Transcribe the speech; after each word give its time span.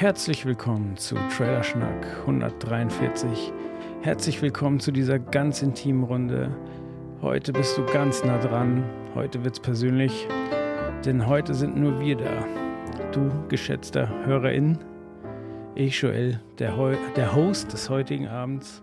Herzlich 0.00 0.46
willkommen 0.46 0.96
zu 0.96 1.14
Trailer 1.36 1.62
Schnack 1.62 2.06
143. 2.20 3.52
Herzlich 4.00 4.40
willkommen 4.40 4.80
zu 4.80 4.92
dieser 4.92 5.18
ganz 5.18 5.60
intimen 5.60 6.04
Runde. 6.04 6.56
Heute 7.20 7.52
bist 7.52 7.76
du 7.76 7.84
ganz 7.84 8.24
nah 8.24 8.38
dran. 8.38 8.82
Heute 9.14 9.44
wird's 9.44 9.60
persönlich, 9.60 10.26
denn 11.04 11.26
heute 11.26 11.52
sind 11.52 11.76
nur 11.76 12.00
wir 12.00 12.16
da. 12.16 12.46
Du, 13.12 13.28
geschätzter 13.48 14.08
Hörerin, 14.24 14.78
ich, 15.74 16.00
Joel, 16.00 16.40
der, 16.58 16.78
Ho 16.78 16.92
der 17.14 17.34
Host 17.34 17.74
des 17.74 17.90
heutigen 17.90 18.26
Abends 18.26 18.82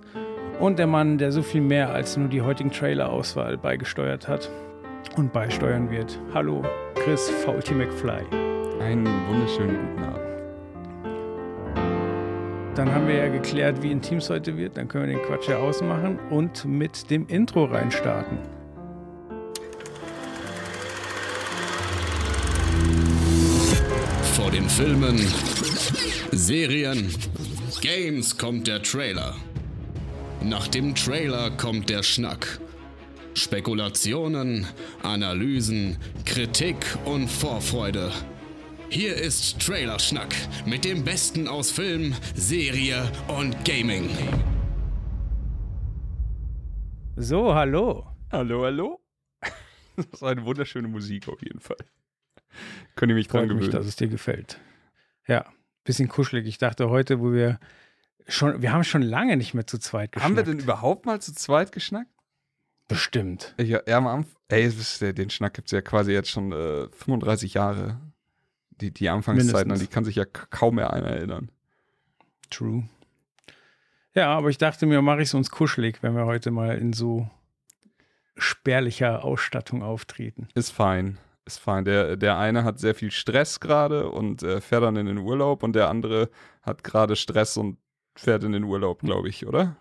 und 0.59 0.77
der 0.77 0.85
Mann, 0.85 1.17
der 1.17 1.31
so 1.31 1.41
viel 1.41 1.61
mehr 1.61 1.89
als 1.89 2.15
nur 2.15 2.27
die 2.27 2.43
heutigen 2.43 2.69
Trailer-Auswahl 2.69 3.57
beigesteuert 3.57 4.27
hat 4.27 4.51
und 5.15 5.33
beisteuern 5.33 5.89
wird. 5.89 6.19
Hallo, 6.35 6.63
Chris 6.93 7.27
Faulty 7.43 7.73
McFly. 7.73 8.21
Einen 8.79 9.07
wunderschönen 9.27 9.77
guten 9.79 10.03
Abend. 10.03 10.26
Dann 12.77 12.93
haben 12.93 13.07
wir 13.07 13.15
ja 13.15 13.27
geklärt, 13.27 13.81
wie 13.81 13.91
intim 13.91 14.19
es 14.19 14.29
heute 14.29 14.55
wird. 14.55 14.77
Dann 14.77 14.87
können 14.87 15.07
wir 15.07 15.15
den 15.15 15.25
Quatsch 15.25 15.49
ja 15.49 15.57
ausmachen 15.57 16.19
und 16.29 16.63
mit 16.65 17.09
dem 17.09 17.25
Intro 17.25 17.65
reinstarten. 17.65 18.37
Vor 24.35 24.51
den 24.51 24.69
Filmen, 24.69 25.17
Serien, 26.31 27.11
Games 27.81 28.37
kommt 28.37 28.67
der 28.67 28.83
Trailer. 28.83 29.33
Nach 30.43 30.67
dem 30.67 30.93
Trailer 30.93 31.49
kommt 31.49 31.89
der 31.89 32.03
Schnack. 32.03 32.59
Spekulationen, 33.33 34.67
Analysen, 35.01 35.97
Kritik 36.25 36.77
und 37.05 37.27
Vorfreude. 37.27 38.11
Hier 38.89 39.15
ist 39.17 39.59
Trailerschnack 39.59 40.33
mit 40.65 40.85
dem 40.85 41.03
Besten 41.03 41.49
aus 41.49 41.71
Film, 41.71 42.15
Serie 42.35 43.11
und 43.27 43.65
Gaming. 43.65 44.09
So, 47.17 47.53
hallo. 47.53 48.07
Hallo, 48.31 48.63
hallo. 48.63 49.01
Das 49.97 50.05
ist 50.13 50.23
eine 50.23 50.45
wunderschöne 50.45 50.87
Musik 50.87 51.27
auf 51.27 51.41
jeden 51.41 51.59
Fall. 51.59 51.77
Könnt 52.95 53.09
ihr 53.11 53.15
mich 53.15 53.27
dran 53.27 53.41
Freut 53.41 53.49
mich, 53.49 53.65
gewöhnen? 53.65 53.71
dass 53.71 53.87
es 53.87 53.97
dir 53.97 54.07
gefällt. 54.07 54.59
Ja, 55.27 55.45
bisschen 55.83 56.07
kuschelig. 56.07 56.47
Ich 56.47 56.57
dachte 56.57 56.89
heute, 56.89 57.19
wo 57.19 57.33
wir 57.33 57.59
schon, 58.27 58.61
wir 58.61 58.71
haben 58.71 58.85
schon 58.85 59.01
lange 59.01 59.35
nicht 59.35 59.53
mehr 59.53 59.67
zu 59.67 59.79
zweit 59.79 60.13
geschnackt. 60.13 60.29
Haben 60.29 60.37
wir 60.37 60.43
denn 60.43 60.59
überhaupt 60.59 61.05
mal 61.05 61.19
zu 61.19 61.33
zweit 61.33 61.73
geschnackt? 61.73 62.11
Bestimmt. 62.87 63.53
Ja, 63.59 63.81
ja 63.85 63.97
am 63.97 64.07
Anfang. 64.07 64.35
Ey, 64.47 64.71
den 65.13 65.29
Schnack 65.29 65.55
gibt's 65.55 65.71
ja 65.71 65.81
quasi 65.81 66.13
jetzt 66.13 66.29
schon 66.29 66.53
äh, 66.53 66.87
35 66.93 67.55
Jahre. 67.55 67.99
Die, 68.81 68.91
die 68.91 69.09
Anfangszeiten, 69.09 69.55
an 69.55 69.67
Mindestens. 69.67 69.89
die 69.89 69.93
kann 69.93 70.03
sich 70.05 70.15
ja 70.15 70.25
kaum 70.25 70.75
mehr 70.75 70.93
einer 70.93 71.07
erinnern. 71.07 71.49
True. 72.49 72.87
Ja, 74.13 74.35
aber 74.35 74.49
ich 74.49 74.57
dachte 74.57 74.85
mir, 74.85 75.01
mache 75.01 75.21
ich 75.21 75.29
es 75.29 75.33
uns 75.33 75.51
kuschelig, 75.51 76.01
wenn 76.01 76.15
wir 76.15 76.25
heute 76.25 76.51
mal 76.51 76.77
in 76.77 76.93
so 76.93 77.29
spärlicher 78.35 79.23
Ausstattung 79.23 79.83
auftreten. 79.83 80.47
Ist 80.55 80.71
fein. 80.71 81.17
Ist 81.45 81.59
fein. 81.59 81.85
Der, 81.85 82.17
der 82.17 82.37
eine 82.37 82.63
hat 82.63 82.79
sehr 82.79 82.95
viel 82.95 83.11
Stress 83.11 83.59
gerade 83.59 84.09
und 84.09 84.43
äh, 84.43 84.61
fährt 84.61 84.83
dann 84.83 84.95
in 84.95 85.05
den 85.05 85.17
Urlaub 85.17 85.63
und 85.63 85.73
der 85.73 85.89
andere 85.89 86.29
hat 86.61 86.83
gerade 86.83 87.15
Stress 87.15 87.57
und 87.57 87.77
fährt 88.15 88.43
in 88.43 88.51
den 88.51 88.63
Urlaub, 88.63 89.01
glaube 89.01 89.29
ich, 89.29 89.45
oder? 89.45 89.77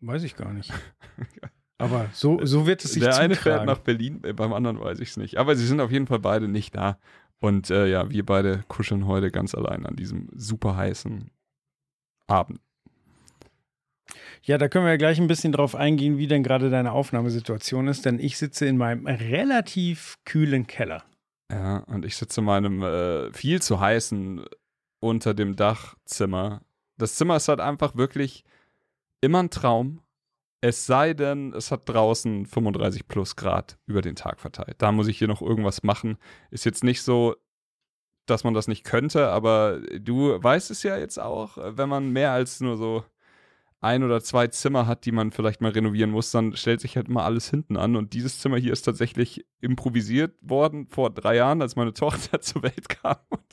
Weiß 0.00 0.22
ich 0.22 0.36
gar 0.36 0.52
nicht. 0.52 0.72
Aber 1.78 2.08
so, 2.12 2.44
so 2.44 2.66
wird 2.66 2.84
es 2.84 2.94
sich 2.94 3.02
der 3.02 3.18
eine 3.18 3.34
zutragen. 3.34 3.58
fährt 3.58 3.66
nach 3.66 3.78
Berlin, 3.78 4.22
äh, 4.24 4.32
beim 4.32 4.52
anderen 4.52 4.80
weiß 4.80 4.98
ich 5.00 5.10
es 5.10 5.16
nicht. 5.16 5.36
Aber 5.36 5.56
sie 5.56 5.66
sind 5.66 5.80
auf 5.80 5.90
jeden 5.90 6.06
Fall 6.06 6.20
beide 6.20 6.48
nicht 6.48 6.74
da. 6.74 6.98
Und 7.40 7.70
äh, 7.70 7.86
ja, 7.86 8.10
wir 8.10 8.24
beide 8.24 8.64
kuscheln 8.68 9.06
heute 9.06 9.30
ganz 9.30 9.54
allein 9.54 9.86
an 9.86 9.96
diesem 9.96 10.28
super 10.34 10.76
heißen 10.76 11.30
Abend. 12.26 12.60
Ja, 14.42 14.58
da 14.58 14.68
können 14.68 14.84
wir 14.84 14.92
ja 14.92 14.96
gleich 14.96 15.20
ein 15.20 15.26
bisschen 15.26 15.52
drauf 15.52 15.74
eingehen, 15.74 16.18
wie 16.18 16.28
denn 16.28 16.42
gerade 16.42 16.70
deine 16.70 16.92
Aufnahmesituation 16.92 17.88
ist, 17.88 18.04
denn 18.04 18.20
ich 18.20 18.38
sitze 18.38 18.66
in 18.66 18.76
meinem 18.76 19.06
relativ 19.06 20.18
kühlen 20.24 20.66
Keller. 20.66 21.04
Ja, 21.50 21.78
und 21.78 22.04
ich 22.04 22.16
sitze 22.16 22.40
in 22.40 22.46
meinem 22.46 22.82
äh, 22.82 23.32
viel 23.32 23.60
zu 23.60 23.80
heißen 23.80 24.44
unter 25.00 25.34
dem 25.34 25.56
Dachzimmer. 25.56 26.62
Das 26.96 27.16
Zimmer 27.16 27.36
ist 27.36 27.48
halt 27.48 27.60
einfach 27.60 27.96
wirklich 27.96 28.44
immer 29.20 29.42
ein 29.42 29.50
Traum. 29.50 30.00
Es 30.60 30.86
sei 30.86 31.14
denn, 31.14 31.52
es 31.52 31.70
hat 31.70 31.88
draußen 31.88 32.46
35 32.46 33.08
plus 33.08 33.36
Grad 33.36 33.78
über 33.86 34.00
den 34.02 34.16
Tag 34.16 34.40
verteilt. 34.40 34.76
Da 34.78 34.90
muss 34.90 35.08
ich 35.08 35.18
hier 35.18 35.28
noch 35.28 35.42
irgendwas 35.42 35.82
machen. 35.82 36.16
Ist 36.50 36.64
jetzt 36.64 36.82
nicht 36.82 37.02
so, 37.02 37.36
dass 38.26 38.42
man 38.42 38.54
das 38.54 38.66
nicht 38.66 38.84
könnte, 38.84 39.28
aber 39.28 39.80
du 40.00 40.42
weißt 40.42 40.70
es 40.70 40.82
ja 40.82 40.96
jetzt 40.96 41.18
auch, 41.18 41.58
wenn 41.76 41.88
man 41.88 42.10
mehr 42.10 42.32
als 42.32 42.60
nur 42.60 42.76
so 42.76 43.04
ein 43.80 44.02
oder 44.02 44.20
zwei 44.20 44.48
Zimmer 44.48 44.86
hat, 44.86 45.04
die 45.04 45.12
man 45.12 45.30
vielleicht 45.30 45.60
mal 45.60 45.70
renovieren 45.70 46.10
muss, 46.10 46.30
dann 46.30 46.56
stellt 46.56 46.80
sich 46.80 46.96
halt 46.96 47.08
immer 47.08 47.24
alles 47.24 47.50
hinten 47.50 47.76
an. 47.76 47.94
Und 47.94 48.14
dieses 48.14 48.40
Zimmer 48.40 48.56
hier 48.56 48.72
ist 48.72 48.82
tatsächlich 48.82 49.46
improvisiert 49.60 50.34
worden 50.40 50.88
vor 50.88 51.10
drei 51.10 51.36
Jahren, 51.36 51.62
als 51.62 51.76
meine 51.76 51.92
Tochter 51.94 52.40
zur 52.40 52.62
Welt 52.62 52.88
kam. 52.88 53.18
Und 53.28 53.44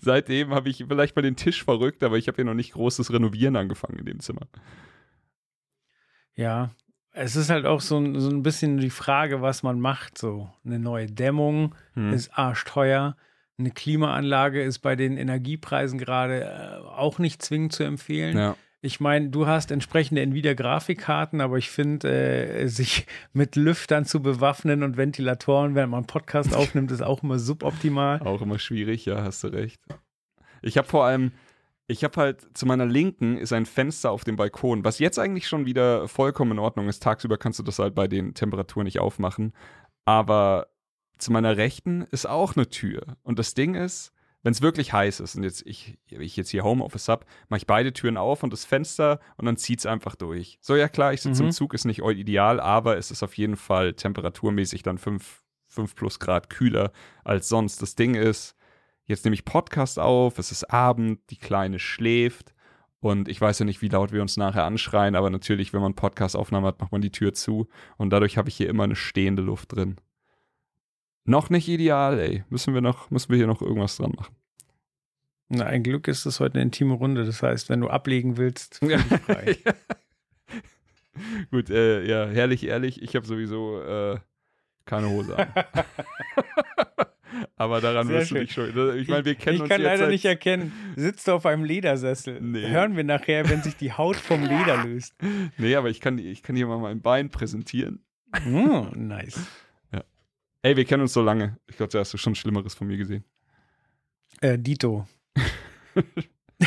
seitdem 0.00 0.50
habe 0.50 0.68
ich 0.68 0.84
vielleicht 0.86 1.16
mal 1.16 1.22
den 1.22 1.36
Tisch 1.36 1.64
verrückt, 1.64 2.04
aber 2.04 2.18
ich 2.18 2.28
habe 2.28 2.36
hier 2.36 2.44
noch 2.44 2.54
nicht 2.54 2.72
großes 2.72 3.12
Renovieren 3.12 3.56
angefangen 3.56 3.98
in 3.98 4.04
dem 4.04 4.20
Zimmer. 4.20 4.46
Ja, 6.34 6.70
es 7.12 7.36
ist 7.36 7.50
halt 7.50 7.66
auch 7.66 7.80
so 7.80 7.98
ein, 7.98 8.18
so 8.20 8.30
ein 8.30 8.42
bisschen 8.42 8.78
die 8.78 8.90
Frage, 8.90 9.42
was 9.42 9.62
man 9.62 9.80
macht. 9.80 10.16
So 10.18 10.48
eine 10.64 10.78
neue 10.78 11.06
Dämmung 11.06 11.74
Hm. 11.94 12.12
ist 12.12 12.36
arschteuer. 12.38 13.16
Eine 13.58 13.72
Klimaanlage 13.72 14.62
ist 14.62 14.78
bei 14.78 14.96
den 14.96 15.18
Energiepreisen 15.18 15.98
gerade 15.98 16.44
äh, 16.44 16.86
auch 16.88 17.18
nicht 17.18 17.42
zwingend 17.42 17.72
zu 17.72 17.82
empfehlen. 17.82 18.38
Ja. 18.38 18.56
Ich 18.82 18.98
meine, 19.00 19.28
du 19.28 19.46
hast 19.46 19.70
entsprechende 19.70 20.22
Nvidia-Grafikkarten, 20.22 21.42
aber 21.42 21.58
ich 21.58 21.68
finde, 21.68 22.08
äh, 22.10 22.66
sich 22.68 23.06
mit 23.34 23.56
Lüftern 23.56 24.06
zu 24.06 24.22
bewaffnen 24.22 24.82
und 24.82 24.96
Ventilatoren, 24.96 25.74
während 25.74 25.90
man 25.90 25.98
einen 25.98 26.06
Podcast 26.06 26.54
aufnimmt, 26.54 26.90
ist 26.90 27.02
auch 27.02 27.22
immer 27.22 27.38
suboptimal. 27.38 28.20
Auch 28.24 28.40
immer 28.40 28.58
schwierig, 28.58 29.04
ja, 29.04 29.22
hast 29.22 29.44
du 29.44 29.48
recht. 29.48 29.80
Ich 30.62 30.78
habe 30.78 30.88
vor 30.88 31.04
allem, 31.04 31.32
ich 31.90 32.04
habe 32.04 32.20
halt 32.20 32.56
zu 32.56 32.66
meiner 32.66 32.86
Linken 32.86 33.36
ist 33.36 33.52
ein 33.52 33.66
Fenster 33.66 34.12
auf 34.12 34.22
dem 34.22 34.36
Balkon, 34.36 34.84
was 34.84 35.00
jetzt 35.00 35.18
eigentlich 35.18 35.48
schon 35.48 35.66
wieder 35.66 36.06
vollkommen 36.06 36.52
in 36.52 36.58
Ordnung 36.60 36.88
ist. 36.88 37.02
Tagsüber 37.02 37.36
kannst 37.36 37.58
du 37.58 37.62
das 37.64 37.78
halt 37.80 37.94
bei 37.94 38.06
den 38.06 38.32
Temperaturen 38.34 38.84
nicht 38.84 39.00
aufmachen. 39.00 39.52
Aber 40.04 40.68
zu 41.18 41.32
meiner 41.32 41.56
Rechten 41.56 42.02
ist 42.02 42.26
auch 42.26 42.54
eine 42.56 42.68
Tür. 42.68 43.16
Und 43.22 43.38
das 43.38 43.54
Ding 43.54 43.74
ist, 43.74 44.12
wenn 44.42 44.52
es 44.52 44.62
wirklich 44.62 44.92
heiß 44.92 45.20
ist 45.20 45.34
und 45.34 45.42
jetzt 45.42 45.66
ich, 45.66 45.98
ich 46.06 46.36
jetzt 46.36 46.50
hier 46.50 46.64
Homeoffice 46.64 47.08
hab, 47.08 47.26
mache 47.48 47.58
ich 47.58 47.66
beide 47.66 47.92
Türen 47.92 48.16
auf 48.16 48.42
und 48.42 48.52
das 48.52 48.64
Fenster 48.64 49.18
und 49.36 49.44
dann 49.46 49.56
zieht's 49.56 49.84
einfach 49.84 50.14
durch. 50.14 50.58
So, 50.62 50.76
ja 50.76 50.88
klar, 50.88 51.12
ich 51.12 51.20
sitze 51.20 51.42
Mhm. 51.42 51.48
im 51.48 51.52
Zug, 51.52 51.74
ist 51.74 51.84
nicht 51.84 52.00
ideal, 52.00 52.60
aber 52.60 52.96
es 52.96 53.10
ist 53.10 53.22
auf 53.22 53.34
jeden 53.36 53.56
Fall 53.56 53.94
temperaturmäßig 53.94 54.82
dann 54.82 54.96
5, 54.96 55.42
5 55.66 55.94
plus 55.94 56.20
Grad 56.20 56.48
kühler 56.48 56.92
als 57.24 57.48
sonst. 57.48 57.82
Das 57.82 57.96
Ding 57.96 58.14
ist, 58.14 58.54
jetzt 59.10 59.24
nehme 59.24 59.34
ich 59.34 59.44
Podcast 59.44 59.98
auf, 59.98 60.38
es 60.38 60.52
ist 60.52 60.64
Abend, 60.72 61.18
die 61.30 61.36
Kleine 61.36 61.78
schläft 61.78 62.54
und 63.00 63.28
ich 63.28 63.40
weiß 63.40 63.58
ja 63.58 63.64
nicht, 63.66 63.82
wie 63.82 63.88
laut 63.88 64.12
wir 64.12 64.22
uns 64.22 64.36
nachher 64.36 64.64
anschreien, 64.64 65.16
aber 65.16 65.28
natürlich, 65.28 65.72
wenn 65.72 65.82
man 65.82 65.94
Podcast-Aufnahme 65.94 66.68
hat, 66.68 66.80
macht 66.80 66.92
man 66.92 67.02
die 67.02 67.10
Tür 67.10 67.34
zu 67.34 67.68
und 67.98 68.10
dadurch 68.10 68.38
habe 68.38 68.48
ich 68.48 68.56
hier 68.56 68.68
immer 68.68 68.84
eine 68.84 68.96
stehende 68.96 69.42
Luft 69.42 69.74
drin. 69.74 69.96
Noch 71.24 71.50
nicht 71.50 71.68
ideal, 71.68 72.18
ey. 72.18 72.44
Müssen 72.48 72.72
wir 72.72 72.80
noch, 72.80 73.10
müssen 73.10 73.30
wir 73.30 73.36
hier 73.36 73.46
noch 73.46 73.60
irgendwas 73.60 73.96
dran 73.96 74.12
machen. 74.16 74.34
Na, 75.48 75.66
ein 75.66 75.82
Glück 75.82 76.08
ist 76.08 76.24
es 76.24 76.40
heute 76.40 76.54
eine 76.54 76.62
intime 76.62 76.94
Runde. 76.94 77.24
Das 77.24 77.42
heißt, 77.42 77.68
wenn 77.68 77.80
du 77.80 77.88
ablegen 77.88 78.36
willst, 78.36 78.76
fühl 78.78 78.96
dich 78.96 79.20
frei. 79.20 79.56
Gut, 81.50 81.68
äh, 81.68 82.04
ja, 82.04 82.26
herrlich 82.26 82.66
ehrlich, 82.66 83.02
ich 83.02 83.14
habe 83.16 83.26
sowieso 83.26 83.82
äh, 83.82 84.18
keine 84.86 85.10
Hose 85.10 85.36
an. 85.36 85.52
Aber 87.60 87.82
daran 87.82 88.06
Sehr 88.06 88.20
wirst 88.20 88.30
du 88.30 88.36
schön. 88.36 88.46
dich 88.46 88.54
schon. 88.54 88.96
Ich 88.96 89.08
meine, 89.08 89.26
wir 89.26 89.34
kennen 89.34 89.56
ich 89.56 89.60
uns 89.60 89.68
kann 89.68 89.82
jetzt 89.82 89.90
leider 89.90 90.08
nicht 90.08 90.24
erkennen. 90.24 90.72
Sitzt 90.96 91.28
du 91.28 91.32
auf 91.32 91.44
einem 91.44 91.62
Ledersessel? 91.62 92.40
Nee. 92.40 92.66
Hören 92.66 92.96
wir 92.96 93.04
nachher, 93.04 93.50
wenn 93.50 93.62
sich 93.62 93.76
die 93.76 93.92
Haut 93.92 94.16
vom 94.16 94.40
Leder 94.42 94.82
löst. 94.86 95.14
Nee, 95.58 95.74
aber 95.74 95.90
ich 95.90 96.00
kann, 96.00 96.16
ich 96.16 96.42
kann 96.42 96.56
hier 96.56 96.66
mal 96.66 96.78
mein 96.78 97.02
Bein 97.02 97.28
präsentieren. 97.28 98.02
Oh, 98.50 98.86
nice. 98.94 99.46
Ey, 100.62 100.74
wir 100.76 100.86
kennen 100.86 101.02
uns 101.02 101.12
so 101.12 101.20
lange. 101.20 101.58
Ich 101.68 101.76
glaube, 101.76 101.92
da 101.92 101.98
hast 101.98 102.14
du 102.14 102.18
schon 102.18 102.34
Schlimmeres 102.34 102.74
von 102.74 102.86
mir 102.86 102.96
gesehen. 102.96 103.24
Äh, 104.40 104.58
Dito. 104.58 105.06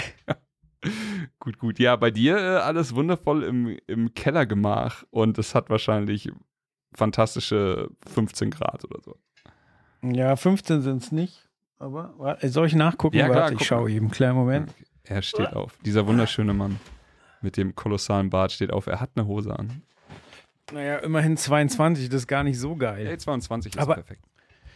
Gut, 1.39 1.57
gut. 1.57 1.79
Ja, 1.79 1.95
bei 1.95 2.12
dir 2.12 2.38
äh, 2.38 2.57
alles 2.57 2.94
wundervoll 2.94 3.44
im, 3.44 3.77
im 3.88 4.13
Kellergemach 4.13 5.06
und 5.09 5.38
es 5.38 5.56
hat 5.56 5.69
wahrscheinlich 5.69 6.29
fantastische 6.94 7.89
15 8.12 8.51
Grad 8.51 8.83
oder 8.85 9.01
so. 9.01 9.18
Ja, 10.03 10.35
15 10.35 10.81
sind 10.81 11.01
es 11.03 11.11
nicht. 11.11 11.50
Aber 11.79 12.13
warte, 12.17 12.47
soll 12.50 12.67
ich 12.67 12.75
nachgucken? 12.75 13.17
Ja, 13.17 13.27
klar, 13.27 13.44
Warte, 13.44 13.55
ich 13.55 13.65
schaue 13.65 13.91
eben. 13.91 14.09
Kleinen 14.11 14.35
Moment. 14.35 14.73
Er 15.03 15.21
steht 15.21 15.53
auf. 15.53 15.77
Dieser 15.85 16.07
wunderschöne 16.07 16.53
Mann 16.53 16.79
mit 17.41 17.57
dem 17.57 17.75
kolossalen 17.75 18.29
Bart 18.29 18.51
steht 18.53 18.71
auf. 18.71 18.88
Er 18.88 19.00
hat 19.01 19.11
eine 19.15 19.27
Hose 19.27 19.57
an. 19.57 19.81
Naja, 20.71 20.97
immerhin 21.00 21.35
22, 21.35 22.07
das 22.09 22.21
ist 22.21 22.27
gar 22.27 22.44
nicht 22.44 22.57
so 22.59 22.75
geil. 22.75 23.05
Ey, 23.07 23.17
22 23.17 23.75
ist 23.75 23.81
Aber- 23.81 23.95
perfekt. 23.95 24.23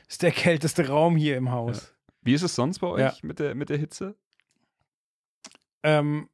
Ist 0.10 0.22
der 0.22 0.32
kälteste 0.32 0.88
Raum 0.88 1.16
hier 1.18 1.38
im 1.38 1.52
Haus. 1.52 1.94
Wie 2.22 2.34
ist 2.34 2.42
es 2.42 2.56
sonst 2.56 2.80
bei 2.80 2.88
euch 2.88 3.00
Ja. 3.02 3.14
mit, 3.24 3.40
der, 3.40 3.56
mit 3.56 3.70
der 3.70 3.78
Hitze? 3.78 4.16
ähm, 5.84 6.30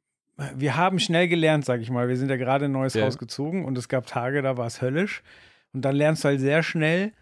wir 0.56 0.76
haben 0.76 0.98
schnell 0.98 1.28
gelernt, 1.28 1.64
sag 1.64 1.80
ich 1.80 1.90
mal. 1.90 2.08
Wir 2.08 2.16
sind 2.16 2.28
ja 2.28 2.36
gerade 2.36 2.64
in 2.64 2.70
ein 2.72 2.74
neues 2.74 2.94
Ja. 2.94 3.04
Haus 3.04 3.18
gezogen 3.18 3.64
und 3.64 3.78
es 3.78 3.88
gab 3.88 4.06
Tage, 4.06 4.42
da 4.42 4.56
war 4.56 4.66
es 4.66 4.82
höllisch. 4.82 5.22
Und 5.72 5.82
dann 5.82 5.94
lernst 5.94 6.24
du 6.24 6.28
halt 6.28 6.40
sehr 6.40 6.62
schnell, 6.64 7.12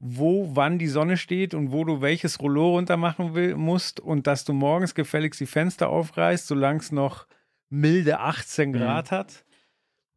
wo, 0.00 0.50
wann 0.56 0.78
die 0.78 0.88
Sonne 0.88 1.16
steht 1.18 1.52
und 1.54 1.72
wo 1.72 1.84
du 1.84 2.00
welches 2.00 2.40
Rollo 2.40 2.70
runter 2.70 2.96
machen 2.96 3.34
will, 3.34 3.54
musst 3.54 4.00
und 4.00 4.26
dass 4.26 4.44
du 4.44 4.52
morgens 4.54 4.94
gefälligst 4.94 5.40
die 5.40 5.46
Fenster 5.46 5.90
aufreißt, 5.90 6.46
solange 6.46 6.80
es 6.80 6.90
noch 6.90 7.26
milde 7.68 8.18
18 8.18 8.72
Grad 8.72 9.10
hat. 9.10 9.44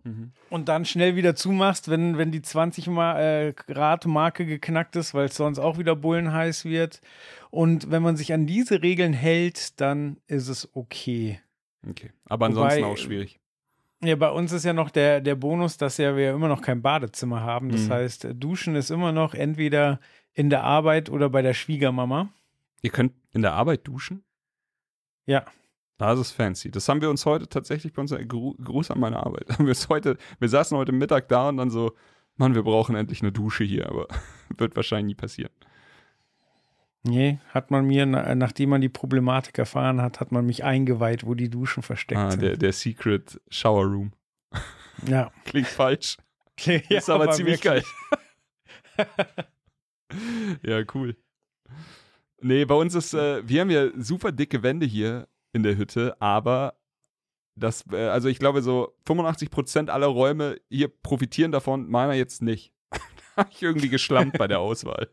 Mhm. 0.05 0.31
Und 0.49 0.69
dann 0.69 0.85
schnell 0.85 1.15
wieder 1.15 1.35
zumachst, 1.35 1.89
wenn, 1.89 2.17
wenn 2.17 2.31
die 2.31 2.41
20 2.41 2.87
Ma 2.87 3.19
äh, 3.19 3.53
Grad 3.53 4.05
Marke 4.05 4.45
geknackt 4.45 4.95
ist, 4.95 5.13
weil 5.13 5.25
es 5.25 5.35
sonst 5.35 5.59
auch 5.59 5.77
wieder 5.77 5.95
bullenheiß 5.95 6.65
wird. 6.65 7.01
Und 7.51 7.91
wenn 7.91 8.01
man 8.03 8.17
sich 8.17 8.33
an 8.33 8.45
diese 8.45 8.81
Regeln 8.81 9.13
hält, 9.13 9.79
dann 9.79 10.17
ist 10.27 10.47
es 10.47 10.69
okay. 10.75 11.39
Okay. 11.87 12.11
Aber 12.25 12.45
ansonsten 12.47 12.81
Wobei- 12.81 12.91
auch 12.91 12.97
schwierig. 12.97 13.39
Ja, 14.03 14.15
bei 14.17 14.29
uns 14.29 14.51
ist 14.51 14.65
ja 14.65 14.73
noch 14.73 14.89
der, 14.89 15.21
der 15.21 15.35
Bonus, 15.35 15.77
dass 15.77 15.97
ja 15.97 16.15
wir 16.17 16.31
immer 16.33 16.47
noch 16.49 16.61
kein 16.61 16.81
Badezimmer 16.81 17.41
haben. 17.41 17.69
Das 17.69 17.87
Mhm. 17.87 17.93
heißt, 17.93 18.27
Duschen 18.33 18.75
ist 18.75 18.91
immer 18.91 19.11
noch 19.11 19.33
entweder 19.33 19.99
in 20.33 20.49
der 20.49 20.63
Arbeit 20.63 21.09
oder 21.09 21.29
bei 21.29 21.41
der 21.41 21.53
Schwiegermama. 21.53 22.29
Ihr 22.81 22.89
könnt 22.89 23.13
in 23.31 23.41
der 23.41 23.53
Arbeit 23.53 23.87
duschen? 23.87 24.23
Ja. 25.25 25.45
Das 25.97 26.19
ist 26.19 26.31
fancy. 26.31 26.69
Das 26.69 26.89
haben 26.89 27.01
wir 27.01 27.09
uns 27.09 27.25
heute 27.25 27.47
tatsächlich 27.47 27.93
bei 27.93 28.01
uns, 28.01 28.11
äh, 28.11 28.25
Gru 28.25 28.55
Gruß 28.61 28.91
an 28.91 28.99
meine 28.99 29.23
Arbeit. 29.25 29.47
Haben 29.57 29.65
wir 29.65 29.71
uns 29.71 29.87
heute, 29.89 30.17
wir 30.39 30.49
saßen 30.49 30.75
heute 30.77 30.91
Mittag 30.91 31.29
da 31.29 31.47
und 31.49 31.57
dann 31.57 31.69
so, 31.69 31.93
Mann, 32.35 32.55
wir 32.55 32.63
brauchen 32.63 32.95
endlich 32.95 33.21
eine 33.21 33.31
Dusche 33.31 33.63
hier, 33.63 33.87
aber 33.87 34.07
wird 34.57 34.75
wahrscheinlich 34.75 35.15
nie 35.15 35.15
passieren. 35.15 35.51
Nee, 37.05 37.39
hat 37.49 37.69
man 37.69 37.85
mir, 37.85 38.05
na, 38.05 38.33
nachdem 38.33 38.69
man 38.69 38.79
die 38.81 38.87
Problematik 38.89 39.57
erfahren 39.57 40.01
hat, 40.01 40.19
hat 40.21 40.31
man 40.31 40.45
mich 40.45 40.63
eingeweiht, 40.63 41.25
wo 41.25 41.33
die 41.33 41.49
Duschen 41.49 41.83
versteckt 41.83 42.19
Ah, 42.19 42.31
sind. 42.31 42.41
der, 42.41 42.55
der 42.57 42.71
Secret 42.71 43.41
Shower 43.49 43.85
Room. 43.85 44.13
ja. 45.05 45.29
Klingt 45.45 45.67
falsch. 45.67 46.17
ja. 46.61 46.79
ist 46.89 47.09
aber 47.09 47.31
ziemlich 47.31 47.61
wirklich. 47.63 47.83
geil. 48.95 49.07
ja, 50.63 50.83
cool. 50.93 51.17
Nee, 52.41 52.65
bei 52.65 52.75
uns 52.75 52.95
ist, 52.95 53.13
äh, 53.13 53.47
wir 53.47 53.61
haben 53.61 53.69
ja 53.69 53.89
super 53.97 54.31
dicke 54.31 54.63
Wände 54.63 54.85
hier 54.85 55.27
in 55.53 55.63
der 55.63 55.77
Hütte, 55.77 56.15
aber 56.21 56.75
das, 57.55 57.85
äh, 57.91 58.07
also 58.07 58.27
ich 58.29 58.39
glaube, 58.39 58.61
so 58.61 58.95
85% 59.07 59.89
aller 59.89 60.07
Räume 60.07 60.57
hier 60.69 60.87
profitieren 60.87 61.51
davon, 61.51 61.89
meiner 61.89 62.13
jetzt 62.13 62.41
nicht. 62.41 62.73
da 62.91 62.99
habe 63.43 63.49
ich 63.51 63.61
irgendwie 63.61 63.89
geschlampt 63.89 64.37
bei 64.37 64.47
der 64.47 64.59
Auswahl. 64.59 65.09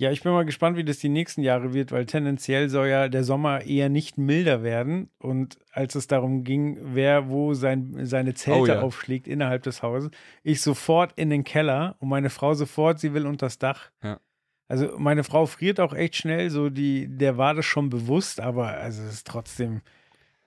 Ja, 0.00 0.12
ich 0.12 0.22
bin 0.22 0.30
mal 0.30 0.44
gespannt, 0.44 0.76
wie 0.76 0.84
das 0.84 0.98
die 0.98 1.08
nächsten 1.08 1.42
Jahre 1.42 1.74
wird, 1.74 1.90
weil 1.90 2.06
tendenziell 2.06 2.68
soll 2.68 2.86
ja 2.86 3.08
der 3.08 3.24
Sommer 3.24 3.62
eher 3.62 3.88
nicht 3.88 4.16
milder 4.16 4.62
werden. 4.62 5.10
Und 5.18 5.58
als 5.72 5.96
es 5.96 6.06
darum 6.06 6.44
ging, 6.44 6.78
wer 6.80 7.28
wo 7.28 7.52
sein, 7.54 8.06
seine 8.06 8.34
Zelte 8.34 8.60
Oh 8.60 8.66
ja. 8.66 8.80
aufschlägt 8.80 9.26
innerhalb 9.26 9.64
des 9.64 9.82
Hauses, 9.82 10.10
ich 10.44 10.62
sofort 10.62 11.12
in 11.16 11.30
den 11.30 11.42
Keller 11.42 11.96
und 11.98 12.08
meine 12.10 12.30
Frau 12.30 12.54
sofort, 12.54 13.00
sie 13.00 13.12
will 13.12 13.26
unters 13.26 13.58
Dach. 13.58 13.90
Ja. 14.04 14.20
Also 14.68 14.96
meine 14.98 15.24
Frau 15.24 15.46
friert 15.46 15.80
auch 15.80 15.94
echt 15.94 16.14
schnell, 16.14 16.50
so 16.50 16.70
die, 16.70 17.08
der 17.08 17.36
war 17.36 17.54
das 17.54 17.64
schon 17.66 17.88
bewusst, 17.88 18.38
aber 18.40 18.68
also 18.68 19.02
es 19.02 19.14
ist 19.14 19.26
trotzdem, 19.26 19.80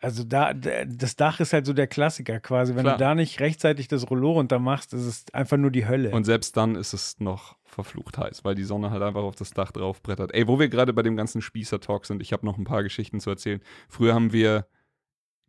also 0.01 0.23
da, 0.23 0.53
das 0.53 1.15
Dach 1.15 1.39
ist 1.39 1.53
halt 1.53 1.65
so 1.65 1.73
der 1.73 1.87
Klassiker 1.87 2.39
quasi. 2.39 2.75
Wenn 2.75 2.83
Klar. 2.83 2.97
du 2.97 3.03
da 3.03 3.15
nicht 3.15 3.39
rechtzeitig 3.39 3.87
das 3.87 4.09
Rollo 4.09 4.31
runter 4.31 4.57
machst, 4.59 4.93
ist 4.93 5.05
es 5.05 5.25
einfach 5.31 5.57
nur 5.57 5.69
die 5.69 5.87
Hölle. 5.87 6.09
Und 6.11 6.23
selbst 6.23 6.57
dann 6.57 6.75
ist 6.75 6.93
es 6.93 7.19
noch 7.19 7.55
verflucht 7.63 8.17
heiß, 8.17 8.43
weil 8.43 8.55
die 8.55 8.63
Sonne 8.63 8.89
halt 8.89 9.03
einfach 9.03 9.21
auf 9.21 9.35
das 9.35 9.51
Dach 9.51 9.71
drauf 9.71 10.01
brettert. 10.01 10.33
Ey, 10.33 10.47
wo 10.47 10.59
wir 10.59 10.69
gerade 10.69 10.91
bei 10.91 11.03
dem 11.03 11.15
ganzen 11.15 11.41
Spießer-Talk 11.41 12.05
sind, 12.05 12.21
ich 12.21 12.33
habe 12.33 12.45
noch 12.45 12.57
ein 12.57 12.63
paar 12.63 12.83
Geschichten 12.83 13.19
zu 13.19 13.29
erzählen. 13.29 13.61
Früher 13.87 14.15
haben 14.15 14.33
wir 14.33 14.65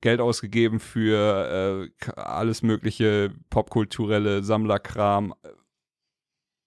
Geld 0.02 0.20
ausgegeben 0.20 0.80
für 0.80 1.90
äh, 2.06 2.10
alles 2.20 2.62
mögliche 2.62 3.32
popkulturelle 3.48 4.42
Sammlerkram, 4.42 5.34
äh, 5.42 5.48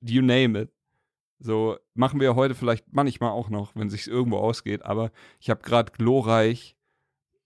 you 0.01 0.23
name 0.23 0.59
it. 0.59 0.71
So 1.37 1.77
machen 1.93 2.19
wir 2.19 2.35
heute 2.35 2.55
vielleicht 2.55 2.85
manchmal 2.93 3.31
auch 3.31 3.49
noch, 3.49 3.75
wenn 3.75 3.89
sich 3.89 4.07
irgendwo 4.07 4.37
ausgeht. 4.37 4.83
Aber 4.83 5.11
ich 5.39 5.49
habe 5.49 5.61
gerade 5.61 5.91
glorreich 5.91 6.74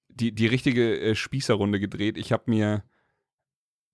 die, 0.10 0.34
die 0.34 0.48
richtige 0.48 1.00
äh, 1.00 1.16
Spießerrunde 1.16 1.80
gedreht. 1.80 2.18
Ich 2.18 2.32
habe 2.32 2.44
mir 2.48 2.84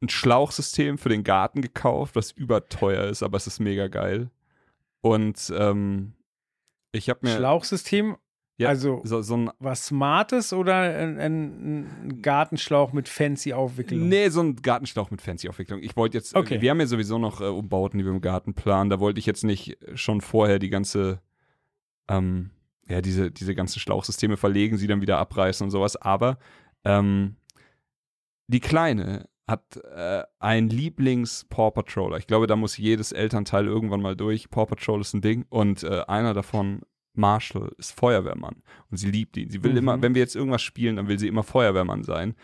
ein 0.02 0.10
Schlauchsystem 0.10 0.98
für 0.98 1.10
den 1.10 1.24
Garten 1.24 1.62
gekauft, 1.62 2.16
was 2.16 2.32
überteuer 2.32 3.06
ist, 3.06 3.24
aber 3.24 3.38
es 3.38 3.48
ist 3.48 3.60
mega 3.60 3.88
geil. 3.88 4.30
Und 5.02 5.54
ähm, 5.56 6.14
ich 6.92 7.10
habe 7.10 7.20
mir 7.24 7.36
Schlauchsystem, 7.36 8.18
Ja, 8.58 8.70
also 8.70 9.02
so, 9.04 9.22
so 9.22 9.38
ein 9.38 9.52
was 9.60 9.86
Smartes 9.86 10.52
oder 10.54 10.76
ein, 10.76 11.20
ein, 11.20 12.22
Gartenschlauch 12.22 12.92
mit 12.92 13.08
fancy 13.08 13.54
Aufwicklung? 13.54 14.08
Nee, 14.10 14.30
so 14.30 14.42
ein 14.42 14.56
Gartenschlauch 14.56 15.12
mit 15.12 15.22
Fancy-Aufwicklung. 15.22 15.82
Ich 15.84 15.96
wollte 15.96 16.18
jetzt, 16.18 16.36
Okay. 16.36 16.62
wir 16.62 16.72
haben 16.72 16.80
ja 16.80 16.88
sowieso 16.88 17.20
noch 17.20 17.42
äh, 17.42 17.46
Umbauten, 17.46 18.00
die 18.00 18.06
wir 18.06 18.12
im 18.12 18.22
Garten 18.22 18.54
planen. 18.54 18.90
Da 18.90 19.00
wollte 19.00 19.20
ich 19.20 19.26
jetzt 19.26 19.44
nicht 19.44 19.78
schon 19.94 20.22
vorher 20.22 20.60
die 20.60 20.70
ganze, 20.70 21.22
ähm, 22.08 22.52
ja, 22.88 23.02
diese, 23.02 23.32
diese 23.32 23.56
ganzen 23.56 23.80
Schlauchsysteme 23.80 24.38
verlegen, 24.38 24.78
sie 24.78 24.88
dann 24.88 25.02
wieder 25.02 25.18
abreißen 25.18 25.64
und 25.66 25.72
sowas. 25.72 25.96
Aber 25.96 26.38
ähm, 26.84 27.38
die 28.48 28.60
Kleine 28.60 29.28
hat 29.48 29.78
äh, 29.78 30.24
einen 30.40 30.70
Lieblings-Paw 30.70 31.72
Patroller. 31.72 32.18
Ich 32.18 32.28
glaube, 32.28 32.48
da 32.48 32.56
muss 32.56 32.78
jedes 32.78 33.12
Elternteil 33.12 33.66
irgendwann 33.68 34.02
mal 34.02 34.16
durch. 34.16 34.50
Paw 34.50 34.66
Patrol 34.66 35.02
ist 35.02 35.14
ein 35.14 35.22
Ding. 35.22 35.46
Und 35.50 35.84
äh, 35.84 36.02
einer 36.08 36.34
davon, 36.34 36.82
Marshall, 37.14 37.72
ist 37.78 37.98
Feuerwehrmann. 37.98 38.64
Und 38.90 38.98
sie 38.98 39.10
liebt 39.10 39.38
ihn. 39.38 39.50
Sie 39.50 39.64
will 39.64 39.72
Mhm. 39.72 39.78
immer, 39.78 40.02
wenn 40.02 40.16
wir 40.16 40.22
jetzt 40.22 40.36
irgendwas 40.36 40.62
spielen, 40.64 40.96
dann 40.96 41.08
will 41.08 41.20
sie 41.20 41.28
immer 41.28 41.44
Feuerwehrmann 41.44 42.04
sein. 42.04 42.36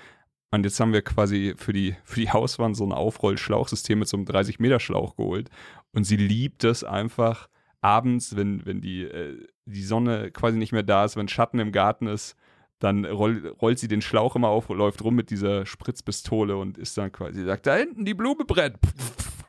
Und 0.51 0.63
jetzt 0.65 0.79
haben 0.79 0.93
wir 0.93 1.01
quasi 1.01 1.53
für 1.55 1.73
die, 1.73 1.95
für 2.03 2.19
die 2.19 2.29
Hauswand 2.29 2.75
so 2.75 2.85
ein 2.85 2.91
Aufrollschlauchsystem 2.91 3.97
mit 3.99 4.07
so 4.07 4.17
einem 4.17 4.25
30-Meter-Schlauch 4.25 5.15
geholt. 5.15 5.49
Und 5.93 6.03
sie 6.03 6.17
liebt 6.17 6.63
es 6.63 6.83
einfach 6.83 7.47
abends, 7.79 8.35
wenn, 8.35 8.65
wenn 8.65 8.81
die, 8.81 9.03
äh, 9.03 9.47
die 9.71 9.83
Sonne 9.83 10.31
quasi 10.31 10.57
nicht 10.57 10.71
mehr 10.71 10.83
da 10.83 11.05
ist, 11.05 11.15
wenn 11.15 11.27
Schatten 11.27 11.59
im 11.59 11.71
Garten 11.71 12.07
ist, 12.07 12.35
dann 12.79 13.05
roll, 13.05 13.55
rollt 13.61 13.79
sie 13.79 13.87
den 13.87 14.01
Schlauch 14.01 14.35
immer 14.35 14.49
auf, 14.49 14.69
läuft 14.69 15.03
rum 15.03 15.15
mit 15.15 15.29
dieser 15.29 15.65
Spritzpistole 15.65 16.57
und 16.57 16.77
ist 16.77 16.97
dann 16.97 17.11
quasi, 17.11 17.43
sagt, 17.43 17.67
da 17.67 17.75
hinten 17.75 18.05
die 18.05 18.13
Blume 18.13 18.45
brennt. 18.45 18.77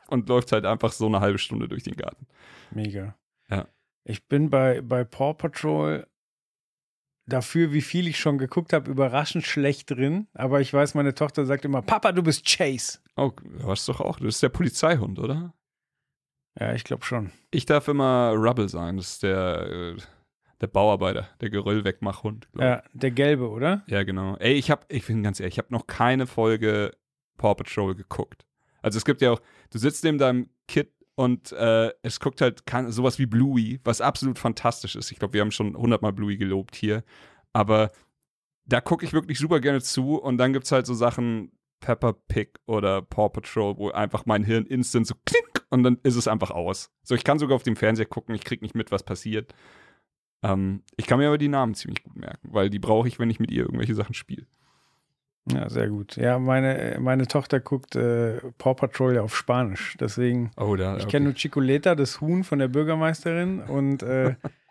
Und 0.07 0.29
läuft 0.29 0.51
halt 0.51 0.65
einfach 0.65 0.91
so 0.91 1.07
eine 1.07 1.21
halbe 1.21 1.39
Stunde 1.39 1.67
durch 1.67 1.81
den 1.81 1.95
Garten. 1.95 2.27
Mega. 2.69 3.15
Ja. 3.49 3.67
Ich 4.03 4.27
bin 4.27 4.51
bei, 4.51 4.81
bei 4.81 5.03
Paw 5.03 5.33
Patrol 5.33 6.05
dafür, 7.25 7.71
wie 7.71 7.81
viel 7.81 8.07
ich 8.07 8.19
schon 8.19 8.37
geguckt 8.37 8.73
habe, 8.73 8.91
überraschend 8.91 9.45
schlecht 9.45 9.89
drin. 9.89 10.27
Aber 10.33 10.61
ich 10.61 10.71
weiß, 10.71 10.93
meine 10.93 11.15
Tochter 11.15 11.45
sagt 11.45 11.65
immer, 11.65 11.81
Papa, 11.81 12.11
du 12.11 12.21
bist 12.21 12.45
Chase. 12.45 12.99
Oh, 13.15 13.31
was 13.43 13.85
doch 13.85 14.01
auch. 14.01 14.19
Das 14.19 14.35
ist 14.35 14.43
der 14.43 14.49
Polizeihund, 14.49 15.17
oder? 15.19 15.53
Ja, 16.59 16.73
ich 16.73 16.83
glaube 16.83 17.03
schon. 17.03 17.31
Ich 17.51 17.65
darf 17.65 17.87
immer 17.87 18.33
Rubble 18.35 18.69
sein. 18.69 18.97
Das 18.97 19.13
ist 19.13 19.23
der, 19.23 19.67
äh, 19.69 19.97
der 20.61 20.67
Bauarbeiter, 20.67 21.27
der 21.41 21.49
Geröllwegmachhund. 21.49 22.47
Ja, 22.57 22.83
der 22.93 23.11
gelbe, 23.11 23.49
oder? 23.49 23.83
Ja, 23.87 24.03
genau. 24.03 24.35
Ey, 24.37 24.53
ich 24.53 24.71
hab, 24.71 24.85
ich 24.91 25.05
bin 25.07 25.23
ganz 25.23 25.39
ehrlich, 25.39 25.55
ich 25.55 25.57
habe 25.57 25.73
noch 25.73 25.87
keine 25.87 26.27
Folge 26.27 26.95
Paw 27.37 27.55
Patrol 27.55 27.95
geguckt. 27.95 28.45
Also 28.81 28.97
es 28.97 29.05
gibt 29.05 29.21
ja 29.21 29.31
auch, 29.31 29.41
du 29.71 29.79
sitzt 29.79 30.03
neben 30.03 30.17
deinem 30.17 30.49
Kid 30.67 30.91
und 31.15 31.51
äh, 31.53 31.91
es 32.01 32.19
guckt 32.19 32.41
halt 32.41 32.65
kein, 32.65 32.91
sowas 32.91 33.19
wie 33.19 33.25
Bluey, 33.25 33.79
was 33.83 34.01
absolut 34.01 34.39
fantastisch 34.39 34.95
ist. 34.95 35.11
Ich 35.11 35.19
glaube, 35.19 35.33
wir 35.33 35.41
haben 35.41 35.51
schon 35.51 35.75
hundertmal 35.75 36.13
Bluey 36.13 36.37
gelobt 36.37 36.75
hier. 36.75 37.03
Aber 37.53 37.91
da 38.65 38.81
gucke 38.81 39.05
ich 39.05 39.13
wirklich 39.13 39.39
super 39.39 39.59
gerne 39.59 39.81
zu 39.81 40.15
und 40.15 40.37
dann 40.37 40.53
gibt 40.53 40.65
es 40.65 40.71
halt 40.71 40.85
so 40.85 40.93
Sachen 40.93 41.51
Peppa 41.83 42.13
Pig 42.29 42.59
oder 42.65 43.01
Paw 43.01 43.27
Patrol, 43.29 43.77
wo 43.77 43.91
einfach 43.91 44.25
mein 44.25 44.43
Hirn 44.45 44.65
instant 44.65 45.05
so 45.05 45.15
klink 45.25 45.65
und 45.69 45.83
dann 45.83 45.97
ist 46.03 46.15
es 46.15 46.27
einfach 46.29 46.49
aus. 46.51 46.89
So, 47.03 47.13
ich 47.13 47.25
kann 47.25 47.39
sogar 47.39 47.55
auf 47.57 47.63
dem 47.63 47.75
Fernseher 47.75 48.05
gucken, 48.05 48.33
ich 48.33 48.45
krieg 48.45 48.61
nicht 48.61 48.73
mit, 48.73 48.89
was 48.91 49.03
passiert. 49.03 49.53
Ähm, 50.41 50.83
ich 50.95 51.07
kann 51.07 51.19
mir 51.19 51.27
aber 51.27 51.37
die 51.37 51.49
Namen 51.49 51.73
ziemlich 51.75 52.01
gut 52.03 52.15
merken, 52.15 52.49
weil 52.51 52.69
die 52.69 52.79
brauche 52.79 53.07
ich, 53.07 53.19
wenn 53.19 53.29
ich 53.29 53.39
mit 53.41 53.51
ihr 53.51 53.63
irgendwelche 53.63 53.95
Sachen 53.95 54.13
spiele. 54.13 54.47
Ja, 55.51 55.69
sehr 55.69 55.89
gut. 55.89 56.15
Ja, 56.15 56.39
meine, 56.39 56.97
meine 57.01 57.27
Tochter 57.27 57.59
guckt 57.59 57.97
äh, 57.97 58.39
Paw 58.57 58.75
Patrol 58.75 59.15
ja 59.15 59.21
auf 59.23 59.35
Spanisch. 59.35 59.97
Deswegen, 59.99 60.51
Oh, 60.55 60.77
da. 60.77 60.95
ich 60.95 61.07
kenne 61.09 61.25
nur 61.25 61.33
Chicoleta, 61.33 61.95
das 61.95 62.21
Huhn 62.21 62.45
von 62.45 62.59
der 62.59 62.69
Bürgermeisterin 62.69 63.59
und 63.59 64.03
äh, 64.03 64.35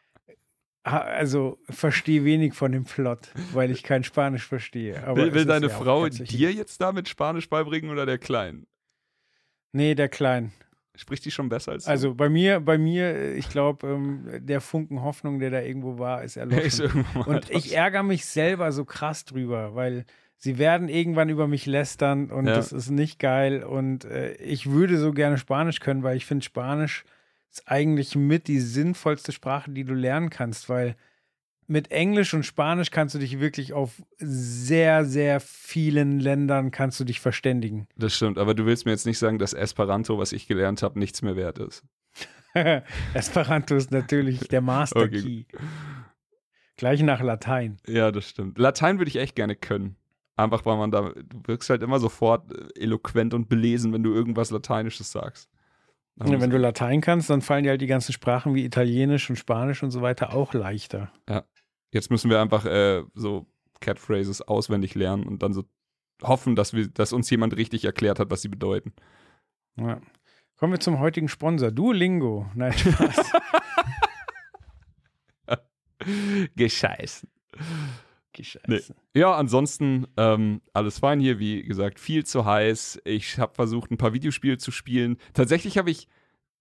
also 0.85 1.59
verstehe 1.71 2.25
wenig 2.25 2.55
von 2.55 2.73
dem 2.73 2.85
Plot, 2.85 3.33
weil 3.53 3.71
ich 3.71 3.83
kein 3.83 4.03
Spanisch 4.05 4.47
verstehe. 4.47 5.03
Aber 5.07 5.17
Will, 5.23 5.35
will 5.35 5.45
deine 5.45 5.69
ja 5.69 5.73
Frau 5.73 6.09
dir 6.09 6.53
jetzt 6.53 6.81
damit 6.81 7.09
Spanisch 7.09 7.49
beibringen 7.49 7.91
oder 7.91 8.05
der 8.07 8.19
Kleinen? 8.19 8.67
Nee, 9.73 9.95
der 9.95 10.09
Klein. 10.09 10.53
Spricht 10.95 11.25
die 11.25 11.31
schon 11.31 11.49
besser 11.49 11.73
als 11.73 11.85
du? 11.85 11.91
Also 11.91 12.15
bei 12.15 12.29
mir, 12.29 12.61
bei 12.61 12.77
mir, 12.77 13.35
ich 13.35 13.49
glaube, 13.49 13.87
ähm, 13.89 14.27
der 14.47 14.61
Funken 14.61 15.03
Hoffnung, 15.03 15.39
der 15.39 15.51
da 15.51 15.61
irgendwo 15.62 15.99
war, 15.99 16.23
ist 16.23 16.37
Er 16.37 16.51
ist 16.51 16.81
erloschen. 16.81 17.07
Und 17.27 17.49
ich 17.51 17.75
ärgere 17.75 18.03
mich 18.03 18.27
selber 18.27 18.73
so 18.73 18.85
krass 18.85 19.25
drüber, 19.25 19.75
weil 19.75 20.05
sie 20.37 20.59
werden 20.59 20.89
irgendwann 20.89 21.31
über 21.31 21.47
mich 21.49 21.65
lästern 21.65 22.31
und 22.31 22.47
Ja. 22.47 22.57
das 22.57 22.73
ist 22.73 22.91
nicht 22.91 23.19
geil. 23.19 23.62
Und 23.62 24.05
äh, 24.05 24.35
ich 24.35 24.71
würde 24.71 24.99
so 24.99 25.12
gerne 25.12 25.39
Spanisch 25.39 25.81
können, 25.81 26.03
weil 26.03 26.17
ich 26.17 26.27
finde, 26.27 26.45
Spanisch 26.45 27.05
ist 27.53 27.69
eigentlich 27.69 28.17
mit 28.17 28.49
die 28.49 28.61
sinnvollste 28.61 29.31
Sprache, 29.31 29.71
die 29.71 29.85
du 29.85 29.93
lernen 29.93 30.31
kannst, 30.31 30.69
weil 30.69 30.97
mit 31.67 31.91
Englisch 31.91 32.35
und 32.35 32.45
Spanisch 32.45 32.91
kannst 32.91 33.15
du 33.15 33.19
dich 33.19 33.41
wirklich 33.41 33.73
auf 33.73 34.03
sehr, 34.19 35.05
sehr 35.05 35.39
vielen 35.39 36.19
Ländern 36.19 36.71
kannst 36.71 36.99
du 36.99 37.05
dich 37.05 37.21
verständigen. 37.21 37.89
Das 37.97 38.15
stimmt, 38.15 38.39
aber 38.39 38.55
du 38.55 38.67
willst 38.67 38.85
mir 38.85 38.93
jetzt 38.93 39.07
nicht 39.07 39.19
sagen, 39.19 39.39
dass 39.39 39.53
Esperanto, 39.53 40.19
was 40.19 40.33
ich 40.33 40.49
gelernt 40.49 40.83
habe, 40.83 40.99
nichts 40.99 41.23
mehr 41.23 41.37
wert 41.37 41.59
ist. 41.59 41.85
Esperanto 43.15 43.75
ist 43.77 43.91
natürlich 43.91 44.41
der 44.49 44.61
Master 44.61 45.03
Okay. 45.03 45.21
Key. 45.21 45.59
Gleich 46.77 47.03
nach 47.03 47.21
Latein. 47.21 47.77
Ja, 47.87 48.11
das 48.11 48.29
stimmt. 48.29 48.59
Latein 48.59 48.99
würde 48.99 49.11
ich 49.11 49.17
echt 49.17 49.37
gerne 49.37 49.57
können. 49.57 49.97
Einfach 50.37 50.65
weil 50.65 50.79
man 50.79 50.91
da, 50.91 51.11
du 51.11 51.43
wirkst 51.47 51.69
halt 51.69 51.83
immer 51.83 51.99
sofort 51.99 52.51
äh, 52.53 52.81
eloquent 52.81 53.35
und 53.35 53.49
belesen, 53.51 53.93
wenn 53.93 54.03
du 54.03 54.13
irgendwas 54.13 54.51
Lateinisches 54.51 55.13
sagst. 55.13 55.52
Ja, 56.16 56.40
wenn 56.40 56.50
du 56.50 56.59
Latein 56.59 57.00
kannst, 57.00 57.31
dann 57.31 57.40
fallen 57.40 57.64
dir 57.64 57.71
halt 57.71 57.81
die 57.81 57.87
ganzen 57.87 58.12
Sprachen 58.12 58.54
wie 58.54 58.64
Italienisch 58.64 59.31
und 59.31 59.37
Spanisch 59.37 59.83
und 59.83 59.90
so 59.90 60.02
weiter 60.02 60.35
auch 60.35 60.52
leichter. 60.52 61.11
Jetzt 61.90 62.11
müssen 62.11 62.31
wir 62.31 62.40
einfach 62.40 62.64
äh, 62.64 63.02
so 63.14 63.47
Catphrases 63.81 64.42
auswendig 64.42 64.95
lernen 64.95 65.25
und 65.25 65.42
dann 65.42 65.52
so 65.52 65.64
hoffen, 66.23 66.54
dass, 66.57 66.73
wir, 66.73 66.88
dass 66.88 67.12
uns 67.12 67.28
jemand 67.31 67.57
richtig 67.57 67.85
erklärt 67.85 68.19
hat, 68.19 68.31
was 68.31 68.42
sie 68.42 68.49
bedeuten. 68.49 68.92
Ja. 69.76 70.00
Kommen 70.57 70.73
wir 70.73 70.81
zum 70.81 71.00
heutigen 71.00 71.28
Sponsor, 71.28 71.71
Duolingo. 71.71 72.47
Nein, 72.54 72.73
Spaß. 72.73 73.33
Gescheißen. 76.57 77.28
Gescheiße. 78.33 78.95
Ja, 79.15 79.35
ansonsten 79.35 80.07
ähm, 80.17 80.62
alles 80.73 80.99
fein 80.99 81.21
hier. 81.21 81.39
Wie 81.39 81.62
gesagt, 81.62 82.01
viel 82.01 82.25
zu 82.25 82.45
heiß. 82.45 83.01
Ich 83.05 83.39
habe 83.39 83.55
versucht, 83.55 83.91
ein 83.91 83.99
paar 83.99 84.12
Videospiele 84.12 84.59
zu 84.59 84.71
spielen. 84.71 85.19
Tatsächlich 85.35 85.79
habe 85.79 85.91
ich 85.91 86.09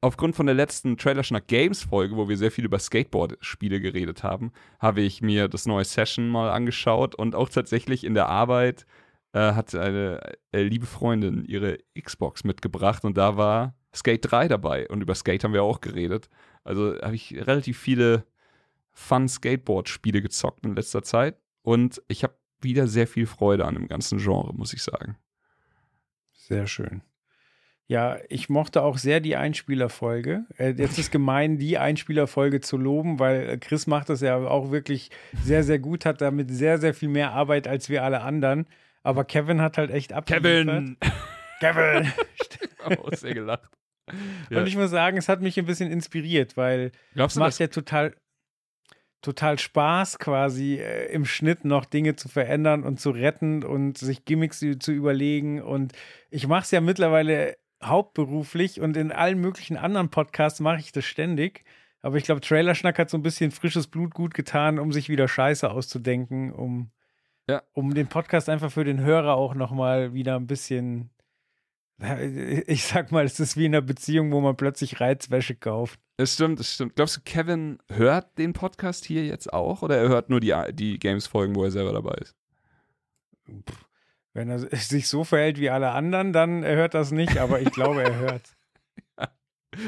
aufgrund 0.02 0.36
von 0.36 0.48
der 0.48 0.56
letzten 0.56 0.98
Trailer 0.98 1.24
Schnack 1.24 1.48
Games 1.48 1.84
Folge, 1.84 2.18
wo 2.18 2.28
wir 2.28 2.38
sehr 2.38 2.52
viel 2.52 2.66
über 2.66 2.80
Skateboard-Spiele 2.80 3.80
geredet 3.80 4.24
haben, 4.24 4.52
habe 4.80 5.02
ich 5.02 5.22
mir 5.22 5.48
das 5.48 5.66
neue 5.66 5.86
Session 5.86 6.28
mal 6.28 6.50
angeschaut 6.50 7.16
und 7.16 7.36
auch 7.36 7.50
tatsächlich 7.50 8.04
in 8.04 8.16
der 8.16 8.28
Arbeit 8.28 8.86
äh, 9.34 9.54
hat 9.54 9.74
eine 9.76 10.20
äh, 10.52 10.64
liebe 10.64 10.88
Freundin 10.88 11.46
ihre 11.46 11.78
Xbox 12.00 12.44
mitgebracht 12.44 13.06
und 13.06 13.16
da 13.16 13.38
war 13.38 13.76
Skate 13.94 14.32
3 14.32 14.48
dabei 14.48 14.88
und 14.90 15.02
über 15.02 15.16
Skate 15.16 15.44
haben 15.44 15.54
wir 15.54 15.64
auch 15.64 15.82
geredet. 15.82 16.30
Also 16.64 16.96
habe 17.02 17.16
ich 17.16 17.34
relativ 17.36 17.78
viele 17.78 18.26
Fun 18.94 19.28
Skateboard-Spiele 19.30 20.22
gezockt 20.22 20.66
in 20.66 20.76
letzter 20.76 21.04
Zeit 21.04 21.41
und 21.62 22.02
ich 22.08 22.24
habe 22.24 22.36
wieder 22.60 22.88
sehr 22.88 23.08
viel 23.08 23.26
Freude 23.26 23.66
an 23.66 23.76
dem 23.76 23.88
ganzen 23.88 24.20
Genre, 24.20 24.54
muss 24.54 24.74
ich 24.74 24.84
sagen. 24.84 25.18
Sehr 26.34 26.68
schön. 26.68 27.02
Ja, 27.88 28.20
ich 28.30 28.48
mochte 28.48 28.84
auch 28.84 28.98
sehr 28.98 29.20
die 29.20 29.36
Einspielerfolge. 29.36 30.46
Äh, 30.58 30.76
jetzt 30.78 30.98
ist 30.98 31.12
gemein, 31.12 31.58
die 31.58 31.78
Einspielerfolge 31.78 32.62
zu 32.62 32.78
loben, 32.78 33.20
weil 33.20 33.50
äh, 33.50 33.58
Chris 33.58 33.86
macht 33.86 34.08
das 34.10 34.22
ja 34.22 34.38
auch 34.38 34.72
wirklich 34.72 35.12
sehr, 35.44 35.64
sehr 35.64 35.78
gut, 35.78 36.06
hat 36.06 36.22
damit 36.22 36.52
sehr, 36.52 36.78
sehr 36.78 36.94
viel 36.94 37.10
mehr 37.10 37.34
Arbeit 37.34 37.68
als 37.68 37.90
wir 37.90 38.04
alle 38.04 38.22
anderen. 38.22 38.66
Aber 39.04 39.26
Kevin 39.26 39.60
hat 39.60 39.78
halt 39.78 39.92
echt 39.92 40.14
abgeliefert. 40.14 40.96
Kevin! 41.60 42.14
oh, 42.98 43.10
sehr 43.16 43.34
gelacht. 43.34 43.70
Ja. 44.50 44.60
Und 44.60 44.68
ich 44.68 44.78
muss 44.78 44.90
sagen, 44.90 45.18
es 45.18 45.28
hat 45.28 45.42
mich 45.42 45.60
ein 45.60 45.66
bisschen 45.66 45.92
inspiriert, 45.92 46.56
weil 46.56 46.92
Glaubst 47.14 47.36
es 47.36 47.40
du, 47.40 47.46
macht 47.46 47.60
ja 47.60 47.68
total, 47.68 48.16
total 49.22 49.60
Spaß, 49.60 50.20
quasi 50.20 50.76
äh, 50.76 51.12
im 51.14 51.26
Schnitt 51.26 51.66
noch 51.66 51.86
Dinge 51.86 52.16
zu 52.16 52.28
verändern 52.30 52.84
und 52.84 53.00
zu 53.00 53.12
retten 53.12 53.64
und 53.64 53.98
sich 53.98 54.26
Gimmicks 54.26 54.60
zu, 54.60 54.92
überlegen. 54.92 55.62
Und 55.62 55.94
ich 56.30 56.48
mache 56.48 56.64
es 56.64 56.72
ja 56.72 56.82
mittlerweile 56.82 57.58
hauptberuflich 57.84 58.82
und 58.82 58.98
in 58.98 59.12
allen 59.12 59.40
möglichen 59.40 59.78
anderen 59.78 60.10
Podcasts 60.10 60.60
mache 60.60 60.80
ich 60.80 60.92
das 60.92 61.06
ständig. 61.06 61.64
Aber 62.02 62.18
ich 62.18 62.24
glaube, 62.24 62.42
Trailerschnack 62.42 62.98
hat 62.98 63.10
so 63.10 63.18
ein 63.18 63.24
bisschen 63.24 63.52
frisches 63.52 63.88
Blut 63.88 64.14
gut 64.14 64.34
getan, 64.34 64.80
um 64.80 64.92
sich 64.92 65.08
wieder 65.10 65.28
Scheiße 65.28 65.70
auszudenken, 65.70 66.52
um, 66.52 66.92
Ja. 67.48 67.62
um 67.74 67.94
den 67.94 68.08
Podcast 68.08 68.50
einfach 68.50 68.72
für 68.72 68.84
den 68.84 69.02
Hörer 69.02 69.36
auch 69.36 69.54
nochmal 69.54 70.14
wieder 70.14 70.36
ein 70.36 70.48
bisschen. 70.48 71.12
Ich 72.66 72.86
sag 72.86 73.12
mal, 73.12 73.26
es 73.26 73.40
ist 73.40 73.58
wie 73.58 73.66
in 73.68 73.76
einer 73.76 73.82
Beziehung, 73.82 74.32
wo 74.32 74.42
man 74.42 74.56
plötzlich 74.58 75.00
Reizwäsche 75.00 75.56
kauft. 75.56 76.00
es 76.18 76.34
stimmt, 76.34 76.60
es 76.60 76.74
stimmt. 76.74 76.96
Glaubst 76.96 77.18
du, 77.18 77.22
Kevin 77.24 77.78
hört 77.90 78.38
den 78.40 78.54
Podcast 78.54 79.06
hier 79.06 79.26
jetzt 79.26 79.54
auch 79.54 79.84
oder 79.84 79.98
er 79.98 80.10
hört 80.10 80.30
nur 80.30 80.40
die, 80.40 80.54
die 80.74 80.98
Games-Folgen, 80.98 81.56
wo 81.56 81.64
er 81.64 81.70
selber 81.72 81.94
dabei 81.94 82.16
ist? 82.16 82.36
Wenn 84.34 84.50
er 84.50 84.60
sich 84.78 85.08
so 85.08 85.24
verhält 85.24 85.60
wie 85.60 85.70
alle 85.70 85.92
anderen, 85.92 86.34
dann 86.34 86.64
hört 86.64 86.94
das 86.96 87.12
nicht, 87.12 87.38
aber 87.38 87.62
ich 87.62 87.72
glaube, 87.72 88.02
er 88.04 88.16
hört. 88.18 88.56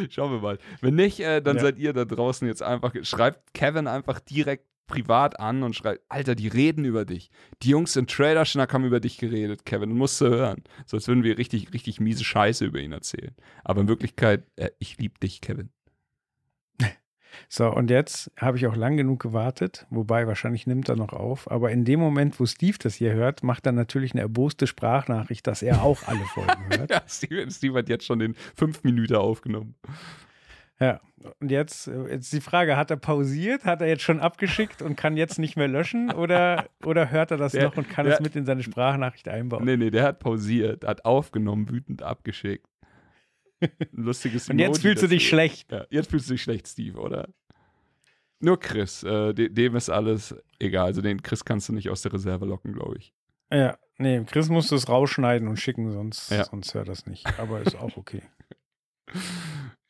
Schauen 0.10 0.32
wir 0.32 0.40
mal. 0.40 0.60
Wenn 0.82 0.96
nicht, 0.96 1.20
äh, 1.20 1.42
dann 1.42 1.58
Ja. 1.58 1.64
seid 1.64 1.78
ihr 1.80 1.94
da 1.94 2.06
draußen 2.06 2.48
jetzt 2.48 2.62
einfach, 2.62 2.94
schreibt 3.04 3.54
Kevin 3.54 3.88
einfach 3.88 4.20
direkt 4.20 4.68
privat 4.88 5.40
an 5.40 5.64
und 5.64 5.76
schreibt, 5.76 6.02
Alter, 6.10 6.36
die 6.36 6.48
reden 6.48 6.86
über 6.86 7.06
dich. 7.06 7.30
Die 7.62 7.70
Jungs 7.70 7.96
in 7.96 8.08
Trailer-Schnack 8.08 8.74
haben 8.74 8.86
über 8.86 9.00
dich 9.00 9.18
geredet, 9.18 9.66
Kevin, 9.66 9.90
du 9.90 9.96
musst 9.96 10.20
du 10.22 10.28
hören. 10.28 10.64
So 10.86 10.98
als 10.98 11.08
würden 11.08 11.24
wir 11.24 11.38
richtig, 11.38 11.74
richtig 11.74 12.00
miese 12.00 12.24
Scheiße 12.24 12.66
über 12.66 12.80
ihn 12.80 12.92
erzählen. 12.92 13.36
Aber 13.64 13.82
in 13.82 13.88
Wirklichkeit, 13.88 14.44
äh, 14.56 14.70
ich 14.80 14.98
liebe 14.98 15.20
dich, 15.20 15.42
Kevin. 15.42 15.70
So, 17.50 17.68
und 17.74 17.90
jetzt 17.90 18.32
habe 18.38 18.58
ich 18.58 18.68
auch 18.68 18.76
lang 18.76 18.96
genug 18.96 19.20
gewartet, 19.20 19.88
wobei 19.90 20.28
wahrscheinlich 20.28 20.68
nimmt 20.68 20.88
er 20.88 20.96
noch 20.96 21.14
auf. 21.14 21.50
Aber 21.50 21.72
in 21.72 21.84
dem 21.84 22.00
Moment, 22.00 22.40
wo 22.40 22.46
Steve 22.46 22.78
das 22.80 22.94
hier 22.94 23.14
hört, 23.14 23.42
macht 23.42 23.66
er 23.66 23.72
natürlich 23.72 24.12
eine 24.14 24.22
erboste 24.22 24.68
Sprachnachricht, 24.68 25.48
dass 25.48 25.64
er 25.64 25.82
auch 25.82 26.04
alle 26.06 26.24
Folgen 26.26 26.70
hört. 26.78 26.92
Ja, 26.92 27.02
Steve, 27.08 27.50
Steve 27.50 27.80
hat 27.80 27.90
jetzt 27.90 28.06
schon 28.06 28.20
den 28.20 28.36
fünf 28.56 28.84
Minuten 28.84 29.16
aufgenommen. 29.16 29.74
Ja, 30.80 31.00
und 31.40 31.52
jetzt, 31.52 31.88
äh, 31.88 32.10
jetzt 32.12 32.34
die 32.34 32.42
Frage, 32.42 32.76
hat 32.76 32.90
er 32.92 32.98
pausiert, 32.98 33.64
hat 33.64 33.82
er 33.82 33.88
jetzt 33.88 34.02
schon 34.02 34.20
abgeschickt 34.20 34.82
und 34.82 34.96
kann 34.98 35.16
jetzt 35.16 35.38
nicht 35.40 35.56
mehr 35.56 35.68
löschen 35.68 36.12
oder, 36.12 36.68
oder 36.84 37.12
hört 37.12 37.32
er 37.32 37.38
das 37.38 37.52
Der- 37.54 37.66
noch 37.66 37.78
und 37.78 37.88
kann 37.90 38.06
der- 38.06 38.16
es 38.16 38.20
mit 38.22 38.36
in 38.36 38.46
seine 38.46 38.64
Sprachnachricht 38.64 39.28
einbauen? 39.28 39.64
Nee, 39.64 39.78
nee, 39.78 39.92
der 39.92 40.04
hat 40.04 40.20
pausiert, 40.20 40.84
hat 40.84 41.06
aufgenommen, 41.06 41.70
wütend 41.70 42.02
abgeschickt. 42.02 42.66
Lustiges 43.92 44.50
und 44.50 44.60
jetzt 44.60 44.70
Emoji 44.80 44.82
fühlst 44.82 45.04
du 45.04 45.08
dich 45.08 45.28
schlecht. 45.28 45.72
Ja, 45.72 45.86
jetzt 45.90 46.10
fühlst 46.10 46.28
du 46.30 46.34
dich 46.34 46.42
schlecht, 46.42 46.68
Steve, 46.68 47.00
oder? 47.00 47.30
Nur 48.40 48.60
Chris, 48.60 49.04
äh, 49.04 49.34
de 49.34 49.48
dem 49.48 49.76
ist 49.78 49.90
alles 49.90 50.36
egal. 50.60 50.88
Also 50.88 51.02
den 51.02 51.22
Chris 51.22 51.46
kannst 51.46 51.70
du 51.70 51.74
nicht 51.74 51.90
aus 51.90 52.02
der 52.02 52.12
Reserve 52.12 52.46
locken, 52.46 52.74
glaube 52.74 52.98
ich. 52.98 53.14
Ja, 53.54 53.78
nee, 54.00 54.22
Chris 54.26 54.50
muss 54.50 54.68
das 54.68 54.90
rausschneiden 54.90 55.48
und 55.48 55.58
schicken, 55.62 55.92
sonst, 55.92 56.30
Ja. 56.32 56.44
sonst 56.44 56.74
hört 56.74 56.90
das 56.90 57.06
nicht. 57.06 57.26
Aber 57.40 57.62
ist 57.62 57.76
auch 57.78 57.96
okay. 57.96 58.24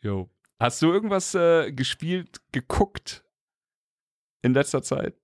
Jo. 0.01 0.29
Hast 0.59 0.81
du 0.81 0.91
irgendwas 0.91 1.33
äh, 1.35 1.71
gespielt, 1.71 2.41
geguckt 2.51 3.23
in 4.41 4.53
letzter 4.53 4.81
Zeit? 4.83 5.15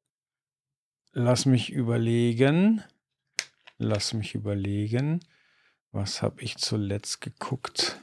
Lass 1.13 1.45
mich 1.45 1.71
überlegen. 1.71 2.83
Lass 3.77 4.13
mich 4.13 4.35
überlegen. 4.35 5.21
Was 5.91 6.21
habe 6.21 6.41
ich 6.41 6.57
zuletzt 6.57 7.21
geguckt? 7.21 7.99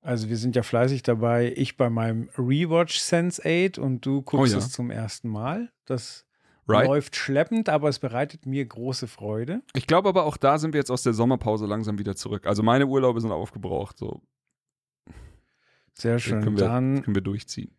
Also 0.00 0.28
wir 0.28 0.36
sind 0.36 0.54
ja 0.54 0.62
fleißig 0.62 1.02
dabei. 1.02 1.52
Ich 1.56 1.76
bei 1.76 1.90
meinem 1.90 2.30
Rewatch 2.38 2.98
Sense 2.98 3.42
8 3.44 3.78
und 3.78 4.06
du 4.06 4.22
guckst 4.22 4.54
Oh 4.54 4.58
ja. 4.58 4.64
es 4.64 4.70
zum 4.70 4.90
ersten 4.90 5.28
Mal. 5.28 5.72
Das 5.84 6.22
Right. 6.68 6.86
läuft 6.88 7.14
schleppend, 7.14 7.68
aber 7.68 7.88
es 7.88 8.00
bereitet 8.00 8.44
mir 8.44 8.64
große 8.66 9.06
Freude. 9.06 9.62
Ich 9.72 9.86
glaube 9.86 10.08
aber 10.08 10.24
auch 10.24 10.36
da 10.36 10.58
sind 10.58 10.72
wir 10.74 10.80
jetzt 10.80 10.90
aus 10.90 11.04
der 11.04 11.12
Sommerpause 11.12 11.64
langsam 11.66 11.98
wieder 11.98 12.16
zurück. 12.16 12.44
Also 12.44 12.64
meine 12.64 12.86
Urlaube 12.86 13.20
sind 13.20 13.30
aufgebraucht. 13.30 13.98
So 13.98 14.22
Sehr 15.98 16.18
schön. 16.18 16.42
können 16.42 16.58
wir, 16.58 16.66
Dann 16.66 17.02
können 17.02 17.14
wir 17.14 17.22
durchziehen. 17.22 17.70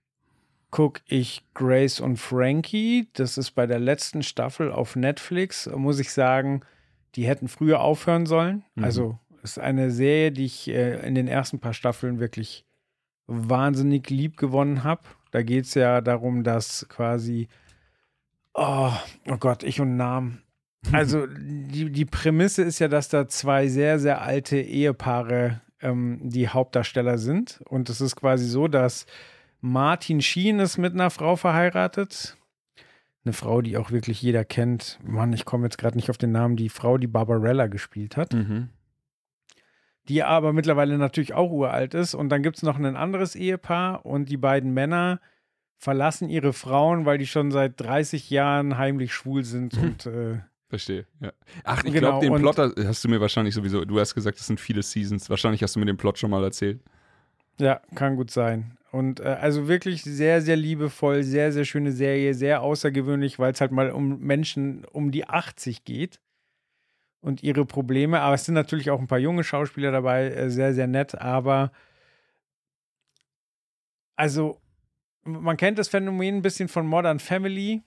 gucke 0.72 1.02
ich 1.08 1.44
Grace 1.54 2.00
und 2.00 2.18
Frankie. 2.18 3.10
Das 3.14 3.38
ist 3.38 3.52
bei 3.52 3.68
der 3.68 3.80
letzten 3.80 4.24
Staffel 4.24 4.72
auf 4.72 4.96
Netflix. 4.96 5.70
Muss 5.76 6.00
ich 6.00 6.12
sagen, 6.12 6.62
die 7.16 7.28
hätten 7.28 7.48
früher 7.48 7.82
aufhören 7.82 8.26
sollen. 8.26 8.64
Mhm. 8.76 8.84
Also 8.84 9.20
ist 9.44 9.60
eine 9.60 9.92
Serie, 9.92 10.32
die 10.32 10.46
ich 10.46 10.68
äh, 10.68 11.06
in 11.08 11.16
den 11.16 11.28
ersten 11.28 11.60
paar 11.60 11.74
Staffeln 11.74 12.20
wirklich 12.20 12.66
wahnsinnig 13.28 14.10
lieb 14.10 14.38
gewonnen 14.38 14.84
habe. 14.84 15.02
Da 15.32 15.42
geht 15.44 15.66
es 15.66 15.74
ja 15.74 16.02
darum, 16.02 16.44
dass 16.44 16.88
quasi, 16.90 17.48
oh, 18.54 18.92
oh 19.30 19.38
Gott, 19.38 19.64
ich 19.64 19.80
und 19.80 19.96
Namen. 19.96 20.42
Also 20.94 21.26
die, 21.28 21.92
die 21.92 22.06
Prämisse 22.06 22.62
ist 22.64 22.80
ja, 22.80 22.88
dass 22.88 23.10
da 23.10 23.28
zwei 23.28 23.68
sehr, 23.68 24.00
sehr 24.00 24.22
alte 24.22 24.58
Ehepaare 24.58 25.60
ähm, 25.82 26.20
die 26.24 26.50
Hauptdarsteller 26.50 27.18
sind. 27.18 27.62
Und 27.66 27.90
es 27.90 28.02
ist 28.02 28.16
quasi 28.16 28.46
so, 28.48 28.68
dass 28.68 29.06
Martin 29.62 30.22
Sheen 30.22 30.60
ist 30.60 30.78
mit 30.78 30.94
einer 30.94 31.10
Frau 31.10 31.36
verheiratet. 31.36 32.38
Eine 33.26 33.34
Frau, 33.34 33.62
die 33.62 33.78
auch 33.78 33.92
wirklich 33.92 34.22
jeder 34.22 34.46
kennt. 34.46 35.00
Mann, 35.04 35.34
ich 35.34 35.46
komme 35.46 35.66
jetzt 35.66 35.78
gerade 35.78 35.98
nicht 35.98 36.10
auf 36.10 36.18
den 36.18 36.32
Namen. 36.32 36.56
Die 36.56 36.70
Frau, 36.70 36.98
die 36.98 37.08
Barbarella 37.08 37.68
gespielt 37.68 38.16
hat. 38.16 38.34
Mhm. 38.34 38.70
Die 40.08 40.24
aber 40.24 40.54
mittlerweile 40.54 40.98
natürlich 40.98 41.34
auch 41.34 41.52
uralt 41.52 41.94
ist. 41.94 42.14
Und 42.14 42.30
dann 42.30 42.44
gibt 42.44 42.58
es 42.58 42.64
noch 42.64 42.78
ein 42.78 42.96
anderes 42.96 43.36
Ehepaar. 43.36 44.06
Und 44.06 44.30
die 44.30 44.38
beiden 44.38 44.74
Männer 44.74 45.20
verlassen 45.78 46.30
ihre 46.30 46.54
Frauen, 46.54 47.06
weil 47.06 47.18
die 47.18 47.28
schon 47.28 47.52
seit 47.52 47.80
30 47.82 48.30
Jahren 48.30 48.78
heimlich 48.78 49.14
schwul 49.14 49.44
sind. 49.44 49.74
Und 49.78 50.06
äh, 50.06 50.40
Verstehe. 50.70 51.06
Ja. 51.22 51.32
Ach, 51.64 51.84
ich 51.84 51.94
Genau, 51.94 52.20
glaube, 52.20 52.26
den 52.26 52.36
Plot 52.42 52.58
hast 52.86 53.04
du 53.04 53.08
mir 53.10 53.22
wahrscheinlich 53.22 53.56
sowieso. 53.56 53.86
Du 53.86 54.00
hast 54.00 54.14
gesagt, 54.14 54.38
es 54.38 54.48
sind 54.48 54.60
viele 54.60 54.84
Seasons. 54.84 55.30
Wahrscheinlich 55.30 55.64
hast 55.64 55.76
du 55.76 55.80
mir 55.80 55.86
den 55.86 55.98
Plot 55.98 56.20
schon 56.20 56.30
mal 56.30 56.44
erzählt. 56.44 56.82
Ja, 57.60 57.82
kann 57.96 58.18
gut 58.18 58.32
sein. 58.32 58.78
Und 58.92 59.20
äh, 59.20 59.24
also 59.24 59.68
wirklich 59.68 60.04
sehr, 60.04 60.42
sehr 60.42 60.56
liebevoll, 60.58 61.24
sehr, 61.24 61.52
sehr 61.52 61.66
schöne 61.66 61.92
Serie, 61.92 62.34
sehr 62.34 62.62
außergewöhnlich, 62.62 63.40
weil 63.40 63.54
es 63.54 63.62
halt 63.62 63.72
mal 63.72 63.92
um 63.92 64.20
Menschen 64.20 64.86
um 64.86 65.12
die 65.12 65.28
80 65.28 65.84
geht 65.86 66.20
und 67.22 67.44
ihre 67.44 67.66
Probleme. 67.66 68.20
Aber 68.20 68.36
es 68.36 68.46
sind 68.46 68.56
natürlich 68.56 68.90
auch 68.90 69.00
ein 69.00 69.08
paar 69.08 69.20
junge 69.20 69.44
Schauspieler 69.44 69.92
dabei, 69.92 70.28
äh, 70.32 70.50
sehr, 70.50 70.74
sehr 70.74 70.88
nett. 70.88 71.16
Aber 71.16 71.72
also, 74.16 74.60
man 75.24 75.58
kennt 75.58 75.78
das 75.80 75.90
Phänomen 75.90 76.38
ein 76.38 76.42
bisschen 76.42 76.68
von 76.68 76.88
Modern 76.88 77.20
Family. 77.20 77.84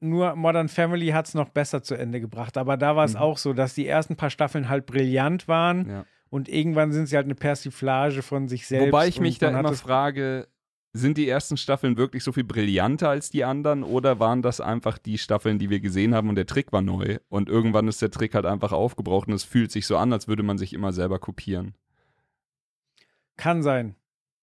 Nur 0.00 0.36
Modern 0.36 0.68
Family 0.68 1.08
hat 1.08 1.26
es 1.26 1.34
noch 1.34 1.48
besser 1.48 1.82
zu 1.82 1.94
Ende 1.94 2.20
gebracht. 2.20 2.56
Aber 2.56 2.76
da 2.76 2.94
war 2.96 3.04
es 3.04 3.14
mhm. 3.14 3.20
auch 3.20 3.38
so, 3.38 3.52
dass 3.52 3.74
die 3.74 3.86
ersten 3.86 4.16
paar 4.16 4.30
Staffeln 4.30 4.68
halt 4.68 4.86
brillant 4.86 5.48
waren. 5.48 5.88
Ja. 5.88 6.04
Und 6.30 6.48
irgendwann 6.48 6.92
sind 6.92 7.06
sie 7.06 7.16
halt 7.16 7.24
eine 7.24 7.34
Persiflage 7.34 8.22
von 8.22 8.48
sich 8.48 8.66
selbst. 8.66 8.88
Wobei 8.88 9.08
ich 9.08 9.20
mich 9.20 9.38
da 9.38 9.48
immer 9.48 9.72
frage, 9.72 10.46
sind 10.92 11.18
die 11.18 11.28
ersten 11.28 11.56
Staffeln 11.56 11.96
wirklich 11.96 12.24
so 12.24 12.32
viel 12.32 12.44
brillanter 12.44 13.08
als 13.08 13.30
die 13.30 13.44
anderen 13.44 13.82
oder 13.82 14.20
waren 14.20 14.42
das 14.42 14.60
einfach 14.60 14.98
die 14.98 15.18
Staffeln, 15.18 15.58
die 15.58 15.70
wir 15.70 15.80
gesehen 15.80 16.14
haben 16.14 16.28
und 16.28 16.34
der 16.34 16.46
Trick 16.46 16.72
war 16.72 16.82
neu 16.82 17.18
und 17.28 17.48
irgendwann 17.48 17.88
ist 17.88 18.02
der 18.02 18.10
Trick 18.10 18.34
halt 18.34 18.46
einfach 18.46 18.72
aufgebraucht 18.72 19.28
und 19.28 19.34
es 19.34 19.44
fühlt 19.44 19.70
sich 19.70 19.86
so 19.86 19.96
an, 19.96 20.12
als 20.12 20.28
würde 20.28 20.42
man 20.42 20.58
sich 20.58 20.72
immer 20.72 20.92
selber 20.92 21.18
kopieren? 21.18 21.74
Kann 23.36 23.62
sein, 23.62 23.94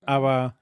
aber 0.02 0.56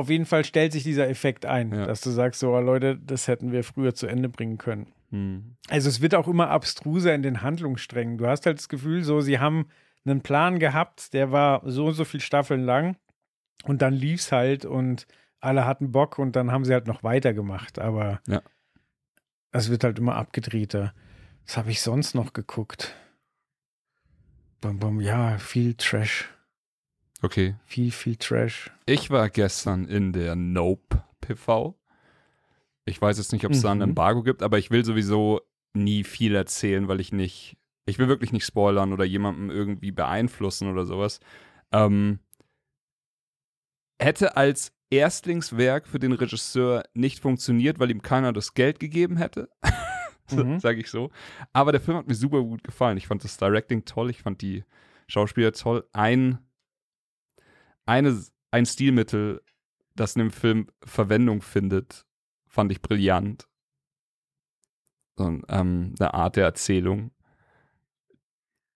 auf 0.00 0.10
jeden 0.10 0.26
Fall 0.26 0.44
stellt 0.44 0.72
sich 0.72 0.82
dieser 0.82 1.08
Effekt 1.08 1.46
ein, 1.46 1.72
ja. 1.72 1.86
dass 1.86 2.00
du 2.00 2.10
sagst, 2.10 2.40
so 2.40 2.58
Leute, 2.58 2.98
das 2.98 3.28
hätten 3.28 3.52
wir 3.52 3.64
früher 3.64 3.94
zu 3.94 4.06
Ende 4.06 4.28
bringen 4.28 4.58
können. 4.58 4.92
Hm. 5.10 5.56
Also 5.68 5.88
es 5.88 6.00
wird 6.00 6.14
auch 6.14 6.28
immer 6.28 6.50
abstruser 6.50 7.14
in 7.14 7.22
den 7.22 7.42
Handlungssträngen. 7.42 8.18
Du 8.18 8.26
hast 8.26 8.46
halt 8.46 8.58
das 8.58 8.68
Gefühl, 8.68 9.02
so 9.04 9.20
sie 9.20 9.38
haben 9.38 9.68
einen 10.04 10.22
Plan 10.22 10.58
gehabt, 10.58 11.12
der 11.12 11.30
war 11.32 11.62
so 11.64 11.86
und 11.86 11.94
so 11.94 12.04
viele 12.04 12.22
Staffeln 12.22 12.64
lang 12.64 12.96
und 13.64 13.82
dann 13.82 13.94
lief 13.94 14.20
es 14.20 14.32
halt 14.32 14.64
und 14.64 15.06
alle 15.40 15.66
hatten 15.66 15.92
Bock 15.92 16.18
und 16.18 16.36
dann 16.36 16.50
haben 16.50 16.64
sie 16.64 16.72
halt 16.72 16.86
noch 16.86 17.02
weitergemacht. 17.02 17.78
Aber 17.78 18.20
ja. 18.26 18.42
es 19.52 19.70
wird 19.70 19.84
halt 19.84 19.98
immer 19.98 20.16
abgedrehter. 20.16 20.94
Was 21.46 21.56
habe 21.56 21.70
ich 21.70 21.80
sonst 21.80 22.14
noch 22.14 22.32
geguckt? 22.32 22.94
Bum, 24.60 24.78
bum, 24.78 25.00
ja, 25.00 25.38
viel 25.38 25.74
Trash. 25.74 26.28
Okay. 27.22 27.56
Viel, 27.64 27.90
viel 27.90 28.16
Trash. 28.16 28.70
Ich 28.86 29.10
war 29.10 29.28
gestern 29.28 29.86
in 29.86 30.12
der 30.12 30.36
Nope 30.36 31.04
PV. 31.20 31.78
Ich 32.86 33.00
weiß 33.00 33.18
jetzt 33.18 33.32
nicht, 33.32 33.44
ob 33.44 33.52
es 33.52 33.58
mhm. 33.58 33.62
da 33.62 33.70
ein 33.72 33.78
mhm. 33.78 33.84
Embargo 33.84 34.22
gibt, 34.22 34.42
aber 34.42 34.58
ich 34.58 34.70
will 34.70 34.84
sowieso 34.84 35.40
nie 35.74 36.04
viel 36.04 36.34
erzählen, 36.34 36.88
weil 36.88 37.00
ich 37.00 37.12
nicht, 37.12 37.56
ich 37.86 37.98
will 37.98 38.08
wirklich 38.08 38.32
nicht 38.32 38.44
spoilern 38.44 38.92
oder 38.92 39.04
jemandem 39.04 39.50
irgendwie 39.50 39.92
beeinflussen 39.92 40.70
oder 40.70 40.86
sowas. 40.86 41.20
Ähm, 41.72 42.18
hätte 44.00 44.36
als 44.36 44.72
Erstlingswerk 44.90 45.86
für 45.86 46.00
den 46.00 46.12
Regisseur 46.12 46.82
nicht 46.94 47.20
funktioniert, 47.20 47.78
weil 47.78 47.90
ihm 47.90 48.02
keiner 48.02 48.32
das 48.32 48.54
Geld 48.54 48.80
gegeben 48.80 49.16
hätte. 49.16 49.48
mhm. 50.30 50.58
Sage 50.58 50.80
ich 50.80 50.90
so. 50.90 51.10
Aber 51.52 51.70
der 51.72 51.80
Film 51.80 51.96
hat 51.96 52.08
mir 52.08 52.14
super 52.14 52.42
gut 52.42 52.64
gefallen. 52.64 52.96
Ich 52.96 53.06
fand 53.06 53.22
das 53.22 53.36
Directing 53.36 53.84
toll, 53.84 54.10
ich 54.10 54.22
fand 54.22 54.42
die 54.42 54.64
Schauspieler 55.06 55.52
toll. 55.52 55.86
Ein, 55.92 56.38
eine, 57.86 58.24
ein 58.50 58.66
Stilmittel, 58.66 59.42
das 59.94 60.16
in 60.16 60.20
dem 60.20 60.30
Film 60.30 60.68
Verwendung 60.84 61.42
findet, 61.42 62.06
fand 62.46 62.72
ich 62.72 62.82
brillant. 62.82 63.48
So, 65.16 65.40
ähm, 65.48 65.94
eine 65.98 66.14
Art 66.14 66.36
der 66.36 66.44
Erzählung. 66.44 67.10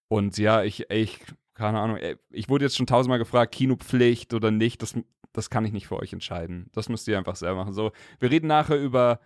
Und 0.09 0.37
ja, 0.39 0.63
ich, 0.63 0.91
ich 0.91 1.21
keine 1.55 1.81
Ahnung, 1.81 1.99
ich 2.31 2.49
wurde 2.49 2.65
jetzt 2.65 2.77
schon 2.77 2.87
tausendmal 2.87 3.19
gefragt, 3.19 3.55
Kinopflicht 3.55 4.35
oder 4.35 4.51
nicht, 4.51 4.83
das, 4.83 4.95
das 5.33 5.51
kann 5.51 5.65
ich 5.65 5.73
nicht 5.73 5.87
für 5.87 5.97
euch 5.97 6.13
entscheiden. 6.13 6.69
Das 6.73 6.89
müsst 6.89 7.07
ihr 7.09 7.17
einfach 7.17 7.37
selber 7.37 7.61
machen. 7.61 7.73
So, 7.73 7.93
wir 8.19 8.31
reden 8.31 8.49
nachher 8.49 8.81
über 8.81 9.21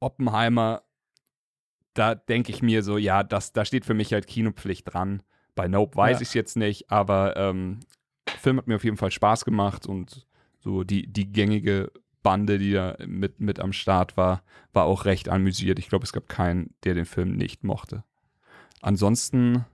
Oppenheimer. 0.00 0.82
Da 1.94 2.14
denke 2.14 2.52
ich 2.52 2.62
mir 2.62 2.82
so, 2.82 2.96
ja, 2.96 3.24
das, 3.24 3.52
da 3.52 3.64
steht 3.64 3.84
für 3.84 3.94
mich 3.94 4.12
halt 4.12 4.26
Kinopflicht 4.26 4.92
dran. 4.92 5.22
Bei 5.54 5.68
Nope 5.68 5.96
weiß 5.96 6.18
ja. 6.18 6.22
ich 6.22 6.28
es 6.28 6.34
jetzt 6.34 6.56
nicht, 6.56 6.90
aber 6.90 7.36
ähm, 7.36 7.80
Film 8.38 8.58
hat 8.58 8.66
mir 8.66 8.76
auf 8.76 8.84
jeden 8.84 8.96
Fall 8.96 9.10
Spaß 9.10 9.44
gemacht 9.44 9.86
und 9.86 10.26
so 10.58 10.84
die, 10.84 11.06
die 11.06 11.32
gängige 11.32 11.92
Bande, 12.22 12.58
die 12.58 12.72
da 12.72 12.96
mit, 13.06 13.40
mit 13.40 13.60
am 13.60 13.72
Start 13.72 14.16
war, 14.16 14.42
war 14.72 14.84
auch 14.84 15.04
recht 15.04 15.28
amüsiert. 15.28 15.78
Ich 15.78 15.88
glaube, 15.88 16.04
es 16.04 16.12
gab 16.12 16.28
keinen, 16.28 16.74
der 16.84 16.94
den 16.94 17.04
Film 17.04 17.36
nicht 17.36 17.62
mochte. 17.62 18.02
Ansonsten 18.80 19.64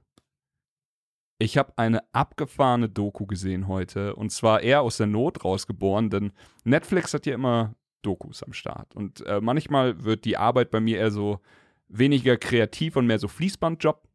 ich 1.43 1.59
habe 1.59 1.73
eine 1.77 2.03
abgefahrene 2.13 2.89
Doku 2.89 3.27
gesehen 3.27 3.67
heute 3.67 4.15
und 4.15 4.31
zwar 4.31 4.61
eher 4.61 4.83
aus 4.83 4.99
der 4.99 5.09
Not 5.09 5.45
rausgeboren, 5.45 6.09
denn 6.09 6.33
Netflix 6.63 7.13
hat 7.15 7.27
ja 7.27 7.35
immer 7.35 7.75
Dokus 8.03 8.45
am 8.45 8.53
Start 8.53 8.95
und 8.95 9.27
äh, 9.27 9.41
manchmal 9.41 10.05
wird 10.05 10.25
die 10.25 10.37
Arbeit 10.37 10.71
bei 10.71 10.79
mir 10.79 10.99
eher 10.99 11.11
so 11.11 11.41
weniger 11.89 12.37
kreativ 12.37 12.95
und 12.97 13.07
mehr 13.07 13.19
so 13.19 13.27
Fließbandjob. 13.27 14.07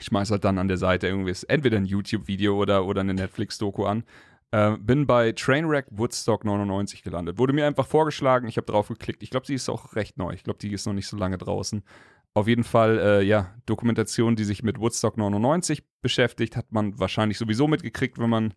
Ich 0.00 0.06
schmeiß 0.06 0.30
halt 0.30 0.44
dann 0.44 0.58
an 0.58 0.68
der 0.68 0.78
Seite 0.78 1.08
irgendwie 1.08 1.34
entweder 1.48 1.76
ein 1.76 1.84
YouTube-Video 1.84 2.56
oder, 2.56 2.86
oder 2.86 3.02
eine 3.02 3.12
Netflix-Doku 3.12 3.84
an. 3.84 4.04
Äh, 4.50 4.78
bin 4.78 5.06
bei 5.06 5.32
Trainwreck 5.32 5.86
Woodstock 5.90 6.44
99 6.44 7.02
gelandet. 7.02 7.38
Wurde 7.38 7.52
mir 7.52 7.66
einfach 7.66 7.86
vorgeschlagen, 7.86 8.48
ich 8.48 8.56
habe 8.56 8.66
drauf 8.66 8.88
geklickt. 8.88 9.22
Ich 9.22 9.28
glaube, 9.28 9.46
sie 9.46 9.54
ist 9.54 9.68
auch 9.68 9.94
recht 9.94 10.16
neu. 10.16 10.32
Ich 10.32 10.42
glaube, 10.42 10.58
die 10.58 10.72
ist 10.72 10.86
noch 10.86 10.94
nicht 10.94 11.06
so 11.06 11.18
lange 11.18 11.36
draußen. 11.36 11.84
Auf 12.32 12.48
jeden 12.48 12.64
Fall, 12.64 12.98
äh, 12.98 13.22
ja, 13.22 13.54
Dokumentation, 13.66 14.36
die 14.36 14.44
sich 14.44 14.62
mit 14.62 14.78
Woodstock 14.80 15.18
99 15.18 15.82
beschäftigt, 16.00 16.56
hat 16.56 16.72
man 16.72 16.98
wahrscheinlich 16.98 17.36
sowieso 17.36 17.68
mitgekriegt, 17.68 18.18
wenn 18.18 18.30
man 18.30 18.54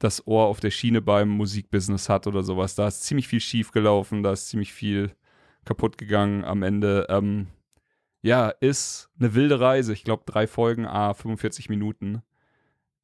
das 0.00 0.26
Ohr 0.26 0.46
auf 0.46 0.58
der 0.58 0.70
Schiene 0.70 1.00
beim 1.00 1.28
Musikbusiness 1.28 2.08
hat 2.08 2.26
oder 2.26 2.42
sowas. 2.42 2.74
Da 2.74 2.88
ist 2.88 3.04
ziemlich 3.04 3.28
viel 3.28 3.40
schief 3.40 3.70
gelaufen, 3.70 4.24
da 4.24 4.32
ist 4.32 4.48
ziemlich 4.48 4.72
viel 4.72 5.12
kaputt 5.64 5.98
gegangen 5.98 6.44
am 6.44 6.62
Ende. 6.62 7.06
Ähm, 7.10 7.46
ja, 8.22 8.48
ist 8.48 9.10
eine 9.18 9.34
wilde 9.34 9.60
Reise. 9.60 9.92
Ich 9.92 10.04
glaube, 10.04 10.24
drei 10.26 10.46
Folgen, 10.46 10.86
a 10.86 11.14
45 11.14 11.68
Minuten. 11.68 12.22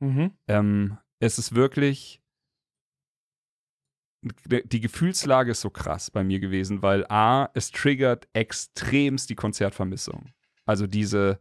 Mhm. 0.00 0.32
Ähm, 0.46 0.98
es 1.20 1.38
ist 1.38 1.54
wirklich 1.54 2.20
die 4.44 4.80
Gefühlslage 4.80 5.52
ist 5.52 5.60
so 5.60 5.70
krass 5.70 6.10
bei 6.10 6.24
mir 6.24 6.40
gewesen, 6.40 6.82
weil 6.82 7.06
A, 7.08 7.50
es 7.54 7.70
triggert 7.70 8.28
extremst 8.32 9.30
die 9.30 9.34
Konzertvermissung. 9.34 10.32
Also 10.64 10.86
diese, 10.86 11.38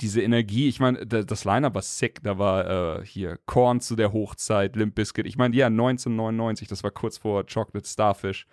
diese 0.00 0.22
Energie, 0.22 0.68
ich 0.68 0.80
meine, 0.80 1.06
das 1.06 1.44
Liner 1.44 1.74
war 1.74 1.82
sick, 1.82 2.22
da 2.22 2.38
war 2.38 3.00
äh, 3.00 3.06
hier 3.06 3.38
Korn 3.46 3.80
zu 3.80 3.96
der 3.96 4.12
Hochzeit, 4.12 4.76
Limp 4.76 4.94
Bizkit. 4.94 5.26
Ich 5.26 5.36
meine, 5.36 5.54
ja, 5.54 5.66
1999, 5.66 6.68
das 6.68 6.82
war 6.82 6.90
kurz 6.90 7.18
vor 7.18 7.44
Chocolate 7.44 7.86
Starfish. 7.86 8.46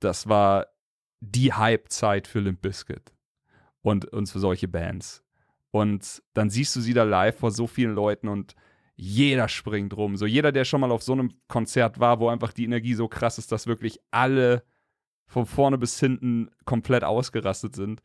Das 0.00 0.28
war 0.28 0.66
die 1.20 1.52
Hype-Zeit 1.52 2.26
für 2.26 2.40
Limp 2.40 2.62
Bizkit 2.62 3.12
und, 3.82 4.06
und 4.06 4.28
für 4.28 4.38
solche 4.38 4.68
Bands. 4.68 5.24
Und 5.70 6.22
dann 6.34 6.50
siehst 6.50 6.74
du 6.76 6.80
sie 6.80 6.94
da 6.94 7.02
live 7.02 7.38
vor 7.38 7.50
so 7.50 7.66
vielen 7.66 7.94
Leuten 7.94 8.28
und 8.28 8.54
jeder 8.94 9.48
springt 9.48 9.94
rum. 9.96 10.16
So 10.16 10.26
jeder, 10.26 10.52
der 10.52 10.64
schon 10.64 10.80
mal 10.80 10.90
auf 10.90 11.02
so 11.02 11.12
einem 11.12 11.32
Konzert 11.48 12.00
war, 12.00 12.18
wo 12.18 12.28
einfach 12.28 12.52
die 12.52 12.64
Energie 12.64 12.94
so 12.94 13.08
krass 13.08 13.38
ist, 13.38 13.52
dass 13.52 13.66
wirklich 13.66 14.00
alle 14.10 14.64
von 15.26 15.44
vorne 15.44 15.76
bis 15.76 16.00
hinten 16.00 16.50
komplett 16.64 17.04
ausgerastet 17.04 17.74
sind. 17.74 18.00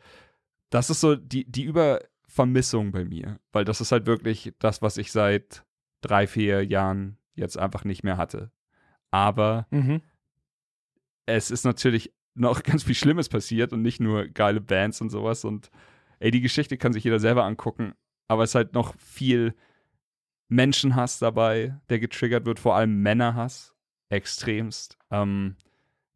Das 0.69 0.89
ist 0.89 1.00
so 1.00 1.15
die, 1.15 1.50
die 1.50 1.63
Übervermissung 1.63 2.91
bei 2.91 3.06
mir, 3.06 3.39
weil 3.52 3.63
das 3.63 3.80
ist 3.80 3.91
halt 3.91 4.06
wirklich 4.06 4.54
das, 4.60 4.82
was 4.82 4.97
ich 4.97 5.12
seit 5.12 5.63
drei, 6.02 6.28
vier 6.28 6.65
Jahren 6.65 7.17
jetzt 7.36 7.58
einfach 7.58 7.86
nicht 7.86 8.04
mehr 8.04 8.17
hatte. 8.17 8.52
Aber 9.12 9.67
mhm. 9.69 10.02
es 11.26 11.52
ist 11.52 11.63
natürlich 11.63 12.13
noch 12.36 12.63
ganz 12.63 12.84
viel 12.84 12.96
Schlimmes 12.96 13.30
passiert 13.30 13.74
und 13.74 13.82
nicht 13.82 14.00
nur 14.00 14.28
geile 14.28 14.62
Bands 14.62 15.02
und 15.02 15.10
sowas. 15.10 15.44
Und 15.46 15.70
ey, 16.20 16.32
die 16.32 16.41
Geschichte 16.41 16.78
kann 16.78 16.94
sich 16.94 17.04
jeder 17.04 17.20
selber 17.20 17.46
angucken, 17.46 17.94
aber 18.28 18.44
es 18.44 18.52
ist 18.52 18.56
halt 18.56 18.74
noch 18.74 18.96
viel 18.98 19.56
Menschenhass 20.48 21.20
dabei, 21.20 21.78
der 21.89 22.00
getriggert 22.00 22.46
wird, 22.46 22.60
vor 22.60 22.76
allem 22.76 23.02
Männerhass, 23.02 23.74
extremst. 24.10 24.98
Ähm, 25.10 25.56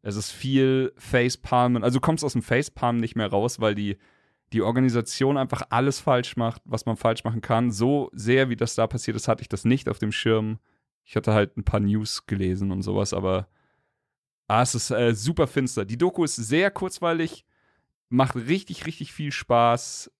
es 0.02 0.14
ist 0.16 0.30
viel 0.30 0.92
Facepalmen, 0.96 1.82
also 1.82 1.98
du 1.98 2.00
kommst 2.00 2.22
aus 2.22 2.34
dem 2.34 2.42
Facepalm 2.42 2.98
nicht 2.98 3.16
mehr 3.16 3.28
raus, 3.28 3.60
weil 3.60 3.74
die, 3.74 3.96
die 4.52 4.62
Organisation 4.62 5.36
einfach 5.36 5.62
alles 5.70 6.00
falsch 6.00 6.36
macht, 6.36 6.62
was 6.64 6.86
man 6.86 6.96
falsch 6.96 7.24
machen 7.24 7.40
kann. 7.40 7.70
So 7.72 8.10
sehr, 8.12 8.48
wie 8.48 8.56
das 8.56 8.74
da 8.74 8.86
passiert 8.86 9.16
ist, 9.16 9.26
hatte 9.26 9.42
ich 9.42 9.48
das 9.48 9.64
nicht 9.64 9.88
auf 9.88 9.98
dem 9.98 10.12
Schirm. 10.12 10.58
Ich 11.02 11.16
hatte 11.16 11.32
halt 11.32 11.56
ein 11.56 11.64
paar 11.64 11.80
News 11.80 12.26
gelesen 12.26 12.70
und 12.70 12.82
sowas, 12.82 13.14
aber 13.14 13.48
ah, 14.48 14.62
es 14.62 14.74
ist 14.74 14.90
äh, 14.90 15.14
super 15.14 15.46
finster. 15.46 15.84
Die 15.84 15.98
Doku 15.98 16.24
ist 16.24 16.36
sehr 16.36 16.70
kurzweilig, 16.70 17.44
macht 18.08 18.36
richtig, 18.36 18.86
richtig 18.86 19.12
viel 19.12 19.32
Spaß 19.32 20.10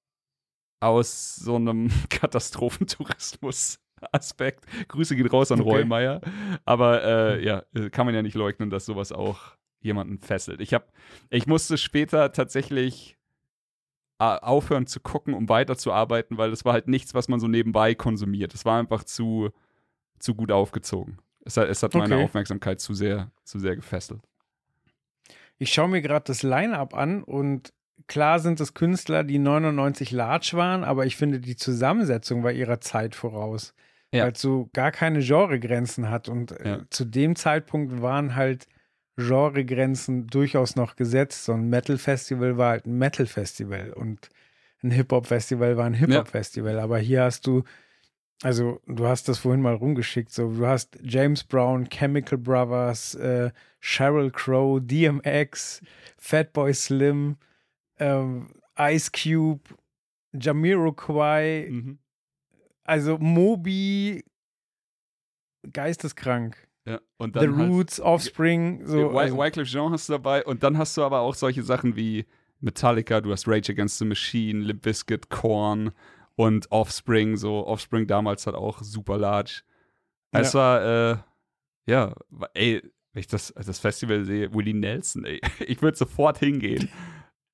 aus 0.80 1.36
so 1.36 1.56
einem 1.56 1.90
Katastrophentourismus 2.10 3.78
Aspekt. 4.12 4.66
Grüße 4.88 5.16
geht 5.16 5.32
raus 5.32 5.50
an 5.50 5.60
okay. 5.60 5.70
Rollmeier. 5.70 6.20
Aber 6.64 7.02
äh, 7.02 7.44
ja, 7.44 7.64
kann 7.90 8.06
man 8.06 8.14
ja 8.14 8.22
nicht 8.22 8.34
leugnen, 8.34 8.70
dass 8.70 8.86
sowas 8.86 9.12
auch 9.12 9.56
jemanden 9.80 10.18
fesselt. 10.18 10.60
Ich 10.60 10.74
habe, 10.74 10.86
ich 11.30 11.46
musste 11.46 11.78
später 11.78 12.32
tatsächlich 12.32 13.16
äh, 14.18 14.24
aufhören 14.24 14.86
zu 14.86 15.00
gucken, 15.00 15.34
um 15.34 15.48
weiterzuarbeiten, 15.48 16.38
weil 16.38 16.50
das 16.50 16.64
war 16.64 16.72
halt 16.72 16.88
nichts, 16.88 17.14
was 17.14 17.28
man 17.28 17.40
so 17.40 17.48
nebenbei 17.48 17.94
konsumiert. 17.94 18.54
Es 18.54 18.64
war 18.64 18.78
einfach 18.78 19.04
zu, 19.04 19.50
zu 20.18 20.34
gut 20.34 20.52
aufgezogen. 20.52 21.18
Es 21.46 21.56
hat, 21.56 21.68
es 21.68 21.82
hat 21.82 21.94
meine 21.94 22.14
Okay. 22.16 22.24
Aufmerksamkeit 22.24 22.80
zu 22.80 22.92
sehr, 22.92 23.30
zu 23.44 23.58
sehr 23.58 23.76
gefesselt. 23.76 24.20
Ich 25.58 25.72
schaue 25.72 25.88
mir 25.88 26.02
gerade 26.02 26.24
das 26.26 26.42
Line-Up 26.42 26.92
an 26.94 27.22
und 27.22 27.72
klar 28.08 28.40
sind 28.40 28.60
es 28.60 28.74
Künstler, 28.74 29.24
die 29.24 29.38
99 29.38 30.10
large 30.10 30.50
waren, 30.54 30.84
aber 30.84 31.06
ich 31.06 31.16
finde, 31.16 31.40
die 31.40 31.56
Zusammensetzung 31.56 32.42
war 32.44 32.52
ihrer 32.52 32.80
Zeit 32.80 33.14
voraus. 33.14 33.74
Ja. 34.12 34.24
Weil 34.24 34.32
es 34.32 34.40
so 34.40 34.68
gar 34.72 34.92
keine 34.92 35.20
Genregrenzen 35.20 36.10
hat. 36.10 36.28
Und 36.28 36.52
äh, 36.52 36.68
Ja. 36.68 36.80
zu 36.90 37.04
dem 37.04 37.36
Zeitpunkt 37.36 38.02
waren 38.02 38.34
halt 38.36 38.66
Genregrenzen 39.16 40.26
durchaus 40.26 40.76
noch 40.76 40.94
gesetzt. 40.96 41.44
So 41.44 41.52
ein 41.52 41.68
Metal-Festival 41.68 42.56
war 42.58 42.70
halt 42.70 42.86
ein 42.86 42.98
Metal-Festival 42.98 43.92
und 43.92 44.28
ein 44.82 44.90
Hip-Hop-Festival 44.90 45.76
war 45.76 45.86
ein 45.86 45.94
Hip-Hop-Festival. 45.94 46.78
Aber 46.78 46.98
hier 46.98 47.22
hast 47.24 47.46
du, 47.46 47.64
also 48.42 48.80
du 48.86 49.06
hast 49.06 49.28
das 49.28 49.38
vorhin 49.38 49.62
mal 49.62 49.74
rumgeschickt, 49.74 50.30
so 50.30 50.52
du 50.52 50.66
hast 50.66 50.98
James 51.02 51.42
Brown, 51.44 51.88
Chemical 51.88 52.38
Brothers, 52.38 53.14
äh, 53.14 53.50
Sheryl 53.80 54.30
Crow, 54.30 54.80
DMX, 54.82 55.80
Fatboy 56.18 56.74
Slim, 56.74 57.36
ähm, 57.98 58.48
Ice 58.78 59.10
Cube, 59.10 59.62
Jamiroquai, 60.32 61.68
Mhm. 61.70 61.98
also 62.84 63.16
Moby, 63.18 64.22
geisteskrank. 65.72 66.56
Ja. 66.84 67.00
Und 67.16 67.34
The 67.34 67.40
dann 67.40 67.56
halt, 67.58 67.70
Roots, 67.70 68.00
Offspring, 68.00 68.84
so. 68.86 69.10
Also, 69.18 69.36
Wycliffe 69.36 69.68
Jean 69.70 69.90
hast 69.92 70.08
du 70.08 70.12
dabei 70.12 70.44
und 70.44 70.62
dann 70.62 70.78
hast 70.78 70.96
du 70.96 71.02
aber 71.02 71.20
auch 71.20 71.34
solche 71.34 71.62
Sachen 71.62 71.96
wie 71.96 72.26
Metallica, 72.60 73.20
du 73.20 73.32
hast 73.32 73.48
Rage 73.48 73.72
Against 73.72 73.98
the 73.98 74.04
Machine, 74.04 74.60
Limp 74.60 74.82
Bizkit, 74.82 75.28
Korn 75.28 75.90
und 76.36 76.70
Offspring, 76.70 77.36
so 77.36 77.66
Offspring 77.66 78.06
damals 78.06 78.46
halt 78.46 78.56
auch 78.56 78.80
super 78.82 79.18
large. 79.18 79.62
Es 80.32 80.54
war, 80.54 81.12
äh, 81.12 81.16
ja, 81.86 82.14
ey, 82.54 82.82
wenn 83.12 83.20
ich 83.20 83.26
das, 83.26 83.54
das 83.54 83.78
Festival 83.78 84.24
sehe, 84.24 84.52
Willie 84.54 84.74
Nelson, 84.74 85.24
ey, 85.24 85.40
ich 85.66 85.80
würde 85.82 85.96
sofort 85.96 86.38
hingehen. 86.38 86.88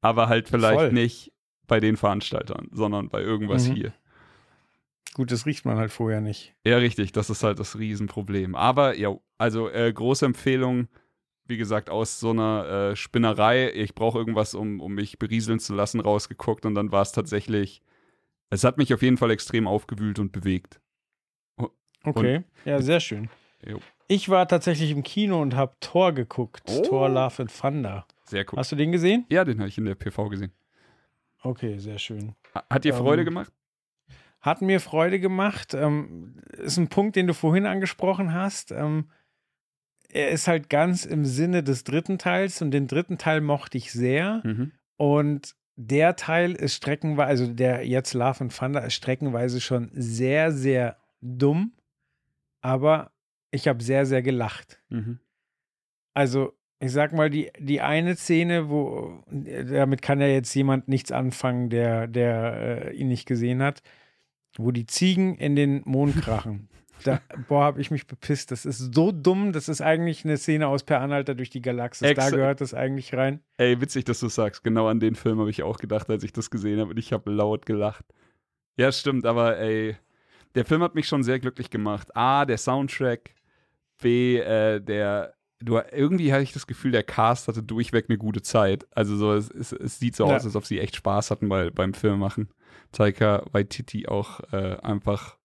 Aber 0.01 0.29
halt 0.29 0.49
vielleicht 0.49 0.81
Voll. 0.81 0.93
nicht 0.93 1.33
bei 1.69 1.79
den 1.79 1.97
Veranstaltern, 1.97 2.69
sondern 2.73 3.09
bei 3.09 3.21
irgendwas 3.23 3.69
Mhm. 3.69 3.75
hier. 3.75 3.93
gut, 5.15 5.31
das 5.31 5.47
riecht 5.47 5.65
man 5.65 5.77
halt 5.77 5.93
vorher 5.93 6.21
nicht. 6.21 6.55
Ja, 6.67 6.79
richtig, 6.79 7.13
das 7.13 7.31
ist 7.31 7.45
halt 7.45 7.61
das 7.61 7.79
Riesenproblem. 7.79 8.57
Aber 8.57 8.97
ja, 8.97 9.15
also 9.39 9.69
äh, 9.69 9.93
große 9.93 10.25
Empfehlung, 10.27 10.89
wie 11.45 11.57
gesagt, 11.59 11.89
aus 11.91 12.19
so 12.19 12.31
einer 12.31 12.91
äh, 12.93 12.97
Spinnerei, 12.97 13.71
ich 13.73 13.95
brauche 13.95 14.19
irgendwas, 14.19 14.55
um, 14.55 14.81
um 14.81 14.95
mich 14.95 15.19
berieseln 15.21 15.61
zu 15.61 15.75
lassen, 15.75 16.01
rausgeguckt 16.01 16.67
und 16.67 16.75
dann 16.75 16.91
war 16.91 17.03
es 17.03 17.13
tatsächlich, 17.13 17.83
es 18.53 18.65
hat 18.65 18.79
mich 18.79 18.93
auf 18.95 19.03
jeden 19.03 19.17
Fall 19.17 19.31
extrem 19.31 19.67
aufgewühlt 19.67 20.19
und 20.19 20.33
bewegt. 20.33 20.81
Okay, 22.05 22.43
ja, 22.65 22.81
sehr 22.83 22.99
schön. 23.01 23.29
Jo. 23.65 23.79
Ich 24.09 24.29
war 24.29 24.49
tatsächlich 24.49 24.91
im 24.91 25.03
Kino 25.05 25.41
und 25.41 25.55
habe 25.55 25.77
Thor 25.81 26.13
geguckt. 26.13 26.63
Oh. 26.69 26.83
Thor 26.83 27.09
Love 27.09 27.43
and 27.43 27.57
Thunder. 27.57 28.07
Sehr 28.25 28.45
cool. 28.51 28.59
Hast 28.59 28.73
du 28.73 28.77
den 28.77 28.91
gesehen? 28.91 29.25
Ja, 29.29 29.45
den 29.45 29.59
habe 29.61 29.69
ich 29.69 29.79
in 29.79 29.85
der 29.85 29.95
PV 29.95 30.29
gesehen. 30.29 30.53
Okay, 31.43 31.79
sehr 31.79 31.99
schön. 31.99 32.35
Ha- 32.55 32.65
Hat 32.69 32.85
dir 32.85 32.93
Ähm, 32.95 32.99
Freude 32.99 33.25
gemacht? 33.25 33.53
Hat 34.41 34.63
mir 34.63 34.81
Freude 34.81 35.21
gemacht. 35.21 35.75
Ähm, 35.75 36.35
ist 36.59 36.77
ein 36.77 36.89
Punkt, 36.89 37.15
den 37.15 37.29
du 37.29 37.35
vorhin 37.35 37.67
angesprochen 37.67 38.35
hast. 38.35 38.73
Ähm, 38.73 39.09
er 40.09 40.31
ist 40.31 40.49
halt 40.49 40.69
ganz 40.69 41.05
im 41.05 41.25
Sinne 41.25 41.63
des 41.63 41.85
dritten 41.85 42.19
Teils 42.19 42.61
und 42.63 42.73
den 42.73 42.89
dritten 42.89 43.17
Teil 43.17 43.41
mochte 43.41 43.79
ich 43.79 43.93
sehr. 43.93 44.41
Mhm. 44.45 44.73
Und 44.97 45.55
der 45.77 46.17
Teil 46.17 46.53
ist 46.53 46.75
streckenweise, 46.75 47.29
also 47.29 47.47
der 47.53 47.87
jetzt 47.87 48.15
Love 48.15 48.41
and 48.41 48.57
Thunder 48.57 48.85
ist 48.85 48.95
streckenweise 48.95 49.61
schon 49.61 49.91
sehr, 49.95 50.53
sehr 50.53 50.97
dumm. 51.21 51.73
Aber 52.61 53.13
ich 53.51 53.69
habe 53.69 53.83
sehr, 53.83 54.07
sehr 54.07 54.23
gelacht. 54.23 54.81
Mhm. 54.89 55.19
Also, 56.15 56.53
ich 56.79 56.93
sag 56.93 57.13
mal, 57.13 57.31
die, 57.31 57.51
die 57.59 57.81
eine 57.81 58.17
Szene, 58.17 58.69
wo, 58.69 59.23
damit 59.31 60.03
kann 60.03 60.21
ja 60.21 60.27
jetzt 60.27 60.55
jemand 60.55 60.89
nichts 60.89 61.13
anfangen, 61.13 61.71
der, 61.71 62.07
der 62.07 62.91
äh, 62.91 62.97
ihn 62.97 63.09
nicht 63.09 63.27
gesehen 63.27 63.63
hat, 63.63 63.83
wo 64.57 64.71
die 64.71 64.87
Ziegen 64.87 65.37
in 65.37 65.57
den 65.57 65.83
Mond 65.85 66.17
krachen. 66.21 66.69
Da, 67.07 67.21
boah, 67.49 67.65
hab 67.65 67.79
ich 67.79 67.91
mich 67.91 68.07
bepisst. 68.07 68.51
Das 68.51 68.65
ist 68.65 68.95
so 68.95 69.13
dumm. 69.13 69.53
Das 69.53 69.69
ist 69.69 69.81
eigentlich 69.81 70.25
eine 70.25 70.37
Szene 70.37 70.67
aus 70.69 70.83
Per 70.85 71.01
Anhalter 71.01 71.35
durch 71.35 71.51
die 71.51 71.63
Galaxis. 71.63 72.15
Da 72.15 72.23
Exa- 72.23 72.31
gehört 72.31 72.61
das 72.61 72.75
eigentlich 72.75 73.15
rein. 73.15 73.41
Ey, 73.57 73.81
witzig, 73.81 74.05
dass 74.05 74.21
du 74.21 74.29
sagst. 74.29 74.65
Genau 74.65 74.87
an 74.89 75.01
den 75.01 75.15
Film 75.15 75.39
habe 75.41 75.51
ich 75.51 75.63
auch 75.63 75.79
gedacht, 75.79 76.09
als 76.11 76.23
ich 76.25 76.33
das 76.33 76.51
gesehen 76.51 76.81
habe 76.81 76.91
und 76.91 76.99
ich 76.99 77.13
habe 77.13 77.31
laut 77.31 77.67
gelacht. 77.67 78.05
Ja, 78.77 78.91
stimmt, 78.93 79.27
aber 79.27 79.59
ey, 79.59 79.97
der 80.55 80.65
Film 80.65 80.83
hat 80.83 80.95
mich 80.95 81.07
schon 81.09 81.23
sehr 81.23 81.39
glücklich 81.41 81.71
gemacht. 81.71 82.15
A, 82.17 82.45
der 82.45 82.59
Soundtrack. 82.59 83.35
B, 84.03 84.39
äh, 84.39 84.81
der, 84.81 85.35
du, 85.61 85.79
irgendwie 85.93 86.33
hatte 86.33 86.43
ich 86.43 86.53
das 86.53 86.67
Gefühl, 86.67 86.91
der 86.91 87.05
Cast 87.05 87.49
hatte 87.49 87.63
durchweg 87.63 88.07
eine 88.09 88.19
gute 88.19 88.43
Zeit. 88.43 88.87
Also 88.91 89.17
so, 89.17 89.33
es, 89.35 89.51
es, 89.51 89.73
es 89.73 89.99
sieht 89.99 90.17
so 90.17 90.27
Ja. 90.27 90.37
aus, 90.37 90.45
als 90.45 90.57
ob 90.57 90.65
sie 90.67 90.81
echt 90.81 90.97
Spaß 90.97 91.31
hatten 91.31 91.49
bei, 91.49 91.71
beim 91.71 91.95
Filmmachen. 91.95 92.49
Taika 92.91 93.45
Waititi 93.53 94.07
auch 94.09 94.41
äh, 94.53 94.77
einfach, 94.83 95.39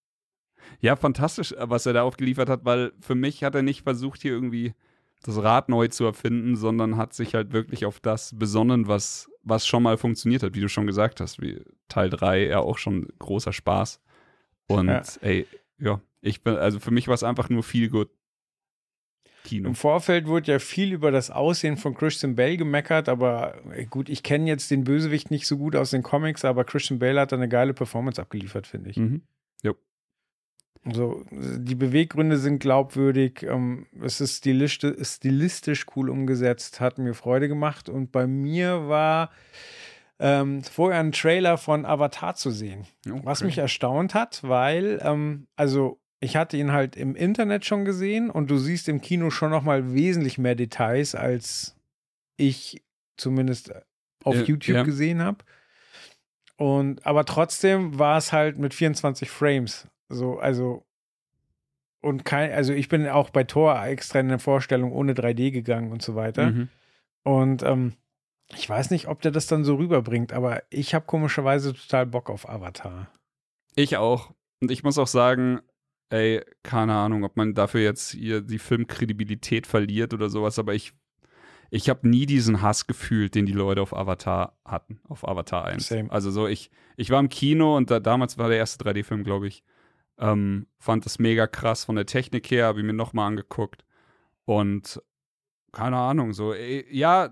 ja, 0.80 0.96
fantastisch, 0.96 1.54
was 1.58 1.86
er 1.86 1.92
da 1.92 2.02
aufgeliefert 2.02 2.48
hat, 2.48 2.64
weil 2.64 2.92
für 3.00 3.14
mich 3.14 3.44
hat 3.44 3.54
er 3.54 3.62
nicht 3.62 3.82
versucht, 3.82 4.22
hier 4.22 4.32
irgendwie 4.32 4.74
das 5.22 5.42
Rad 5.42 5.68
neu 5.68 5.88
zu 5.88 6.04
erfinden, 6.04 6.56
sondern 6.56 6.96
hat 6.96 7.12
sich 7.12 7.34
halt 7.34 7.52
wirklich 7.52 7.84
auf 7.86 8.00
das 8.00 8.38
besonnen, 8.38 8.86
was, 8.86 9.28
was 9.42 9.66
schon 9.66 9.82
mal 9.82 9.96
funktioniert 9.96 10.42
hat, 10.42 10.54
wie 10.54 10.60
du 10.60 10.68
schon 10.68 10.86
gesagt 10.86 11.20
hast, 11.20 11.40
wie 11.40 11.60
Teil 11.88 12.10
3 12.10 12.46
ja 12.46 12.60
auch 12.60 12.78
schon 12.78 13.08
großer 13.18 13.52
Spaß. 13.52 14.00
Und 14.66 14.88
Ja. 14.88 15.02
ey, 15.22 15.46
ja, 15.78 16.00
ich 16.20 16.42
bin, 16.42 16.54
also 16.54 16.78
für 16.78 16.90
mich 16.90 17.08
war 17.08 17.14
es 17.14 17.22
einfach 17.24 17.48
nur 17.48 17.62
viel 17.62 17.88
gut 17.88 18.10
Kino. 19.44 19.68
Im 19.68 19.74
Vorfeld 19.74 20.26
wurde 20.26 20.52
ja 20.52 20.58
viel 20.58 20.92
über 20.92 21.10
das 21.10 21.30
Aussehen 21.30 21.76
von 21.76 21.94
Christian 21.94 22.34
Bale 22.34 22.56
gemeckert, 22.56 23.08
aber 23.08 23.56
gut, 23.88 24.08
ich 24.08 24.22
kenne 24.22 24.46
jetzt 24.46 24.70
den 24.70 24.84
Bösewicht 24.84 25.30
nicht 25.30 25.46
so 25.46 25.56
gut 25.56 25.74
aus 25.74 25.90
den 25.90 26.02
Comics, 26.02 26.44
aber 26.44 26.64
Christian 26.64 26.98
Bale 26.98 27.20
hat 27.20 27.32
da 27.32 27.36
eine 27.36 27.48
geile 27.48 27.72
Performance 27.72 28.20
abgeliefert, 28.20 28.66
finde 28.66 28.90
ich. 28.90 28.96
Mhm. 28.96 29.22
So, 30.90 31.24
die 31.30 31.74
Beweggründe 31.74 32.38
sind 32.38 32.60
glaubwürdig, 32.60 33.42
ähm, 33.42 33.86
es 34.00 34.20
ist 34.20 34.38
stilistisch, 34.38 34.96
stilistisch 35.02 35.86
cool 35.96 36.08
umgesetzt, 36.08 36.80
hat 36.80 36.98
mir 36.98 37.14
Freude 37.14 37.48
gemacht 37.48 37.88
und 37.88 38.12
bei 38.12 38.26
mir 38.26 38.88
war 38.88 39.30
ähm, 40.18 40.62
vorher 40.62 41.00
ein 41.00 41.12
Trailer 41.12 41.58
von 41.58 41.84
Avatar 41.84 42.34
zu 42.34 42.50
sehen. 42.50 42.86
Okay. 43.06 43.20
Was 43.24 43.42
mich 43.42 43.58
erstaunt 43.58 44.14
hat, 44.14 44.40
weil, 44.42 45.00
ähm, 45.02 45.46
also 45.56 46.00
ich 46.20 46.36
hatte 46.36 46.56
ihn 46.56 46.72
halt 46.72 46.96
im 46.96 47.14
Internet 47.14 47.64
schon 47.64 47.84
gesehen 47.84 48.30
und 48.30 48.50
du 48.50 48.58
siehst 48.58 48.88
im 48.88 49.00
Kino 49.00 49.30
schon 49.30 49.50
noch 49.50 49.62
mal 49.62 49.92
wesentlich 49.94 50.38
mehr 50.38 50.54
Details, 50.56 51.14
als 51.14 51.76
ich 52.36 52.82
zumindest 53.16 53.72
auf 54.24 54.34
Ja, 54.34 54.42
YouTube 54.42 54.76
ja. 54.76 54.82
gesehen 54.82 55.22
habe. 55.22 55.38
Und 56.56 57.06
aber 57.06 57.24
trotzdem 57.24 57.98
war 58.00 58.18
es 58.18 58.32
halt 58.32 58.58
mit 58.58 58.74
24 58.74 59.30
Frames. 59.30 59.86
So, 60.08 60.38
also 60.38 60.86
und 62.00 62.24
kein, 62.24 62.52
also 62.52 62.72
ich 62.72 62.88
bin 62.88 63.06
auch 63.08 63.30
bei 63.30 63.44
Tor 63.44 63.84
extra 63.84 64.20
in 64.20 64.28
der 64.28 64.38
Vorstellung 64.38 64.92
ohne 64.92 65.14
3D 65.14 65.50
gegangen 65.50 65.90
und 65.90 66.02
so 66.02 66.14
weiter. 66.14 66.50
Mhm. 66.50 66.68
Und 67.24 67.62
ähm, 67.62 67.94
ich 68.54 68.68
weiß 68.68 68.90
nicht, 68.90 69.08
ob 69.08 69.20
der 69.20 69.32
das 69.32 69.46
dann 69.46 69.64
so 69.64 69.74
rüberbringt, 69.76 70.32
aber 70.32 70.62
ich 70.70 70.94
habe 70.94 71.06
komischerweise 71.06 71.74
total 71.74 72.06
Bock 72.06 72.30
auf 72.30 72.48
Avatar. 72.48 73.08
Ich 73.74 73.96
auch. 73.96 74.32
Und 74.60 74.70
ich 74.70 74.82
muss 74.84 74.98
auch 74.98 75.06
sagen, 75.06 75.60
ey, 76.10 76.42
keine 76.62 76.94
Ahnung, 76.94 77.24
ob 77.24 77.36
man 77.36 77.54
dafür 77.54 77.82
jetzt 77.82 78.12
hier 78.12 78.40
die 78.40 78.58
Filmkredibilität 78.58 79.66
verliert 79.66 80.14
oder 80.14 80.30
sowas, 80.30 80.58
aber 80.58 80.74
ich, 80.74 80.92
ich 81.70 81.90
habe 81.90 82.08
nie 82.08 82.26
diesen 82.26 82.62
Hass 82.62 82.86
gefühlt, 82.86 83.34
den 83.34 83.44
die 83.44 83.52
Leute 83.52 83.82
auf 83.82 83.94
Avatar 83.94 84.56
hatten, 84.64 85.00
auf 85.08 85.26
Avatar 85.28 85.64
1. 85.66 85.86
Same. 85.86 86.10
Also 86.10 86.30
so, 86.30 86.46
ich, 86.46 86.70
ich 86.96 87.10
war 87.10 87.20
im 87.20 87.28
Kino 87.28 87.76
und 87.76 87.90
da, 87.90 88.00
damals 88.00 88.38
war 88.38 88.48
der 88.48 88.58
erste 88.58 88.82
3D-Film, 88.84 89.24
glaube 89.24 89.48
ich. 89.48 89.62
Ähm, 90.18 90.66
fand 90.78 91.04
das 91.04 91.18
mega 91.18 91.46
krass 91.46 91.84
von 91.84 91.96
der 91.96 92.06
Technik 92.06 92.50
her, 92.50 92.66
habe 92.66 92.80
ich 92.80 92.86
mir 92.86 92.92
nochmal 92.92 93.28
angeguckt. 93.28 93.84
Und 94.44 95.00
keine 95.72 95.96
Ahnung, 95.96 96.32
so, 96.32 96.52
ey, 96.54 96.86
ja, 96.90 97.30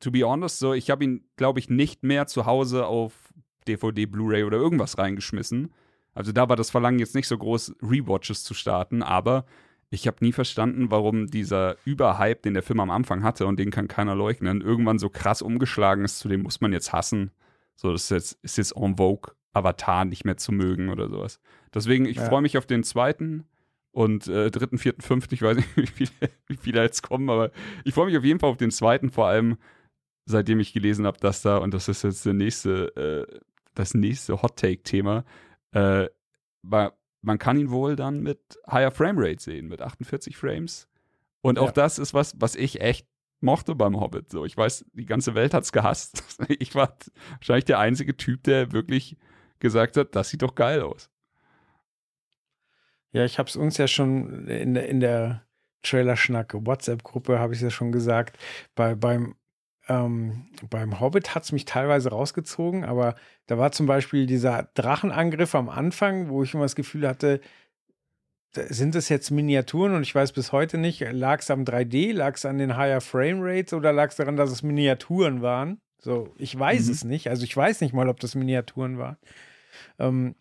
to 0.00 0.10
be 0.10 0.24
honest, 0.24 0.58
so, 0.58 0.72
ich 0.72 0.90
habe 0.90 1.04
ihn, 1.04 1.28
glaube 1.36 1.58
ich, 1.60 1.68
nicht 1.68 2.02
mehr 2.02 2.26
zu 2.26 2.46
Hause 2.46 2.86
auf 2.86 3.32
DVD, 3.68 4.06
Blu-ray 4.06 4.44
oder 4.44 4.56
irgendwas 4.56 4.98
reingeschmissen. 4.98 5.72
Also 6.14 6.32
da 6.32 6.48
war 6.48 6.56
das 6.56 6.70
Verlangen 6.70 6.98
jetzt 6.98 7.14
nicht 7.14 7.28
so 7.28 7.38
groß, 7.38 7.76
Rewatches 7.82 8.42
zu 8.44 8.54
starten, 8.54 9.02
aber 9.02 9.44
ich 9.90 10.06
habe 10.06 10.18
nie 10.20 10.32
verstanden, 10.32 10.90
warum 10.90 11.26
dieser 11.26 11.76
Überhype, 11.84 12.42
den 12.42 12.54
der 12.54 12.62
Film 12.62 12.80
am 12.80 12.90
Anfang 12.90 13.22
hatte 13.22 13.46
und 13.46 13.58
den 13.58 13.70
kann 13.70 13.88
keiner 13.88 14.14
leugnen, 14.14 14.60
irgendwann 14.60 14.98
so 14.98 15.10
krass 15.10 15.42
umgeschlagen 15.42 16.04
ist, 16.04 16.18
zu 16.18 16.28
dem 16.28 16.42
muss 16.42 16.60
man 16.60 16.72
jetzt 16.72 16.92
hassen. 16.92 17.32
So, 17.74 17.92
das 17.92 18.04
ist 18.04 18.10
jetzt, 18.10 18.38
ist 18.42 18.58
jetzt 18.58 18.76
en 18.76 18.96
vogue, 18.96 19.32
Avatar 19.52 20.04
nicht 20.04 20.24
mehr 20.24 20.36
zu 20.36 20.52
mögen 20.52 20.88
oder 20.90 21.08
sowas. 21.08 21.40
Deswegen, 21.74 22.06
ich 22.06 22.16
Ja. 22.18 22.28
freue 22.28 22.42
mich 22.42 22.56
auf 22.58 22.66
den 22.66 22.84
zweiten 22.84 23.44
und 23.92 24.28
äh, 24.28 24.50
dritten, 24.50 24.78
vierten, 24.78 25.02
fünften, 25.02 25.34
ich 25.34 25.42
weiß 25.42 25.56
nicht, 25.56 25.68
wie 25.76 25.86
viele, 25.86 26.10
wie 26.46 26.56
viele 26.56 26.82
jetzt 26.82 27.02
kommen, 27.02 27.28
aber 27.30 27.50
ich 27.84 27.94
freue 27.94 28.06
mich 28.06 28.16
auf 28.16 28.24
jeden 28.24 28.38
Fall 28.40 28.50
auf 28.50 28.56
den 28.56 28.70
zweiten, 28.70 29.10
vor 29.10 29.26
allem 29.26 29.56
seitdem 30.26 30.60
ich 30.60 30.72
gelesen 30.72 31.06
habe, 31.06 31.18
dass 31.18 31.42
da, 31.42 31.56
und 31.58 31.74
das 31.74 31.88
ist 31.88 32.02
jetzt 32.04 32.24
der 32.24 32.34
nächste, 32.34 33.26
äh, 33.30 33.40
das 33.74 33.94
nächste 33.94 34.42
Hot-Take-Thema, 34.42 35.24
äh, 35.72 36.08
war 36.62 36.96
man 37.22 37.38
kann 37.38 37.58
ihn 37.58 37.70
wohl 37.70 37.96
dann 37.96 38.20
mit 38.22 38.38
higher 38.70 38.90
Framerate 38.90 39.42
sehen, 39.42 39.68
mit 39.68 39.82
48 39.82 40.38
Frames. 40.38 40.88
Und 41.42 41.58
auch 41.58 41.66
Ja. 41.66 41.72
das 41.72 41.98
ist 41.98 42.14
was, 42.14 42.34
was 42.40 42.54
ich 42.56 42.80
echt 42.80 43.06
mochte 43.42 43.74
beim 43.74 44.00
Hobbit. 44.00 44.30
So, 44.30 44.46
ich 44.46 44.56
weiß, 44.56 44.86
die 44.94 45.04
ganze 45.04 45.34
Welt 45.34 45.52
hat's 45.52 45.70
gehasst. 45.72 46.22
Ich 46.58 46.74
war 46.74 46.96
wahrscheinlich 47.36 47.66
der 47.66 47.78
einzige 47.78 48.16
Typ, 48.16 48.42
der 48.44 48.72
wirklich 48.72 49.16
gesagt 49.60 49.96
hat, 49.96 50.14
das 50.16 50.28
sieht 50.30 50.42
doch 50.42 50.54
geil 50.54 50.82
aus. 50.82 51.10
Ja, 53.12 53.24
ich 53.24 53.38
habe 53.38 53.48
es 53.48 53.56
uns 53.56 53.76
ja 53.76 53.88
schon 53.88 54.46
in 54.48 54.74
der, 54.74 54.88
in 54.88 55.00
der 55.00 55.42
Trailer-Schnack 55.82 56.54
WhatsApp-Gruppe, 56.54 57.38
habe 57.38 57.52
ich 57.54 57.58
es 57.58 57.62
ja 57.64 57.70
schon 57.70 57.90
gesagt. 57.92 58.38
Bei, 58.74 58.94
beim, 58.94 59.34
ähm, 59.88 60.46
beim 60.68 61.00
Hobbit 61.00 61.34
hat 61.34 61.44
es 61.44 61.52
mich 61.52 61.64
teilweise 61.64 62.10
rausgezogen, 62.10 62.84
aber 62.84 63.16
da 63.46 63.58
war 63.58 63.72
zum 63.72 63.86
Beispiel 63.86 64.26
dieser 64.26 64.68
Drachenangriff 64.74 65.54
am 65.54 65.68
Anfang, 65.68 66.28
wo 66.28 66.42
ich 66.42 66.54
immer 66.54 66.64
das 66.64 66.76
Gefühl 66.76 67.08
hatte, 67.08 67.40
sind 68.52 68.94
es 68.96 69.08
jetzt 69.08 69.30
Miniaturen 69.30 69.94
und 69.94 70.02
ich 70.02 70.14
weiß 70.14 70.32
bis 70.32 70.50
heute 70.52 70.76
nicht, 70.76 71.00
lag 71.12 71.40
es 71.40 71.50
am 71.50 71.62
3D, 71.64 72.12
lag 72.12 72.34
es 72.34 72.44
an 72.44 72.58
den 72.58 72.76
Higher 72.76 73.00
Frame 73.00 73.38
Rates 73.40 73.72
oder 73.72 73.92
lag 73.92 74.10
es 74.10 74.16
daran, 74.16 74.36
dass 74.36 74.50
es 74.50 74.62
Miniaturen 74.62 75.40
waren? 75.40 75.80
So, 75.98 76.32
ich 76.36 76.58
weiß 76.58 76.86
Mhm. 76.86 76.92
es 76.92 77.04
nicht. 77.04 77.28
Also 77.28 77.44
ich 77.44 77.56
weiß 77.56 77.80
nicht 77.80 77.94
mal, 77.94 78.08
ob 78.08 78.18
das 78.20 78.34
Miniaturen 78.34 78.98
waren. 78.98 79.18
Ähm, 80.00 80.34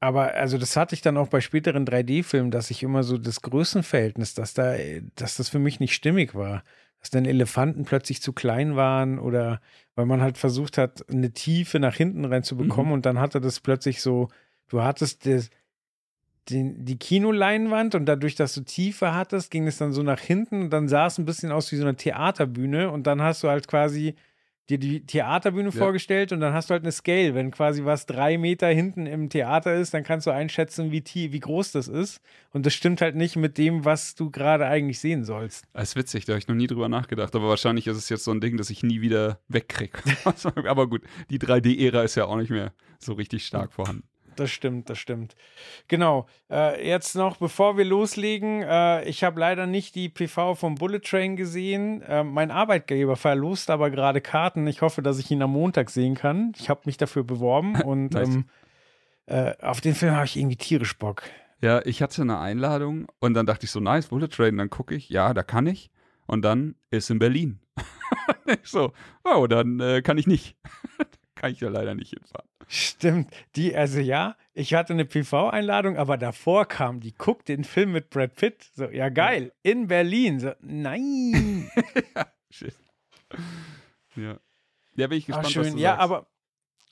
aber 0.00 0.34
also 0.34 0.58
das 0.58 0.76
hatte 0.76 0.94
ich 0.94 1.00
dann 1.00 1.16
auch 1.16 1.28
bei 1.28 1.40
späteren 1.40 1.86
3D-Filmen, 1.86 2.50
dass 2.50 2.70
ich 2.70 2.82
immer 2.82 3.02
so 3.02 3.16
das 3.16 3.40
Größenverhältnis, 3.40 4.34
dass 4.34 4.52
da, 4.52 4.74
dass 5.14 5.36
das 5.36 5.48
für 5.48 5.58
mich 5.58 5.80
nicht 5.80 5.94
stimmig 5.94 6.34
war. 6.34 6.64
Dass 7.00 7.10
dann 7.10 7.24
Elefanten 7.24 7.84
plötzlich 7.84 8.20
zu 8.20 8.32
klein 8.32 8.76
waren 8.76 9.18
oder 9.18 9.60
weil 9.94 10.06
man 10.06 10.20
halt 10.20 10.38
versucht 10.38 10.76
hat, 10.78 11.08
eine 11.08 11.32
Tiefe 11.32 11.78
nach 11.78 11.94
hinten 11.94 12.24
reinzubekommen 12.24 12.92
und 12.92 13.06
dann 13.06 13.18
hatte 13.20 13.40
das 13.40 13.60
plötzlich 13.60 14.02
so, 14.02 14.28
du 14.68 14.82
hattest 14.82 15.26
das, 15.26 15.50
den, 16.50 16.84
die 16.84 16.98
Kinoleinwand 16.98 17.94
und 17.94 18.06
dadurch, 18.06 18.34
dass 18.34 18.54
du 18.54 18.62
Tiefe 18.62 19.14
hattest, 19.14 19.50
ging 19.50 19.66
es 19.66 19.78
dann 19.78 19.92
so 19.92 20.02
nach 20.02 20.20
hinten 20.20 20.62
und 20.62 20.70
dann 20.70 20.88
sah 20.88 21.06
es 21.06 21.18
ein 21.18 21.24
bisschen 21.24 21.52
aus 21.52 21.72
wie 21.72 21.76
so 21.76 21.82
eine 21.82 21.96
Theaterbühne 21.96 22.90
und 22.90 23.06
dann 23.06 23.22
hast 23.22 23.42
du 23.42 23.48
halt 23.48 23.66
quasi 23.68 24.14
dir 24.68 24.78
die 24.78 25.06
Theaterbühne 25.06 25.70
Ja. 25.70 25.76
vorgestellt 25.78 26.32
und 26.32 26.40
dann 26.40 26.52
hast 26.52 26.68
du 26.70 26.72
halt 26.72 26.82
eine 26.82 26.92
Scale. 26.92 27.34
Wenn 27.34 27.50
quasi 27.50 27.84
was 27.84 28.06
drei 28.06 28.36
Meter 28.38 28.66
hinten 28.68 29.06
im 29.06 29.28
Theater 29.30 29.74
ist, 29.74 29.94
dann 29.94 30.02
kannst 30.02 30.26
du 30.26 30.30
einschätzen, 30.32 30.90
wie, 30.90 31.02
tie- 31.02 31.32
wie 31.32 31.40
groß 31.40 31.72
das 31.72 31.88
ist. 31.88 32.20
Und 32.52 32.66
das 32.66 32.74
stimmt 32.74 33.00
halt 33.00 33.14
nicht 33.14 33.36
mit 33.36 33.58
dem, 33.58 33.84
was 33.84 34.14
du 34.14 34.30
gerade 34.30 34.66
eigentlich 34.66 34.98
sehen 34.98 35.24
sollst. 35.24 35.64
Das 35.72 35.90
ist 35.90 35.96
witzig, 35.96 36.24
da 36.24 36.32
habe 36.32 36.38
ich 36.38 36.48
noch 36.48 36.54
nie 36.56 36.66
drüber 36.66 36.88
nachgedacht, 36.88 37.34
aber 37.36 37.48
wahrscheinlich 37.48 37.86
ist 37.86 37.96
es 37.96 38.08
jetzt 38.08 38.24
so 38.24 38.32
ein 38.32 38.40
Ding, 38.40 38.56
das 38.56 38.70
ich 38.70 38.82
nie 38.82 39.00
wieder 39.00 39.40
wegkriege. 39.48 39.92
aber 40.64 40.88
gut, 40.88 41.02
die 41.30 41.38
3D-Ära 41.38 42.02
ist 42.02 42.14
ja 42.16 42.24
auch 42.26 42.36
nicht 42.36 42.50
mehr 42.50 42.72
so 42.98 43.12
richtig 43.12 43.46
stark 43.46 43.72
vorhanden. 43.72 44.04
Das 44.36 44.50
stimmt, 44.50 44.88
das 44.90 44.98
stimmt. 44.98 45.34
Genau. 45.88 46.26
Äh, 46.50 46.86
jetzt 46.88 47.14
noch, 47.16 47.38
bevor 47.38 47.76
wir 47.76 47.84
loslegen, 47.84 48.62
äh, 48.62 49.04
ich 49.04 49.24
habe 49.24 49.40
leider 49.40 49.66
nicht 49.66 49.94
die 49.94 50.08
PV 50.08 50.54
vom 50.54 50.76
Bullet 50.76 51.00
Train 51.00 51.36
gesehen. 51.36 52.02
Äh, 52.02 52.22
mein 52.22 52.50
Arbeitgeber 52.50 53.16
verlost 53.16 53.70
aber 53.70 53.90
gerade 53.90 54.20
Karten. 54.20 54.66
Ich 54.66 54.82
hoffe, 54.82 55.02
dass 55.02 55.18
ich 55.18 55.30
ihn 55.30 55.42
am 55.42 55.52
Montag 55.52 55.90
sehen 55.90 56.14
kann. 56.14 56.52
Ich 56.58 56.68
habe 56.68 56.82
mich 56.84 56.96
dafür 56.96 57.24
beworben 57.24 57.80
und 57.82 58.12
Nice. 58.12 58.28
ähm, 58.28 58.44
äh, 59.26 59.54
auf 59.60 59.80
den 59.80 59.94
Film 59.94 60.14
habe 60.14 60.26
ich 60.26 60.36
irgendwie 60.36 60.56
tierisch 60.56 60.96
Bock. 60.98 61.22
Ja, 61.60 61.84
ich 61.84 62.02
hatte 62.02 62.22
eine 62.22 62.38
Einladung 62.38 63.08
und 63.18 63.34
dann 63.34 63.46
dachte 63.46 63.64
ich 63.64 63.70
so, 63.70 63.80
nice, 63.80 64.08
Bullet 64.08 64.28
Train, 64.28 64.56
dann 64.58 64.70
gucke 64.70 64.94
ich, 64.94 65.08
ja, 65.08 65.32
da 65.34 65.42
kann 65.42 65.66
ich. 65.66 65.90
Und 66.26 66.42
dann 66.42 66.74
ist 66.90 67.10
in 67.10 67.18
Berlin. 67.18 67.60
so, 68.62 68.92
oh, 69.24 69.46
dann 69.46 69.80
äh, 69.80 70.02
kann 70.02 70.18
ich 70.18 70.26
nicht. 70.26 70.56
kann 71.34 71.52
ich 71.52 71.60
ja 71.60 71.68
leider 71.68 71.94
nicht 71.94 72.10
hinfahren. 72.10 72.48
Stimmt. 72.68 73.32
Die, 73.54 73.76
also 73.76 74.00
ja, 74.00 74.36
ich 74.52 74.74
hatte 74.74 74.92
eine 74.92 75.04
PV-Einladung, 75.04 75.96
aber 75.96 76.16
davor 76.16 76.66
kam 76.66 77.00
die, 77.00 77.12
guck 77.12 77.44
den 77.44 77.62
Film 77.64 77.92
mit 77.92 78.10
Brad 78.10 78.34
Pitt. 78.34 78.64
So, 78.74 78.86
ja, 78.90 79.08
geil. 79.08 79.52
In 79.62 79.86
Berlin. 79.86 80.40
So, 80.40 80.52
nein. 80.60 81.70
Shit. 82.50 82.74
Ja. 84.16 84.38
Ja, 84.96 85.06
bin 85.08 85.18
ich 85.18 85.24
Ah, 85.24 85.42
gespannt, 85.42 85.44
was 85.44 85.52
schön. 85.52 85.76
du 85.76 85.78
Ja, 85.80 85.90
sagst. 85.90 86.02
aber, 86.02 86.26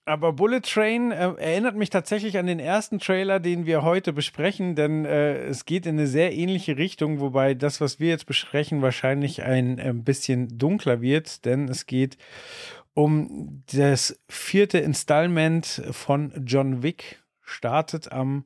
aber 0.04 0.32
Bullet 0.34 0.60
Train 0.60 1.10
äh, 1.10 1.32
erinnert 1.38 1.74
mich 1.74 1.88
tatsächlich 1.90 2.36
an 2.38 2.46
den 2.46 2.58
ersten 2.60 2.98
Trailer, 2.98 3.40
den 3.40 3.64
wir 3.66 3.82
heute 3.82 4.12
besprechen, 4.12 4.74
denn 4.76 5.06
äh, 5.06 5.44
es 5.46 5.64
geht 5.64 5.86
in 5.86 5.96
eine 5.98 6.06
sehr 6.06 6.34
ähnliche 6.34 6.76
Richtung, 6.76 7.20
wobei 7.20 7.54
das, 7.54 7.80
was 7.80 7.98
wir 7.98 8.10
jetzt 8.10 8.26
besprechen, 8.26 8.82
wahrscheinlich 8.82 9.42
ein, 9.42 9.78
äh, 9.78 9.92
bisschen 9.94 10.58
dunkler 10.58 11.00
wird, 11.00 11.46
denn 11.46 11.68
es 11.68 11.86
geht 11.86 12.18
um 12.94 13.62
das 13.72 14.18
vierte 14.28 14.78
Installment 14.78 15.82
von 15.90 16.32
John 16.46 16.82
Wick, 16.82 17.22
startet 17.42 18.10
am 18.12 18.44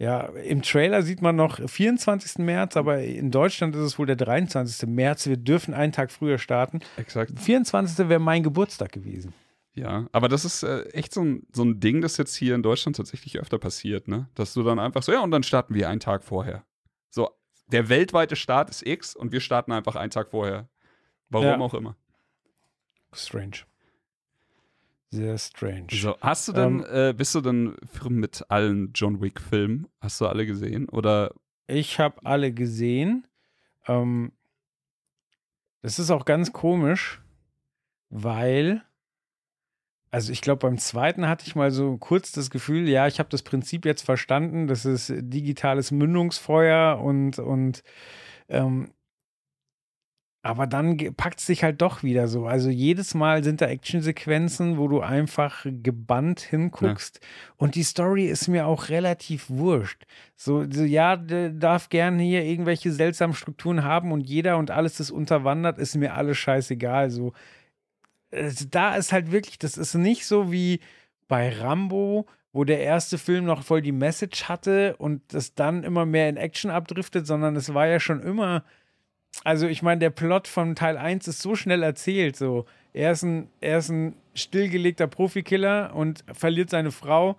ja, 0.00 0.26
im 0.26 0.62
Trailer 0.62 1.02
sieht 1.02 1.22
man 1.22 1.34
noch 1.34 1.58
24. 1.68 2.38
März, 2.38 2.76
aber 2.76 3.02
in 3.02 3.32
Deutschland 3.32 3.74
ist 3.74 3.82
es 3.82 3.98
wohl 3.98 4.06
der 4.06 4.14
23. 4.14 4.88
März. 4.88 5.26
Wir 5.26 5.36
dürfen 5.36 5.74
einen 5.74 5.90
Tag 5.90 6.12
früher 6.12 6.38
starten. 6.38 6.78
Exakt. 6.96 7.32
24. 7.36 8.08
wäre 8.08 8.20
mein 8.20 8.44
Geburtstag 8.44 8.92
gewesen. 8.92 9.34
Ja, 9.74 10.06
aber 10.12 10.28
das 10.28 10.44
ist 10.44 10.62
äh, 10.62 10.82
echt 10.90 11.12
so 11.12 11.24
ein, 11.24 11.48
so 11.52 11.64
ein 11.64 11.80
Ding, 11.80 12.00
das 12.00 12.16
jetzt 12.16 12.36
hier 12.36 12.54
in 12.54 12.62
Deutschland 12.62 12.96
tatsächlich 12.96 13.40
öfter 13.40 13.58
passiert, 13.58 14.06
ne? 14.06 14.28
Dass 14.36 14.54
du 14.54 14.62
dann 14.62 14.78
einfach 14.78 15.02
so, 15.02 15.10
ja, 15.12 15.20
und 15.20 15.32
dann 15.32 15.42
starten 15.42 15.74
wir 15.74 15.88
einen 15.88 16.00
Tag 16.00 16.22
vorher. 16.22 16.64
So, 17.10 17.30
der 17.72 17.88
weltweite 17.88 18.36
Start 18.36 18.70
ist 18.70 18.86
X 18.86 19.16
und 19.16 19.32
wir 19.32 19.40
starten 19.40 19.72
einfach 19.72 19.96
einen 19.96 20.10
Tag 20.10 20.28
vorher. 20.30 20.68
Warum 21.28 21.46
Ja. 21.46 21.58
auch 21.58 21.74
immer. 21.74 21.96
Strange. 23.12 23.64
Sehr 25.10 25.38
strange. 25.38 25.86
So, 25.90 26.16
hast 26.20 26.48
du 26.48 26.52
denn, 26.52 26.84
äh, 26.84 27.14
bist 27.16 27.34
du 27.34 27.40
denn 27.40 27.76
mit 28.10 28.44
allen 28.50 28.92
John 28.94 29.20
Wick-Filmen? 29.22 29.86
Hast 30.00 30.20
du 30.20 30.26
alle 30.26 30.44
gesehen? 30.44 30.88
Oder 30.90 31.32
Ich 31.66 31.98
habe 31.98 32.24
alle 32.24 32.52
gesehen. 32.52 33.26
Ähm, 33.86 34.32
das 35.80 35.98
ist 35.98 36.10
auch 36.10 36.26
ganz 36.26 36.52
komisch, 36.52 37.22
weil, 38.10 38.82
also 40.10 40.30
ich 40.30 40.42
glaube, 40.42 40.66
beim 40.66 40.76
zweiten 40.76 41.26
hatte 41.26 41.46
ich 41.46 41.56
mal 41.56 41.70
so 41.70 41.96
kurz 41.96 42.32
das 42.32 42.50
Gefühl, 42.50 42.86
ja, 42.86 43.06
ich 43.06 43.18
habe 43.18 43.30
das 43.30 43.42
Prinzip 43.42 43.86
jetzt 43.86 44.02
verstanden, 44.02 44.66
das 44.66 44.84
ist 44.84 45.10
digitales 45.16 45.90
Mündungsfeuer 45.90 47.00
und, 47.00 47.38
und 47.38 47.82
ähm, 48.48 48.92
aber 50.42 50.66
dann 50.66 50.96
packt 51.16 51.40
es 51.40 51.46
sich 51.46 51.64
halt 51.64 51.82
doch 51.82 52.02
wieder 52.02 52.28
so. 52.28 52.46
Also 52.46 52.70
jedes 52.70 53.14
Mal 53.14 53.42
sind 53.42 53.60
da 53.60 53.66
Actionsequenzen, 53.66 54.78
wo 54.78 54.86
du 54.86 55.00
einfach 55.00 55.66
gebannt 55.66 56.40
hinguckst. 56.40 57.20
Und 57.56 57.74
die 57.74 57.82
Story 57.82 58.26
ist 58.26 58.46
mir 58.46 58.66
auch 58.66 58.88
relativ 58.88 59.50
wurscht. 59.50 60.04
So, 60.36 60.64
so 60.70 60.84
ja, 60.84 61.16
darf 61.16 61.88
gern 61.88 62.18
hier 62.20 62.44
irgendwelche 62.44 62.92
seltsamen 62.92 63.34
Strukturen 63.34 63.82
haben 63.82 64.12
und 64.12 64.28
jeder 64.28 64.58
und 64.58 64.70
alles 64.70 65.00
ist 65.00 65.10
unterwandert, 65.10 65.78
ist 65.78 65.96
mir 65.96 66.14
alles 66.14 66.38
scheißegal. 66.38 67.10
So, 67.10 67.32
also 68.30 68.64
da 68.70 68.94
ist 68.94 69.12
halt 69.12 69.32
wirklich, 69.32 69.58
das 69.58 69.76
ist 69.76 69.94
nicht 69.94 70.24
so 70.24 70.52
wie 70.52 70.78
bei 71.26 71.50
Rambo, 71.50 72.26
wo 72.52 72.64
der 72.64 72.80
erste 72.80 73.18
Film 73.18 73.44
noch 73.44 73.62
voll 73.62 73.82
die 73.82 73.92
Message 73.92 74.44
hatte 74.44 74.96
und 74.96 75.22
das 75.34 75.54
dann 75.54 75.82
immer 75.82 76.06
mehr 76.06 76.28
in 76.28 76.36
Action 76.36 76.70
abdriftet, 76.70 77.26
sondern 77.26 77.56
es 77.56 77.74
war 77.74 77.86
ja 77.86 78.00
schon 78.00 78.22
immer, 78.22 78.64
also 79.44 79.66
ich 79.66 79.82
meine, 79.82 80.00
der 80.00 80.10
Plot 80.10 80.48
von 80.48 80.74
Teil 80.74 80.96
1 80.96 81.28
ist 81.28 81.40
so 81.42 81.54
schnell 81.54 81.82
erzählt, 81.82 82.36
so. 82.36 82.66
Er 82.92 83.12
ist 83.12 83.22
ein, 83.22 83.48
er 83.60 83.78
ist 83.78 83.90
ein 83.90 84.16
stillgelegter 84.34 85.06
Profikiller 85.06 85.94
und 85.94 86.24
verliert 86.32 86.70
seine 86.70 86.90
Frau, 86.90 87.36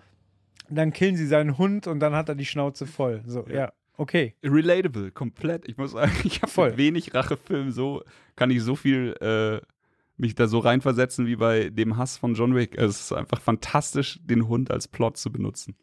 dann 0.70 0.94
killen 0.94 1.16
sie 1.18 1.26
seinen 1.28 1.58
Hund 1.58 1.88
und 1.88 2.00
dann 2.00 2.14
hat 2.14 2.30
er 2.30 2.36
die 2.36 2.46
Schnauze 2.46 2.86
voll. 2.86 3.24
So, 3.26 3.46
ja, 3.48 3.56
Ja. 3.56 3.74
okay. 3.98 4.36
relatable, 4.44 5.12
komplett. 5.12 5.68
Ich 5.68 5.78
muss 5.78 5.92
sagen, 5.92 6.12
ich 6.24 6.42
habe 6.42 6.78
wenig 6.78 7.14
Rachefilmen 7.14 7.72
so, 7.72 8.04
kann 8.36 8.52
ich 8.52 8.62
so 8.62 8.76
viel 8.76 9.16
äh, 9.22 9.66
mich 10.18 10.36
da 10.36 10.48
so 10.48 10.60
reinversetzen 10.60 11.26
wie 11.28 11.38
bei 11.38 11.70
dem 11.70 11.98
Hass 11.98 12.18
von 12.18 12.36
John 12.36 12.56
Wick. 12.56 12.78
Es 12.78 13.00
ist 13.02 13.14
einfach 13.14 13.42
fantastisch, 13.42 14.20
den 14.24 14.48
Hund 14.48 14.70
als 14.70 14.88
Plot 14.88 15.18
zu 15.18 15.32
benutzen. 15.32 15.76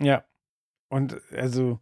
Ja. 0.00 0.24
Und 0.88 1.20
also, 1.32 1.80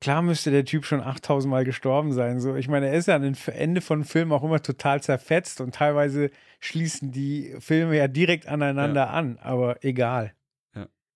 klar 0.00 0.22
müsste 0.22 0.50
der 0.50 0.64
Typ 0.64 0.84
schon 0.84 1.00
8000 1.00 1.50
Mal 1.50 1.64
gestorben 1.64 2.12
sein. 2.12 2.40
So, 2.40 2.56
ich 2.56 2.68
meine, 2.68 2.88
er 2.88 2.94
ist 2.94 3.08
ja 3.08 3.16
an 3.16 3.22
den 3.22 3.36
Ende 3.46 3.80
von 3.80 4.04
Filmen 4.04 4.32
auch 4.32 4.44
immer 4.44 4.62
total 4.62 5.02
zerfetzt 5.02 5.60
und 5.60 5.74
teilweise 5.74 6.30
schließen 6.60 7.12
die 7.12 7.54
Filme 7.60 7.96
ja 7.96 8.08
direkt 8.08 8.46
aneinander 8.46 9.10
an, 9.10 9.38
aber 9.38 9.84
egal. 9.84 10.32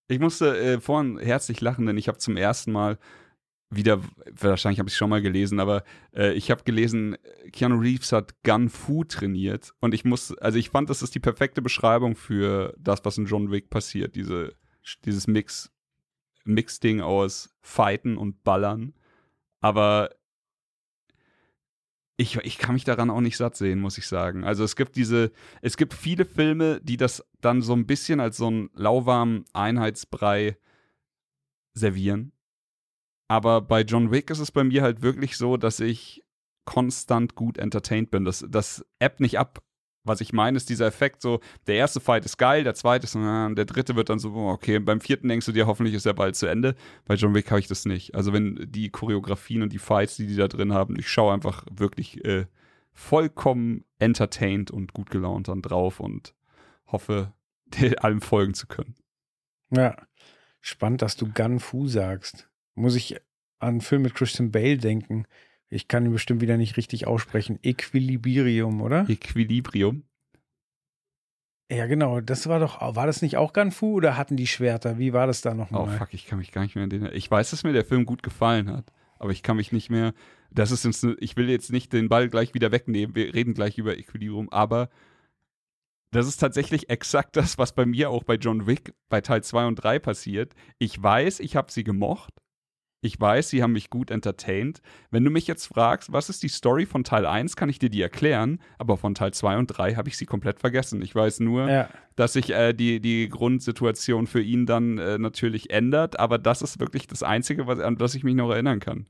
Ich 0.09 0.19
musste 0.19 0.59
äh, 0.59 0.81
vorhin 0.81 1.19
herzlich 1.19 1.61
lachen, 1.61 1.87
denn 1.87 1.97
ich 1.97 2.09
habe 2.09 2.19
zum 2.19 2.37
ersten 2.37 2.73
Mal 2.73 2.99
wieder, 3.71 4.01
wahrscheinlich 4.33 4.81
habe 4.81 4.89
ich 4.89 4.95
es 4.95 4.99
schon 4.99 5.11
mal 5.11 5.23
gelesen, 5.23 5.61
aber 5.61 5.85
äh, 6.13 6.33
ich 6.33 6.51
habe 6.51 6.65
gelesen, 6.65 7.17
Keanu 7.53 7.79
Reeves 7.79 8.11
hat 8.11 8.43
Gun 8.43 8.69
Fu 8.69 9.05
trainiert 9.05 9.73
und 9.79 9.95
ich 9.95 10.05
muss, 10.05 10.37
also 10.39 10.59
ich 10.59 10.71
fand, 10.71 10.91
das 10.91 11.03
ist 11.03 11.15
die 11.15 11.21
perfekte 11.21 11.63
Beschreibung 11.63 12.17
für 12.17 12.75
das, 12.77 13.05
was 13.05 13.19
in 13.19 13.27
John 13.27 13.53
Wick 13.53 13.71
passiert, 13.71 14.17
diese, 14.17 14.57
dieses 15.05 15.29
Mix, 15.29 15.71
Mix-Ding 16.55 17.01
aus 17.01 17.55
Fighten 17.61 18.17
und 18.17 18.43
Ballern, 18.45 18.95
aber 19.61 20.11
ich, 22.21 22.37
ich 22.37 22.59
kann 22.59 22.75
mich 22.75 22.85
daran 22.85 23.09
auch 23.09 23.23
nicht 23.23 23.39
satt 23.39 23.57
sehen, 23.57 23.81
muss 23.81 23.97
ich 23.97 24.07
sagen. 24.07 24.45
Also 24.45 24.63
es 24.63 24.77
gibt 24.77 24.97
diese, 24.97 25.33
es 25.63 25.79
gibt 25.79 25.95
viele 25.95 26.27
Filme, 26.27 26.81
die 26.83 26.99
das 26.99 27.25
dann 27.41 27.63
so 27.63 27.73
ein 27.73 27.87
bisschen 27.87 28.21
als 28.21 28.37
so 28.37 28.51
ein 28.51 28.69
lauwarmen 28.75 29.47
Einheitsbrei 29.55 30.59
servieren. 31.73 32.33
Aber 33.29 33.63
bei 33.63 33.83
John 33.83 34.11
Wick 34.11 34.29
ist 34.29 34.41
es 34.41 34.53
bei 34.53 34.65
mir 34.65 34.83
halt 34.83 35.01
wirklich 35.01 35.39
so, 35.39 35.57
dass 35.57 35.81
ich 35.81 36.23
konstant 36.67 37.37
gut 37.37 37.57
entertained 37.57 38.11
bin. 38.11 38.25
Das, 38.25 38.45
das 38.49 38.85
appt 38.99 39.21
nicht 39.21 39.39
ab. 39.39 39.63
Was 40.05 40.21
ich 40.21 40.33
meine, 40.33 40.57
ist 40.57 40.71
dieser 40.71 40.87
Effekt 40.87 41.21
so, 41.21 41.41
der 41.67 41.75
erste 41.75 42.01
Fight 42.01 42.25
ist 42.25 42.39
geil, 42.39 42.65
der 42.65 42.75
zweite 42.75 43.05
ist, 43.05 43.15
äh, 43.15 43.55
der 43.55 43.67
dritte 43.67 43.97
wird 43.97 44.09
dann 44.09 44.19
so, 44.19 44.33
oh, 44.33 44.51
okay, 44.51 44.79
beim 44.79 45.01
vierten 45.01 45.29
denkst 45.29 45.47
du 45.47 45.53
dir, 45.53 45.67
hoffentlich 45.67 45.95
ist 45.95 46.07
er 46.07 46.15
bald 46.15 46.37
zu 46.37 46.47
Ende. 46.47 46.75
Bei 47.05 47.15
John 47.15 47.35
Wick 47.35 47.51
habe 47.51 47.61
ich 47.61 47.69
das 47.69 47.85
nicht. 47.85 48.15
Also 48.15 48.33
wenn 48.33 48.67
die 48.71 48.91
Choreografien 48.91 49.63
und 49.63 49.73
die 49.73 49.79
Fights, 49.79 50.17
die 50.17 50.27
die 50.27 50.37
da 50.37 50.49
drin 50.49 50.73
haben, 50.73 50.99
ich 50.99 51.09
schaue 51.09 51.35
einfach 51.35 51.65
wirklich 51.71 52.25
äh, 52.25 52.47
vollkommen 52.93 53.85
entertained 53.99 54.71
und 54.71 54.95
gut 54.95 55.11
gelaunt 55.11 55.49
dann 55.49 55.63
drauf 55.63 56.01
und 56.01 56.35
hoffe, 56.87 57.33
allem 57.99 58.21
folgen 58.21 58.55
zu 58.55 58.67
können. 58.67 58.95
Ja, 59.71 59.97
spannend, 60.61 61.03
dass 61.03 61.17
du 61.17 61.31
Gun 61.33 61.61
Fu 61.61 61.87
sagst. 61.87 62.49
Muss 62.75 62.95
ich 62.95 63.17
an 63.59 63.69
einen 63.69 63.81
Film 63.81 64.03
mit 64.03 64.15
Christian 64.15 64.51
Bale 64.51 64.79
denken. 64.79 65.27
Ich 65.71 65.87
kann 65.87 66.05
ihn 66.05 66.13
bestimmt 66.13 66.41
wieder 66.41 66.57
nicht 66.57 66.77
richtig 66.77 67.07
aussprechen. 67.07 67.59
Equilibrium, 67.63 68.83
oder? 68.83 69.09
Equilibrium. 69.09 70.03
Ja, 71.71 71.87
genau. 71.87 72.21
Das 72.21 72.49
war 72.49 72.59
doch, 72.59 72.81
war 72.97 73.07
das 73.07 73.23
nicht 73.23 73.37
auch 73.37 73.53
Gun 73.53 73.71
Fu 73.71 73.95
oder 73.95 74.17
hatten 74.17 74.37
die 74.37 74.49
Schwerter? 74.49 74.99
Wie 74.99 75.13
war 75.13 75.29
das 75.29 75.41
da 75.41 75.55
nochmal? 75.55 75.83
Oh, 75.83 75.99
fuck, 75.99 76.13
ich 76.13 76.27
kann 76.27 76.39
mich 76.39 76.51
gar 76.51 76.63
nicht 76.63 76.75
mehr 76.75 76.85
an 76.85 76.91
den. 76.91 77.09
Ich 77.13 77.31
weiß, 77.31 77.51
dass 77.51 77.63
mir 77.63 77.73
der 77.73 77.85
Film 77.85 78.05
gut 78.05 78.25
gefallen 78.25 78.69
hat, 78.69 78.93
aber 79.21 79.31
ich 79.31 79.45
kann 79.45 79.57
mich 79.57 79.71
nicht 79.71 79.89
mehr. 79.91 80.13
Das 80.51 80.73
ist 80.73 80.85
jetzt, 80.85 81.07
ich 81.21 81.37
will 81.37 81.49
jetzt 81.49 81.71
nicht 81.71 81.93
den 81.93 82.09
Ball 82.09 82.29
gleich 82.29 82.55
wieder 82.55 82.73
wegnehmen. 82.73 83.15
Wir 83.15 83.33
reden 83.33 83.55
gleich 83.55 83.79
über 83.79 83.97
Equilibrium, 83.97 84.49
aber 84.51 84.91
das 86.11 86.27
ist 86.27 86.39
tatsächlich 86.39 86.91
exakt 86.91 87.37
das, 87.37 87.57
was 87.57 87.73
bei 87.73 87.87
mir 87.87 88.11
auch 88.11 88.25
bei 88.25 88.35
John 88.35 88.67
Wick 88.67 88.93
bei 89.09 89.21
Teil 89.21 89.45
2 89.45 89.67
und 89.67 89.77
3 89.77 90.01
passiert. 90.01 90.55
Ich 90.79 91.01
weiß, 91.01 91.39
ich 91.39 91.55
habe 91.55 91.71
sie 91.71 91.85
gemocht. 91.85 92.40
Ich 93.03 93.19
weiß, 93.19 93.49
sie 93.49 93.63
haben 93.63 93.73
mich 93.73 93.89
gut 93.89 94.11
entertained. 94.11 94.83
Wenn 95.11 95.25
du 95.25 95.31
mich 95.31 95.47
jetzt 95.47 95.67
fragst, 95.67 96.13
was 96.13 96.29
ist 96.29 96.43
die 96.43 96.49
Story 96.49 96.85
von 96.85 97.03
Teil 97.03 97.25
1, 97.25 97.57
kann 97.57 97.71
ich 97.71 97.79
dir 97.79 97.89
die 97.89 98.03
erklären, 98.03 98.61
aber 98.79 98.99
von 98.99 99.15
Teil 99.15 99.33
2 99.33 99.57
und 99.57 99.67
3 99.69 99.95
habe 99.95 100.11
ich 100.11 100.19
sie 100.19 100.27
komplett 100.27 100.61
vergessen. 100.61 101.01
Ich 101.01 101.15
weiß 101.15 101.41
nur, 101.41 101.71
ja. 101.71 101.89
dass 102.17 102.35
sich 102.35 102.51
äh, 102.51 102.75
die, 102.75 103.01
die 103.01 103.31
Grundsituation 103.31 104.27
für 104.27 104.43
ihn 104.43 104.67
dann 104.67 104.99
äh, 104.99 105.17
natürlich 105.17 105.71
ändert, 105.71 106.19
aber 106.21 106.37
das 106.37 106.61
ist 106.61 106.79
wirklich 106.79 107.07
das 107.07 107.23
Einzige, 107.23 107.67
was, 107.67 107.81
an 107.81 107.97
das 107.97 108.15
ich 108.15 108.23
mich 108.23 108.35
noch 108.35 108.51
erinnern 108.51 108.81
kann. 108.81 109.09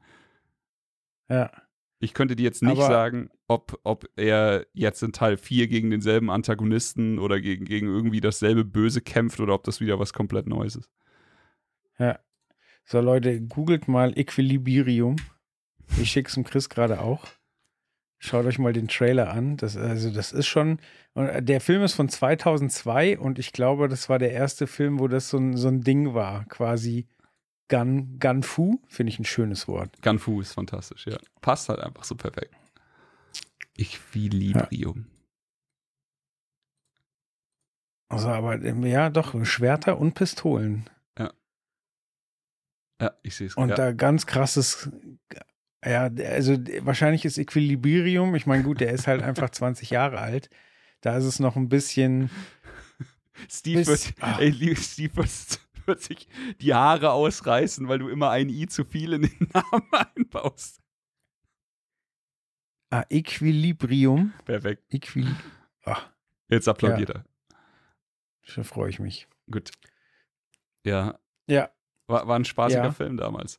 Ja. 1.29 1.51
Ich 1.99 2.15
könnte 2.15 2.37
dir 2.37 2.45
jetzt 2.45 2.63
nicht 2.63 2.79
aber 2.79 2.87
sagen, 2.87 3.29
ob, 3.49 3.79
ob 3.83 4.07
er 4.15 4.67
jetzt 4.73 5.03
in 5.03 5.13
Teil 5.13 5.37
4 5.37 5.67
gegen 5.67 5.91
denselben 5.91 6.31
Antagonisten 6.31 7.19
oder 7.19 7.41
gegen, 7.41 7.65
gegen 7.65 7.89
irgendwie 7.89 8.21
dasselbe 8.21 8.65
Böse 8.65 9.01
kämpft 9.01 9.41
oder 9.41 9.53
ob 9.55 9.65
das 9.65 9.81
wieder 9.81 9.99
was 9.99 10.13
komplett 10.13 10.47
Neues 10.47 10.77
ist. 10.77 10.91
Ja. 11.99 12.21
So, 12.91 13.01
Leute, 13.01 13.41
googelt 13.41 13.87
mal 13.87 14.19
Equilibrium. 14.19 15.15
Ich 15.97 16.11
schicke 16.11 16.27
es 16.27 16.35
dem 16.35 16.43
Chris 16.43 16.69
gerade 16.69 17.01
auch. 17.01 17.25
Schaut 18.19 18.47
euch 18.47 18.59
mal 18.59 18.73
den 18.73 18.89
Trailer 18.89 19.31
an. 19.31 19.57
Das, 19.57 19.77
also, 19.77 20.11
das 20.11 20.33
ist 20.33 20.49
schon. 20.49 20.81
Der 21.15 21.61
Film 21.61 21.85
ist 21.85 21.95
von 21.95 22.09
2002 22.09 23.17
und 23.17 23.39
ich 23.39 23.53
glaube, 23.53 23.87
das 23.87 24.09
war 24.09 24.19
der 24.19 24.33
erste 24.33 24.67
Film, 24.67 24.99
wo 24.99 25.07
das 25.07 25.29
so 25.29 25.39
ein, 25.39 25.57
so 25.57 25.69
ein 25.69 25.83
Ding 25.83 26.15
war. 26.15 26.47
Quasi 26.47 27.07
Gun, 27.69 28.19
Gunfu, 28.19 28.81
finde 28.89 29.13
ich 29.13 29.21
ein 29.21 29.25
schönes 29.25 29.69
Wort. 29.69 30.03
Gunfu 30.03 30.41
ist 30.41 30.55
fantastisch, 30.55 31.07
ja. 31.07 31.19
Passt 31.41 31.69
halt 31.69 31.79
einfach 31.79 32.03
so 32.03 32.17
perfekt. 32.17 32.53
Equilibrium. 33.77 35.07
Ja. 35.07 35.15
Also, 38.09 38.29
aber 38.31 38.59
ja, 38.59 39.11
doch, 39.11 39.45
Schwerter 39.45 39.97
und 39.97 40.15
Pistolen. 40.15 40.91
Ja. 43.01 43.13
Ich 43.23 43.35
sehe 43.35 43.47
es. 43.47 43.57
Und 43.57 43.71
ja. 43.71 43.75
da 43.75 43.93
ganz 43.93 44.27
krasses, 44.27 44.91
ja, 45.85 46.11
also 46.29 46.57
wahrscheinlich 46.81 47.25
ist 47.25 47.39
Equilibrium, 47.39 48.35
ich 48.35 48.47
meine, 48.47 48.63
gut, 48.63 48.81
der 48.81 48.93
ist 48.93 49.07
halt 49.07 49.23
einfach 49.23 49.51
20 49.51 49.91
Jahre 49.91 50.19
alt. 50.19 50.51
Da 51.01 51.17
ist 51.17 51.25
es 51.25 51.41
noch 51.41 51.57
ein 51.57 51.69
bisschen. 51.69 52.31
Steve, 53.49 53.79
bis, 53.79 53.89
wird, 53.89 54.15
ah. 54.21 54.39
ey, 54.39 54.77
Steve 54.77 55.17
wird 55.17 55.29
wird 55.87 56.03
sich 56.03 56.29
die 56.61 56.75
Haare 56.75 57.13
ausreißen, 57.13 57.89
weil 57.89 57.99
du 57.99 58.09
immer 58.09 58.31
ein 58.31 58.49
I 58.49 58.67
zu 58.67 58.85
viel 58.85 59.13
in 59.13 59.23
den 59.23 59.49
Namen 59.53 59.89
einbaust. 60.15 60.81
Ah, 62.91 63.05
Equilibrium. 63.09 64.33
Perfekt. 64.45 64.85
Equil 64.93 65.35
Ach. 65.85 66.11
Jetzt 66.49 66.69
applaudiert 66.69 67.11
ja. 67.11 67.15
er. 67.17 67.25
Da 68.57 68.63
freue 68.65 68.91
ich 68.91 68.99
mich. 68.99 69.29
Gut. 69.51 69.71
Ja. 70.85 71.19
Ja. 71.47 71.71
War, 72.11 72.27
war 72.29 72.37
ein 72.37 72.45
spaßiger 72.45 72.85
ja. 72.85 72.93
Film 72.93 73.17
damals. 73.17 73.59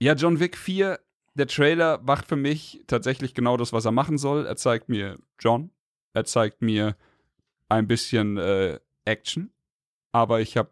Ja, 0.00 0.14
John 0.14 0.40
Wick 0.40 0.56
4, 0.56 0.98
der 1.34 1.46
Trailer 1.46 2.00
macht 2.02 2.26
für 2.26 2.36
mich 2.36 2.82
tatsächlich 2.86 3.34
genau 3.34 3.56
das, 3.56 3.72
was 3.72 3.84
er 3.84 3.92
machen 3.92 4.18
soll. 4.18 4.46
Er 4.46 4.56
zeigt 4.56 4.88
mir 4.88 5.18
John. 5.38 5.70
Er 6.12 6.24
zeigt 6.24 6.62
mir 6.62 6.96
ein 7.68 7.86
bisschen 7.86 8.36
äh, 8.36 8.78
Action. 9.04 9.50
Aber 10.12 10.40
ich 10.40 10.56
habe 10.56 10.70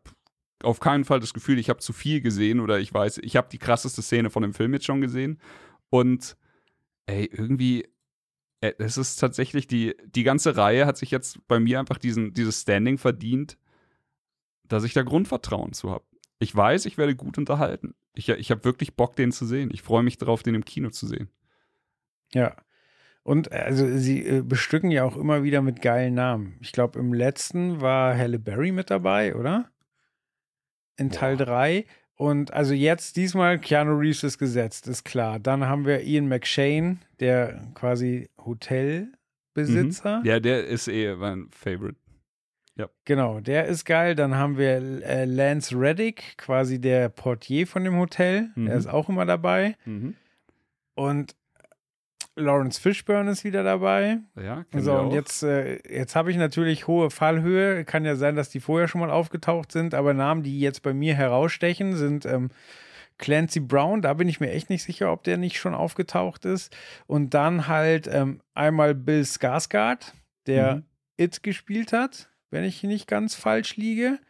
auf 0.62 0.81
keinen 0.81 1.05
Fall 1.05 1.20
das 1.20 1.35
Gefühl, 1.35 1.59
ich 1.59 1.68
habe 1.68 1.81
zu 1.81 1.92
viel 1.92 2.20
gesehen 2.20 2.61
oder 2.61 2.79
ich 2.79 2.92
weiß, 2.92 3.18
ich 3.18 3.37
habe 3.37 3.48
die 3.50 3.59
krasseste 3.59 4.03
Szene 4.03 4.31
von 4.31 4.42
dem 4.42 4.55
Film 4.55 4.72
jetzt 4.72 4.87
schon 4.87 5.00
gesehen. 5.00 5.38
Und 5.90 6.37
ey, 7.07 7.27
irgendwie, 7.31 7.87
äh, 8.61 8.72
es 8.79 8.96
ist 8.96 9.16
tatsächlich, 9.16 9.66
die, 9.66 9.94
die 10.07 10.22
ganze 10.22 10.57
Reihe 10.57 10.87
hat 10.87 10.96
sich 10.96 11.11
jetzt 11.11 11.46
bei 11.46 11.61
mir 11.61 11.79
einfach 11.79 11.98
diesen, 11.98 12.33
dieses 12.33 12.62
Standing 12.62 12.98
verdient, 12.98 13.59
dass 14.66 14.85
ich 14.85 14.94
da 14.94 15.03
Grundvertrauen 15.03 15.72
zu 15.72 15.90
habe. 15.90 16.05
Ich 16.38 16.55
weiß, 16.55 16.87
ich 16.87 16.99
werde 16.99 17.16
gut 17.16 17.38
unterhalten. 17.38 17.94
Ich, 18.14 18.29
ich 18.29 18.51
habe 18.51 18.64
wirklich 18.64 18.94
Bock, 18.94 19.16
den 19.16 19.33
zu 19.33 19.47
sehen. 19.47 19.70
Ich 19.73 19.83
freue 19.83 20.03
mich 20.03 20.18
darauf, 20.18 20.42
den 20.42 20.55
im 20.55 20.64
Kino 20.64 20.90
zu 20.90 21.07
sehen. 21.07 21.29
Ja. 22.33 22.57
Und 23.23 23.53
also 23.53 23.97
sie 23.97 24.27
äh, 24.27 24.42
bestücken 24.42 24.90
ja 24.90 25.05
auch 25.05 25.16
immer 25.16 25.42
wieder 25.42 25.62
mit 25.62 25.81
geilen 25.81 26.14
Namen. 26.14 26.59
Ich 26.61 26.73
glaube, 26.73 26.99
im 26.99 27.14
letzten 27.14 27.81
war 27.81 28.16
Halle 28.16 28.38
Berry 28.38 28.73
mit 28.73 28.90
dabei, 28.90 29.35
oder? 29.35 29.70
in 30.97 31.11
Teil 31.11 31.37
3. 31.37 31.85
Und 32.16 32.53
also 32.53 32.75
jetzt 32.75 33.16
diesmal 33.16 33.59
Keanu 33.59 33.97
Reeves 33.99 34.23
ist 34.23 34.38
gesetzt, 34.38 34.87
ist 34.87 35.05
klar. 35.05 35.40
Dann 35.40 35.66
haben 35.66 35.85
wir 35.85 36.03
Ian 36.03 36.29
McShane, 36.29 36.99
der 37.18 37.73
quasi 37.75 38.31
Hotelbesitzer. 38.38 40.20
Mhm. 40.20 40.25
Ja, 40.25 40.38
der 40.38 40.66
ist 40.66 40.87
eh 40.87 41.14
mein 41.16 41.49
Favorite. 41.51 41.99
Ja. 42.77 42.89
Genau, 43.05 43.41
der 43.41 43.67
ist 43.67 43.85
geil. 43.85 44.15
Dann 44.15 44.35
haben 44.35 44.59
wir 44.59 45.03
äh, 45.05 45.25
Lance 45.25 45.79
Reddick, 45.79 46.37
quasi 46.37 46.81
der 46.81 47.09
Portier 47.09 47.67
von 47.67 47.85
dem 47.85 47.97
Hotel. 47.99 48.51
Mhm. 48.55 48.67
Der 48.67 48.77
ist 48.77 48.89
auch 48.89 49.09
immer 49.09 49.27
dabei. 49.27 49.77
Mhm. 49.85 50.17
Und 50.95 51.37
Lawrence 52.37 52.81
Fishburne 52.81 53.31
ist 53.31 53.45
wieder 53.45 53.63
dabei. 53.63 54.19
Ja, 54.35 54.65
so, 54.73 54.95
und 54.95 55.13
jetzt, 55.13 55.45
äh, 55.45 55.79
jetzt 55.89 56.17
habe 56.17 56.33
ich 56.33 56.37
natürlich 56.37 56.89
hohe 56.89 57.11
Fallhöhe. 57.11 57.85
Kann 57.85 58.05
ja 58.05 58.17
sein, 58.17 58.35
dass 58.35 58.51
die 58.51 58.61
vorher 58.61 58.89
schon 58.89 59.01
mal 59.01 59.11
aufgetaucht 59.11 59.71
sind, 59.71 59.95
aber 59.95 60.15
Namen, 60.15 60.43
die 60.43 60.59
jetzt 60.59 60.83
bei 60.83 60.93
mir 60.93 61.15
herausstechen, 61.15 61.97
sind 61.97 62.27
ähm, 62.27 62.51
Clancy 63.19 63.61
Brown. 63.61 64.03
Da 64.03 64.15
bin 64.15 64.29
ich 64.29 64.41
mir 64.41 64.51
echt 64.51 64.69
nicht 64.69 64.83
sicher, 64.83 65.13
ob 65.13 65.23
der 65.23 65.37
nicht 65.37 65.59
schon 65.59 65.75
aufgetaucht 65.75 66.45
ist. 66.45 66.77
Und 67.07 67.35
dann 67.35 67.69
halt 67.69 68.09
ähm, 68.11 68.41
einmal 68.53 68.97
Bill 68.97 69.23
Skarsgård, 69.23 70.13
der 70.47 70.77
mhm. 70.77 70.83
It 71.17 71.45
gespielt 71.45 71.93
hat, 71.93 72.29
wenn 72.55 72.64
ich 72.64 72.85
nicht 72.85 73.09
ganz 73.09 73.35
falsch 73.35 73.77
liege. 73.77 74.21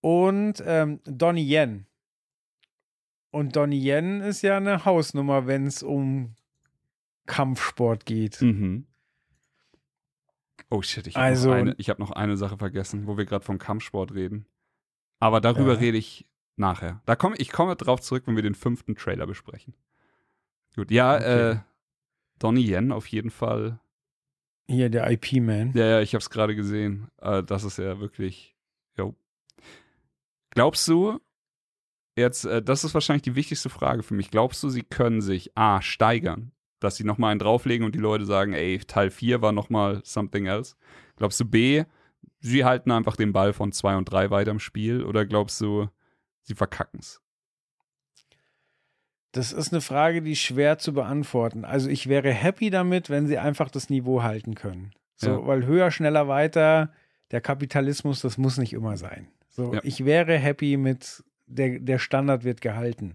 Und 0.00 0.62
ähm, 0.66 1.00
Donnie 1.04 1.48
Yen. 1.48 1.86
Und 3.30 3.54
Donnie 3.54 3.80
Yen 3.80 4.20
ist 4.20 4.42
ja 4.42 4.56
eine 4.56 4.84
Hausnummer, 4.84 5.46
wenn 5.46 5.66
es 5.66 5.82
um 5.82 6.34
Kampfsport 7.26 8.06
geht. 8.06 8.42
Mhm. 8.42 8.86
Oh 10.68 10.82
shit, 10.82 11.06
ich 11.06 11.14
habe 11.14 11.26
also, 11.26 11.50
noch, 11.50 11.56
eine, 11.56 11.76
hab 11.78 11.98
noch 12.00 12.10
eine 12.10 12.36
Sache 12.36 12.58
vergessen, 12.58 13.06
wo 13.06 13.16
wir 13.16 13.24
gerade 13.24 13.44
vom 13.44 13.58
Kampfsport 13.58 14.14
reden. 14.14 14.46
Aber 15.20 15.40
darüber 15.40 15.74
ja. 15.74 15.78
rede 15.78 15.98
ich 15.98 16.28
nachher. 16.56 17.02
Da 17.06 17.14
komm, 17.14 17.34
ich 17.38 17.52
komme 17.52 17.76
drauf 17.76 18.00
zurück, 18.00 18.24
wenn 18.26 18.34
wir 18.34 18.42
den 18.42 18.54
fünften 18.56 18.96
Trailer 18.96 19.26
besprechen. 19.26 19.74
Gut, 20.74 20.90
ja, 20.90 21.16
okay. 21.16 21.50
äh, 21.50 21.56
Donnie 22.40 22.68
Yen 22.68 22.90
auf 22.90 23.06
jeden 23.06 23.30
Fall. 23.30 23.78
Hier, 24.70 24.88
der 24.88 25.10
IP-Man. 25.10 25.72
Ja, 25.74 25.86
ja, 25.86 26.00
ich 26.00 26.14
habe 26.14 26.20
es 26.20 26.30
gerade 26.30 26.54
gesehen. 26.54 27.08
Äh, 27.20 27.42
das 27.42 27.64
ist 27.64 27.78
ja 27.78 27.98
wirklich. 28.00 28.54
Jo. 28.96 29.14
Glaubst 30.50 30.86
du, 30.86 31.20
jetzt, 32.16 32.44
äh, 32.44 32.62
das 32.62 32.84
ist 32.84 32.94
wahrscheinlich 32.94 33.22
die 33.22 33.34
wichtigste 33.34 33.68
Frage 33.68 34.02
für 34.02 34.14
mich. 34.14 34.30
Glaubst 34.30 34.62
du, 34.62 34.68
sie 34.68 34.82
können 34.82 35.20
sich 35.20 35.56
A, 35.56 35.82
steigern 35.82 36.52
dass 36.80 36.96
sie 36.96 37.04
nochmal 37.04 37.30
einen 37.30 37.40
drauflegen 37.40 37.84
und 37.86 37.94
die 37.94 38.00
Leute 38.00 38.24
sagen, 38.24 38.54
ey, 38.54 38.78
Teil 38.78 39.10
4 39.10 39.42
war 39.42 39.52
nochmal 39.52 40.00
something 40.02 40.46
else? 40.46 40.74
Glaubst 41.16 41.38
du 41.38 41.44
B, 41.44 41.84
sie 42.40 42.64
halten 42.64 42.90
einfach 42.90 43.16
den 43.16 43.32
Ball 43.32 43.52
von 43.52 43.70
2 43.70 43.96
und 43.96 44.06
3 44.06 44.30
weiter 44.30 44.50
im 44.50 44.58
Spiel 44.58 45.04
oder 45.04 45.26
glaubst 45.26 45.60
du, 45.60 45.88
sie 46.42 46.54
verkacken 46.54 47.00
es? 47.00 47.20
Das 49.32 49.52
ist 49.52 49.72
eine 49.72 49.80
Frage, 49.80 50.22
die 50.22 50.34
schwer 50.34 50.78
zu 50.78 50.92
beantworten. 50.92 51.64
Also 51.64 51.88
ich 51.88 52.08
wäre 52.08 52.32
happy 52.32 52.70
damit, 52.70 53.10
wenn 53.10 53.26
sie 53.26 53.38
einfach 53.38 53.70
das 53.70 53.88
Niveau 53.88 54.22
halten 54.22 54.54
können. 54.54 54.92
So, 55.16 55.30
ja. 55.30 55.46
weil 55.46 55.66
höher, 55.66 55.90
schneller, 55.90 56.26
weiter, 56.28 56.92
der 57.30 57.40
Kapitalismus, 57.40 58.20
das 58.22 58.38
muss 58.38 58.58
nicht 58.58 58.72
immer 58.72 58.96
sein. 58.96 59.28
So, 59.48 59.74
ja. 59.74 59.80
ich 59.84 60.04
wäre 60.04 60.36
happy 60.36 60.76
mit 60.76 61.22
der, 61.46 61.78
der 61.78 61.98
Standard 61.98 62.44
wird 62.44 62.60
gehalten. 62.60 63.14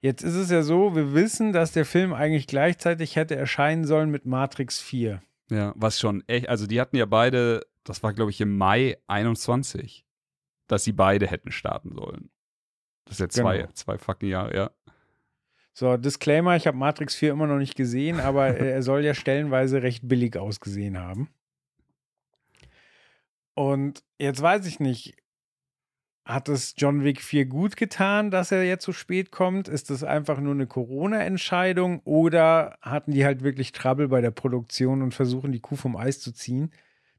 Jetzt 0.00 0.22
ist 0.22 0.34
es 0.34 0.50
ja 0.50 0.62
so, 0.62 0.96
wir 0.96 1.14
wissen, 1.14 1.52
dass 1.52 1.72
der 1.72 1.84
Film 1.84 2.12
eigentlich 2.12 2.46
gleichzeitig 2.46 3.16
hätte 3.16 3.36
erscheinen 3.36 3.84
sollen 3.84 4.10
mit 4.10 4.26
Matrix 4.26 4.80
4. 4.80 5.22
Ja, 5.50 5.72
was 5.76 6.00
schon 6.00 6.24
echt, 6.26 6.48
also 6.48 6.66
die 6.66 6.80
hatten 6.80 6.96
ja 6.96 7.06
beide, 7.06 7.66
das 7.84 8.02
war 8.02 8.12
glaube 8.12 8.30
ich 8.30 8.40
im 8.40 8.56
Mai 8.56 8.98
21, 9.06 10.04
dass 10.66 10.84
sie 10.84 10.92
beide 10.92 11.26
hätten 11.26 11.52
starten 11.52 11.94
sollen. 11.94 12.30
Das 13.04 13.14
ist 13.14 13.20
ja 13.20 13.28
zwei, 13.28 13.58
Genau. 13.58 13.72
zwei 13.72 13.98
fucking 13.98 14.28
Jahre, 14.28 14.54
ja. 14.56 14.70
So, 15.74 15.96
Disclaimer, 15.96 16.56
ich 16.56 16.66
habe 16.66 16.76
Matrix 16.76 17.14
4 17.14 17.32
immer 17.32 17.46
noch 17.46 17.58
nicht 17.58 17.76
gesehen, 17.76 18.20
aber 18.20 18.46
er 18.56 18.82
soll 18.82 19.04
ja 19.04 19.14
stellenweise 19.14 19.82
recht 19.82 20.06
billig 20.06 20.36
ausgesehen 20.36 20.98
haben. 20.98 21.28
Und 23.54 24.02
jetzt 24.18 24.40
weiß 24.40 24.66
ich 24.66 24.80
nicht, 24.80 25.14
hat 26.24 26.48
es 26.48 26.74
John 26.76 27.02
Wick 27.04 27.20
4 27.20 27.46
gut 27.46 27.76
getan, 27.76 28.30
dass 28.30 28.52
er 28.52 28.64
jetzt 28.64 28.84
so 28.84 28.92
spät 28.92 29.32
kommt? 29.32 29.68
Ist 29.68 29.90
das 29.90 30.04
einfach 30.04 30.38
nur 30.38 30.54
eine 30.54 30.66
Corona-Entscheidung 30.66 32.00
oder 32.04 32.78
hatten 32.80 33.10
die 33.10 33.24
halt 33.24 33.42
wirklich 33.42 33.72
Trouble 33.72 34.08
bei 34.08 34.20
der 34.20 34.30
Produktion 34.30 35.02
und 35.02 35.12
versuchen 35.12 35.52
die 35.52 35.60
Kuh 35.60 35.76
vom 35.76 35.96
Eis 35.96 36.20
zu 36.20 36.32
ziehen? 36.32 36.70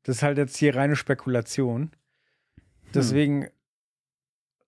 Das 0.04 0.18
ist 0.18 0.24
halt 0.24 0.38
jetzt 0.38 0.58
hier 0.58 0.76
reine 0.76 0.96
Spekulation. 0.96 1.92
Deswegen 2.94 3.48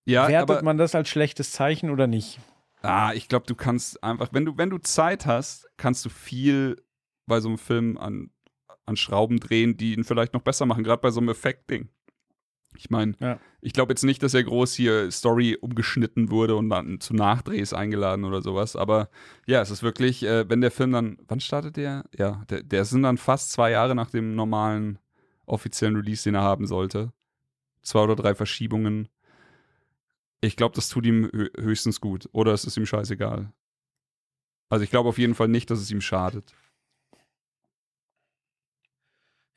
Ja, 0.06 0.28
wertet 0.28 0.64
man 0.64 0.78
das 0.78 0.96
als 0.96 1.10
schlechtes 1.10 1.52
Zeichen 1.52 1.90
oder 1.90 2.08
nicht? 2.08 2.40
Ah, 2.86 3.14
ich 3.14 3.28
glaube, 3.28 3.46
du 3.48 3.56
kannst 3.56 4.02
einfach, 4.04 4.30
wenn 4.32 4.46
du, 4.46 4.58
wenn 4.58 4.70
du 4.70 4.78
Zeit 4.78 5.26
hast, 5.26 5.68
kannst 5.78 6.06
du 6.06 6.10
viel 6.10 6.82
bei 7.26 7.40
so 7.40 7.50
einem 7.50 7.58
Film 7.58 7.98
an, 7.98 8.30
an 8.86 8.96
Schrauben 8.98 9.40
drehen, 9.40 9.78
die 9.78 9.94
ihn 9.94 10.04
vielleicht 10.04 10.34
noch 10.34 10.42
besser 10.42 10.66
machen, 10.66 10.84
gerade 10.84 11.02
bei 11.02 11.12
so 11.12 11.20
einem 11.20 11.30
Effekt-Ding. 11.30 11.90
Ich 12.78 12.90
meine, 12.90 13.14
Ja. 13.20 13.40
ich 13.62 13.72
glaube 13.72 13.94
jetzt 13.94 14.04
nicht, 14.04 14.22
dass 14.22 14.34
er 14.34 14.44
groß 14.44 14.74
hier 14.74 15.10
Story 15.10 15.58
umgeschnitten 15.60 16.30
wurde 16.30 16.56
und 16.58 16.70
dann 16.70 17.00
zu 17.00 17.14
Nachdrehs 17.16 17.72
eingeladen 17.74 18.26
oder 18.26 18.42
sowas. 18.42 18.76
Aber 18.76 19.10
ja, 19.48 19.62
es 19.62 19.72
ist 19.72 19.82
wirklich, 19.82 20.24
äh, 20.24 20.50
wenn 20.50 20.60
der 20.62 20.72
Film 20.72 20.92
dann, 20.92 21.18
wann 21.28 21.40
startet 21.40 21.78
der? 21.78 22.04
Ja, 22.18 22.44
der, 22.50 22.64
der 22.64 22.84
sind 22.84 23.04
dann 23.04 23.18
fast 23.18 23.54
zwei 23.54 23.72
Jahre 23.72 23.96
nach 23.96 24.10
dem 24.12 24.36
normalen 24.36 25.00
offiziellen 25.46 25.96
Release, 25.96 26.24
den 26.24 26.36
er 26.36 26.42
haben 26.42 26.68
sollte. 26.68 27.14
Zwei 27.82 28.02
oder 28.02 28.16
drei 28.18 28.36
Verschiebungen. 28.36 29.08
Ich 30.46 30.56
glaube, 30.56 30.76
das 30.76 30.89
tut 30.89 31.06
ihm 31.06 31.26
hö- 31.26 31.62
höchstens 31.62 32.00
gut. 32.00 32.30
Oder 32.32 32.54
es 32.54 32.66
ist 32.66 32.78
ihm 32.78 32.86
scheißegal. 32.86 33.52
Also 34.70 34.84
ich 34.84 34.89
glaube 34.89 35.10
auf 35.10 35.18
jeden 35.18 35.36
Fall 35.36 35.48
nicht, 35.48 35.70
dass 35.70 35.80
es 35.80 35.91
ihm 35.91 36.02
schadet. 36.02 36.54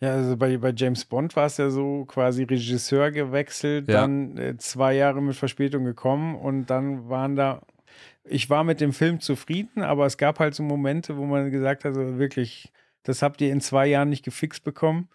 Ja, 0.01 0.14
also 0.14 0.36
bei, 0.36 0.57
bei 0.59 0.72
James 0.76 1.05
Bond 1.05 1.34
war 1.34 1.47
es 1.47 1.57
ja 1.57 1.70
so, 1.70 2.05
quasi 2.05 2.45
Regisseur 2.45 3.11
gewechselt, 3.11 3.89
Ja. 3.89 4.03
dann 4.03 4.36
äh, 4.36 4.57
zwei 4.57 4.95
Jahre 4.95 5.20
mit 5.20 5.34
Verspätung 5.34 5.84
gekommen 5.84 6.36
und 6.36 6.66
dann 6.66 7.09
waren 7.09 7.34
da, 7.34 7.66
ich 8.22 8.49
war 8.49 8.62
mit 8.62 8.80
dem 8.80 8.93
Film 8.93 9.18
zufrieden, 9.20 9.82
aber 9.82 10.07
es 10.07 10.16
gab 10.16 10.39
halt 10.39 10.55
so 10.55 10.62
Momente, 10.62 11.16
wo 11.16 11.26
man 11.26 11.51
gesagt 11.51 11.84
hat, 11.84 11.95
so 11.95 12.16
wirklich, 12.18 12.72
das 13.03 13.22
habt 13.22 13.41
ihr 13.41 13.51
in 13.51 13.61
zwei 13.61 13.89
Jahren 13.89 14.09
nicht 14.09 14.24
gefixt 14.24 14.62
bekommen. 14.62 15.09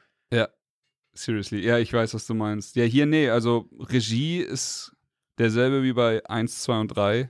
Seriously. 1.15 1.59
Ja, 1.63 1.77
ich 1.77 1.93
weiß, 1.93 2.15
was 2.15 2.25
du 2.25 2.33
meinst. 2.33 2.75
Ja, 2.75 2.85
hier, 2.85 3.05
nee, 3.05 3.29
also 3.29 3.69
Regie 3.79 4.39
ist 4.39 4.92
derselbe 5.37 5.83
wie 5.83 5.93
bei 5.93 6.25
1, 6.25 6.63
2 6.63 6.79
und 6.79 6.87
3. 6.89 7.29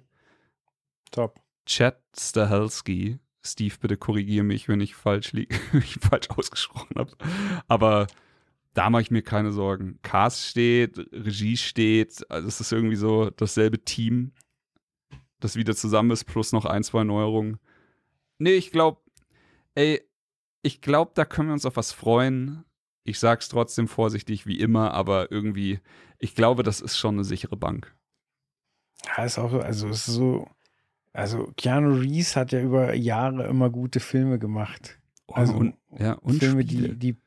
Top. 1.11 1.39
Chad 1.65 1.99
Stahelski. 2.17 3.19
Steve, 3.45 3.75
bitte 3.79 3.97
korrigiere 3.97 4.45
mich, 4.45 4.69
wenn 4.69 4.79
ich 4.79 4.95
falsch 4.95 5.33
liege, 5.33 5.55
ich 5.73 5.95
falsch 5.95 6.29
ausgesprochen 6.29 6.95
habe. 6.97 7.11
Aber 7.67 8.07
da 8.73 8.89
mache 8.89 9.01
ich 9.03 9.11
mir 9.11 9.21
keine 9.21 9.51
Sorgen. 9.51 9.99
Cast 10.01 10.47
steht, 10.47 10.97
Regie 11.11 11.57
steht, 11.57 12.29
also 12.29 12.47
es 12.47 12.61
ist 12.61 12.71
irgendwie 12.71 12.95
so 12.95 13.29
dasselbe 13.29 13.83
Team, 13.83 14.31
das 15.39 15.55
wieder 15.55 15.75
zusammen 15.75 16.11
ist, 16.11 16.23
plus 16.23 16.53
noch 16.53 16.65
ein, 16.65 16.83
zwei 16.83 17.03
Neuerungen. 17.03 17.59
Nee, 18.39 18.55
ich 18.55 18.71
glaube, 18.71 19.01
ey, 19.75 20.01
ich 20.61 20.81
glaube, 20.81 21.11
da 21.13 21.25
können 21.25 21.49
wir 21.49 21.53
uns 21.53 21.65
auf 21.65 21.75
was 21.75 21.91
freuen. 21.91 22.63
Ich 23.03 23.19
sag's 23.19 23.49
trotzdem 23.49 23.87
vorsichtig 23.87 24.45
wie 24.45 24.59
immer, 24.59 24.93
aber 24.93 25.31
irgendwie, 25.31 25.79
ich 26.19 26.35
glaube, 26.35 26.63
das 26.63 26.81
ist 26.81 26.97
schon 26.97 27.15
eine 27.15 27.23
sichere 27.23 27.57
Bank. 27.57 27.93
Ja, 29.05 29.25
ist 29.25 29.37
auch 29.37 29.51
so, 29.51 29.59
also 29.59 29.89
ist 29.89 30.05
so, 30.05 30.47
also 31.11 31.51
Keanu 31.57 31.99
Reeves 31.99 32.35
hat 32.35 32.51
ja 32.51 32.61
über 32.61 32.93
Jahre 32.93 33.45
immer 33.47 33.69
gute 33.69 33.99
Filme 33.99 34.39
gemacht. 34.39 34.99
Also 35.27 35.53
und, 35.53 35.75
ja, 35.97 36.13
und 36.13 36.39
Filme, 36.39 36.63
Spiele. 36.63 36.95
die, 36.95 37.13
die 37.13 37.17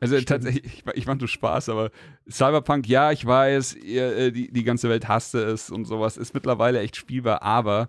Also 0.00 0.14
Stimmt. 0.14 0.28
tatsächlich, 0.28 0.64
ich, 0.64 0.84
ich 0.94 1.04
fand 1.04 1.20
nur 1.20 1.28
Spaß, 1.28 1.68
aber 1.68 1.90
Cyberpunk, 2.28 2.88
ja, 2.88 3.12
ich 3.12 3.24
weiß, 3.24 3.74
ihr, 3.74 4.16
äh, 4.16 4.32
die, 4.32 4.50
die 4.50 4.64
ganze 4.64 4.88
Welt 4.88 5.08
hasste 5.08 5.40
es 5.42 5.70
und 5.70 5.84
sowas, 5.84 6.16
ist 6.16 6.32
mittlerweile 6.32 6.80
echt 6.80 6.96
spielbar, 6.96 7.42
aber 7.42 7.88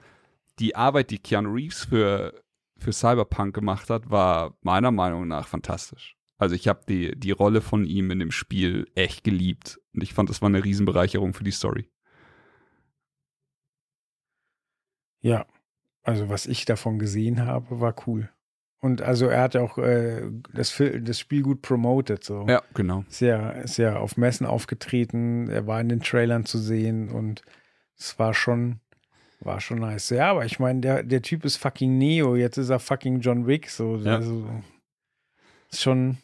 die 0.60 0.76
Arbeit, 0.76 1.10
die 1.10 1.20
Keanu 1.20 1.54
Reeves 1.54 1.86
für, 1.86 2.34
für 2.78 2.92
Cyberpunk 2.92 3.56
gemacht 3.56 3.90
hat, 3.90 4.10
war 4.10 4.56
meiner 4.62 4.92
Meinung 4.92 5.28
nach 5.28 5.48
fantastisch. 5.48 6.18
Also 6.42 6.56
ich 6.56 6.68
habe 6.68 6.82
die, 6.90 7.12
die 7.16 7.30
Rolle 7.30 7.62
von 7.62 7.86
ihm 7.86 8.10
in 8.10 8.18
dem 8.18 8.32
Spiel 8.32 8.88
echt 8.96 9.24
geliebt 9.24 9.80
und 9.94 10.02
ich 10.02 10.16
fand, 10.16 10.28
das 10.28 10.42
war 10.42 10.50
eine 10.50 10.64
Riesenbereicherung 10.64 11.36
für 11.36 11.44
die 11.44 11.52
Story. 11.52 11.88
Ja, 15.22 15.46
also 16.02 16.30
was 16.30 16.48
ich 16.48 16.66
davon 16.66 16.98
gesehen 16.98 17.46
habe, 17.46 17.80
war 17.80 17.94
cool. 18.08 18.32
Und 18.80 19.04
also 19.04 19.28
er 19.28 19.42
hat 19.44 19.54
ja 19.54 19.62
auch 19.62 19.78
äh, 19.78 20.32
das, 20.52 20.76
das 21.02 21.20
Spiel 21.20 21.44
gut 21.44 21.62
promoted. 21.62 22.24
So. 22.24 22.48
Ja, 22.48 22.64
genau. 22.74 23.06
Ist, 23.08 23.22
ja, 23.22 23.52
ist 23.52 23.78
ja 23.78 23.98
auf 24.00 24.18
Messen 24.18 24.48
aufgetreten, 24.48 25.48
er 25.48 25.68
war 25.68 25.80
in 25.80 25.90
den 25.90 26.02
Trailern 26.02 26.46
zu 26.46 26.58
sehen 26.58 27.12
und 27.12 27.44
es 28.00 28.18
war 28.18 28.34
schon, 28.34 28.80
war 29.42 29.62
schon 29.62 29.78
nice. 29.78 30.10
Ja, 30.10 30.32
aber 30.32 30.46
ich 30.46 30.58
meine, 30.60 30.82
der, 30.82 31.04
der 31.04 31.22
Typ 31.22 31.46
ist 31.46 31.58
fucking 31.58 32.00
Neo, 32.00 32.36
jetzt 32.36 32.58
ist 32.58 32.72
er 32.72 32.80
fucking 32.80 33.20
John 33.20 33.46
Wick. 33.46 33.70
So, 33.70 33.98
Ja. 33.98 34.16
also 34.16 34.50
ist 35.70 35.84
schon 35.84 36.18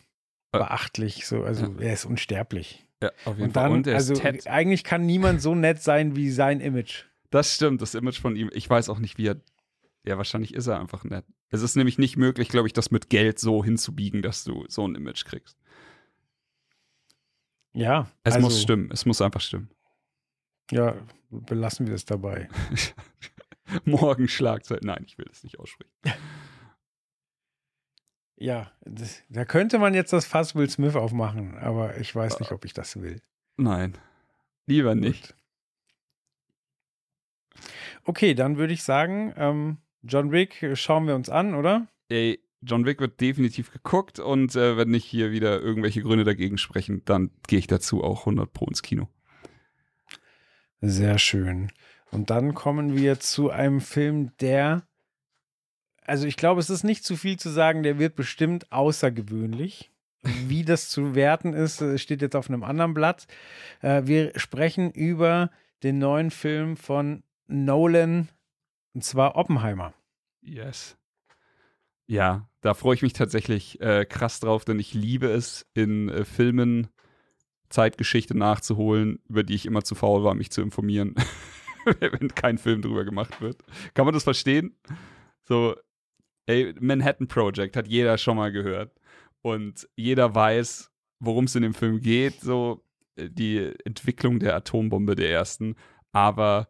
beachtlich. 0.51 1.25
So, 1.25 1.43
also 1.43 1.75
er 1.79 1.93
ist 1.93 2.05
unsterblich. 2.05 2.85
Ja, 3.01 3.11
auf 3.25 3.35
jeden 3.35 3.47
Und 3.47 3.53
Fall. 3.53 3.63
dann, 3.63 3.71
Und 3.73 3.87
er 3.87 3.95
also 3.95 4.15
eigentlich 4.45 4.83
kann 4.83 5.05
niemand 5.05 5.41
so 5.41 5.53
nett 5.55 5.81
sein 5.81 6.15
wie 6.15 6.29
sein 6.29 6.59
Image. 6.59 7.03
Das 7.29 7.53
stimmt, 7.53 7.81
das 7.81 7.93
Image 7.93 8.19
von 8.19 8.35
ihm. 8.35 8.49
Ich 8.53 8.69
weiß 8.69 8.89
auch 8.89 8.99
nicht, 8.99 9.17
wie 9.17 9.27
er. 9.27 9.41
Ja, 10.05 10.17
wahrscheinlich 10.17 10.53
ist 10.53 10.67
er 10.67 10.79
einfach 10.79 11.03
nett. 11.03 11.25
Es 11.49 11.61
ist 11.61 11.75
nämlich 11.75 11.97
nicht 11.97 12.17
möglich, 12.17 12.49
glaube 12.49 12.67
ich, 12.67 12.73
das 12.73 12.91
mit 12.91 13.09
Geld 13.09 13.39
so 13.39 13.63
hinzubiegen, 13.63 14.21
dass 14.21 14.43
du 14.43 14.65
so 14.69 14.87
ein 14.87 14.95
Image 14.95 15.25
kriegst. 15.25 15.57
Ja, 17.73 18.09
Es 18.23 18.35
also, 18.35 18.47
muss 18.47 18.61
stimmen. 18.61 18.89
Es 18.91 19.05
muss 19.05 19.21
einfach 19.21 19.41
stimmen. 19.41 19.69
Ja, 20.71 20.95
belassen 21.29 21.87
wir 21.87 21.93
es 21.93 22.05
dabei. 22.05 22.49
Morgen 23.85 24.27
Schlagzeit. 24.27 24.83
Nein, 24.83 25.03
ich 25.05 25.17
will 25.17 25.25
das 25.25 25.43
nicht 25.43 25.59
aussprechen. 25.59 25.91
Ja, 28.37 28.71
das, 28.85 29.23
da 29.29 29.45
könnte 29.45 29.79
man 29.79 29.93
jetzt 29.93 30.13
das 30.13 30.25
Fass 30.25 30.55
Will 30.55 30.69
Smith 30.69 30.95
aufmachen, 30.95 31.57
aber 31.57 31.97
ich 31.97 32.15
weiß 32.15 32.39
nicht, 32.39 32.51
ob 32.51 32.65
ich 32.65 32.73
das 32.73 33.01
will. 33.01 33.21
Nein. 33.57 33.97
Lieber 34.67 34.93
nicht. 34.93 35.33
Okay, 38.03 38.35
dann 38.35 38.57
würde 38.57 38.73
ich 38.73 38.83
sagen, 38.83 39.33
ähm, 39.37 39.77
John 40.03 40.31
Wick 40.31 40.61
äh, 40.61 40.75
schauen 40.75 41.07
wir 41.07 41.15
uns 41.15 41.29
an, 41.29 41.55
oder? 41.55 41.87
Ey, 42.09 42.39
John 42.61 42.85
Wick 42.85 42.99
wird 42.99 43.19
definitiv 43.19 43.71
geguckt 43.71 44.19
und 44.19 44.55
äh, 44.55 44.77
wenn 44.77 44.89
nicht 44.89 45.05
hier 45.05 45.31
wieder 45.31 45.59
irgendwelche 45.59 46.01
Gründe 46.01 46.23
dagegen 46.23 46.57
sprechen, 46.57 47.01
dann 47.05 47.31
gehe 47.47 47.59
ich 47.59 47.67
dazu 47.67 48.03
auch 48.03 48.21
100 48.21 48.51
Pro 48.53 48.65
ins 48.65 48.81
Kino. 48.81 49.09
Sehr 50.81 51.17
schön. 51.17 51.71
Und 52.11 52.29
dann 52.29 52.53
kommen 52.53 52.95
wir 52.95 53.19
zu 53.19 53.49
einem 53.49 53.81
Film, 53.81 54.31
der, 54.39 54.87
also 56.07 56.25
ich 56.25 56.37
glaube, 56.37 56.59
es 56.59 56.69
ist 56.69 56.83
nicht 56.83 57.03
zu 57.03 57.15
viel 57.15 57.37
zu 57.37 57.49
sagen, 57.49 57.83
der 57.83 57.99
wird 57.99 58.15
bestimmt 58.15 58.71
außergewöhnlich. 58.71 59.91
Wie 60.23 60.65
das 60.65 60.89
zu 60.89 61.15
werten 61.15 61.53
ist, 61.53 61.81
äh, 61.81 61.97
steht 61.97 62.21
jetzt 62.21 62.35
auf 62.35 62.49
einem 62.49 62.63
anderen 62.63 62.93
Blatt. 62.93 63.27
Äh, 63.81 64.03
wir 64.05 64.31
sprechen 64.37 64.91
über 64.91 65.51
den 65.83 65.99
neuen 65.99 66.31
Film 66.31 66.75
von 66.75 67.23
Nolan, 67.47 68.29
und 68.93 69.03
zwar 69.03 69.35
Oppenheimer. 69.35 69.93
Yes. 70.41 70.97
Ja, 72.07 72.49
da 72.61 72.73
freue 72.73 72.95
ich 72.95 73.01
mich 73.01 73.13
tatsächlich 73.13 73.79
äh, 73.81 74.05
krass 74.05 74.39
drauf, 74.39 74.65
denn 74.65 74.79
ich 74.79 74.93
liebe 74.93 75.27
es, 75.27 75.67
in 75.73 76.09
äh, 76.09 76.25
Filmen 76.25 76.87
Zeitgeschichte 77.69 78.35
nachzuholen, 78.35 79.19
über 79.27 79.43
die 79.43 79.55
ich 79.55 79.65
immer 79.65 79.83
zu 79.83 79.93
faul 79.93 80.23
war, 80.23 80.33
mich 80.33 80.51
zu 80.51 80.61
informieren, 80.61 81.15
wenn 81.99 82.33
kein 82.33 82.57
Film 82.57 82.81
drüber 82.81 83.03
gemacht 83.03 83.41
wird. 83.41 83.61
Kann 83.93 84.05
man 84.05 84.13
das 84.13 84.23
verstehen? 84.23 84.77
So, 85.43 85.75
ey, 86.47 86.73
Manhattan 86.79 87.27
Project 87.27 87.75
hat 87.77 87.87
jeder 87.87 88.17
schon 88.17 88.37
mal 88.37 88.51
gehört. 88.51 88.91
Und 89.41 89.87
jeder 89.95 90.33
weiß, 90.33 90.91
worum 91.19 91.45
es 91.45 91.55
in 91.55 91.61
dem 91.61 91.73
Film 91.73 92.01
geht, 92.01 92.41
so 92.41 92.83
äh, 93.15 93.29
die 93.29 93.73
Entwicklung 93.85 94.39
der 94.39 94.55
Atombombe 94.55 95.15
der 95.15 95.31
ersten. 95.31 95.75
Aber 96.11 96.69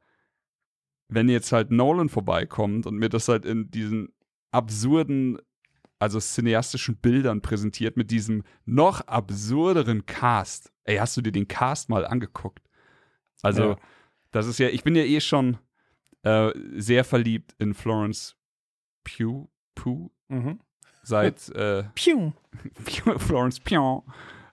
wenn 1.08 1.30
jetzt 1.30 1.52
halt 1.52 1.72
Nolan 1.72 2.10
vorbeikommt 2.10 2.86
und 2.86 2.98
mir 2.98 3.10
das 3.10 3.28
halt 3.30 3.46
in 3.46 3.72
diesen 3.72 4.10
absurden, 4.52 5.38
also 6.00 6.20
cineastischen 6.20 6.98
Bildern 6.98 7.42
präsentiert 7.42 7.98
mit 7.98 8.12
diesem 8.12 8.44
noch 8.66 9.02
absurderen 9.02 10.06
Cast. 10.06 10.72
Ey, 10.84 10.98
hast 10.98 11.16
du 11.18 11.22
dir 11.22 11.32
den 11.32 11.48
Cast 11.48 11.90
mal 11.90 12.06
angeguckt? 12.06 12.68
Also, 13.42 13.64
Ja. 13.70 13.78
Das 14.32 14.46
ist 14.46 14.60
ja, 14.60 14.68
ich 14.68 14.84
bin 14.84 14.96
ja 14.96 15.04
eh 15.04 15.22
schon 15.22 15.58
äh, 16.24 16.52
sehr 16.76 17.06
verliebt 17.06 17.56
in 17.60 17.74
Florence 17.74 18.36
Pugh, 19.06 19.48
Pugh 19.82 20.12
Mhm. 20.30 20.60
seit 21.04 21.48
äh. 21.56 21.84
Florence 23.18 23.60
Pugh 23.60 24.04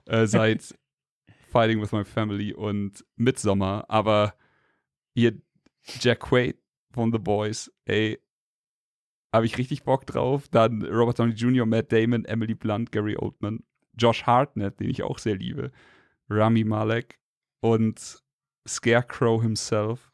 äh, 0.06 0.26
seit 0.26 0.74
Fighting 1.50 1.80
with 1.80 1.92
My 1.92 2.04
Family 2.04 2.52
und 2.52 3.04
Midsommar, 3.16 3.84
aber 3.88 4.34
hier 5.14 5.40
Jack 6.00 6.20
Quaid 6.20 6.56
von 6.92 7.12
The 7.12 7.18
Boys, 7.18 7.72
ey, 7.84 8.18
habe 9.32 9.46
ich 9.46 9.58
richtig 9.58 9.82
Bock 9.84 10.06
drauf. 10.06 10.48
Dann 10.48 10.82
Robert 10.84 11.18
Downey 11.18 11.32
Jr., 11.34 11.66
Matt 11.66 11.90
Damon, 11.92 12.24
Emily 12.24 12.54
Blunt, 12.54 12.92
Gary 12.92 13.16
Oldman, 13.16 13.64
Josh 13.98 14.24
Hartnett, 14.24 14.78
den 14.80 14.90
ich 14.90 15.02
auch 15.02 15.18
sehr 15.18 15.36
liebe, 15.36 15.70
Rami 16.28 16.64
Malek 16.64 17.18
und 17.60 18.22
Scarecrow 18.66 19.42
himself. 19.42 20.12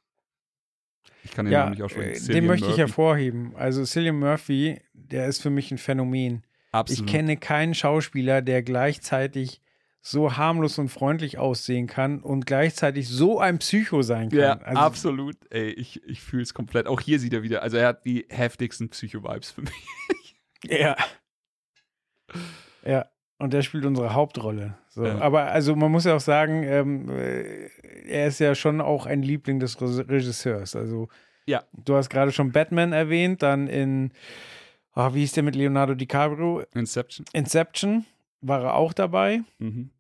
Ich 1.25 1.33
kann 1.33 1.47
den 1.47 1.53
Ja, 1.53 1.61
Namen 1.61 1.71
nicht 1.73 1.81
äh, 1.81 1.85
aussprechen. 1.85 2.27
den 2.33 2.47
möchte 2.47 2.65
ich 2.67 2.71
Murphy. 2.71 2.81
hervorheben. 2.81 3.53
Also 3.57 3.85
Cillian 3.85 4.19
Murphy, 4.19 4.81
der 4.95 5.27
ist 5.27 5.43
für 5.43 5.51
mich 5.51 5.71
ein 5.71 5.79
Phänomen. 5.79 6.45
Absolut. 6.73 7.07
Ich 7.07 7.13
kenne 7.13 7.37
keinen 7.37 7.75
Schauspieler, 7.75 8.43
der 8.43 8.63
gleichzeitig 8.63 9.61
so 10.03 10.37
harmlos 10.39 10.79
und 10.79 10.89
freundlich 10.89 11.37
aussehen 11.37 11.87
kann 11.87 12.21
und 12.21 12.47
gleichzeitig 12.47 13.07
so 13.09 13.39
ein 13.39 13.59
Psycho 13.59 14.01
sein 14.01 14.31
kann. 14.31 14.39
Ja, 14.39 14.53
also, 14.61 14.81
absolut. 14.81 15.37
Ey, 15.51 15.69
ich, 15.73 16.03
ich 16.05 16.23
fühle 16.23 16.43
es 16.43 16.55
komplett. 16.55 16.87
Auch 16.87 17.01
hier 17.01 17.19
sieht 17.21 17.35
er 17.35 17.43
wieder, 17.43 17.63
also 17.63 17.77
er 17.77 17.89
hat 17.89 18.07
die 18.07 18.25
heftigsten 18.31 18.89
Psycho-Vibes 18.89 19.51
für 19.51 19.61
mich. 19.63 20.37
Ja. 20.65 20.97
Ja. 22.85 23.07
Und 23.41 23.53
der 23.55 23.63
spielt 23.63 23.85
unsere 23.87 24.13
Hauptrolle. 24.15 24.75
So. 24.89 25.05
Ja. 25.05 25.19
Aber 25.19 25.45
also 25.47 25.75
man 25.75 25.91
muss 25.91 26.05
ja 26.05 26.15
auch 26.15 26.21
sagen, 26.21 26.63
ähm, 26.63 27.09
äh, 27.09 27.69
er 28.07 28.27
ist 28.27 28.39
ja 28.39 28.55
schon 28.55 28.81
auch 28.81 29.07
ein 29.07 29.23
Liebling 29.23 29.59
des 29.61 29.81
Re- 29.81 30.07
Regisseurs. 30.09 30.77
Also 30.77 31.09
Ja. 31.47 31.65
du 31.73 31.95
hast 31.97 32.11
gerade 32.11 32.33
schon 32.33 32.53
Batman 32.53 32.93
erwähnt, 32.93 33.43
dann 33.43 33.67
in, 33.67 34.13
ah, 34.93 35.15
wie 35.15 35.21
hieß 35.21 35.33
der 35.33 35.43
mit 35.43 35.57
Leonardo 35.57 35.95
DiCaprio? 35.95 36.63
Inception. 36.75 37.25
Inception 37.33 38.05
war 38.43 38.63
er 38.63 38.75
auch 38.75 38.93
dabei. 38.93 39.41
Mhm. 39.59 39.91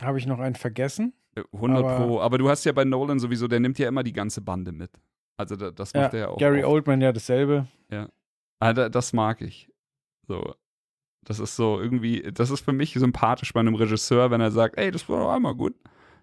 Habe 0.00 0.18
ich 0.18 0.26
noch 0.26 0.40
einen 0.40 0.54
vergessen? 0.54 1.12
Äh, 1.34 1.42
100 1.52 1.84
Aber- 1.84 1.96
Pro. 2.06 2.20
Aber 2.20 2.38
du 2.38 2.48
hast 2.48 2.64
ja 2.64 2.72
bei 2.72 2.84
Nolan 2.84 3.18
sowieso, 3.18 3.48
der 3.48 3.60
nimmt 3.60 3.78
ja 3.78 3.86
immer 3.88 4.02
die 4.02 4.12
ganze 4.14 4.40
Bande 4.40 4.72
mit. 4.72 4.90
Also 5.36 5.56
da, 5.56 5.70
das 5.70 5.92
macht 5.94 6.14
er 6.14 6.20
ja 6.20 6.28
auch. 6.28 6.38
Gary 6.38 6.64
oft. 6.64 6.72
Oldman 6.72 7.00
ja 7.02 7.12
dasselbe. 7.12 7.66
Ah, 8.60 8.72
da, 8.72 8.88
das 8.88 9.12
mag 9.12 9.40
ich. 9.42 9.68
So. 10.28 10.54
Das 11.24 11.38
ist 11.38 11.54
so 11.56 11.80
irgendwie, 11.80 12.22
das 12.32 12.50
ist 12.50 12.64
für 12.64 12.72
mich 12.72 12.94
sympathisch 12.94 13.52
bei 13.52 13.60
einem 13.60 13.74
Regisseur, 13.76 14.30
wenn 14.30 14.40
er 14.40 14.50
sagt, 14.50 14.76
ey, 14.76 14.90
das 14.90 15.08
war 15.08 15.20
doch 15.20 15.32
einmal 15.32 15.54
gut. 15.54 15.74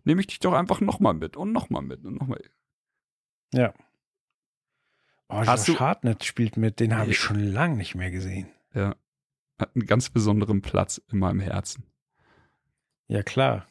Nehme 0.04 0.22
ich 0.22 0.28
dich 0.28 0.39
doch 0.39 0.54
einfach 0.54 0.82
nochmal 0.82 1.14
mit 1.14 1.38
und 1.38 1.52
nochmal 1.54 1.82
mit 1.82 2.04
und 2.06 2.20
nochmal. 2.20 2.41
Ja. 3.54 3.74
Oh, 5.30 5.43
Hast 5.45 5.68
du- 5.68 5.80
Hartnett 5.80 6.24
spielt 6.26 6.58
mit, 6.58 6.80
den 6.80 6.95
habe 6.97 7.12
ich 7.12 7.20
schon 7.20 7.39
lange 7.39 7.78
nicht 7.78 7.95
mehr 7.95 8.12
gesehen. 8.12 8.50
Ja. 8.74 8.95
Hat 9.60 9.76
einen 9.76 9.86
ganz 9.86 10.10
besonderen 10.10 10.62
Platz 10.62 11.02
in 11.12 11.20
meinem 11.20 11.39
Herzen. 11.39 11.84
Ja, 13.08 13.24
klar. 13.24 13.68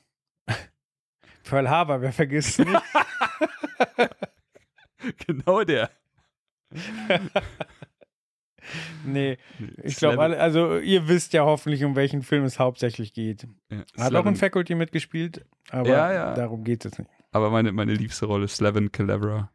Pearl 1.44 1.68
Harbor, 1.68 2.00
wer 2.00 2.12
vergisst 2.12 2.58
nicht? 2.58 2.82
genau 5.26 5.64
der. 5.64 5.90
nee, 9.06 9.38
ich 9.82 9.96
glaube, 9.96 10.20
also 10.22 10.78
ihr 10.78 11.08
wisst 11.08 11.32
ja 11.32 11.44
hoffentlich, 11.44 11.84
um 11.84 11.96
welchen 11.96 12.22
Film 12.22 12.44
es 12.44 12.58
hauptsächlich 12.58 13.12
geht. 13.14 13.46
Ja, 13.70 13.84
Hat 13.98 14.14
auch 14.14 14.26
in 14.26 14.36
Faculty 14.36 14.74
mitgespielt, 14.74 15.44
aber 15.70 15.88
Ja, 15.88 16.12
ja. 16.12 16.34
darum 16.34 16.64
geht 16.64 16.84
es 16.84 16.98
nicht. 16.98 17.10
Aber 17.30 17.50
meine, 17.50 17.72
meine 17.72 17.94
liebste 17.94 18.26
Rolle 18.26 18.44
ist 18.46 18.56
Slevin 18.56 18.90
Calabra. 18.92 19.50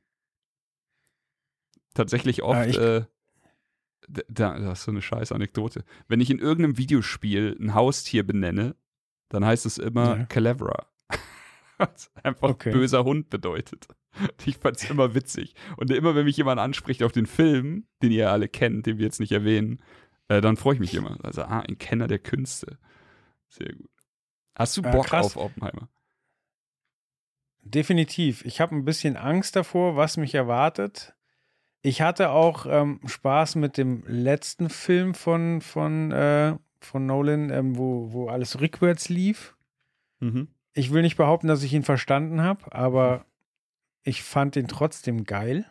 Tatsächlich 1.93 2.41
oft, 2.43 2.57
Ah, 2.59 2.66
ich- 2.66 2.78
äh, 2.78 3.05
da, 4.28 4.59
das 4.59 4.80
ist 4.80 4.86
so 4.86 4.91
eine 4.91 5.01
scheiß 5.01 5.32
Anekdote. 5.32 5.84
Wenn 6.07 6.20
ich 6.20 6.30
in 6.30 6.39
irgendeinem 6.39 6.78
Videospiel 6.78 7.55
ein 7.59 7.74
Haustier 7.74 8.26
benenne, 8.26 8.76
dann 9.30 9.45
heißt 9.45 9.66
es 9.66 9.78
immer 9.78 10.18
Ja. 10.18 10.26
Calabra. 10.26 10.88
Was 11.78 12.12
einfach 12.24 12.50
Okay. 12.50 12.72
böser 12.72 13.04
Hund 13.04 13.30
bedeutet. 13.30 13.88
Ich 14.46 14.58
fand's 14.58 14.88
immer 14.90 15.16
witzig. 15.16 15.56
Und 15.76 15.90
immer, 15.90 16.14
wenn 16.14 16.26
mich 16.26 16.38
jemand 16.38 16.60
anspricht 16.60 17.02
auf 17.02 17.12
den 17.12 17.26
Film, 17.26 17.88
den 18.04 18.12
ihr 18.12 18.30
alle 18.32 18.48
kennt, 18.48 18.86
den 18.86 19.00
wir 19.00 19.06
jetzt 19.06 19.20
nicht 19.20 19.32
erwähnen, 19.32 19.82
äh, 20.28 20.40
dann 20.40 20.56
freue 20.56 20.76
ich 20.76 20.80
mich 20.80 20.94
immer. 20.94 21.18
Also, 21.24 21.42
ah, 21.42 21.62
ein 21.62 21.80
Kenner 21.80 22.06
der 22.08 22.20
Künste. 22.20 22.78
Sehr 23.50 23.74
gut. 23.74 23.90
Hast 24.56 24.78
du 24.78 24.84
Ah, 24.84 24.92
Bock 24.92 25.08
krass. 25.08 25.26
auf 25.26 25.38
Oppenheimer? 25.38 25.90
Definitiv. 27.62 28.44
Ich 28.46 28.60
habe 28.62 28.76
ein 28.76 28.86
bisschen 28.86 29.16
Angst 29.18 29.56
davor, 29.56 29.96
was 29.96 30.18
mich 30.18 30.36
erwartet. 30.36 31.16
Ich 31.82 32.02
hatte 32.02 32.30
auch 32.30 32.66
ähm, 32.68 33.00
Spaß 33.06 33.56
mit 33.56 33.78
dem 33.78 34.04
letzten 34.06 34.70
Film 34.70 35.14
von, 35.14 35.62
von, 35.62 36.12
äh, 36.12 36.56
von 36.82 37.06
Nolan, 37.06 37.50
ähm, 37.50 37.78
wo, 37.78 38.12
wo 38.14 38.28
alles 38.28 38.60
rückwärts 38.62 39.10
lief. 39.10 39.56
Mhm. 40.20 40.50
Ich 40.74 40.92
will 40.92 41.02
nicht 41.02 41.18
behaupten, 41.18 41.48
dass 41.48 41.64
ich 41.64 41.74
ihn 41.74 41.84
verstanden 41.84 42.42
habe, 42.42 42.74
aber 42.74 43.26
ich 44.04 44.24
fand 44.24 44.56
ihn 44.56 44.68
trotzdem 44.68 45.24
geil. 45.24 45.66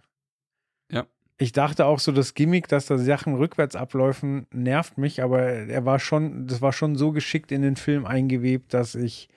Ja. 0.91 1.07
Ich 1.39 1.53
dachte 1.53 1.87
auch 1.87 1.99
so, 1.99 2.13
das 2.13 2.35
Gimmick, 2.35 2.69
dass 2.69 2.87
da 2.87 2.99
Sachen 2.99 3.35
rückwärts 3.35 3.77
abläufen, 3.77 4.47
nervt 4.53 4.99
mich, 4.99 5.23
aber 5.23 5.43
er 5.43 5.85
war 5.85 5.99
schon, 5.99 6.47
das 6.47 6.63
war 6.63 6.73
schon 6.73 6.97
so 6.97 7.13
geschickt 7.13 7.53
in 7.53 7.63
den 7.63 7.77
Film 7.77 8.07
eingewebt, 8.07 8.75
dass 8.75 8.95
ich 8.95 9.29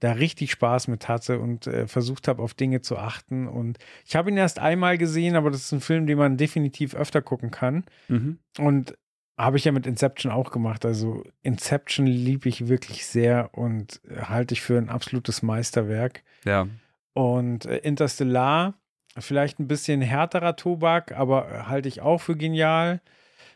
da 0.00 0.12
richtig 0.12 0.50
Spaß 0.50 0.88
mit 0.88 1.08
hatte 1.08 1.40
und 1.40 1.66
äh, 1.66 1.86
versucht 1.86 2.26
habe, 2.26 2.42
auf 2.42 2.54
Dinge 2.54 2.80
zu 2.80 2.96
achten. 2.96 3.46
Und 3.46 3.78
ich 4.06 4.16
habe 4.16 4.30
ihn 4.30 4.36
erst 4.36 4.58
einmal 4.58 4.96
gesehen, 4.96 5.36
aber 5.36 5.50
das 5.50 5.62
ist 5.62 5.72
ein 5.72 5.82
Film, 5.82 6.06
den 6.06 6.16
man 6.16 6.38
definitiv 6.38 6.94
öfter 6.94 7.20
gucken 7.20 7.50
kann. 7.50 7.84
Mhm. 8.08 8.38
Und 8.58 8.96
habe 9.38 9.56
ich 9.56 9.64
ja 9.64 9.72
mit 9.72 9.86
Inception 9.86 10.30
auch 10.30 10.50
gemacht. 10.50 10.84
Also 10.84 11.24
Inception 11.42 12.06
liebe 12.06 12.48
ich 12.48 12.68
wirklich 12.68 13.06
sehr 13.06 13.50
und 13.56 14.00
äh, 14.08 14.22
halte 14.22 14.54
ich 14.54 14.60
für 14.60 14.78
ein 14.78 14.88
absolutes 14.88 15.42
Meisterwerk. 15.42 16.22
Ja. 16.44 16.68
Und 17.14 17.66
äh, 17.66 17.78
Interstellar, 17.78 18.74
vielleicht 19.18 19.58
ein 19.58 19.68
bisschen 19.68 20.00
härterer 20.00 20.56
Tobak, 20.56 21.12
aber 21.12 21.50
äh, 21.50 21.58
halte 21.64 21.88
ich 21.88 22.00
auch 22.00 22.18
für 22.18 22.36
genial. 22.36 23.00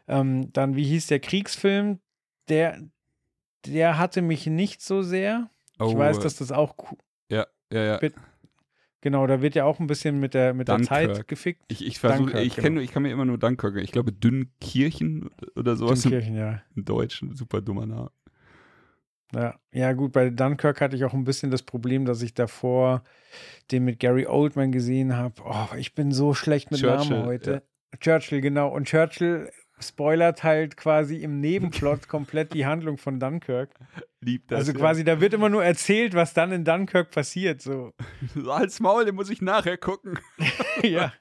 Ähm, 0.08 0.52
dann, 0.52 0.76
wie 0.76 0.84
hieß 0.84 1.06
der 1.06 1.20
Kriegsfilm? 1.20 2.00
Der, 2.48 2.78
der 3.66 3.98
hatte 3.98 4.22
mich 4.22 4.46
nicht 4.46 4.82
so 4.82 5.02
sehr. 5.02 5.50
Ich 5.74 5.80
Oh, 5.80 5.98
weiß, 5.98 6.18
dass 6.20 6.36
das 6.36 6.52
auch 6.52 6.74
Ja, 7.30 7.46
ja, 7.72 7.84
ja. 7.84 8.10
Genau, 9.04 9.26
da 9.26 9.42
wird 9.42 9.54
ja 9.54 9.66
auch 9.66 9.80
ein 9.80 9.86
bisschen 9.86 10.18
mit 10.18 10.32
der, 10.32 10.54
mit 10.54 10.68
der 10.68 10.80
Zeit 10.80 11.28
gefickt. 11.28 11.60
Ich, 11.68 11.86
ich 11.86 11.98
versuche, 11.98 12.20
Dunkirk, 12.20 12.42
ich 12.46 12.54
genau. 12.56 12.68
kenne, 12.68 12.80
ich 12.80 12.90
kann 12.90 13.02
mir 13.02 13.10
immer 13.10 13.26
nur 13.26 13.36
Dunkirk. 13.36 13.76
Ich 13.76 13.92
glaube 13.92 14.12
Dünnkirchen 14.12 15.28
oder 15.56 15.76
sowas 15.76 16.06
im, 16.06 16.12
Dunkirchen, 16.12 16.36
ja. 16.36 16.62
im 16.74 16.86
Deutschen. 16.86 17.34
Super 17.34 17.60
dummer 17.60 17.84
Name. 17.84 18.10
Ja. 19.34 19.60
ja, 19.74 19.92
gut, 19.92 20.12
bei 20.12 20.30
Dunkirk 20.30 20.80
hatte 20.80 20.96
ich 20.96 21.04
auch 21.04 21.12
ein 21.12 21.24
bisschen 21.24 21.50
das 21.50 21.64
Problem, 21.64 22.06
dass 22.06 22.22
ich 22.22 22.32
davor 22.32 23.04
den 23.70 23.84
mit 23.84 24.00
Gary 24.00 24.26
Oldman 24.26 24.72
gesehen 24.72 25.14
habe. 25.14 25.34
Oh, 25.44 25.76
ich 25.76 25.94
bin 25.94 26.10
so 26.10 26.32
schlecht 26.32 26.70
mit 26.70 26.80
Churchill, 26.80 27.10
Namen 27.10 27.26
heute. 27.26 27.62
Churchill, 28.00 28.40
genau. 28.40 28.68
Und 28.68 28.88
Churchill 28.88 29.50
spoilert 29.80 30.42
halt 30.44 30.76
quasi 30.76 31.16
im 31.16 31.40
Nebenplot 31.40 32.08
komplett 32.08 32.54
die 32.54 32.66
Handlung 32.66 32.96
von 32.96 33.18
Dunkirk. 33.18 33.70
Lieb 34.20 34.48
das. 34.48 34.60
also 34.60 34.72
ja. 34.72 34.78
quasi, 34.78 35.04
da 35.04 35.20
wird 35.20 35.34
immer 35.34 35.48
nur 35.48 35.64
erzählt, 35.64 36.14
was 36.14 36.32
dann 36.32 36.52
in 36.52 36.64
Dunkirk 36.64 37.10
passiert. 37.10 37.60
So. 37.60 37.92
Als 38.48 38.80
Maul, 38.80 39.04
den 39.04 39.14
muss 39.14 39.30
ich 39.30 39.42
nachher 39.42 39.76
gucken. 39.76 40.18
ja. 40.82 41.12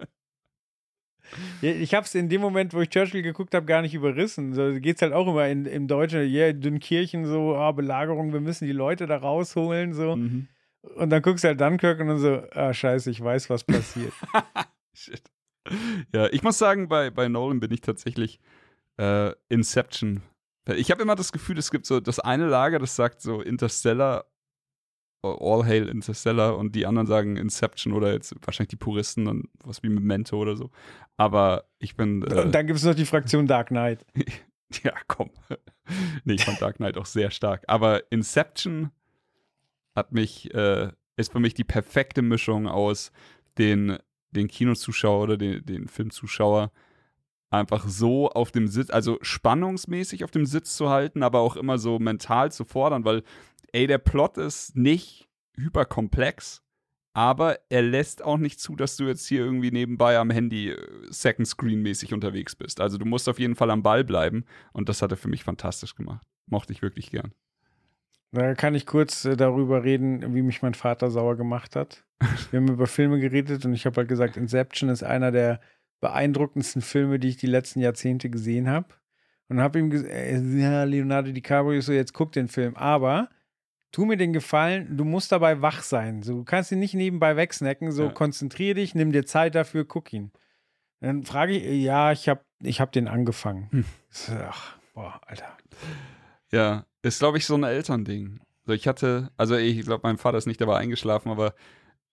Ja, 1.62 1.72
Ich 1.72 1.94
habe 1.94 2.06
es 2.06 2.14
in 2.14 2.30
dem 2.30 2.42
Moment, 2.42 2.74
wo 2.74 2.82
ich 2.82 2.90
Churchill 2.90 3.24
geguckt 3.24 3.56
habe, 3.56 3.66
gar 3.66 3.82
nicht 3.82 3.96
überrissen. 3.96 4.54
So 4.54 4.80
geht 4.80 4.98
es 4.98 5.02
halt 5.02 5.14
auch 5.14 5.28
immer 5.28 5.48
in, 5.48 5.66
im 5.66 5.88
Deutschen, 5.88 6.22
ja, 6.22 6.46
yeah, 6.46 6.54
Dünnkirchen, 6.54 7.26
so, 7.26 7.56
ah, 7.56 7.72
Belagerung, 7.72 8.34
wir 8.34 8.42
müssen 8.42 8.66
die 8.66 8.72
Leute 8.72 9.08
da 9.08 9.18
rausholen, 9.18 9.94
so. 9.94 10.16
Mhm. 10.16 10.48
Und 10.96 11.10
dann 11.10 11.22
guckst 11.22 11.44
du 11.44 11.48
halt 11.48 11.62
Dunkirk 11.62 12.00
und 12.02 12.08
dann 12.08 12.20
so, 12.20 12.44
ah, 12.52 12.74
scheiße, 12.74 13.10
ich 13.10 13.24
weiß, 13.24 13.50
was 13.50 13.64
passiert. 13.64 14.14
Shit. 14.94 15.24
Ja, 16.14 16.28
ich 16.32 16.44
muss 16.44 16.58
sagen, 16.58 16.88
bei, 16.90 17.10
bei 17.10 17.28
Nolan 17.28 17.60
bin 17.60 17.72
ich 17.72 17.82
tatsächlich 17.82 18.40
äh, 18.98 19.32
Inception. 19.50 20.22
Ich 20.68 20.92
habe 20.92 21.02
immer 21.02 21.16
das 21.16 21.32
Gefühl, 21.32 21.58
es 21.58 21.72
gibt 21.72 21.86
so 21.86 22.00
das 22.00 22.20
eine 22.20 22.48
Lager, 22.48 22.80
das 22.80 22.96
sagt 22.96 23.22
so 23.22 23.42
Interstellar, 23.42 24.26
All 25.22 25.66
Hail 25.66 25.88
Interstellar 25.88 26.58
und 26.58 26.76
die 26.76 26.86
anderen 26.86 27.08
sagen 27.08 27.38
Inception 27.38 27.94
oder 27.94 28.12
jetzt 28.12 28.36
wahrscheinlich 28.46 28.70
die 28.70 28.76
Puristen 28.76 29.26
dann 29.26 29.44
was 29.64 29.82
wie 29.82 29.90
Memento 29.90 30.38
oder 30.38 30.58
so. 30.58 30.70
Aber 31.16 31.66
ich 31.80 31.96
bin. 31.96 32.24
Äh, 32.24 32.42
und 32.42 32.52
dann 32.54 32.68
gibt 32.68 32.80
es 32.80 32.86
noch 32.86 32.96
die 32.96 33.06
Fraktion 33.06 33.48
Dark 33.48 33.68
Knight. 33.68 34.06
ja, 34.84 34.94
komm. 35.08 35.30
nee, 36.26 36.34
ich 36.34 36.44
fand 36.44 36.62
Dark 36.62 36.78
Knight 36.78 36.98
auch 36.98 37.06
sehr 37.06 37.32
stark. 37.32 37.64
Aber 37.68 38.12
Inception 38.12 38.92
hat 39.96 40.12
mich, 40.12 40.54
äh, 40.54 40.92
ist 41.16 41.32
für 41.32 41.40
mich 41.40 41.54
die 41.54 41.64
perfekte 41.64 42.22
Mischung 42.22 42.68
aus 42.68 43.12
den, 43.58 43.98
den 44.34 44.48
Kinozuschauer 44.48 45.24
oder 45.24 45.38
den, 45.38 45.66
den 45.66 45.88
Filmzuschauer 45.88 46.72
einfach 47.50 47.88
so 47.88 48.30
auf 48.30 48.52
dem 48.52 48.68
Sitz, 48.68 48.90
also 48.90 49.20
spannungsmäßig 49.22 50.24
auf 50.24 50.32
dem 50.32 50.46
Sitz 50.46 50.76
zu 50.76 50.90
halten, 50.90 51.24
aber 51.24 51.40
auch 51.40 51.56
immer 51.56 51.78
so 51.78 52.00
mental 52.00 52.52
zu 52.52 52.66
fordern, 52.66 53.06
weil, 53.06 53.24
ey, 53.72 53.88
der 53.88 54.00
Plot 54.00 54.38
ist 54.38 54.76
nicht 54.76 55.30
hyperkomplex, 55.56 56.64
aber 57.14 57.60
er 57.70 57.84
lässt 57.84 58.24
auch 58.24 58.38
nicht 58.38 58.60
zu, 58.60 58.76
dass 58.76 58.98
du 58.98 59.06
jetzt 59.06 59.28
hier 59.28 59.46
irgendwie 59.46 59.72
nebenbei 59.72 60.18
am 60.18 60.32
Handy 60.32 60.72
äh, 60.72 60.78
Second 61.10 61.48
Screen 61.48 61.84
mäßig 61.84 62.12
unterwegs 62.12 62.56
bist. 62.56 62.82
Also 62.82 62.98
du 62.98 63.06
musst 63.06 63.30
auf 63.30 63.40
jeden 63.40 63.56
Fall 63.56 63.70
am 63.70 63.84
Ball 63.84 64.04
bleiben 64.04 64.46
und 64.74 64.90
das 64.90 65.04
hat 65.04 65.12
er 65.12 65.18
für 65.18 65.30
mich 65.30 65.44
fantastisch 65.44 65.94
gemacht. 65.96 66.26
Mochte 66.48 66.74
ich 66.74 66.82
wirklich 66.82 67.12
gern. 67.12 67.34
Da 68.34 68.56
kann 68.56 68.74
ich 68.74 68.88
kurz 68.88 69.26
äh, 69.26 69.38
darüber 69.38 69.84
reden, 69.84 70.34
wie 70.34 70.42
mich 70.42 70.64
mein 70.64 70.74
Vater 70.74 71.12
sauer 71.12 71.38
gemacht 71.38 71.76
hat. 71.76 72.04
Wir 72.50 72.60
haben 72.60 72.68
über 72.68 72.88
Filme 72.88 73.20
geredet 73.20 73.64
und 73.64 73.74
ich 73.74 73.86
habe 73.86 73.98
halt 73.98 74.08
gesagt, 74.08 74.38
Inception 74.38 74.90
ist 74.90 75.04
einer 75.04 75.32
der 75.32 75.62
beeindruckendsten 76.02 76.82
Filme, 76.82 77.20
die 77.20 77.30
ich 77.30 77.38
die 77.38 77.48
letzten 77.48 77.80
Jahrzehnte 77.80 78.30
gesehen 78.30 78.68
habe. 78.68 78.88
Und 79.50 79.62
habe 79.62 79.78
ihm 79.78 79.92
gesagt, 79.92 80.12
äh, 80.12 80.40
ja, 80.40 80.84
Leonardo 80.84 81.32
DiCaprio, 81.32 81.80
so 81.82 81.94
jetzt 81.94 82.14
guck 82.14 82.32
den 82.32 82.48
Film. 82.48 82.76
Aber 82.76 83.30
tu 83.92 84.06
mir 84.06 84.18
den 84.18 84.34
Gefallen, 84.34 84.98
du 84.98 85.06
musst 85.06 85.32
dabei 85.32 85.62
wach 85.62 85.84
sein. 85.84 86.24
So, 86.24 86.38
du 86.38 86.44
kannst 86.44 86.72
ihn 86.72 86.80
nicht 86.80 86.96
nebenbei 86.96 87.38
wegsnacken. 87.38 87.92
So, 87.92 88.06
ja. 88.06 88.12
konzentrier 88.12 88.74
dich, 88.74 88.96
nimm 88.96 89.12
dir 89.12 89.28
Zeit 89.28 89.54
dafür, 89.54 89.86
guck 89.86 90.12
ihn. 90.12 90.32
Dann 91.02 91.24
frage 91.24 91.54
ich, 91.54 91.84
ja, 91.84 92.12
ich 92.12 92.28
habe 92.28 92.42
ich 92.64 92.82
hab 92.82 92.92
den 92.94 93.08
angefangen. 93.08 93.68
Hm. 93.72 93.86
Ach, 94.50 94.78
boah, 94.96 95.22
Alter. 95.28 95.56
Ja, 96.52 96.86
ist, 97.04 97.20
glaube 97.20 97.38
ich, 97.38 97.46
so 97.46 97.56
ein 97.56 97.64
Elternding. 97.64 98.40
So, 98.66 98.74
ich 98.74 98.88
hatte, 98.88 99.30
also 99.38 99.56
ich 99.56 99.82
glaube, 99.82 100.02
mein 100.04 100.18
Vater 100.18 100.38
ist 100.38 100.48
nicht 100.48 100.62
dabei 100.62 100.78
eingeschlafen, 100.78 101.30
aber 101.30 101.54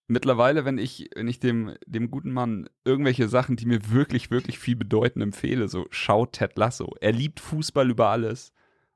mittlerweile, 0.08 0.64
wenn 0.64 0.78
ich, 0.78 1.08
wenn 1.14 1.28
ich 1.28 1.38
dem, 1.38 1.76
dem 1.86 2.10
guten 2.10 2.32
Mann 2.32 2.68
irgendwelche 2.84 3.28
Sachen, 3.28 3.56
die 3.56 3.66
mir 3.66 3.90
wirklich, 3.90 4.30
wirklich 4.30 4.58
viel 4.58 4.76
bedeuten, 4.76 5.20
empfehle, 5.20 5.68
so 5.68 5.86
schaut 5.90 6.32
Ted 6.32 6.58
Lasso. 6.58 6.94
Er 7.00 7.12
liebt 7.12 7.38
Fußball 7.40 7.88
über 7.88 8.08
alles 8.08 8.52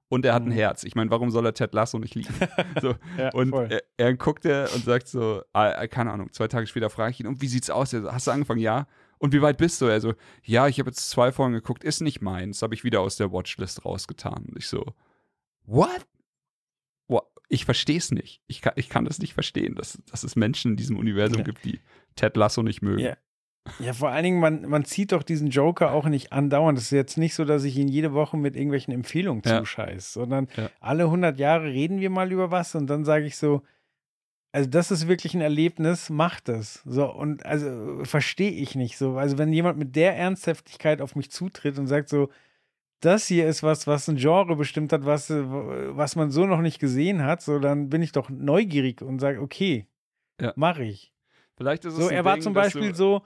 und 0.08 0.24
er 0.24 0.34
hat 0.34 0.42
ein 0.42 0.48
mhm. 0.48 0.52
Herz. 0.52 0.82
Ich 0.82 0.96
meine, 0.96 1.10
warum 1.10 1.30
soll 1.30 1.46
er 1.46 1.54
Ted 1.54 1.72
Lasso 1.72 1.98
nicht 1.98 2.16
lieben? 2.16 2.34
So, 2.82 2.96
ja, 3.16 3.30
und 3.32 3.52
er, 3.52 3.82
er, 3.96 4.14
guckt 4.14 4.44
er 4.44 4.68
und 4.74 4.84
sagt 4.84 5.06
so, 5.06 5.42
ah, 5.52 5.86
keine 5.86 6.10
Ahnung, 6.10 6.32
zwei 6.32 6.48
Tage 6.48 6.66
später 6.66 6.90
frage 6.90 7.12
ich 7.12 7.20
ihn, 7.20 7.28
und 7.28 7.40
wie 7.40 7.46
sieht's 7.46 7.70
aus? 7.70 7.90
So, 7.90 8.10
Hast 8.12 8.26
du 8.26 8.32
angefangen? 8.32 8.60
Ja. 8.60 8.88
Und 9.18 9.32
wie 9.32 9.40
weit 9.40 9.58
bist 9.58 9.80
du? 9.80 9.86
Er 9.86 10.00
so, 10.00 10.14
ja, 10.42 10.66
ich 10.66 10.80
habe 10.80 10.90
jetzt 10.90 11.08
zwei 11.08 11.30
Folgen 11.30 11.54
geguckt, 11.54 11.84
ist 11.84 12.00
nicht 12.00 12.20
meins, 12.20 12.60
habe 12.62 12.74
ich 12.74 12.82
wieder 12.82 13.00
aus 13.00 13.16
der 13.16 13.32
Watchlist 13.32 13.84
rausgetan. 13.84 14.46
Und 14.48 14.58
ich 14.58 14.66
so, 14.66 14.84
what? 15.64 16.06
ich 17.48 17.64
verstehe 17.64 17.98
es 17.98 18.10
nicht. 18.10 18.42
Ich 18.46 18.60
kann, 18.60 18.74
ich 18.76 18.88
kann 18.88 19.04
das 19.04 19.18
nicht 19.18 19.34
verstehen, 19.34 19.74
dass, 19.74 19.98
dass 20.10 20.24
es 20.24 20.36
Menschen 20.36 20.72
in 20.72 20.76
diesem 20.76 20.98
Universum 20.98 21.38
ja. 21.38 21.44
gibt, 21.44 21.64
die 21.64 21.80
Ted 22.16 22.36
Lasso 22.36 22.62
nicht 22.62 22.82
mögen. 22.82 23.00
Ja. 23.00 23.16
Ja, 23.78 23.94
vor 23.94 24.10
allen 24.10 24.24
Dingen, 24.24 24.40
man, 24.40 24.68
man 24.68 24.84
zieht 24.84 25.12
doch 25.12 25.22
diesen 25.22 25.48
Joker 25.48 25.92
auch 25.92 26.04
nicht 26.04 26.34
andauernd. 26.34 26.76
Es 26.76 26.84
ist 26.84 26.90
jetzt 26.90 27.16
nicht 27.16 27.34
so, 27.34 27.46
dass 27.46 27.64
ich 27.64 27.78
ihn 27.78 27.88
jede 27.88 28.12
Woche 28.12 28.36
mit 28.36 28.56
irgendwelchen 28.56 28.92
Empfehlungen 28.92 29.42
ja. 29.46 29.60
zuscheiß, 29.60 30.12
sondern 30.12 30.48
ja. 30.54 30.68
alle 30.80 31.04
100 31.04 31.38
Jahre 31.38 31.64
reden 31.64 31.98
wir 31.98 32.10
mal 32.10 32.30
über 32.30 32.50
was 32.50 32.74
und 32.74 32.88
dann 32.88 33.06
sage 33.06 33.24
ich 33.24 33.38
so, 33.38 33.62
also 34.52 34.68
das 34.68 34.90
ist 34.90 35.08
wirklich 35.08 35.32
ein 35.32 35.40
Erlebnis, 35.40 36.10
macht 36.10 36.48
das. 36.48 36.82
So, 36.84 37.10
und 37.10 37.46
also 37.46 38.04
verstehe 38.04 38.50
ich 38.50 38.74
nicht 38.74 38.98
so. 38.98 39.16
Also 39.16 39.38
wenn 39.38 39.50
jemand 39.50 39.78
mit 39.78 39.96
der 39.96 40.14
Ernsthaftigkeit 40.14 41.00
auf 41.00 41.16
mich 41.16 41.30
zutritt 41.30 41.78
und 41.78 41.86
sagt 41.86 42.10
so, 42.10 42.28
das 43.04 43.26
hier 43.26 43.46
ist 43.46 43.62
was, 43.62 43.86
was 43.86 44.08
ein 44.08 44.16
Genre 44.16 44.56
bestimmt 44.56 44.92
hat, 44.92 45.04
was, 45.04 45.30
äh, 45.30 45.44
was 45.44 46.16
man 46.16 46.30
so 46.30 46.46
noch 46.46 46.60
nicht 46.60 46.78
gesehen 46.78 47.22
hat, 47.22 47.42
so 47.42 47.58
dann 47.58 47.88
bin 47.90 48.02
ich 48.02 48.12
doch 48.12 48.30
neugierig 48.30 49.02
und 49.02 49.18
sage, 49.18 49.40
okay, 49.40 49.86
ja. 50.40 50.52
mache 50.56 50.84
ich. 50.84 51.12
Vielleicht 51.56 51.84
ist 51.84 51.94
es 51.94 52.04
so. 52.04 52.10
Er 52.10 52.24
war 52.24 52.34
Ding, 52.34 52.42
zum 52.42 52.52
Beispiel 52.52 52.94
so, 52.94 53.22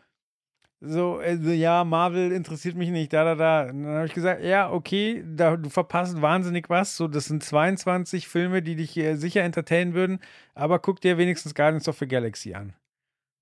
so, 0.81 1.17
also, 1.17 1.51
ja, 1.51 1.83
Marvel 1.83 2.31
interessiert 2.31 2.77
mich 2.77 2.91
nicht, 2.91 3.13
da, 3.13 3.25
da, 3.25 3.35
da. 3.35 3.71
Und 3.71 3.83
dann 3.83 3.95
habe 3.95 4.07
ich 4.07 4.15
gesagt, 4.15 4.45
ja, 4.45 4.71
okay, 4.71 5.25
da, 5.27 5.57
du 5.57 5.71
verpasst 5.71 6.21
wahnsinnig 6.23 6.71
was. 6.71 6.97
So, 6.97 7.09
das 7.09 7.25
sind 7.25 7.43
22 7.43 8.29
Filme, 8.29 8.63
die 8.63 8.77
dich 8.77 8.97
äh, 8.97 9.17
sicher 9.17 9.43
entertainen 9.43 9.95
würden, 9.95 10.21
aber 10.55 10.79
guck 10.79 11.01
dir 11.01 11.19
wenigstens 11.19 11.55
Guardians 11.55 11.89
of 11.89 11.99
the 11.99 12.07
Galaxy 12.07 12.55
an. 12.55 12.75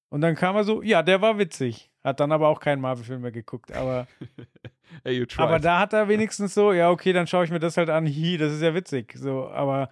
Und 0.08 0.22
dann 0.22 0.34
kam 0.34 0.56
er 0.56 0.64
so, 0.64 0.82
ja, 0.82 1.02
der 1.02 1.20
war 1.20 1.38
witzig. 1.38 1.90
Hat 2.06 2.20
dann 2.20 2.30
aber 2.30 2.46
auch 2.46 2.60
keinen 2.60 2.80
Marvel-Film 2.80 3.20
mehr 3.20 3.32
geguckt, 3.32 3.72
aber. 3.72 4.06
hey, 5.02 5.26
aber 5.38 5.58
da 5.58 5.80
hat 5.80 5.92
er 5.92 6.06
wenigstens 6.06 6.54
so, 6.54 6.72
ja, 6.72 6.88
okay, 6.88 7.12
dann 7.12 7.26
schaue 7.26 7.44
ich 7.44 7.50
mir 7.50 7.58
das 7.58 7.76
halt 7.76 7.90
an. 7.90 8.06
Hi, 8.06 8.36
das 8.36 8.52
ist 8.52 8.62
ja 8.62 8.72
witzig. 8.74 9.12
So, 9.16 9.48
aber. 9.48 9.90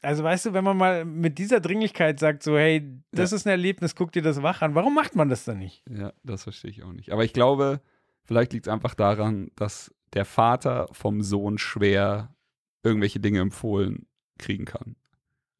Also 0.00 0.24
weißt 0.24 0.46
du, 0.46 0.54
wenn 0.54 0.64
man 0.64 0.76
mal 0.76 1.04
mit 1.04 1.38
dieser 1.38 1.60
Dringlichkeit 1.60 2.18
sagt, 2.18 2.42
so, 2.42 2.58
hey, 2.58 3.00
das 3.12 3.30
ja. 3.30 3.36
ist 3.36 3.46
ein 3.46 3.50
Erlebnis, 3.50 3.94
guck 3.94 4.10
dir 4.10 4.22
das 4.22 4.42
wach 4.42 4.60
an, 4.60 4.74
warum 4.74 4.92
macht 4.92 5.14
man 5.14 5.28
das 5.28 5.44
dann 5.44 5.58
nicht? 5.60 5.84
Ja, 5.88 6.12
das 6.24 6.42
verstehe 6.42 6.72
ich 6.72 6.82
auch 6.82 6.92
nicht. 6.92 7.12
Aber 7.12 7.22
ich 7.22 7.32
glaube, 7.32 7.80
vielleicht 8.24 8.52
liegt 8.52 8.66
es 8.66 8.72
einfach 8.72 8.96
daran, 8.96 9.52
dass 9.54 9.94
der 10.14 10.24
Vater 10.24 10.88
vom 10.90 11.22
Sohn 11.22 11.58
schwer 11.58 12.34
irgendwelche 12.82 13.20
Dinge 13.20 13.38
empfohlen 13.38 14.08
kriegen 14.36 14.64
kann. 14.64 14.96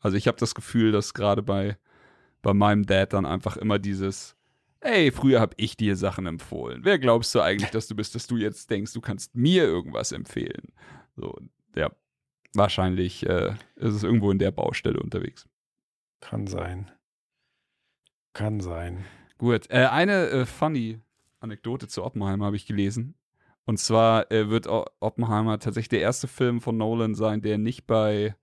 Also 0.00 0.16
ich 0.16 0.26
habe 0.26 0.38
das 0.38 0.56
Gefühl, 0.56 0.90
dass 0.90 1.14
gerade 1.14 1.44
bei, 1.44 1.78
bei 2.42 2.52
meinem 2.52 2.86
Dad 2.86 3.12
dann 3.12 3.24
einfach 3.24 3.56
immer 3.56 3.78
dieses, 3.78 4.34
Ey, 4.82 5.12
früher 5.12 5.40
habe 5.40 5.54
ich 5.58 5.76
dir 5.76 5.94
Sachen 5.94 6.26
empfohlen. 6.26 6.80
Wer 6.84 6.98
glaubst 6.98 7.32
du 7.34 7.40
eigentlich, 7.40 7.70
dass 7.70 7.86
du 7.86 7.94
bist, 7.94 8.16
dass 8.16 8.26
du 8.26 8.36
jetzt 8.36 8.68
denkst, 8.68 8.92
du 8.92 9.00
kannst 9.00 9.34
mir 9.36 9.62
irgendwas 9.62 10.10
empfehlen? 10.10 10.72
So, 11.14 11.38
ja, 11.76 11.90
wahrscheinlich 12.52 13.24
äh, 13.26 13.54
ist 13.76 13.94
es 13.94 14.02
irgendwo 14.02 14.32
in 14.32 14.40
der 14.40 14.50
Baustelle 14.50 15.00
unterwegs. 15.00 15.48
Kann 16.20 16.48
sein. 16.48 16.90
Kann 18.32 18.60
sein. 18.60 19.04
Gut, 19.38 19.70
äh, 19.70 19.86
eine 19.86 20.28
äh, 20.28 20.46
funny 20.46 21.00
Anekdote 21.38 21.86
zu 21.86 22.02
Oppenheimer 22.02 22.46
habe 22.46 22.56
ich 22.56 22.66
gelesen. 22.66 23.14
Und 23.64 23.78
zwar 23.78 24.32
äh, 24.32 24.50
wird 24.50 24.66
Oppenheimer 24.66 25.60
tatsächlich 25.60 25.90
der 25.90 26.00
erste 26.00 26.26
Film 26.26 26.60
von 26.60 26.76
Nolan 26.76 27.14
sein, 27.14 27.40
der 27.40 27.58
nicht 27.58 27.86
bei, 27.86 28.34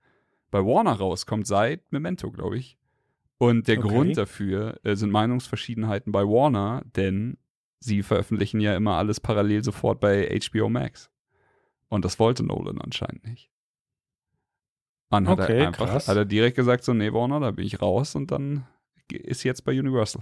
bei 0.52 0.60
Warner 0.60 0.94
rauskommt, 0.94 1.48
seit 1.48 1.92
Memento, 1.92 2.32
glaube 2.32 2.58
ich. 2.58 2.79
Und 3.40 3.70
der 3.70 3.80
okay. 3.80 3.88
Grund 3.88 4.18
dafür 4.18 4.80
äh, 4.84 4.96
sind 4.96 5.12
Meinungsverschiedenheiten 5.12 6.12
bei 6.12 6.24
Warner, 6.24 6.84
denn 6.96 7.38
sie 7.80 8.04
veröffentlichen 8.04 8.60
ja 8.60 8.76
immer 8.76 8.98
alles 8.98 9.22
parallel 9.22 9.64
sofort 9.64 10.02
bei 10.02 10.38
HBO 10.40 10.70
Max. 10.70 11.10
Und 11.88 12.04
das 12.04 12.20
wollte 12.20 12.44
Nolan 12.44 12.82
anscheinend 12.82 13.26
nicht. 13.26 13.50
Dann 15.10 15.28
hat 15.28 15.40
okay, 15.40 15.60
er 15.60 15.68
einfach 15.68 15.88
krass. 15.88 16.08
hat 16.10 16.18
er 16.18 16.26
direkt 16.26 16.58
gesagt, 16.58 16.84
so, 16.84 16.94
nee, 16.94 17.14
Warner, 17.14 17.40
da 17.40 17.52
bin 17.52 17.66
ich 17.66 17.82
raus 17.82 18.14
und 18.14 18.30
dann 18.30 18.68
ist 19.10 19.44
jetzt 19.44 19.64
bei 19.64 19.72
Universal. 19.72 20.22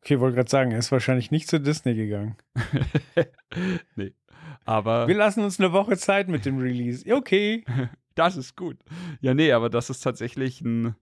Okay, 0.00 0.20
wollte 0.20 0.36
gerade 0.36 0.50
sagen, 0.50 0.70
er 0.70 0.78
ist 0.78 0.92
wahrscheinlich 0.92 1.32
nicht 1.32 1.48
zu 1.48 1.60
Disney 1.60 1.94
gegangen. 1.94 2.36
nee. 3.96 4.12
Aber. 4.64 5.08
Wir 5.08 5.16
lassen 5.16 5.42
uns 5.42 5.58
eine 5.58 5.72
Woche 5.72 5.96
Zeit 5.96 6.28
mit 6.28 6.46
dem 6.46 6.58
Release. 6.58 7.12
Okay. 7.12 7.64
das 8.14 8.36
ist 8.36 8.56
gut. 8.56 8.78
Ja, 9.20 9.34
nee, 9.34 9.50
aber 9.50 9.68
das 9.68 9.90
ist 9.90 10.00
tatsächlich 10.00 10.60
ein 10.60 10.94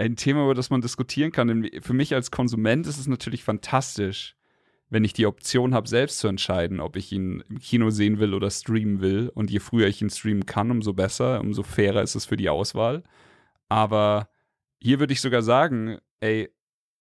ein 0.00 0.16
Thema, 0.16 0.44
über 0.44 0.54
das 0.54 0.70
man 0.70 0.80
diskutieren 0.80 1.30
kann. 1.30 1.48
Denn 1.48 1.82
für 1.82 1.92
mich 1.92 2.14
als 2.14 2.30
Konsument 2.30 2.86
ist 2.86 2.98
es 2.98 3.06
natürlich 3.06 3.44
fantastisch, 3.44 4.36
wenn 4.88 5.04
ich 5.04 5.12
die 5.12 5.26
Option 5.26 5.74
habe, 5.74 5.88
selbst 5.88 6.18
zu 6.18 6.26
entscheiden, 6.26 6.80
ob 6.80 6.96
ich 6.96 7.12
ihn 7.12 7.44
im 7.48 7.60
Kino 7.60 7.90
sehen 7.90 8.18
will 8.18 8.34
oder 8.34 8.50
streamen 8.50 9.00
will. 9.00 9.30
Und 9.34 9.50
je 9.50 9.60
früher 9.60 9.86
ich 9.86 10.02
ihn 10.02 10.10
streamen 10.10 10.46
kann, 10.46 10.70
umso 10.70 10.94
besser, 10.94 11.40
umso 11.40 11.62
fairer 11.62 12.02
ist 12.02 12.16
es 12.16 12.24
für 12.24 12.36
die 12.36 12.48
Auswahl. 12.48 13.04
Aber 13.68 14.30
hier 14.80 14.98
würde 14.98 15.12
ich 15.12 15.20
sogar 15.20 15.42
sagen, 15.42 15.98
ey, 16.20 16.48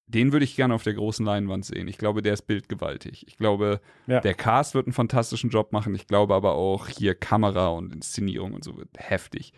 den 0.06 0.32
würde 0.32 0.44
ich 0.44 0.56
gerne 0.56 0.74
auf 0.74 0.84
der 0.84 0.96
großen 0.96 1.26
Leinwand 1.26 1.66
sehen. 1.66 1.88
Ich 1.88 1.98
glaube, 1.98 2.22
der 2.22 2.34
ist 2.34 2.44
bildgewaltig. 2.44 3.28
Ich 3.28 3.38
glaube, 3.38 3.80
ja. 4.08 4.20
der 4.20 4.34
Cast 4.34 4.74
wird 4.74 4.88
einen 4.88 4.94
fantastischen 4.94 5.52
Job 5.52 5.72
machen. 5.72 5.94
Ich 5.96 6.08
glaube 6.08 6.34
aber 6.34 6.54
auch 6.54 6.88
hier 6.88 7.14
Kamera 7.16 7.70
und 7.70 7.94
Inszenierung 7.94 8.54
und 8.54 8.64
so 8.64 8.76
wird 8.76 8.90
heftig. 8.98 9.54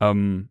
Ähm, 0.00 0.50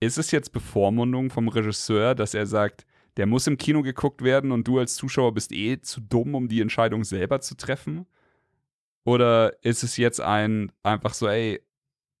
ist 0.00 0.18
es 0.18 0.30
jetzt 0.30 0.52
Bevormundung 0.52 1.30
vom 1.30 1.48
Regisseur, 1.48 2.14
dass 2.14 2.34
er 2.34 2.46
sagt, 2.46 2.86
der 3.16 3.26
muss 3.26 3.46
im 3.46 3.56
Kino 3.56 3.82
geguckt 3.82 4.22
werden 4.22 4.52
und 4.52 4.68
du 4.68 4.78
als 4.78 4.94
Zuschauer 4.96 5.32
bist 5.32 5.52
eh 5.52 5.80
zu 5.80 6.00
dumm, 6.00 6.34
um 6.34 6.48
die 6.48 6.60
Entscheidung 6.60 7.04
selber 7.04 7.40
zu 7.40 7.56
treffen? 7.56 8.06
Oder 9.04 9.56
ist 9.62 9.82
es 9.82 9.96
jetzt 9.96 10.20
ein 10.20 10.72
einfach 10.82 11.14
so, 11.14 11.28
ey, 11.28 11.62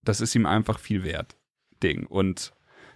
das 0.02 0.20
ist 0.20 0.34
ihm 0.34 0.46
einfach 0.46 0.78
viel 0.78 1.02
wert, 1.02 1.36
Ding 1.82 2.06
und 2.06 2.52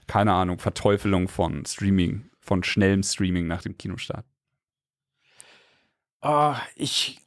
keine 0.06 0.32
Ahnung, 0.32 0.58
Verteufelung 0.58 1.28
von 1.28 1.64
Streaming, 1.66 2.30
von 2.40 2.62
schnellem 2.62 3.02
Streaming 3.02 3.46
nach 3.46 3.62
dem 3.62 3.76
Kinostart? 3.76 4.24
Oh, 6.22 6.54
ich, 6.76 7.18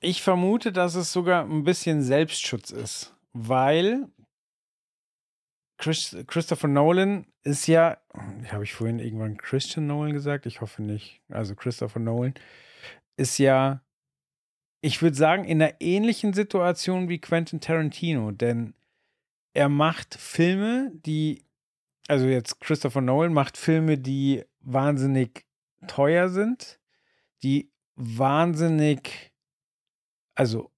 ich 0.00 0.22
vermute, 0.22 0.72
dass 0.72 0.94
es 0.94 1.12
sogar 1.12 1.44
ein 1.44 1.64
bisschen 1.64 2.02
Selbstschutz 2.02 2.70
ist, 2.70 3.14
weil 3.32 4.08
Chris, 5.78 6.16
Christopher 6.26 6.68
Nolan 6.68 7.26
ist 7.42 7.66
ja, 7.66 7.98
habe 8.50 8.64
ich 8.64 8.72
vorhin 8.72 8.98
irgendwann 8.98 9.36
Christian 9.36 9.86
Nolan 9.86 10.12
gesagt? 10.12 10.46
Ich 10.46 10.60
hoffe 10.60 10.82
nicht. 10.82 11.20
Also 11.28 11.54
Christopher 11.54 12.00
Nolan 12.00 12.34
ist 13.16 13.38
ja, 13.38 13.82
ich 14.80 15.02
würde 15.02 15.16
sagen, 15.16 15.44
in 15.44 15.60
einer 15.60 15.74
ähnlichen 15.80 16.32
Situation 16.32 17.08
wie 17.08 17.20
Quentin 17.20 17.60
Tarantino, 17.60 18.30
denn 18.30 18.74
er 19.52 19.68
macht 19.68 20.14
Filme, 20.14 20.92
die, 20.94 21.44
also 22.08 22.26
jetzt 22.26 22.60
Christopher 22.60 23.00
Nolan 23.00 23.32
macht 23.32 23.56
Filme, 23.56 23.98
die 23.98 24.44
wahnsinnig 24.60 25.46
teuer 25.86 26.28
sind, 26.28 26.78
die 27.42 27.70
wahnsinnig, 27.94 29.32
also 30.34 30.70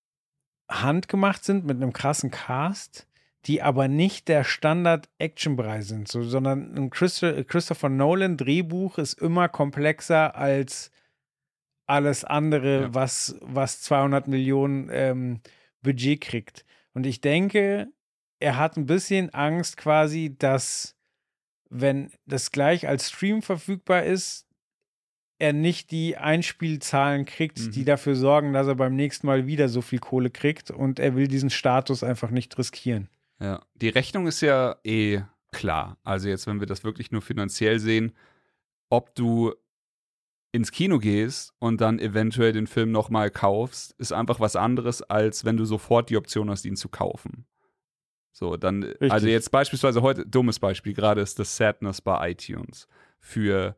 handgemacht 0.69 1.45
sind 1.45 1.65
mit 1.65 1.77
einem 1.77 1.93
krassen 1.93 2.31
Cast 2.31 3.08
die 3.47 3.63
aber 3.63 3.89
nicht 3.89 4.29
der 4.29 4.45
Standard-Action-Brei 4.45 5.83
sind, 5.83 6.09
so, 6.09 6.23
sondern 6.23 6.75
ein 6.77 6.91
Christopher 6.91 7.89
Nolan 7.89 8.37
Drehbuch 8.37 8.99
ist 8.99 9.15
immer 9.15 9.49
komplexer 9.49 10.35
als 10.37 10.91
alles 11.87 12.25
andere, 12.25 12.83
ja. 12.83 12.95
was, 12.95 13.37
was 13.41 13.81
200 13.83 14.29
Millionen 14.29 14.91
ähm, 14.93 15.41
Budget 15.83 16.21
kriegt. 16.21 16.65
Und 16.93 17.07
ich 17.07 17.21
denke, 17.21 17.89
er 18.41 18.57
hat 18.57 18.77
ein 18.77 18.87
bisschen 18.87 19.33
Angst 19.33 19.77
quasi, 19.77 20.37
dass 20.37 20.97
wenn 21.71 22.11
das 22.27 22.51
gleich 22.51 22.89
als 22.89 23.11
Stream 23.11 23.43
verfügbar 23.43 24.05
ist, 24.05 24.47
er 25.39 25.53
nicht 25.53 25.91
die 25.93 26.17
Einspielzahlen 26.17 27.25
kriegt, 27.25 27.61
mhm. 27.61 27.71
die 27.71 27.85
dafür 27.85 28.17
sorgen, 28.17 28.53
dass 28.53 28.67
er 28.67 28.75
beim 28.75 28.97
nächsten 28.97 29.27
Mal 29.27 29.47
wieder 29.47 29.69
so 29.69 29.83
viel 29.83 30.01
Kohle 30.01 30.31
kriegt 30.31 30.71
und 30.71 30.99
er 30.99 31.15
will 31.15 31.29
diesen 31.29 31.51
Status 31.51 32.03
einfach 32.03 32.31
nicht 32.31 32.59
riskieren. 32.59 33.09
Ja, 33.41 33.61
die 33.75 33.89
Rechnung 33.89 34.27
ist 34.27 34.41
ja 34.41 34.77
eh 34.85 35.23
klar. 35.53 35.99
Also 36.05 36.29
jetzt, 36.29 36.47
wenn 36.47 36.61
wir 36.61 36.67
das 36.67 36.85
wirklich 36.85 37.11
nur 37.11 37.23
finanziell 37.23 37.79
sehen, 37.79 38.13
ob 38.91 39.15
du 39.15 39.55
ins 40.51 40.73
Kino 40.73 40.99
gehst 40.99 41.53
und 41.59 41.81
dann 41.81 41.99
eventuell 41.99 42.53
den 42.53 42.67
Film 42.67 42.91
nochmal 42.91 43.31
kaufst, 43.31 43.93
ist 43.99 44.13
einfach 44.13 44.41
was 44.41 44.57
anderes, 44.57 45.03
als 45.03 45.45
wenn 45.45 45.57
du 45.57 45.65
sofort 45.65 46.11
die 46.11 46.17
Option 46.17 46.51
hast, 46.51 46.65
ihn 46.65 46.77
zu 46.77 46.89
kaufen. 46.89 47.47
So, 48.33 48.57
dann, 48.57 48.83
Richtig. 48.83 49.13
also 49.13 49.27
jetzt 49.27 49.51
beispielsweise 49.51 50.01
heute, 50.01 50.25
dummes 50.25 50.59
Beispiel, 50.59 50.95
gerade 50.95 51.21
ist 51.21 51.39
das 51.39 51.57
Sadness 51.57 52.01
bei 52.01 52.31
iTunes. 52.31 52.87
Für 53.19 53.77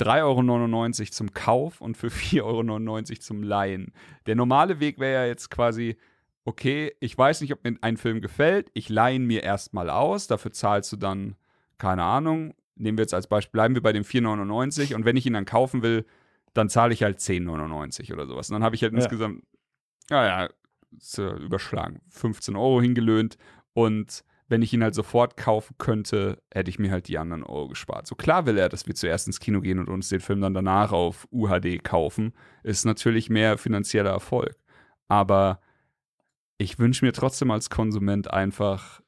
3,99 0.00 1.00
Euro 1.00 1.10
zum 1.10 1.32
Kauf 1.32 1.80
und 1.80 1.96
für 1.96 2.08
4,99 2.10 2.42
Euro 2.42 3.20
zum 3.20 3.42
Leihen. 3.42 3.92
Der 4.26 4.36
normale 4.36 4.78
Weg 4.78 4.98
wäre 4.98 5.22
ja 5.22 5.26
jetzt 5.26 5.50
quasi, 5.50 5.96
okay, 6.44 6.92
ich 7.00 7.16
weiß 7.16 7.40
nicht, 7.40 7.52
ob 7.52 7.64
mir 7.64 7.76
ein 7.80 7.96
Film 7.96 8.20
gefällt, 8.20 8.70
ich 8.74 8.88
leihe 8.88 9.16
ihn 9.16 9.26
mir 9.26 9.42
erstmal 9.42 9.90
aus, 9.90 10.26
dafür 10.26 10.52
zahlst 10.52 10.92
du 10.92 10.96
dann, 10.96 11.36
keine 11.78 12.02
Ahnung, 12.02 12.54
nehmen 12.74 12.98
wir 12.98 13.02
jetzt 13.02 13.14
als 13.14 13.26
Beispiel, 13.26 13.52
bleiben 13.52 13.74
wir 13.74 13.82
bei 13.82 13.92
dem 13.92 14.04
4,99 14.04 14.94
und 14.94 15.04
wenn 15.04 15.16
ich 15.16 15.26
ihn 15.26 15.34
dann 15.34 15.44
kaufen 15.44 15.82
will, 15.82 16.04
dann 16.54 16.68
zahle 16.68 16.92
ich 16.92 17.02
halt 17.02 17.18
10,99 17.18 18.12
oder 18.12 18.26
sowas. 18.26 18.50
Und 18.50 18.54
dann 18.54 18.64
habe 18.64 18.74
ich 18.74 18.82
halt 18.82 18.92
ja. 18.92 18.98
insgesamt, 18.98 19.42
naja, 20.10 20.48
ja, 20.48 21.36
überschlagen, 21.36 22.00
15 22.10 22.56
Euro 22.56 22.80
hingelöhnt 22.80 23.38
und 23.72 24.24
wenn 24.48 24.60
ich 24.60 24.74
ihn 24.74 24.82
halt 24.82 24.94
sofort 24.94 25.38
kaufen 25.38 25.76
könnte, 25.78 26.42
hätte 26.52 26.68
ich 26.68 26.78
mir 26.78 26.90
halt 26.90 27.08
die 27.08 27.16
anderen 27.16 27.42
Euro 27.42 27.68
gespart. 27.68 28.06
So 28.06 28.14
klar 28.14 28.44
will 28.44 28.58
er, 28.58 28.68
dass 28.68 28.86
wir 28.86 28.94
zuerst 28.94 29.26
ins 29.26 29.40
Kino 29.40 29.62
gehen 29.62 29.78
und 29.78 29.88
uns 29.88 30.10
den 30.10 30.20
Film 30.20 30.42
dann 30.42 30.52
danach 30.52 30.92
auf 30.92 31.26
UHD 31.32 31.82
kaufen. 31.82 32.34
Ist 32.62 32.84
natürlich 32.84 33.30
mehr 33.30 33.56
finanzieller 33.56 34.10
Erfolg. 34.10 34.54
Aber 35.08 35.60
ich 36.62 36.78
wünsche 36.78 37.04
mir 37.04 37.12
trotzdem 37.12 37.50
als 37.50 37.70
Konsument 37.70 38.30
einfach 38.30 39.02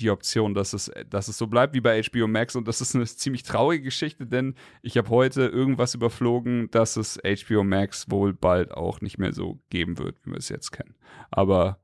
die 0.00 0.10
Option, 0.10 0.54
dass 0.54 0.72
es, 0.72 0.90
dass 1.08 1.28
es 1.28 1.38
so 1.38 1.46
bleibt 1.46 1.74
wie 1.74 1.80
bei 1.80 2.00
HBO 2.02 2.28
Max. 2.28 2.54
Und 2.56 2.68
das 2.68 2.80
ist 2.80 2.94
eine 2.94 3.06
ziemlich 3.06 3.42
traurige 3.42 3.84
Geschichte, 3.84 4.26
denn 4.26 4.54
ich 4.82 4.96
habe 4.96 5.08
heute 5.10 5.46
irgendwas 5.46 5.94
überflogen, 5.94 6.70
dass 6.70 6.96
es 6.96 7.18
HBO 7.18 7.64
Max 7.64 8.10
wohl 8.10 8.32
bald 8.32 8.72
auch 8.72 9.00
nicht 9.00 9.18
mehr 9.18 9.32
so 9.32 9.60
geben 9.70 9.98
wird, 9.98 10.16
wie 10.24 10.30
wir 10.30 10.38
es 10.38 10.48
jetzt 10.48 10.70
kennen. 10.70 10.94
Aber 11.30 11.78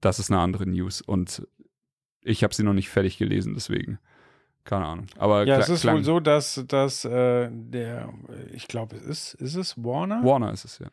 das 0.00 0.18
ist 0.18 0.30
eine 0.30 0.40
andere 0.40 0.66
News. 0.66 1.00
Und 1.00 1.46
ich 2.22 2.44
habe 2.44 2.54
sie 2.54 2.62
noch 2.62 2.74
nicht 2.74 2.88
fertig 2.88 3.18
gelesen, 3.18 3.54
deswegen. 3.54 3.98
Keine 4.64 4.84
Ahnung. 4.84 5.06
Aber 5.16 5.46
ja, 5.46 5.58
es 5.58 5.68
ist 5.68 5.84
wohl 5.84 6.02
so, 6.02 6.18
dass, 6.18 6.64
dass 6.66 7.04
äh, 7.04 7.48
der, 7.52 8.12
ich 8.52 8.66
glaube, 8.66 8.96
es 8.96 9.34
ist, 9.34 9.34
ist 9.34 9.54
es 9.54 9.84
Warner? 9.84 10.24
Warner 10.24 10.52
ist 10.52 10.64
es, 10.64 10.78
ja. 10.80 10.88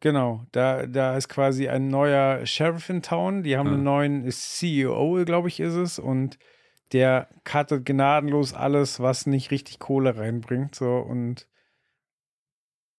Genau, 0.00 0.46
da, 0.52 0.86
da 0.86 1.16
ist 1.16 1.28
quasi 1.28 1.68
ein 1.68 1.88
neuer 1.88 2.46
Sheriff 2.46 2.88
in 2.88 3.02
Town. 3.02 3.42
Die 3.42 3.56
haben 3.56 3.66
ja. 3.66 3.74
einen 3.74 3.82
neuen 3.82 4.30
CEO, 4.30 5.24
glaube 5.24 5.48
ich, 5.48 5.58
ist 5.58 5.74
es. 5.74 5.98
Und 5.98 6.38
der 6.92 7.28
cuttet 7.44 7.84
gnadenlos 7.84 8.54
alles, 8.54 9.00
was 9.00 9.26
nicht 9.26 9.50
richtig 9.50 9.78
Kohle 9.78 10.16
reinbringt. 10.16 10.74
So 10.74 10.98
und 10.98 11.48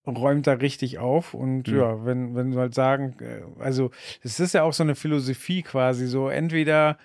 räumt 0.05 0.47
da 0.47 0.53
richtig 0.53 0.99
auf. 0.99 1.33
Und 1.33 1.67
mhm. 1.67 1.77
ja, 1.77 2.05
wenn, 2.05 2.35
wenn 2.35 2.51
du 2.51 2.59
halt 2.59 2.73
sagen, 2.73 3.15
äh, 3.21 3.43
also 3.61 3.91
es 4.21 4.39
ist 4.39 4.53
ja 4.53 4.63
auch 4.63 4.73
so 4.73 4.83
eine 4.83 4.95
Philosophie 4.95 5.61
quasi, 5.61 6.07
so 6.07 6.29
entweder 6.29 6.97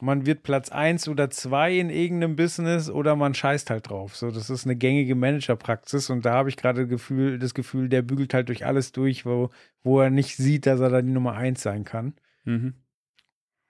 man 0.00 0.26
wird 0.26 0.42
Platz 0.42 0.70
1 0.70 1.08
oder 1.08 1.30
2 1.30 1.78
in 1.78 1.90
irgendeinem 1.90 2.36
Business 2.36 2.90
oder 2.90 3.16
man 3.16 3.34
scheißt 3.34 3.70
halt 3.70 3.90
drauf. 3.90 4.16
So, 4.16 4.30
das 4.30 4.50
ist 4.50 4.64
eine 4.64 4.76
gängige 4.76 5.14
Managerpraxis 5.14 6.10
und 6.10 6.24
da 6.24 6.32
habe 6.32 6.48
ich 6.48 6.56
gerade 6.56 6.86
Gefühl, 6.86 7.38
das 7.38 7.54
Gefühl, 7.54 7.88
der 7.88 8.02
bügelt 8.02 8.34
halt 8.34 8.48
durch 8.48 8.66
alles 8.66 8.92
durch, 8.92 9.24
wo, 9.24 9.50
wo 9.82 10.00
er 10.00 10.10
nicht 10.10 10.36
sieht, 10.36 10.66
dass 10.66 10.80
er 10.80 10.90
da 10.90 11.02
die 11.02 11.10
Nummer 11.10 11.34
1 11.34 11.62
sein 11.62 11.84
kann. 11.84 12.14
Mhm. 12.44 12.74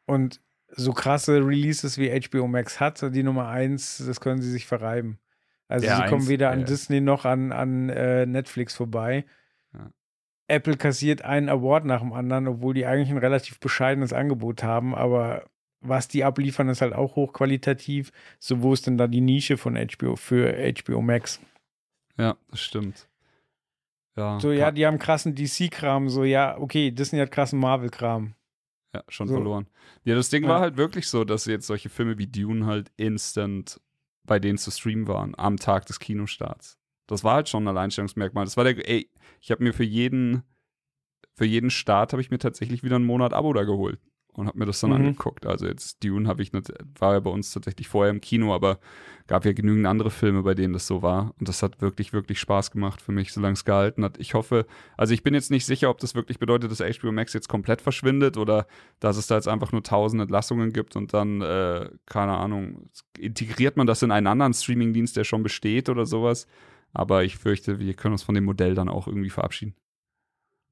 Und 0.07 0.41
so 0.68 0.93
krasse 0.93 1.37
Releases 1.37 1.99
wie 1.99 2.11
HBO 2.11 2.49
Max 2.49 2.81
hat, 2.81 3.01
die 3.14 3.22
Nummer 3.22 3.49
1, 3.49 4.05
das 4.07 4.20
können 4.20 4.41
sie 4.41 4.51
sich 4.51 4.66
verreiben. 4.66 5.18
Also 5.68 5.87
der 5.87 5.97
sie 5.97 6.05
kommen 6.07 6.29
weder 6.29 6.51
an 6.51 6.64
Disney 6.64 7.01
noch 7.01 7.25
an, 7.25 7.53
an 7.53 7.89
äh, 7.89 8.27
Netflix 8.27 8.75
vorbei. 8.75 9.25
Ja. 9.72 9.91
Apple 10.49 10.77
kassiert 10.77 11.22
einen 11.22 11.49
Award 11.49 11.85
nach 11.85 12.01
dem 12.01 12.12
anderen, 12.12 12.49
obwohl 12.49 12.75
die 12.75 12.87
eigentlich 12.87 13.11
ein 13.11 13.18
relativ 13.18 13.61
bescheidenes 13.61 14.12
Angebot 14.12 14.62
haben, 14.62 14.95
aber 14.95 15.45
was 15.85 16.09
die 16.09 16.24
abliefern, 16.24 16.68
ist 16.68 16.80
halt 16.80 16.95
auch 16.95 17.16
hochqualitativ. 17.16 18.11
So, 18.39 18.62
wo 18.62 18.72
ist 18.72 18.87
denn 18.87 18.99
da 18.99 19.07
die 19.07 19.20
Nische 19.20 19.57
von 19.57 19.76
HBO 19.76 20.16
für 20.16 20.55
HBO 20.74 21.01
Max? 21.03 21.41
Ja, 22.18 22.37
das 22.51 22.61
stimmt. 22.61 23.09
Ja, 24.16 24.39
so, 24.41 24.53
ja, 24.53 24.70
die 24.70 24.87
haben 24.87 24.99
krassen 24.99 25.35
DC-Kram, 25.35 26.09
so, 26.09 26.22
ja, 26.24 26.57
okay, 26.59 26.93
Disney 26.93 27.18
hat 27.18 27.32
krassen 27.32 27.59
Marvel-Kram. 27.59 28.35
Ja, 28.95 29.03
schon 29.09 29.26
so. 29.26 29.35
verloren. 29.35 29.66
Ja, 30.05 30.14
das 30.14 30.30
Ding 30.30 30.45
ja. 30.45 30.51
war 30.51 30.61
halt 30.61 30.76
wirklich 30.76 31.09
so, 31.09 31.24
dass 31.24 31.47
jetzt 31.47 31.66
solche 31.66 31.89
Filme 31.89 32.16
wie 32.16 32.28
Dune 32.28 32.64
halt 32.64 32.93
instant 32.97 33.80
bei 34.24 34.39
denen 34.39 34.57
zu 34.57 34.70
streamen 34.70 35.09
waren, 35.09 35.35
am 35.37 35.57
Tag 35.57 35.87
des 35.87 35.99
Kinostarts. 35.99 36.78
Das 37.07 37.24
war 37.24 37.35
halt 37.35 37.49
schon 37.49 37.64
ein 37.64 37.68
Alleinstellungsmerkmal. 37.68 38.45
Das 38.45 38.57
war 38.57 38.64
der, 38.64 38.89
ey, 38.89 39.11
ich 39.41 39.51
habe 39.51 39.64
mir 39.64 39.74
für 39.74 39.85
jeden, 39.85 40.45
für 41.35 41.45
jeden 41.45 41.70
Start 41.70 42.12
habe 42.12 42.22
ich 42.22 42.30
mir 42.30 42.39
tatsächlich 42.39 42.85
wieder 42.85 42.97
einen 42.97 43.05
Monat 43.05 43.35
Abo 43.35 43.53
da 43.53 43.64
geholt 43.64 43.99
und 44.37 44.47
habe 44.47 44.59
mir 44.59 44.66
das 44.66 44.80
dann 44.80 44.91
mhm. 44.91 44.97
angeguckt. 44.97 45.47
Also 45.47 45.66
jetzt 45.66 46.03
Dune 46.03 46.28
habe 46.28 46.43
ich 46.43 46.53
nicht, 46.53 46.72
war 46.99 47.14
ja 47.14 47.20
bei 47.20 47.30
uns 47.30 47.53
tatsächlich 47.53 47.89
vorher 47.89 48.11
im 48.11 48.20
Kino, 48.20 48.55
aber 48.55 48.78
gab 49.26 49.45
ja 49.45 49.53
genügend 49.53 49.87
andere 49.87 50.11
Filme, 50.11 50.43
bei 50.43 50.55
denen 50.55 50.72
das 50.72 50.87
so 50.87 51.03
war. 51.03 51.35
Und 51.39 51.49
das 51.49 51.62
hat 51.62 51.80
wirklich, 51.80 52.12
wirklich 52.12 52.39
Spaß 52.39 52.70
gemacht 52.70 53.01
für 53.01 53.12
mich, 53.12 53.32
solange 53.32 53.55
es 53.55 53.64
gehalten 53.64 54.05
hat. 54.05 54.18
Ich 54.18 54.35
hoffe, 54.35 54.66
also 54.97 55.14
ich 55.14 55.22
bin 55.22 55.35
jetzt 55.35 55.51
nicht 55.51 55.64
sicher, 55.64 55.89
ob 55.89 55.99
das 55.99 56.14
wirklich 56.14 56.39
bedeutet, 56.39 56.70
dass 56.70 56.80
HBO 56.80 57.12
Max 57.12 57.32
jetzt 57.32 57.49
komplett 57.49 57.80
verschwindet 57.80 58.37
oder 58.37 58.66
dass 59.01 59.16
es 59.16 59.26
da 59.26 59.37
jetzt 59.37 59.49
einfach 59.49 59.72
nur 59.72 59.82
tausend 59.82 60.20
Entlassungen 60.20 60.72
gibt 60.72 60.97
und 60.97 61.14
dann, 61.14 61.41
äh, 61.41 61.89
keine 62.07 62.37
Ahnung, 62.37 62.91
integriert 63.18 63.76
man 63.76 63.87
das 63.87 64.03
in 64.03 64.11
einen 64.11 64.26
anderen 64.26 64.53
Streamingdienst, 64.53 65.16
der 65.16 65.24
schon 65.24 65.43
besteht 65.43 65.89
oder 65.89 66.07
sowas. 66.07 66.47
Aber 66.93 67.24
ich 67.24 67.37
fürchte, 67.37 67.80
wir 67.80 67.95
können 67.95 68.12
uns 68.12 68.22
von 68.22 68.35
dem 68.35 68.45
Modell 68.45 68.74
dann 68.74 68.89
auch 68.89 69.09
irgendwie 69.09 69.30
verabschieden. 69.30 69.74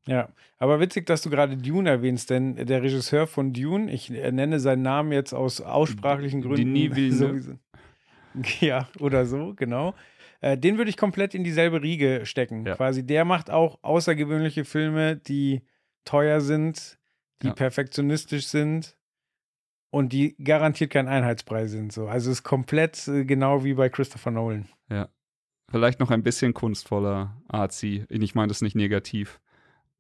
Ja, 0.07 0.29
aber 0.59 0.81
witzig, 0.81 1.07
dass 1.07 1.23
du 1.23 1.31
gerade 1.31 1.57
Dune 1.57 1.89
erwähnst, 1.89 2.31
denn 2.31 2.57
der 2.57 2.83
Regisseur 2.83 3.27
von 3.27 3.53
Dune, 3.53 3.91
ich 3.91 4.11
nenne 4.11 4.59
seinen 4.59 4.83
Namen 4.83 5.13
jetzt 5.13 5.33
aus 5.33 5.61
aussprachlichen 5.61 6.43
Gründen. 6.43 6.75
Die 6.75 6.95
Villeneuve. 6.97 7.59
Ja, 8.61 8.89
oder 8.99 9.27
so, 9.27 9.55
genau. 9.55 9.95
Äh, 10.41 10.59
den 10.59 10.77
würde 10.79 10.91
ich 10.91 10.97
komplett 10.97 11.35
in 11.35 11.45
dieselbe 11.45 11.83
Riege 11.83 12.23
stecken. 12.25 12.67
Ja. 12.67 12.75
Quasi, 12.75 13.07
der 13.07 13.25
macht 13.25 13.51
auch 13.51 13.79
außergewöhnliche 13.83 14.65
Filme, 14.65 15.17
die 15.17 15.63
teuer 16.05 16.41
sind, 16.41 16.99
die 17.43 17.49
ja. 17.49 17.53
perfektionistisch 17.53 18.47
sind 18.47 18.97
und 19.91 20.13
die 20.13 20.35
garantiert 20.43 20.91
kein 20.91 21.07
Einheitspreis 21.07 21.71
sind. 21.71 21.93
So. 21.93 22.09
Also 22.09 22.31
es 22.31 22.39
ist 22.39 22.43
komplett 22.43 23.07
äh, 23.07 23.25
genau 23.25 23.63
wie 23.63 23.75
bei 23.75 23.89
Christopher 23.89 24.33
Nolan. 24.33 24.69
Ja. 24.91 25.09
Vielleicht 25.71 26.01
noch 26.01 26.11
ein 26.11 26.23
bisschen 26.23 26.53
kunstvoller 26.55 27.41
Arzi. 27.49 28.05
Ich 28.09 28.35
meine 28.35 28.49
das 28.49 28.63
nicht 28.63 28.75
negativ. 28.75 29.41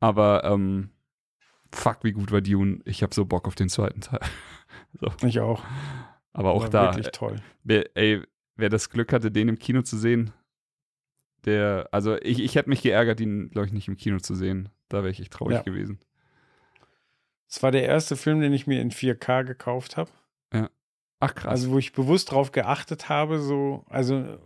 Aber 0.02 0.42
ähm, 0.42 0.90
fuck, 1.70 1.98
wie 2.02 2.10
gut 2.10 2.32
war 2.32 2.40
Dune. 2.40 2.80
Ich 2.84 3.04
habe 3.04 3.14
so 3.14 3.24
Bock 3.24 3.46
auf 3.46 3.54
den 3.54 3.68
zweiten 3.68 4.00
Teil. 4.00 4.18
so. 5.00 5.06
Ich 5.24 5.38
auch. 5.38 5.62
Aber 6.32 6.50
auch 6.50 6.64
war 6.64 6.70
da. 6.70 6.84
Wirklich 6.86 7.06
äh, 7.06 7.12
toll. 7.12 7.36
Wer, 7.62 7.96
ey, 7.96 8.20
wer 8.56 8.68
das 8.68 8.90
Glück 8.90 9.12
hatte, 9.12 9.30
den 9.30 9.48
im 9.48 9.60
Kino 9.60 9.82
zu 9.82 9.96
sehen, 9.96 10.32
der, 11.44 11.88
also 11.92 12.16
ich, 12.20 12.40
ich 12.40 12.56
hätte 12.56 12.68
mich 12.68 12.82
geärgert, 12.82 13.20
ihn, 13.20 13.50
glaube 13.50 13.68
ich, 13.68 13.72
nicht 13.72 13.86
im 13.86 13.96
Kino 13.96 14.18
zu 14.18 14.34
sehen. 14.34 14.70
Da 14.88 14.98
wäre 14.98 15.10
ich 15.10 15.20
echt 15.20 15.34
traurig 15.34 15.58
ja. 15.58 15.62
gewesen. 15.62 16.00
Es 17.48 17.62
war 17.62 17.70
der 17.70 17.84
erste 17.84 18.16
Film, 18.16 18.40
den 18.40 18.52
ich 18.52 18.66
mir 18.66 18.80
in 18.80 18.90
4K 18.90 19.44
gekauft 19.44 19.96
habe. 19.96 20.10
Ja. 20.52 20.68
Ach 21.20 21.32
krass. 21.32 21.52
Also 21.52 21.70
wo 21.70 21.78
ich 21.78 21.92
bewusst 21.92 22.32
drauf 22.32 22.50
geachtet 22.50 23.08
habe, 23.08 23.38
so, 23.38 23.84
also 23.88 24.36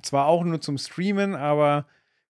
zwar 0.00 0.26
auch 0.26 0.42
nur 0.42 0.62
zum 0.62 0.78
Streamen, 0.78 1.34
aber 1.34 1.86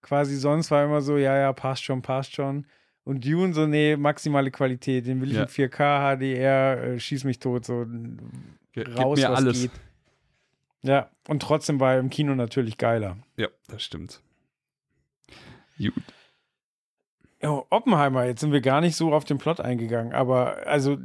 quasi 0.06 0.36
sonst 0.36 0.70
war 0.70 0.84
immer 0.84 1.00
so, 1.00 1.16
ja, 1.16 1.36
ja, 1.36 1.52
passt 1.52 1.84
schon, 1.84 2.00
passt 2.00 2.34
schon. 2.34 2.66
Und 3.04 3.24
Dune 3.24 3.52
so, 3.52 3.66
nee, 3.66 3.96
maximale 3.96 4.50
Qualität, 4.50 5.06
den 5.06 5.20
will 5.20 5.30
ich 5.30 5.36
ja. 5.36 5.42
in 5.42 5.48
4K, 5.48 6.16
HDR, 6.16 6.82
äh, 6.82 6.98
schieß 6.98 7.24
mich 7.24 7.38
tot, 7.38 7.64
so 7.64 7.86
Ge 8.72 8.88
raus, 8.94 9.18
mir 9.18 9.28
was 9.28 9.36
alles. 9.36 9.62
geht. 9.62 9.70
Ja, 10.82 11.10
und 11.28 11.42
trotzdem 11.42 11.80
war 11.80 11.94
er 11.94 12.00
im 12.00 12.10
Kino 12.10 12.34
natürlich 12.34 12.78
geiler. 12.78 13.16
Ja, 13.36 13.48
das 13.68 13.82
stimmt. 13.82 14.20
Gut. 15.78 15.92
Oh, 17.42 17.64
Oppenheimer, 17.70 18.24
jetzt 18.24 18.40
sind 18.40 18.52
wir 18.52 18.60
gar 18.60 18.80
nicht 18.80 18.96
so 18.96 19.12
auf 19.12 19.24
den 19.24 19.38
Plot 19.38 19.60
eingegangen, 19.60 20.12
aber 20.12 20.66
also 20.66 20.98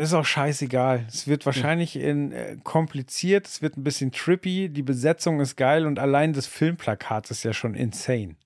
Ist 0.00 0.14
auch 0.14 0.24
scheißegal. 0.24 1.04
Es 1.08 1.28
wird 1.28 1.44
wahrscheinlich 1.44 1.96
in, 1.96 2.32
äh, 2.32 2.56
kompliziert, 2.64 3.46
es 3.46 3.60
wird 3.60 3.76
ein 3.76 3.84
bisschen 3.84 4.12
trippy, 4.12 4.70
die 4.70 4.82
Besetzung 4.82 5.40
ist 5.40 5.56
geil 5.56 5.84
und 5.84 5.98
allein 5.98 6.32
das 6.32 6.46
Filmplakat 6.46 7.30
ist 7.30 7.42
ja 7.42 7.52
schon 7.52 7.74
insane. 7.74 8.36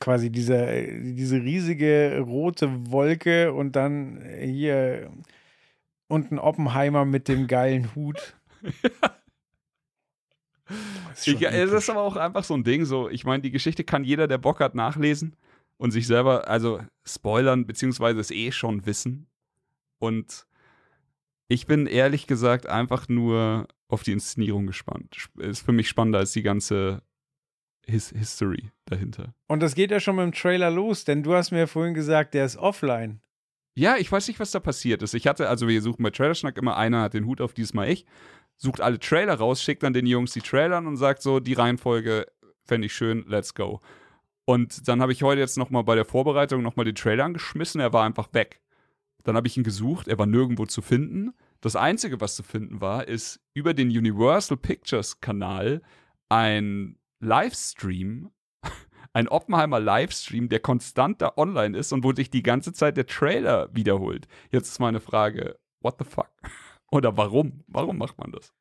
Quasi 0.00 0.30
diese, 0.30 0.56
äh, 0.56 1.14
diese 1.14 1.36
riesige 1.36 2.18
rote 2.26 2.90
Wolke 2.90 3.52
und 3.52 3.76
dann 3.76 4.20
hier 4.40 5.12
unten 6.08 6.40
Oppenheimer 6.40 7.04
mit 7.04 7.28
dem 7.28 7.46
geilen 7.46 7.94
Hut. 7.94 8.36
Das 11.08 11.26
ist, 11.26 11.26
ich, 11.26 11.40
das 11.40 11.72
ist 11.72 11.90
aber 11.90 12.02
auch 12.02 12.14
einfach 12.14 12.44
so 12.44 12.54
ein 12.54 12.62
Ding. 12.62 12.84
So, 12.84 13.10
ich 13.10 13.24
meine, 13.24 13.42
die 13.42 13.50
Geschichte 13.50 13.82
kann 13.82 14.04
jeder, 14.04 14.28
der 14.28 14.38
Bock 14.38 14.60
hat, 14.60 14.76
nachlesen 14.76 15.34
und 15.80 15.92
sich 15.92 16.06
selber, 16.06 16.46
also 16.46 16.80
spoilern, 17.06 17.66
beziehungsweise 17.66 18.20
es 18.20 18.30
eh 18.30 18.52
schon 18.52 18.84
wissen. 18.84 19.26
Und 19.98 20.46
ich 21.48 21.66
bin 21.66 21.86
ehrlich 21.86 22.26
gesagt 22.26 22.66
einfach 22.66 23.08
nur 23.08 23.66
auf 23.88 24.02
die 24.02 24.12
Inszenierung 24.12 24.66
gespannt. 24.66 25.30
Ist 25.38 25.64
für 25.64 25.72
mich 25.72 25.88
spannender 25.88 26.18
als 26.18 26.32
die 26.32 26.42
ganze 26.42 27.02
His 27.86 28.10
History 28.10 28.70
dahinter. 28.84 29.34
Und 29.48 29.60
das 29.62 29.74
geht 29.74 29.90
ja 29.90 30.00
schon 30.00 30.16
mit 30.16 30.24
dem 30.24 30.32
Trailer 30.32 30.70
los, 30.70 31.06
denn 31.06 31.22
du 31.22 31.32
hast 31.32 31.50
mir 31.50 31.60
ja 31.60 31.66
vorhin 31.66 31.94
gesagt, 31.94 32.34
der 32.34 32.44
ist 32.44 32.58
offline. 32.58 33.22
Ja, 33.74 33.96
ich 33.96 34.12
weiß 34.12 34.28
nicht, 34.28 34.38
was 34.38 34.50
da 34.50 34.60
passiert 34.60 35.02
ist. 35.02 35.14
Ich 35.14 35.26
hatte, 35.26 35.48
also 35.48 35.66
wir 35.66 35.80
suchen 35.80 36.02
bei 36.02 36.10
Trailerschnack 36.10 36.58
immer, 36.58 36.76
einer 36.76 37.00
hat 37.00 37.14
den 37.14 37.24
Hut 37.24 37.40
auf, 37.40 37.54
diesmal 37.54 37.88
ich 37.88 38.04
sucht 38.58 38.82
alle 38.82 38.98
Trailer 38.98 39.34
raus, 39.34 39.62
schickt 39.62 39.82
dann 39.82 39.94
den 39.94 40.04
Jungs 40.04 40.32
die 40.32 40.42
Trailer 40.42 40.76
und 40.76 40.98
sagt 40.98 41.22
so, 41.22 41.40
die 41.40 41.54
Reihenfolge 41.54 42.26
fände 42.66 42.84
ich 42.84 42.92
schön, 42.92 43.24
let's 43.26 43.54
go. 43.54 43.80
Und 44.50 44.88
dann 44.88 45.00
habe 45.00 45.12
ich 45.12 45.22
heute 45.22 45.40
jetzt 45.40 45.58
nochmal 45.58 45.84
bei 45.84 45.94
der 45.94 46.04
Vorbereitung 46.04 46.60
nochmal 46.60 46.84
den 46.84 46.96
Trailer 46.96 47.24
angeschmissen, 47.24 47.80
er 47.80 47.92
war 47.92 48.04
einfach 48.04 48.34
weg. 48.34 48.60
Dann 49.22 49.36
habe 49.36 49.46
ich 49.46 49.56
ihn 49.56 49.62
gesucht, 49.62 50.08
er 50.08 50.18
war 50.18 50.26
nirgendwo 50.26 50.66
zu 50.66 50.82
finden. 50.82 51.34
Das 51.60 51.76
Einzige, 51.76 52.20
was 52.20 52.34
zu 52.34 52.42
finden 52.42 52.80
war, 52.80 53.06
ist 53.06 53.38
über 53.54 53.74
den 53.74 53.90
Universal 53.90 54.56
Pictures 54.56 55.20
Kanal 55.20 55.82
ein 56.28 56.98
Livestream, 57.20 58.32
ein 59.12 59.28
Oppenheimer 59.28 59.78
Livestream, 59.78 60.48
der 60.48 60.58
konstant 60.58 61.22
da 61.22 61.34
online 61.36 61.78
ist 61.78 61.92
und 61.92 62.02
wo 62.02 62.12
sich 62.12 62.28
die 62.28 62.42
ganze 62.42 62.72
Zeit 62.72 62.96
der 62.96 63.06
Trailer 63.06 63.72
wiederholt. 63.72 64.26
Jetzt 64.50 64.68
ist 64.70 64.80
meine 64.80 64.98
Frage, 64.98 65.60
what 65.80 65.94
the 66.00 66.04
fuck? 66.04 66.32
Oder 66.90 67.16
warum? 67.16 67.62
Warum 67.68 67.98
macht 67.98 68.18
man 68.18 68.32
das? 68.32 68.52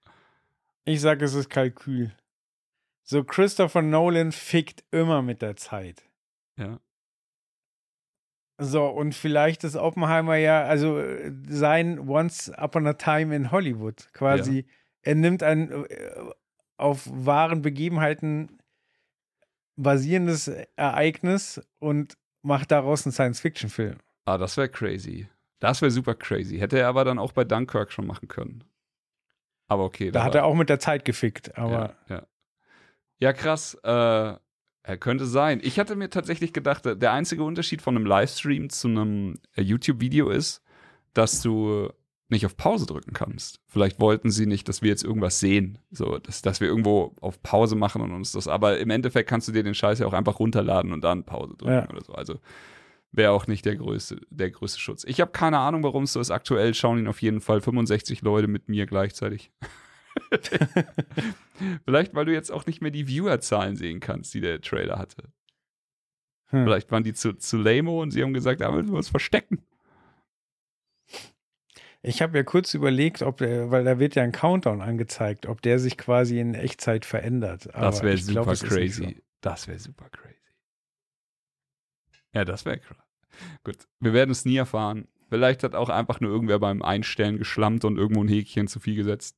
Ich 0.86 1.02
sage, 1.02 1.26
es 1.26 1.34
ist 1.34 1.50
Kalkül. 1.50 2.12
So, 3.12 3.24
Christopher 3.24 3.82
Nolan 3.82 4.32
fickt 4.32 4.84
immer 4.92 5.24
mit 5.24 5.42
der 5.42 5.56
Zeit. 5.56 6.04
Ja. 6.58 6.80
So, 8.60 8.86
und 8.86 9.16
vielleicht 9.16 9.64
ist 9.64 9.76
Oppenheimer 9.76 10.36
ja, 10.36 10.62
also 10.66 11.02
sein 11.48 12.08
Once 12.08 12.52
Upon 12.56 12.86
a 12.86 12.94
Time 12.94 13.36
in 13.36 13.50
Hollywood 13.50 14.14
quasi. 14.14 14.60
Ja. 14.60 14.66
Er 15.02 15.16
nimmt 15.16 15.42
ein 15.42 15.72
äh, 15.86 15.86
auf 16.78 17.10
wahren 17.12 17.64
Begebenheiten 17.64 18.60
basierendes 19.76 20.48
Ereignis 20.76 21.68
und 21.80 22.16
macht 22.44 22.70
daraus 22.70 23.08
einen 23.08 23.14
Science-Fiction-Film. 23.14 23.98
Ah, 24.26 24.38
das 24.38 24.56
wäre 24.56 24.70
crazy. 24.70 25.28
Das 25.58 25.82
wäre 25.82 25.90
super 25.90 26.14
crazy. 26.14 26.60
Hätte 26.60 26.78
er 26.78 26.90
aber 26.90 27.06
dann 27.06 27.18
auch 27.18 27.32
bei 27.32 27.44
Dunkirk 27.44 27.92
schon 27.92 28.06
machen 28.06 28.28
können. 28.28 28.64
Aber 29.68 29.86
okay. 29.86 30.12
Da 30.12 30.24
hat 30.24 30.36
er 30.36 30.46
auch 30.46 30.54
mit 30.54 30.70
der 30.70 30.80
Zeit 30.80 31.06
gefickt, 31.06 31.58
aber. 31.58 31.96
Ja, 32.08 32.18
ja. 32.18 32.28
Ja 33.20 33.34
krass. 33.34 33.76
Äh, 33.84 34.34
er 34.84 34.98
könnte 34.98 35.26
sein. 35.26 35.60
Ich 35.62 35.78
hatte 35.78 35.96
mir 35.96 36.10
tatsächlich 36.10 36.54
gedacht, 36.54 36.84
der 36.86 37.12
einzige 37.12 37.44
Unterschied 37.44 37.82
von 37.82 37.96
einem 37.96 38.06
Livestream 38.06 38.70
zu 38.70 38.88
einem 38.88 39.36
äh, 39.56 39.62
YouTube-Video 39.62 40.30
ist, 40.30 40.64
dass 41.14 41.42
du 41.42 41.90
nicht 42.30 42.46
auf 42.46 42.56
Pause 42.56 42.86
drücken 42.86 43.14
kannst. 43.14 43.60
Vielleicht 43.68 44.00
wollten 44.00 44.30
sie 44.30 44.46
nicht, 44.46 44.70
dass 44.70 44.82
wir 44.82 44.90
jetzt 44.90 45.04
irgendwas 45.04 45.40
sehen, 45.40 45.80
so 45.92 46.20
dass, 46.20 46.42
dass 46.42 46.62
wir 46.62 46.68
irgendwo 46.68 47.16
auf 47.22 47.42
Pause 47.42 47.76
machen 47.76 48.02
und 48.02 48.12
uns 48.12 48.32
das. 48.32 48.48
Aber 48.48 48.78
im 48.78 48.92
Endeffekt 48.92 49.30
kannst 49.30 49.48
du 49.48 49.52
dir 49.52 49.64
den 49.64 49.74
Scheiß 49.74 50.00
ja 50.00 50.08
auch 50.08 50.14
einfach 50.14 50.40
runterladen 50.40 50.94
und 50.94 51.04
dann 51.04 51.24
Pause 51.24 51.56
drücken 51.58 51.74
ja. 51.74 51.90
oder 51.90 52.04
so. 52.04 52.14
Also 52.14 52.40
wäre 53.12 53.32
auch 53.32 53.48
nicht 53.48 53.66
der 53.66 53.76
größte, 53.76 54.22
der 54.30 54.52
größte 54.52 54.80
Schutz. 54.80 55.04
Ich 55.06 55.20
habe 55.20 55.32
keine 55.32 55.58
Ahnung, 55.58 55.84
warum 55.84 56.04
es 56.04 56.14
so 56.14 56.20
ist. 56.20 56.30
Aktuell 56.30 56.76
schauen 56.76 57.00
ihn 57.00 57.08
auf 57.08 57.22
jeden 57.22 57.42
Fall 57.42 57.62
65 57.62 58.22
Leute 58.22 58.48
mit 58.48 58.70
mir 58.70 58.86
gleichzeitig. 58.86 59.52
Vielleicht, 61.86 62.14
weil 62.14 62.26
du 62.26 62.34
jetzt 62.34 62.52
auch 62.52 62.66
nicht 62.66 62.82
mehr 62.82 62.92
die 62.92 63.08
Viewerzahlen 63.08 63.76
sehen 63.76 64.00
kannst, 64.00 64.34
die 64.34 64.42
der 64.42 64.62
Trailer 64.62 64.98
hatte. 64.98 65.24
Hm. 66.48 66.64
Vielleicht 66.64 66.92
waren 66.92 67.04
die 67.04 67.14
zu, 67.14 67.34
zu 67.34 67.58
lame 67.58 67.92
und 67.92 68.12
sie 68.12 68.24
haben 68.24 68.34
gesagt, 68.34 68.62
da 68.62 68.72
müssen 68.72 68.90
wir 68.92 68.98
uns 68.98 69.10
verstecken. 69.10 69.66
Ich 72.02 72.22
habe 72.22 72.38
ja 72.38 72.44
kurz 72.44 72.74
überlegt, 72.74 73.22
ob 73.22 73.38
der, 73.38 73.72
weil 73.72 73.84
da 73.84 74.00
wird 74.00 74.16
ja 74.16 74.24
ein 74.24 74.32
Countdown 74.32 74.82
angezeigt, 74.82 75.48
ob 75.48 75.62
der 75.62 75.80
sich 75.80 75.98
quasi 75.98 76.40
in 76.40 76.54
Echtzeit 76.54 77.04
verändert. 77.04 77.74
Aber 77.76 77.88
das 77.88 78.02
wäre 78.02 78.18
super 78.18 78.56
glaub, 78.56 78.70
crazy. 78.70 79.04
So. 79.04 79.22
Das 79.42 79.68
wäre 79.68 79.80
super 79.80 80.10
crazy. 80.10 80.36
Ja, 82.34 82.46
das 82.46 82.66
wäre 82.66 82.80
krass. 82.80 82.98
Gut, 83.64 83.88
wir 84.00 84.14
werden 84.14 84.32
es 84.32 84.46
nie 84.46 84.56
erfahren. 84.56 85.08
Vielleicht 85.30 85.64
hat 85.64 85.76
auch 85.76 85.90
einfach 85.90 86.22
nur 86.22 86.32
irgendwer 86.32 86.60
beim 86.60 86.82
Einstellen 86.82 87.38
geschlammt 87.38 87.86
und 87.86 87.98
irgendwo 87.98 88.24
ein 88.24 88.28
Häkchen 88.28 88.68
zu 88.68 88.80
viel 88.80 88.96
gesetzt. 88.96 89.38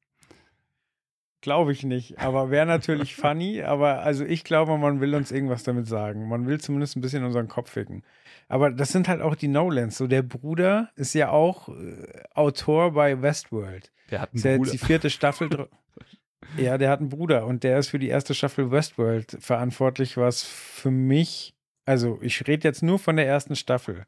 Glaube 1.42 1.72
ich 1.72 1.84
nicht, 1.84 2.20
aber 2.20 2.52
wäre 2.52 2.66
natürlich 2.66 3.16
funny. 3.16 3.64
Aber 3.64 4.02
also 4.02 4.24
ich 4.24 4.44
glaube, 4.44 4.78
man 4.78 5.02
will 5.02 5.16
uns 5.16 5.32
irgendwas 5.32 5.64
damit 5.64 5.88
sagen. 5.88 6.28
Man 6.28 6.48
will 6.48 6.60
zumindest 6.60 6.96
ein 6.96 7.02
bisschen 7.02 7.24
unseren 7.24 7.48
Kopf 7.48 7.72
ficken. 7.72 8.04
Aber 8.48 8.72
das 8.72 8.92
sind 8.92 9.08
halt 9.08 9.22
auch 9.22 9.36
die 9.36 9.48
Nolans. 9.48 9.98
So 9.98 10.08
der 10.08 10.22
Bruder 10.22 10.90
ist 10.96 11.14
ja 11.14 11.30
auch 11.30 11.70
äh, 11.70 12.24
Autor 12.34 12.94
bei 12.94 13.22
Westworld. 13.22 13.92
Der 14.12 14.22
hat 14.22 14.30
einen 14.30 14.38
ist 14.38 14.44
Bruder. 14.44 14.58
Jetzt 14.58 14.74
die 14.74 14.86
vierte 14.86 15.10
Staffel. 15.10 15.70
ja, 16.58 16.78
der 16.78 16.90
hat 16.90 17.00
einen 17.00 17.10
Bruder 17.10 17.46
und 17.46 17.64
der 17.64 17.80
ist 17.80 17.90
für 17.90 18.00
die 18.00 18.10
erste 18.10 18.34
Staffel 18.34 18.72
Westworld 18.72 19.38
verantwortlich, 19.40 20.18
was 20.18 20.44
für 20.44 20.92
mich 20.92 21.56
also 21.86 22.20
ich 22.22 22.48
rede 22.48 22.68
jetzt 22.68 22.84
nur 22.84 23.00
von 23.00 23.16
der 23.16 23.28
ersten 23.28 23.56
Staffel, 23.56 24.06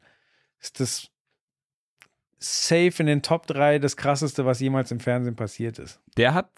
ist 0.60 0.80
das 0.80 1.08
safe 2.38 2.94
in 2.98 3.06
den 3.06 3.22
Top 3.22 3.46
3 3.46 3.78
das 3.78 3.96
krasseste, 3.96 4.44
was 4.44 4.60
jemals 4.60 4.90
im 4.90 5.00
Fernsehen 5.00 5.36
passiert 5.36 5.78
ist. 5.78 6.00
Der 6.16 6.34
hat 6.34 6.50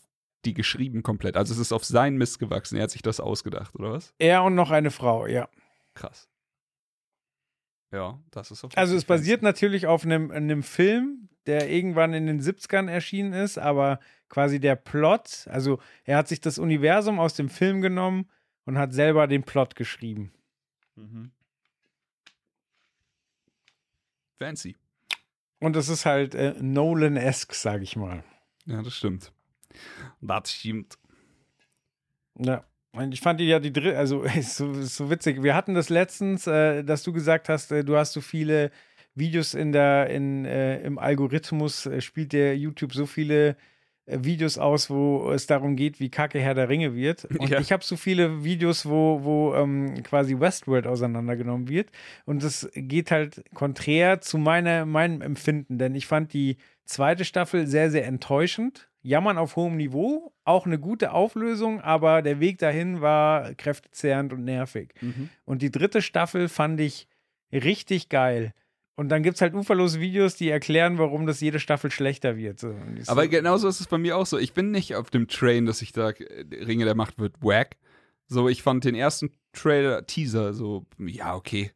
die 0.46 0.54
geschrieben 0.54 1.02
komplett. 1.02 1.36
Also 1.36 1.52
es 1.52 1.58
ist 1.58 1.72
auf 1.72 1.84
seinen 1.84 2.16
Mist 2.16 2.38
gewachsen. 2.38 2.76
Er 2.76 2.84
hat 2.84 2.90
sich 2.90 3.02
das 3.02 3.20
ausgedacht, 3.20 3.74
oder 3.74 3.92
was? 3.92 4.14
Er 4.18 4.42
und 4.44 4.54
noch 4.54 4.70
eine 4.70 4.90
Frau, 4.90 5.26
ja. 5.26 5.48
Krass. 5.94 6.28
Ja, 7.92 8.20
das 8.30 8.50
ist 8.50 8.64
auf 8.64 8.76
Also 8.76 8.96
es 8.96 9.04
basiert 9.04 9.42
natürlich 9.42 9.86
auf 9.86 10.04
einem, 10.04 10.30
einem 10.30 10.62
Film, 10.62 11.28
der 11.46 11.70
irgendwann 11.70 12.14
in 12.14 12.26
den 12.26 12.40
70ern 12.40 12.88
erschienen 12.88 13.32
ist, 13.32 13.58
aber 13.58 14.00
quasi 14.28 14.58
der 14.58 14.76
Plot, 14.76 15.46
also 15.48 15.78
er 16.04 16.18
hat 16.18 16.28
sich 16.28 16.40
das 16.40 16.58
Universum 16.58 17.20
aus 17.20 17.34
dem 17.34 17.48
Film 17.48 17.80
genommen 17.80 18.28
und 18.64 18.78
hat 18.78 18.92
selber 18.92 19.26
den 19.26 19.44
Plot 19.44 19.76
geschrieben. 19.76 20.32
Mhm. 20.96 21.30
Fancy. 24.38 24.76
Und 25.60 25.76
es 25.76 25.88
ist 25.88 26.04
halt 26.04 26.34
äh, 26.34 26.54
Nolan-esque, 26.60 27.54
sag 27.54 27.82
ich 27.82 27.96
mal. 27.96 28.24
Ja, 28.66 28.82
das 28.82 28.94
stimmt. 28.94 29.32
Das 30.20 30.52
stimmt. 30.52 30.98
Ja. 32.38 32.64
Ich 33.10 33.20
fand 33.20 33.40
die 33.40 33.46
ja 33.46 33.58
die 33.58 33.72
dritte, 33.72 33.98
also 33.98 34.22
ist 34.38 34.56
so, 34.56 34.72
ist 34.72 34.96
so 34.96 35.10
witzig. 35.10 35.42
Wir 35.42 35.54
hatten 35.54 35.74
das 35.74 35.88
letztens, 35.88 36.46
äh, 36.46 36.82
dass 36.82 37.02
du 37.02 37.12
gesagt 37.12 37.48
hast, 37.48 37.72
äh, 37.72 37.84
du 37.84 37.96
hast 37.96 38.12
so 38.12 38.20
viele 38.20 38.70
Videos 39.14 39.54
in 39.54 39.72
der, 39.72 40.10
in, 40.10 40.44
äh, 40.44 40.80
im 40.80 40.98
Algorithmus, 40.98 41.86
äh, 41.86 42.00
spielt 42.00 42.32
der 42.32 42.56
YouTube 42.56 42.92
so 42.92 43.06
viele 43.06 43.56
äh, 44.06 44.18
Videos 44.22 44.58
aus, 44.58 44.90
wo 44.90 45.30
es 45.32 45.46
darum 45.46 45.74
geht, 45.74 46.00
wie 46.00 46.10
kacke 46.10 46.38
Herr 46.38 46.54
der 46.54 46.68
Ringe 46.68 46.94
wird. 46.94 47.24
Und 47.38 47.48
ja. 47.48 47.60
ich 47.60 47.72
habe 47.72 47.84
so 47.84 47.96
viele 47.96 48.44
Videos, 48.44 48.86
wo, 48.86 49.20
wo 49.22 49.54
ähm, 49.54 50.02
quasi 50.02 50.38
Westworld 50.38 50.86
auseinandergenommen 50.86 51.68
wird. 51.68 51.90
Und 52.24 52.42
das 52.42 52.68
geht 52.74 53.10
halt 53.10 53.44
konträr 53.54 54.20
zu 54.20 54.38
meiner, 54.38 54.86
meinem 54.86 55.22
Empfinden, 55.22 55.78
denn 55.78 55.94
ich 55.94 56.06
fand 56.06 56.32
die 56.32 56.56
zweite 56.84 57.24
Staffel 57.24 57.66
sehr, 57.66 57.90
sehr 57.90 58.06
enttäuschend. 58.06 58.88
Jammern 59.06 59.38
auf 59.38 59.56
hohem 59.56 59.76
Niveau, 59.76 60.32
auch 60.44 60.66
eine 60.66 60.78
gute 60.78 61.12
Auflösung, 61.12 61.80
aber 61.80 62.22
der 62.22 62.40
Weg 62.40 62.58
dahin 62.58 63.00
war 63.00 63.54
kräftezehrend 63.54 64.32
und 64.32 64.44
nervig. 64.44 64.94
Mhm. 65.00 65.30
Und 65.44 65.62
die 65.62 65.70
dritte 65.70 66.02
Staffel 66.02 66.48
fand 66.48 66.80
ich 66.80 67.06
richtig 67.52 68.08
geil. 68.08 68.52
Und 68.96 69.10
dann 69.10 69.22
gibt 69.22 69.36
es 69.36 69.42
halt 69.42 69.54
uferlose 69.54 70.00
Videos, 70.00 70.36
die 70.36 70.48
erklären, 70.48 70.98
warum 70.98 71.26
das 71.26 71.40
jede 71.40 71.60
Staffel 71.60 71.90
schlechter 71.90 72.36
wird. 72.36 72.58
So. 72.58 72.74
Aber 73.06 73.24
so, 73.24 73.28
genauso 73.28 73.68
ist 73.68 73.80
es 73.80 73.86
bei 73.86 73.98
mir 73.98 74.16
auch 74.16 74.26
so. 74.26 74.38
Ich 74.38 74.54
bin 74.54 74.70
nicht 74.70 74.96
auf 74.96 75.10
dem 75.10 75.28
Train, 75.28 75.66
dass 75.66 75.82
ich 75.82 75.92
sage, 75.92 76.26
Ringe 76.50 76.86
der 76.86 76.94
Macht 76.94 77.18
wird 77.18 77.34
wack. 77.42 77.76
So, 78.26 78.48
ich 78.48 78.62
fand 78.62 78.84
den 78.84 78.96
ersten 78.96 79.30
Trailer, 79.52 80.04
Teaser, 80.06 80.52
so, 80.52 80.84
ja, 80.98 81.36
okay. 81.36 81.70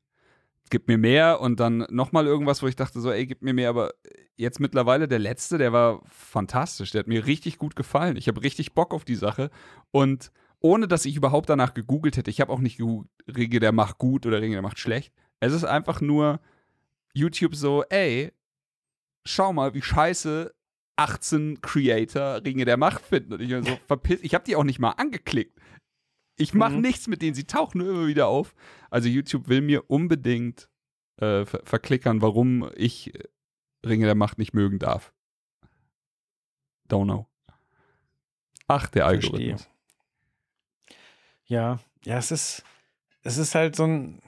Gib 0.70 0.88
mir 0.88 0.98
mehr 0.98 1.40
und 1.40 1.60
dann 1.60 1.86
nochmal 1.90 2.26
irgendwas, 2.26 2.62
wo 2.62 2.66
ich 2.66 2.76
dachte, 2.76 3.00
so, 3.00 3.10
ey, 3.10 3.26
gib 3.26 3.42
mir 3.42 3.52
mehr. 3.52 3.68
Aber 3.68 3.92
jetzt 4.36 4.60
mittlerweile 4.60 5.08
der 5.08 5.18
letzte, 5.18 5.58
der 5.58 5.72
war 5.72 6.00
fantastisch. 6.08 6.92
Der 6.92 7.00
hat 7.00 7.08
mir 7.08 7.26
richtig 7.26 7.58
gut 7.58 7.76
gefallen. 7.76 8.16
Ich 8.16 8.28
habe 8.28 8.42
richtig 8.42 8.72
Bock 8.72 8.94
auf 8.94 9.04
die 9.04 9.16
Sache. 9.16 9.50
Und 9.90 10.30
ohne 10.60 10.88
dass 10.88 11.04
ich 11.04 11.16
überhaupt 11.16 11.48
danach 11.48 11.74
gegoogelt 11.74 12.16
hätte, 12.16 12.30
ich 12.30 12.40
habe 12.40 12.52
auch 12.52 12.60
nicht 12.60 12.76
gegoogelt, 12.76 13.10
Ringe 13.36 13.60
der 13.60 13.72
Macht 13.72 13.98
gut 13.98 14.26
oder 14.26 14.40
Ringe 14.40 14.54
der 14.54 14.62
Macht 14.62 14.78
schlecht. 14.78 15.12
Es 15.40 15.52
ist 15.52 15.64
einfach 15.64 16.00
nur 16.00 16.40
YouTube 17.14 17.54
so, 17.54 17.84
ey, 17.88 18.32
schau 19.24 19.52
mal, 19.52 19.74
wie 19.74 19.82
scheiße 19.82 20.54
18 20.96 21.60
Creator 21.62 22.42
Ringe 22.44 22.64
der 22.64 22.76
Macht 22.76 23.02
finden. 23.02 23.32
Und 23.32 23.40
ich 23.40 23.48
bin 23.48 23.64
so 23.64 23.78
verpisst. 23.86 24.24
Ich 24.24 24.34
habe 24.34 24.44
die 24.44 24.56
auch 24.56 24.64
nicht 24.64 24.78
mal 24.78 24.90
angeklickt. 24.90 25.58
Ich 26.40 26.54
mache 26.54 26.74
Mhm. 26.74 26.80
nichts 26.80 27.06
mit 27.06 27.22
denen. 27.22 27.34
Sie 27.34 27.44
tauchen 27.44 27.78
nur 27.78 27.90
immer 27.90 28.06
wieder 28.06 28.26
auf. 28.28 28.54
Also 28.90 29.08
YouTube 29.08 29.48
will 29.48 29.60
mir 29.60 29.90
unbedingt 29.90 30.68
äh, 31.18 31.44
ver 31.44 31.60
verklickern, 31.64 32.22
warum 32.22 32.70
ich 32.76 33.14
äh, 33.14 33.24
Ringe 33.84 34.06
der 34.06 34.14
Macht 34.14 34.38
nicht 34.38 34.54
mögen 34.54 34.78
darf. 34.78 35.12
Don't 36.88 37.04
know. 37.04 37.26
Ach, 38.66 38.86
der. 38.88 39.06
Algorithmus. 39.06 39.68
Ja, 41.46 41.80
ja, 42.04 42.18
es 42.18 42.30
ist, 42.30 42.64
es 43.22 43.36
ist 43.36 43.54
halt 43.54 43.76
so 43.76 43.84
ein, 43.84 44.22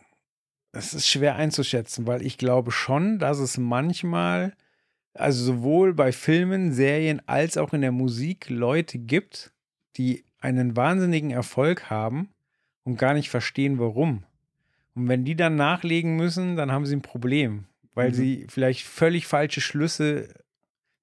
es 0.73 0.95
ist 0.95 1.07
schwer 1.07 1.37
einzuschätzen, 1.37 2.07
weil 2.07 2.25
ich 2.27 2.39
glaube 2.39 2.73
schon, 2.73 3.19
dass 3.19 3.39
es 3.39 3.59
manchmal, 3.59 4.57
also 5.15 5.45
sowohl 5.45 5.95
bei 5.95 6.13
Filmen, 6.13 6.73
Serien 6.73 7.23
als 7.29 7.57
auch 7.57 7.73
in 7.73 7.81
der 7.83 7.93
Musik 7.93 8.51
Leute 8.51 8.99
gibt, 8.99 9.53
die 9.97 10.25
einen 10.43 10.77
wahnsinnigen 10.77 11.31
Erfolg 11.31 11.89
haben 11.91 12.29
und 12.85 12.97
gar 12.99 13.15
nicht 13.15 13.31
verstehen, 13.31 13.79
warum. 13.79 14.25
Und 14.95 15.09
wenn 15.09 15.25
die 15.25 15.37
dann 15.37 15.57
nachlegen 15.57 16.17
müssen, 16.17 16.57
dann 16.57 16.71
haben 16.73 16.85
sie 16.85 16.97
ein 16.97 17.03
Problem, 17.03 17.65
weil 17.95 18.11
Mhm. 18.11 18.15
sie 18.15 18.47
vielleicht 18.51 18.83
völlig 18.87 19.27
falsche 19.27 19.61
Schlüsse 19.61 20.35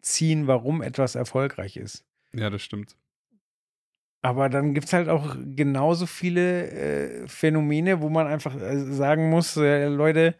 ziehen, 0.01 0.47
warum 0.47 0.81
etwas 0.81 1.15
erfolgreich 1.15 1.77
ist. 1.77 2.05
Ja, 2.33 2.49
das 2.49 2.61
stimmt. 2.61 2.95
Aber 4.21 4.49
dann 4.49 4.73
gibt 4.73 4.87
es 4.87 4.93
halt 4.93 5.07
auch 5.07 5.35
genauso 5.55 6.05
viele 6.05 6.69
äh, 6.71 7.27
Phänomene, 7.27 8.01
wo 8.01 8.09
man 8.09 8.27
einfach 8.27 8.53
äh, 8.59 8.77
sagen 8.93 9.29
muss, 9.29 9.55
äh, 9.55 9.87
Leute, 9.87 10.35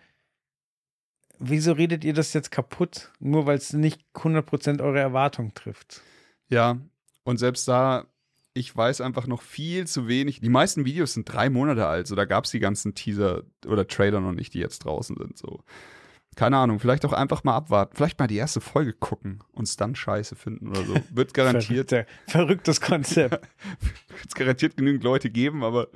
wieso 1.40 1.72
redet 1.72 2.04
ihr 2.04 2.14
das 2.14 2.34
jetzt 2.34 2.52
kaputt? 2.52 3.12
Nur 3.20 3.46
weil 3.46 3.58
es 3.58 3.72
nicht 3.74 4.02
100% 4.14 4.82
eure 4.82 5.00
Erwartung 5.00 5.54
trifft. 5.54 6.02
Ja, 6.50 6.78
und 7.24 7.38
selbst 7.38 7.68
da, 7.68 8.06
ich 8.60 8.76
weiß 8.76 9.02
einfach 9.02 9.26
noch 9.26 9.42
viel 9.42 9.88
zu 9.88 10.08
wenig. 10.08 10.42
Die 10.42 10.50
meisten 10.50 10.86
Videos 10.86 11.14
sind 11.14 11.32
drei 11.32 11.50
Monate 11.50 11.88
alt, 11.88 12.08
so 12.08 12.16
da 12.16 12.26
gab 12.26 12.44
es 12.44 12.52
die 12.52 12.60
ganzen 12.60 12.94
Teaser 12.94 13.44
oder 13.66 13.88
Trailer 13.88 14.20
noch 14.20 14.34
nicht, 14.34 14.54
die 14.54 14.60
jetzt 14.60 14.80
draußen 14.80 15.16
sind. 15.18 15.38
So. 15.38 15.64
Keine 16.36 16.58
Ahnung, 16.58 16.80
vielleicht 16.80 17.06
auch 17.06 17.14
einfach 17.14 17.44
mal 17.44 17.56
abwarten. 17.56 17.96
Vielleicht 17.96 18.20
mal 18.20 18.28
die 18.28 18.36
erste 18.36 18.62
Folge 18.62 18.94
gucken 18.94 19.40
und 19.54 19.64
es 19.68 19.78
dann 19.78 19.96
scheiße 19.96 20.36
finden 20.36 20.70
oder 20.70 20.84
so. 20.84 20.96
Wird 21.12 21.34
garantiert, 21.34 21.90
Verrückter, 21.90 22.12
verrücktes 22.28 22.82
Konzept. 22.82 23.48
wird's 24.10 24.36
garantiert 24.36 24.78
genügend 24.78 25.04
Leute 25.04 25.30
geben, 25.30 25.64
aber 25.64 25.88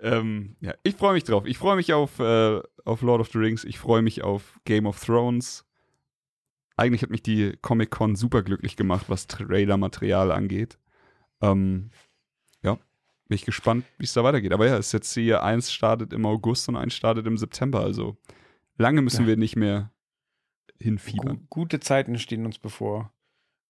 ähm, 0.00 0.56
ja, 0.60 0.74
ich 0.84 0.94
freue 0.94 1.14
mich 1.14 1.24
drauf. 1.24 1.44
Ich 1.46 1.58
freue 1.58 1.76
mich 1.76 1.92
auf, 1.92 2.20
äh, 2.20 2.60
auf 2.84 3.02
Lord 3.02 3.20
of 3.20 3.30
the 3.32 3.38
Rings, 3.38 3.64
ich 3.64 3.78
freue 3.78 4.02
mich 4.02 4.22
auf 4.22 4.60
Game 4.64 4.86
of 4.86 5.04
Thrones. 5.04 5.64
Eigentlich 6.76 7.02
hat 7.02 7.10
mich 7.10 7.22
die 7.24 7.56
Comic-Con 7.60 8.14
super 8.14 8.42
glücklich 8.42 8.76
gemacht, 8.76 9.06
was 9.08 9.26
Trailer-Material 9.26 10.30
angeht. 10.30 10.78
Ähm, 11.40 11.90
ja, 12.62 12.74
bin 12.74 13.34
ich 13.36 13.44
gespannt, 13.44 13.84
wie 13.98 14.04
es 14.04 14.12
da 14.12 14.24
weitergeht. 14.24 14.52
Aber 14.52 14.66
ja, 14.66 14.76
es 14.76 14.86
ist 14.88 14.92
jetzt 14.92 15.14
hier, 15.14 15.42
eins 15.42 15.72
startet 15.72 16.12
im 16.12 16.26
August 16.26 16.68
und 16.68 16.76
eins 16.76 16.94
startet 16.94 17.26
im 17.26 17.36
September. 17.38 17.80
Also 17.80 18.16
lange 18.76 19.02
müssen 19.02 19.22
Ja. 19.22 19.28
wir 19.28 19.36
nicht 19.36 19.56
mehr 19.56 19.92
hinfiebern. 20.80 21.36
Gu 21.36 21.60
gute 21.62 21.80
Zeiten 21.80 22.18
stehen 22.18 22.44
uns 22.46 22.58
bevor. 22.58 23.12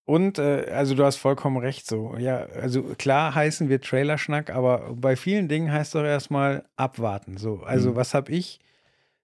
Und, 0.05 0.39
äh, 0.39 0.71
also 0.71 0.95
du 0.95 1.05
hast 1.05 1.17
vollkommen 1.17 1.59
recht 1.59 1.87
so. 1.87 2.17
Ja, 2.17 2.39
also 2.47 2.83
klar 2.97 3.35
heißen 3.35 3.69
wir 3.69 3.81
Trailerschnack, 3.81 4.49
aber 4.51 4.95
bei 4.95 5.17
vielen 5.17 5.49
Dingen 5.49 5.71
heißt 5.71 5.95
doch 5.95 6.03
erstmal 6.05 6.65
abwarten. 6.77 7.37
So, 7.37 7.61
also 7.63 7.91
Mhm. 7.91 7.97
was 7.97 8.15
habe 8.15 8.33
ich 8.33 8.59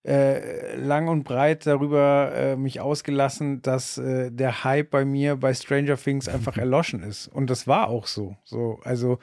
äh, 0.05 0.77
lang 0.77 1.09
und 1.09 1.25
breit 1.25 1.67
darüber 1.67 2.33
äh, 2.35 2.57
mich 2.57 2.81
ausgelassen, 2.81 3.63
dass 3.63 3.97
äh, 3.97 4.31
der 4.31 4.63
Hype 4.63 4.91
bei 4.91 5.05
mir 5.05 5.37
bei 5.37 5.55
Stranger 5.55 5.97
Things 5.97 6.29
einfach 6.29 6.57
erloschen 6.59 7.03
ist. 7.03 7.29
Und 7.29 7.49
das 7.49 7.67
war 7.67 7.89
auch 7.89 8.07
so. 8.07 8.37
So, 8.45 8.79
also 8.85 9.19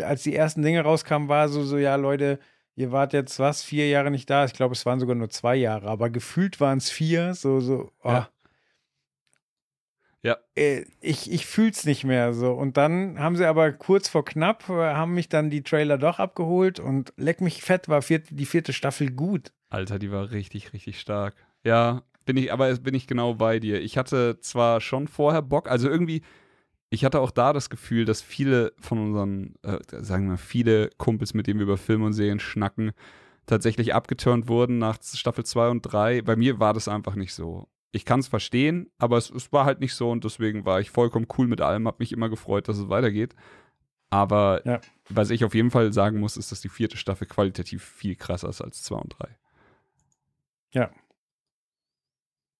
als 0.00 0.22
die 0.22 0.36
ersten 0.36 0.62
Dinge 0.62 0.82
rauskamen, 0.82 1.28
war 1.28 1.48
so, 1.48 1.64
so, 1.64 1.78
ja, 1.78 1.96
Leute, 1.96 2.38
ihr 2.76 2.92
wart 2.92 3.12
jetzt 3.12 3.40
was, 3.40 3.64
vier 3.64 3.88
Jahre 3.88 4.10
nicht 4.10 4.30
da. 4.30 4.44
Ich 4.44 4.52
glaube, 4.52 4.74
es 4.74 4.86
waren 4.86 5.00
sogar 5.00 5.16
nur 5.16 5.30
zwei 5.30 5.56
Jahre, 5.56 5.88
aber 5.88 6.10
gefühlt 6.10 6.60
waren 6.60 6.78
es 6.78 6.90
vier. 6.90 7.34
So, 7.34 7.60
so, 7.60 7.90
oh. 8.04 8.10
Ja. 8.10 8.28
Ja. 10.22 10.36
Äh, 10.54 10.84
ich, 11.00 11.32
ich 11.32 11.46
fühl's 11.46 11.84
nicht 11.84 12.04
mehr 12.04 12.34
so. 12.34 12.52
Und 12.52 12.76
dann 12.76 13.18
haben 13.18 13.36
sie 13.36 13.46
aber 13.46 13.72
kurz 13.72 14.08
vor 14.08 14.24
knapp, 14.24 14.68
äh, 14.68 14.72
haben 14.72 15.14
mich 15.14 15.28
dann 15.28 15.50
die 15.50 15.62
Trailer 15.62 15.98
doch 15.98 16.18
abgeholt 16.18 16.78
und 16.78 17.12
leck 17.16 17.40
mich 17.40 17.62
fett, 17.62 17.88
war 17.88 18.02
vierte, 18.02 18.34
die 18.34 18.46
vierte 18.46 18.72
Staffel 18.72 19.10
gut. 19.10 19.52
Alter, 19.70 19.98
die 19.98 20.10
war 20.10 20.30
richtig, 20.32 20.72
richtig 20.72 21.00
stark. 21.00 21.34
Ja, 21.64 22.02
bin 22.26 22.36
ich, 22.36 22.52
aber 22.52 22.74
bin 22.76 22.94
ich 22.94 23.06
genau 23.06 23.34
bei 23.34 23.58
dir. 23.60 23.80
Ich 23.80 23.96
hatte 23.96 24.38
zwar 24.40 24.80
schon 24.80 25.08
vorher 25.08 25.42
Bock, 25.42 25.68
also 25.70 25.88
irgendwie, 25.88 26.22
ich 26.90 27.04
hatte 27.04 27.20
auch 27.20 27.30
da 27.30 27.52
das 27.52 27.70
Gefühl, 27.70 28.04
dass 28.04 28.20
viele 28.20 28.72
von 28.78 28.98
unseren, 28.98 29.54
äh, 29.62 29.78
sagen 30.02 30.24
wir 30.24 30.32
mal, 30.32 30.36
viele 30.36 30.90
Kumpels, 30.98 31.34
mit 31.34 31.46
denen 31.46 31.60
wir 31.60 31.64
über 31.64 31.76
Filme 31.76 32.06
und 32.06 32.12
Serien 32.12 32.40
schnacken, 32.40 32.92
tatsächlich 33.46 33.94
abgeturnt 33.94 34.48
wurden 34.48 34.78
nach 34.78 34.98
Staffel 35.02 35.44
2 35.44 35.68
und 35.70 35.82
3. 35.82 36.22
Bei 36.22 36.36
mir 36.36 36.58
war 36.60 36.74
das 36.74 36.88
einfach 36.88 37.14
nicht 37.14 37.32
so. 37.34 37.68
Ich 37.92 38.04
kann 38.04 38.20
es 38.20 38.28
verstehen, 38.28 38.90
aber 38.98 39.16
es, 39.16 39.30
es 39.30 39.52
war 39.52 39.64
halt 39.64 39.80
nicht 39.80 39.94
so 39.94 40.10
und 40.10 40.22
deswegen 40.24 40.64
war 40.64 40.80
ich 40.80 40.90
vollkommen 40.90 41.26
cool 41.38 41.48
mit 41.48 41.60
allem, 41.60 41.88
hab 41.88 41.98
mich 41.98 42.12
immer 42.12 42.28
gefreut, 42.28 42.68
dass 42.68 42.78
es 42.78 42.88
weitergeht. 42.88 43.34
Aber 44.10 44.62
Ja. 44.66 44.80
was 45.08 45.30
ich 45.30 45.44
auf 45.44 45.54
jeden 45.54 45.70
Fall 45.70 45.92
sagen 45.92 46.18
muss, 46.20 46.36
ist, 46.36 46.52
dass 46.52 46.60
die 46.60 46.68
vierte 46.68 46.96
Staffel 46.96 47.26
qualitativ 47.26 47.84
viel 47.84 48.16
krasser 48.16 48.48
ist 48.48 48.60
als 48.60 48.82
2 48.82 48.96
und 48.96 49.14
3. 49.18 49.28
Ja. 50.72 50.90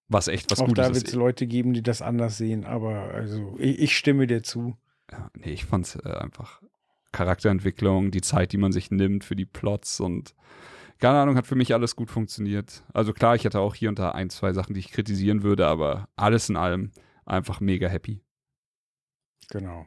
Was 0.09 0.29
echt 0.29 0.51
was 0.51 0.61
Auch 0.61 0.67
Gutes 0.67 0.87
da 0.87 0.95
wird 0.95 1.05
ist. 1.05 1.09
es 1.09 1.15
Leute 1.15 1.47
geben, 1.47 1.73
die 1.73 1.83
das 1.83 2.03
anders 2.03 2.37
sehen, 2.37 2.65
aber 2.65 3.15
also 3.15 3.55
ich, 3.59 3.79
ich 3.79 3.97
stimme 3.97 4.27
dir 4.27 4.43
zu. 4.43 4.77
Ja, 5.11 5.31
nee, 5.35 5.53
ich 5.53 5.65
fand's 5.65 5.97
äh, 5.97 6.09
einfach 6.09 6.61
Charakterentwicklung, 7.13 8.11
die 8.11 8.21
Zeit, 8.21 8.53
die 8.53 8.59
man 8.59 8.73
sich 8.73 8.91
nimmt 8.91 9.25
für 9.25 9.37
die 9.37 9.47
Plots 9.47 10.01
und 10.01 10.35
keine 10.99 11.19
Ahnung, 11.19 11.37
hat 11.37 11.47
für 11.47 11.55
mich 11.55 11.73
alles 11.73 11.97
gut 11.97 12.11
funktioniert. 12.11 12.83
Also 12.93 13.13
klar, 13.13 13.35
ich 13.35 13.47
hatte 13.47 13.61
auch 13.61 13.75
hier 13.75 13.89
und 13.89 13.99
da 13.99 14.11
ein, 14.11 14.29
zwei 14.31 14.53
Sachen, 14.53 14.75
die 14.75 14.81
ich 14.81 14.93
kritisieren 14.93 15.43
würde, 15.43 15.67
aber 15.67 16.09
alles 16.15 16.49
in 16.51 16.57
allem 16.57 16.91
einfach 17.25 17.61
mega 17.61 17.89
happy. 17.89 18.23
Genau. 19.49 19.87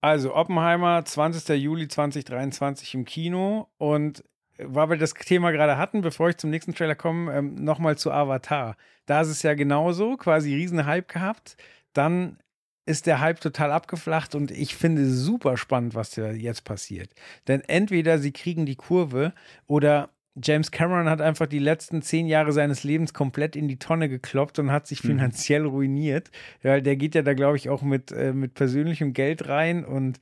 Also 0.00 0.34
Oppenheimer, 0.34 1.04
20. 1.04 1.62
Juli 1.62 1.86
2023 1.86 2.94
im 2.94 3.04
Kino 3.04 3.68
und 3.78 4.24
weil 4.66 4.90
wir 4.90 4.96
das 4.96 5.14
Thema 5.14 5.50
gerade 5.50 5.76
hatten, 5.78 6.00
bevor 6.00 6.28
ich 6.28 6.36
zum 6.36 6.50
nächsten 6.50 6.74
Trailer 6.74 6.94
komme, 6.94 7.32
ähm, 7.32 7.54
nochmal 7.56 7.96
zu 7.96 8.10
Avatar. 8.10 8.76
Da 9.06 9.20
ist 9.20 9.28
es 9.28 9.42
ja 9.42 9.54
genauso, 9.54 10.16
quasi 10.16 10.54
riesen 10.54 10.86
Hype 10.86 11.08
gehabt. 11.08 11.56
Dann 11.92 12.38
ist 12.86 13.06
der 13.06 13.20
Hype 13.20 13.40
total 13.40 13.70
abgeflacht 13.70 14.34
und 14.34 14.50
ich 14.50 14.74
finde 14.74 15.06
super 15.06 15.56
spannend, 15.56 15.94
was 15.94 16.10
da 16.10 16.32
jetzt 16.32 16.64
passiert. 16.64 17.10
Denn 17.46 17.60
entweder 17.62 18.18
sie 18.18 18.32
kriegen 18.32 18.66
die 18.66 18.74
Kurve 18.76 19.32
oder 19.66 20.10
James 20.42 20.70
Cameron 20.70 21.10
hat 21.10 21.20
einfach 21.20 21.46
die 21.46 21.58
letzten 21.58 22.00
zehn 22.00 22.26
Jahre 22.26 22.52
seines 22.52 22.84
Lebens 22.84 23.12
komplett 23.12 23.54
in 23.54 23.68
die 23.68 23.78
Tonne 23.78 24.08
gekloppt 24.08 24.58
und 24.58 24.72
hat 24.72 24.86
sich 24.86 25.04
Mhm. 25.04 25.08
finanziell 25.08 25.66
ruiniert. 25.66 26.30
Ja, 26.62 26.80
der 26.80 26.96
geht 26.96 27.14
ja 27.14 27.22
da, 27.22 27.34
glaube 27.34 27.56
ich, 27.58 27.68
auch 27.68 27.82
mit, 27.82 28.10
äh, 28.12 28.32
mit 28.32 28.54
persönlichem 28.54 29.12
Geld 29.12 29.46
rein 29.48 29.84
und 29.84 30.20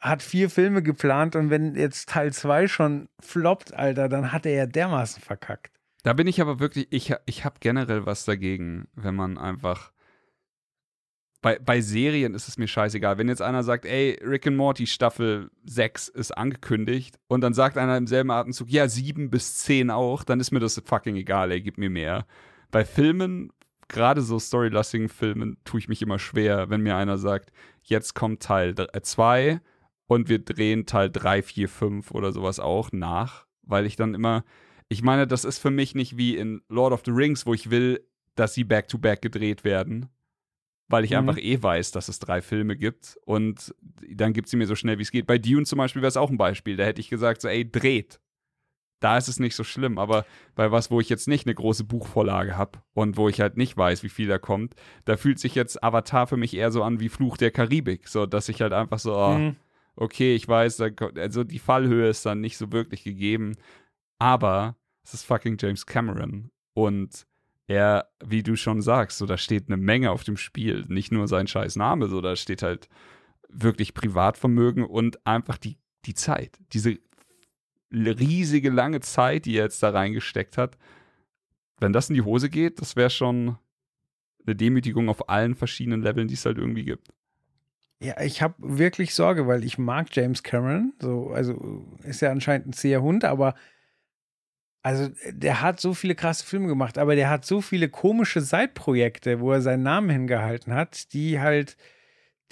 hat 0.00 0.22
vier 0.22 0.48
Filme 0.48 0.82
geplant 0.82 1.36
und 1.36 1.50
wenn 1.50 1.74
jetzt 1.74 2.08
Teil 2.08 2.32
zwei 2.32 2.66
schon 2.66 3.08
floppt, 3.20 3.74
Alter, 3.74 4.08
dann 4.08 4.32
hat 4.32 4.46
er 4.46 4.52
ja 4.52 4.66
dermaßen 4.66 5.22
verkackt. 5.22 5.78
Da 6.02 6.14
bin 6.14 6.26
ich 6.26 6.40
aber 6.40 6.58
wirklich, 6.58 6.86
ich, 6.90 7.14
ich 7.26 7.44
habe 7.44 7.56
generell 7.60 8.06
was 8.06 8.24
dagegen, 8.24 8.88
wenn 8.94 9.14
man 9.14 9.36
einfach. 9.36 9.92
Bei, 11.42 11.58
bei 11.58 11.80
Serien 11.80 12.34
ist 12.34 12.48
es 12.48 12.58
mir 12.58 12.68
scheißegal. 12.68 13.16
Wenn 13.16 13.28
jetzt 13.28 13.40
einer 13.40 13.62
sagt, 13.62 13.86
ey, 13.86 14.18
Rick 14.22 14.46
and 14.46 14.58
Morty 14.58 14.86
Staffel 14.86 15.50
6 15.64 16.08
ist 16.08 16.36
angekündigt 16.36 17.18
und 17.28 17.40
dann 17.40 17.54
sagt 17.54 17.78
einer 17.78 17.96
im 17.96 18.06
selben 18.06 18.30
Atemzug, 18.30 18.68
ja, 18.68 18.86
7 18.88 19.30
bis 19.30 19.56
10 19.56 19.90
auch, 19.90 20.22
dann 20.22 20.38
ist 20.38 20.50
mir 20.50 20.60
das 20.60 20.80
fucking 20.84 21.16
egal, 21.16 21.50
ey, 21.50 21.62
gib 21.62 21.78
mir 21.78 21.88
mehr. 21.88 22.26
Bei 22.70 22.84
Filmen, 22.84 23.52
gerade 23.88 24.20
so 24.20 24.38
storylastigen 24.38 25.08
Filmen, 25.08 25.56
tue 25.64 25.80
ich 25.80 25.88
mich 25.88 26.02
immer 26.02 26.18
schwer, 26.18 26.68
wenn 26.68 26.82
mir 26.82 26.96
einer 26.96 27.16
sagt, 27.16 27.52
jetzt 27.82 28.14
kommt 28.14 28.42
Teil 28.42 28.74
2 28.74 29.62
und 30.10 30.28
wir 30.28 30.40
drehen 30.40 30.86
Teil 30.86 31.08
3, 31.08 31.40
4, 31.40 31.68
5 31.68 32.10
oder 32.10 32.32
sowas 32.32 32.58
auch 32.58 32.90
nach, 32.90 33.46
weil 33.62 33.86
ich 33.86 33.94
dann 33.94 34.12
immer, 34.14 34.44
ich 34.88 35.02
meine, 35.02 35.28
das 35.28 35.44
ist 35.44 35.58
für 35.58 35.70
mich 35.70 35.94
nicht 35.94 36.16
wie 36.16 36.36
in 36.36 36.62
Lord 36.68 36.92
of 36.92 37.02
the 37.04 37.12
Rings, 37.12 37.46
wo 37.46 37.54
ich 37.54 37.70
will, 37.70 38.04
dass 38.34 38.52
sie 38.54 38.64
back-to-back 38.64 39.22
gedreht 39.22 39.62
werden, 39.62 40.08
weil 40.88 41.04
ich 41.04 41.12
Mhm. 41.12 41.18
einfach 41.18 41.38
eh 41.38 41.62
weiß, 41.62 41.92
dass 41.92 42.08
es 42.08 42.18
drei 42.18 42.42
Filme 42.42 42.76
gibt 42.76 43.18
und 43.24 43.72
dann 44.10 44.32
gibt 44.32 44.48
sie 44.48 44.56
mir 44.56 44.66
so 44.66 44.74
schnell, 44.74 44.98
wie 44.98 45.02
es 45.02 45.12
geht. 45.12 45.28
Bei 45.28 45.38
Dune 45.38 45.64
zum 45.64 45.76
Beispiel 45.78 46.02
wäre 46.02 46.08
es 46.08 46.16
auch 46.16 46.30
ein 46.30 46.38
Beispiel, 46.38 46.76
da 46.76 46.82
hätte 46.84 47.00
ich 47.00 47.08
gesagt, 47.08 47.40
so, 47.40 47.46
ey, 47.46 47.70
dreht. 47.70 48.18
Da 48.98 49.16
ist 49.16 49.28
es 49.28 49.38
nicht 49.38 49.54
so 49.54 49.62
schlimm, 49.62 49.96
aber 49.96 50.26
bei 50.56 50.72
was, 50.72 50.90
wo 50.90 51.00
ich 51.00 51.08
jetzt 51.08 51.28
nicht 51.28 51.46
eine 51.46 51.54
große 51.54 51.84
Buchvorlage 51.84 52.56
habe 52.56 52.80
und 52.94 53.16
wo 53.16 53.28
ich 53.28 53.40
halt 53.40 53.56
nicht 53.56 53.76
weiß, 53.76 54.02
wie 54.02 54.08
viel 54.08 54.26
da 54.26 54.38
kommt, 54.38 54.74
da 55.04 55.16
fühlt 55.16 55.38
sich 55.38 55.54
jetzt 55.54 55.84
Avatar 55.84 56.26
für 56.26 56.36
mich 56.36 56.54
eher 56.56 56.72
so 56.72 56.82
an 56.82 56.98
wie 56.98 57.08
Fluch 57.08 57.36
der 57.36 57.52
Karibik, 57.52 58.08
so 58.08 58.26
dass 58.26 58.48
ich 58.48 58.60
halt 58.60 58.72
einfach 58.72 58.98
so, 58.98 59.14
oh, 59.16 59.38
Mhm. 59.38 59.56
Okay, 60.00 60.34
ich 60.34 60.48
weiß, 60.48 60.80
also 61.16 61.44
die 61.44 61.58
Fallhöhe 61.58 62.08
ist 62.08 62.24
dann 62.26 62.40
nicht 62.40 62.56
so 62.56 62.72
wirklich 62.72 63.04
gegeben, 63.04 63.56
aber 64.18 64.76
es 65.04 65.14
ist 65.14 65.24
fucking 65.24 65.58
James 65.60 65.86
Cameron 65.86 66.50
und 66.74 67.26
er, 67.66 68.10
wie 68.24 68.42
du 68.42 68.56
schon 68.56 68.82
sagst, 68.82 69.18
so 69.18 69.26
da 69.26 69.36
steht 69.36 69.68
eine 69.68 69.76
Menge 69.76 70.10
auf 70.10 70.24
dem 70.24 70.36
Spiel. 70.36 70.86
Nicht 70.88 71.12
nur 71.12 71.28
sein 71.28 71.46
scheiß 71.46 71.76
Name, 71.76 72.08
so 72.08 72.20
da 72.20 72.34
steht 72.34 72.62
halt 72.62 72.88
wirklich 73.48 73.94
Privatvermögen 73.94 74.84
und 74.84 75.24
einfach 75.24 75.58
die, 75.58 75.78
die 76.04 76.14
Zeit. 76.14 76.58
Diese 76.72 76.98
riesige 77.92 78.70
lange 78.70 79.00
Zeit, 79.00 79.44
die 79.44 79.56
er 79.56 79.64
jetzt 79.64 79.82
da 79.82 79.90
reingesteckt 79.90 80.56
hat. 80.58 80.78
Wenn 81.78 81.92
das 81.92 82.08
in 82.08 82.14
die 82.14 82.22
Hose 82.22 82.50
geht, 82.50 82.80
das 82.80 82.96
wäre 82.96 83.10
schon 83.10 83.56
eine 84.46 84.56
Demütigung 84.56 85.08
auf 85.08 85.28
allen 85.28 85.54
verschiedenen 85.54 86.02
Leveln, 86.02 86.28
die 86.28 86.34
es 86.34 86.46
halt 86.46 86.58
irgendwie 86.58 86.84
gibt. 86.84 87.12
Ja, 88.02 88.18
ich 88.22 88.40
habe 88.40 88.54
wirklich 88.58 89.14
Sorge, 89.14 89.46
weil 89.46 89.62
ich 89.62 89.76
mag 89.76 90.08
James 90.12 90.42
Cameron. 90.42 90.94
So, 91.00 91.30
also 91.30 91.84
ist 92.02 92.22
ja 92.22 92.30
anscheinend 92.30 92.68
ein 92.68 92.72
zäher 92.72 93.02
Hund, 93.02 93.24
aber 93.24 93.54
also 94.82 95.10
der 95.30 95.60
hat 95.60 95.78
so 95.80 95.92
viele 95.92 96.14
krasse 96.14 96.44
Filme 96.44 96.66
gemacht, 96.68 96.96
aber 96.96 97.14
der 97.14 97.28
hat 97.28 97.44
so 97.44 97.60
viele 97.60 97.88
komische 97.90 98.40
Seitprojekte, 98.40 99.40
wo 99.40 99.52
er 99.52 99.60
seinen 99.60 99.82
Namen 99.82 100.08
hingehalten 100.08 100.72
hat, 100.74 101.12
die 101.12 101.38
halt, 101.40 101.76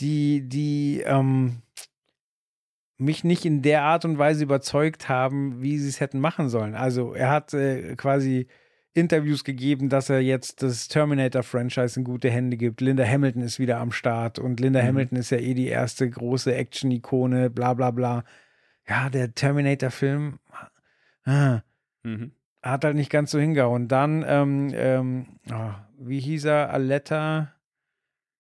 die, 0.01 0.49
die 0.49 1.03
ähm, 1.07 1.63
mich 2.99 3.25
nicht 3.25 3.45
in 3.45 3.63
der 3.63 3.83
Art 3.83 4.05
und 4.05 4.19
Weise 4.19 4.45
überzeugt 4.45 5.09
haben, 5.09 5.63
wie 5.63 5.79
sie 5.79 5.89
es 5.89 6.01
hätten 6.01 6.21
machen 6.21 6.49
sollen. 6.49 6.75
Also 6.75 7.15
er 7.15 7.31
hat 7.31 7.55
äh, 7.55 7.95
quasi 7.97 8.49
Interviews 8.99 9.45
gegeben, 9.45 9.89
dass 9.89 10.11
er 10.11 10.21
jetzt 10.21 10.63
das 10.63 10.89
Terminator-Franchise 10.89 12.01
in 12.01 12.05
gute 12.05 12.31
Hände 12.31 12.57
gibt. 12.57 12.81
Linda 12.81 13.05
Hamilton 13.05 13.43
ist 13.43 13.59
wieder 13.59 13.79
am 13.79 13.93
Start 13.93 14.39
und 14.39 14.61
Linda 14.61 14.83
mhm. 14.83 14.87
Hamilton 14.89 15.19
ist 15.19 15.31
ja 15.31 15.39
eh 15.39 15.55
die 15.55 15.69
erste 15.69 16.09
große 16.09 16.55
Action-Ikone, 16.55 17.51
bla 17.51 17.75
bla 17.75 17.91
bla. 17.91 18.25
Ja, 18.89 19.11
der 19.11 19.35
Terminator-Film 19.35 20.39
ah, 21.25 21.61
mhm. 22.03 22.33
hat 22.63 22.85
halt 22.85 22.97
nicht 22.97 23.11
ganz 23.11 23.31
so 23.31 23.39
hingehauen. 23.39 23.89
Dann, 23.89 24.25
ähm, 24.27 24.71
ähm, 24.75 25.27
oh, 25.51 25.71
wie 25.99 26.21
hieß 26.21 26.45
er, 26.45 26.71
Aletta, 26.71 27.53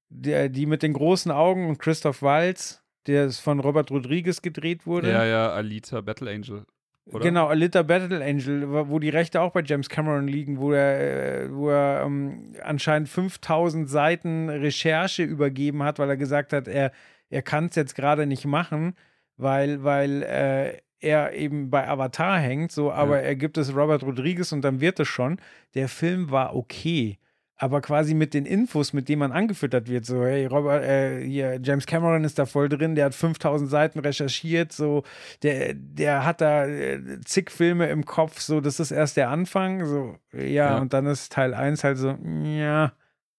der, 0.09 0.48
die 0.48 0.66
mit 0.66 0.82
den 0.82 0.94
großen 0.94 1.30
Augen 1.30 1.68
und 1.68 1.78
Christoph 1.78 2.22
Waltz, 2.22 2.82
der 3.06 3.30
von 3.30 3.61
Robert 3.61 3.90
Rodriguez 3.90 4.42
gedreht 4.42 4.86
wurde. 4.86 5.11
Ja, 5.11 5.24
ja, 5.24 5.50
Alita 5.52 6.00
Battle 6.00 6.30
Angel. 6.30 6.64
Oder? 7.12 7.24
Genau, 7.24 7.46
Alita 7.46 7.82
Battle 7.82 8.22
Angel, 8.24 8.88
wo 8.88 8.98
die 8.98 9.09
Rechte 9.09 9.40
auch 9.40 9.52
bei 9.52 9.62
James 9.62 9.88
Cameron 9.88 10.28
liegen, 10.28 10.59
wo 10.59 10.72
er, 10.72 11.44
äh, 11.44 11.54
wo 11.54 11.70
er 11.70 12.02
ähm, 12.04 12.52
anscheinend 12.62 13.09
5000 13.09 13.88
Seiten 13.88 14.50
Recherche 14.50 15.22
übergeben 15.22 15.82
hat, 15.82 15.98
weil 15.98 16.11
er 16.11 16.16
gesagt 16.16 16.52
hat, 16.52 16.68
er, 16.68 16.92
er 17.30 17.42
kann 17.42 17.66
es 17.66 17.76
jetzt 17.76 17.94
gerade 17.94 18.26
nicht 18.26 18.44
machen, 18.44 18.94
weil, 19.36 19.82
weil 19.84 20.22
äh, 20.22 20.78
er 21.00 21.32
eben 21.32 21.70
bei 21.70 21.88
Avatar 21.88 22.38
hängt, 22.38 22.72
so, 22.72 22.92
aber 22.92 23.16
ja. 23.16 23.28
er 23.28 23.36
gibt 23.36 23.56
es 23.56 23.74
Robert 23.74 24.02
Rodriguez 24.02 24.52
und 24.52 24.62
dann 24.62 24.80
wird 24.80 25.00
es 25.00 25.09
schon. 25.09 25.40
Der 25.74 25.88
Film 25.88 26.30
war 26.30 26.54
okay 26.54 27.18
aber 27.59 27.80
quasi 27.80 28.14
mit 28.14 28.34
den 28.34 28.46
Infos, 28.46 28.92
mit 28.92 29.09
denen 29.09 29.18
man 29.18 29.32
angefüttert 29.32 29.88
wird, 29.88 30.06
so, 30.06 30.24
hey, 30.24 30.46
Robert, 30.46 30.84
äh, 30.84 31.24
hier, 31.24 31.61
James 31.62 31.86
Cameron 31.86 32.24
ist 32.24 32.38
da 32.38 32.46
voll 32.46 32.68
drin, 32.68 32.94
der 32.94 33.06
hat 33.06 33.14
5000 33.14 33.68
Seiten 33.68 33.98
recherchiert, 33.98 34.72
so, 34.72 35.02
der, 35.42 35.74
der 35.74 36.24
hat 36.24 36.40
da 36.40 36.66
äh, 36.66 37.20
zig 37.24 37.50
Filme 37.50 37.88
im 37.88 38.04
Kopf, 38.04 38.40
so, 38.40 38.61
das 38.61 38.78
ist 38.78 38.92
erst 38.92 39.16
der 39.16 39.30
Anfang, 39.30 39.84
so, 39.84 40.16
ja, 40.32 40.40
ja. 40.48 40.78
und 40.78 40.92
dann 40.92 41.06
ist 41.06 41.32
Teil 41.32 41.52
1 41.52 41.82
halt 41.82 41.98
so, 41.98 42.16
ja, 42.44 42.92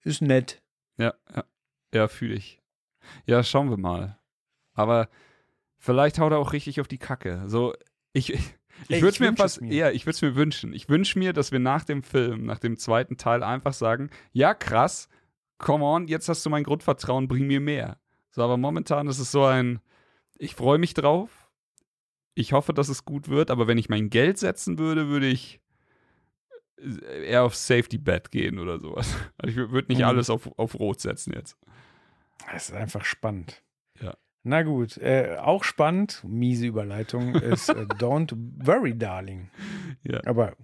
ist 0.03 0.22
nett. 0.22 0.61
Ja, 0.97 1.13
ja, 1.34 1.43
ja, 1.93 2.07
fühle 2.09 2.36
ich. 2.36 2.61
Ja, 3.26 3.41
schauen 3.41 3.70
wir 3.70 3.78
mal. 3.78 4.20
Aber 4.74 5.07
vielleicht 5.78 6.20
haut 6.20 6.32
er 6.32 6.39
auch 6.39 6.53
richtig 6.53 6.82
auf 6.82 6.88
die 6.88 6.97
Kacke. 6.97 7.43
So, 7.47 7.74
ich, 8.11 8.38
ich 8.88 9.01
würde 9.01 9.09
es 9.09 9.19
mir 9.19 9.36
fast, 9.36 9.61
mir. 9.61 9.73
ja, 9.73 9.91
ich 9.91 10.05
würde 10.05 10.15
es 10.15 10.21
mir 10.21 10.36
wünschen. 10.36 10.73
Ich 10.73 10.89
wünsche 10.89 11.19
mir, 11.19 11.34
dass 11.34 11.51
wir 11.51 11.59
nach 11.59 11.84
dem 11.84 12.03
Film, 12.03 12.45
nach 12.45 12.59
dem 12.59 12.77
zweiten 12.77 13.17
Teil 13.17 13.43
einfach 13.43 13.73
sagen, 13.73 14.09
ja, 14.32 14.53
krass, 14.53 15.09
come 15.57 15.84
on, 15.84 16.07
jetzt 16.07 16.30
hast 16.30 16.45
du 16.45 16.49
mein 16.49 16.63
Grundvertrauen, 16.63 17.27
bring 17.27 17.47
mir 17.47 17.59
mehr. 17.59 17.99
So, 18.32 18.43
aber 18.43 18.57
momentan 18.57 19.07
ist 19.07 19.19
es 19.19 19.32
so 19.32 19.43
ein, 19.43 19.80
ich 20.38 20.55
freue 20.55 20.77
mich 20.77 20.93
drauf. 20.93 21.30
Ich 22.36 22.53
hoffe, 22.53 22.73
dass 22.73 22.88
es 22.88 23.03
gut 23.03 23.27
wird, 23.27 23.51
aber 23.51 23.67
wenn 23.67 23.77
ich 23.77 23.89
mein 23.89 24.09
Geld 24.09 24.38
setzen 24.38 24.80
würde, 24.80 25.09
würde 25.09 25.27
ich 25.27 25.59
eher 27.25 27.43
auf 27.43 27.55
Safety 27.55 27.97
Bet 27.97 28.32
gehen 28.32 28.59
oder 28.59 28.80
sowas. 28.80 29.13
Also 29.38 29.61
ich 29.61 29.71
würde 29.71 29.91
nicht 29.91 29.99
mhm. 29.99 30.05
alles 30.05 30.30
auf, 30.30 30.49
auf 30.57 30.80
Rot 30.80 31.01
setzen 31.01 31.34
jetzt. 31.34 31.57
Es 32.55 32.69
ist 32.69 32.75
einfach 32.75 33.03
spannend. 33.05 33.61
Na 34.44 34.64
gut, 34.64 34.98
äh, 34.98 35.38
auch 35.40 35.64
spannend, 35.64 36.24
miese 36.26 36.66
Überleitung, 36.66 37.36
ist 37.36 37.70
äh, 37.70 37.74
Don't 38.00 38.34
Worry, 38.66 38.98
Darling. 38.98 39.50
Ja. 40.04 40.22
Aber 40.26 40.56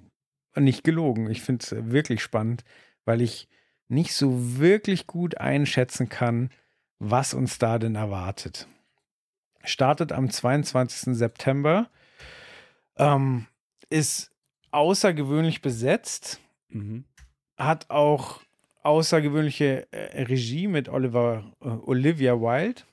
nicht 0.56 0.84
gelogen. 0.84 1.30
Ich 1.30 1.42
finde 1.42 1.64
es 1.64 1.92
wirklich 1.92 2.22
spannend, 2.22 2.64
weil 3.04 3.22
ich 3.22 3.50
nicht 3.88 4.14
so 4.14 4.58
wirklich 4.58 5.08
gut 5.08 5.38
einschätzen 5.38 6.10
kann, 6.10 6.50
was 7.00 7.34
uns 7.34 7.58
da 7.60 7.78
denn 7.78 7.96
erwartet. 7.96 8.68
Startet 9.64 10.12
am 10.12 10.30
22. 10.30 11.16
September, 11.16 11.90
ähm, 12.98 13.48
ist 13.90 14.32
außergewöhnlich 14.72 15.62
besetzt, 15.62 16.40
mhm. 16.70 17.06
hat 17.58 17.90
auch 17.90 18.42
außergewöhnliche 18.84 19.92
äh, 19.92 20.24
Regie 20.24 20.68
mit 20.68 20.90
Oliver, 20.90 21.52
äh, 21.62 21.68
Olivia 21.68 22.40
Wilde 22.40 22.84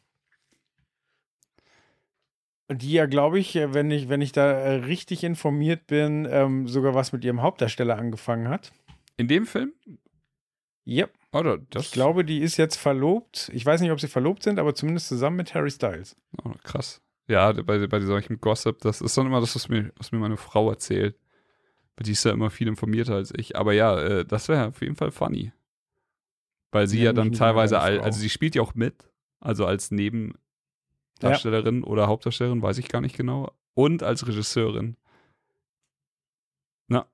die 2.75 2.93
ja, 2.93 3.07
glaube 3.07 3.39
ich, 3.39 3.57
äh, 3.57 3.75
wenn 3.75 3.91
ich, 3.91 4.09
wenn 4.09 4.21
ich 4.21 4.33
da 4.33 4.51
äh, 4.51 4.75
richtig 4.85 5.25
informiert 5.25 5.87
bin, 5.87 6.27
ähm, 6.31 6.69
sogar 6.69 6.95
was 6.95 7.13
mit 7.13 7.25
ihrem 7.25 7.43
Hauptdarsteller 7.43 7.97
angefangen 7.97 8.49
hat. 8.49 8.73
In 9.17 9.29
dem 9.29 9.47
Film? 9.47 9.73
Ja. 10.85 11.05
Yep. 11.05 11.13
Oder 11.35 11.59
das 11.71 11.87
ich 11.87 11.93
glaube, 11.93 12.25
die 12.25 12.41
ist 12.41 12.57
jetzt 12.57 12.77
verlobt. 12.77 13.51
Ich 13.55 13.65
weiß 13.65 13.81
nicht, 13.81 13.91
ob 13.91 14.01
sie 14.01 14.09
verlobt 14.09 14.43
sind, 14.43 14.59
aber 14.59 14.75
zumindest 14.75 15.09
zusammen 15.09 15.37
mit 15.37 15.55
Harry 15.55 15.71
Styles. 15.71 16.17
Oh, 16.45 16.53
krass. 16.63 17.01
Ja, 17.29 17.53
bei, 17.53 17.87
bei 17.87 18.01
solchen 18.01 18.41
Gossip, 18.41 18.81
das 18.81 19.01
ist 19.01 19.17
dann 19.17 19.27
immer 19.27 19.41
das, 19.41 19.55
was 19.55 19.69
mir, 19.69 19.93
was 19.97 20.13
mir 20.13 20.19
meine 20.19 20.37
Frau 20.37 20.69
erzählt. 20.69 21.17
Die 22.01 22.13
ist 22.13 22.25
ja 22.25 22.33
immer 22.33 22.51
viel 22.51 22.69
informierter 22.69 23.15
als 23.15 23.33
ich. 23.37 23.57
Aber 23.57 23.73
ja, 23.73 23.99
äh, 23.99 24.25
das 24.25 24.49
wäre 24.49 24.69
auf 24.69 24.81
jeden 24.83 24.97
Fall 24.97 25.13
funny. 25.13 25.53
Weil 26.73 26.89
sie 26.89 26.99
ja, 26.99 27.07
ja 27.07 27.13
dann 27.13 27.33
teilweise, 27.33 27.79
also 27.79 28.19
sie 28.19 28.31
spielt 28.31 28.55
ja 28.55 28.63
auch 28.63 28.75
mit, 28.75 29.09
also 29.41 29.67
als 29.67 29.91
Neben, 29.91 30.35
Darstellerin 31.23 31.81
ja. 31.81 31.87
oder 31.87 32.07
Hauptdarstellerin, 32.07 32.63
weiß 32.63 32.79
ich 32.79 32.89
gar 32.89 33.01
nicht 33.01 33.17
genau. 33.17 33.53
Und 33.75 34.03
als 34.03 34.27
Regisseurin. 34.27 34.97
Na, 36.89 37.07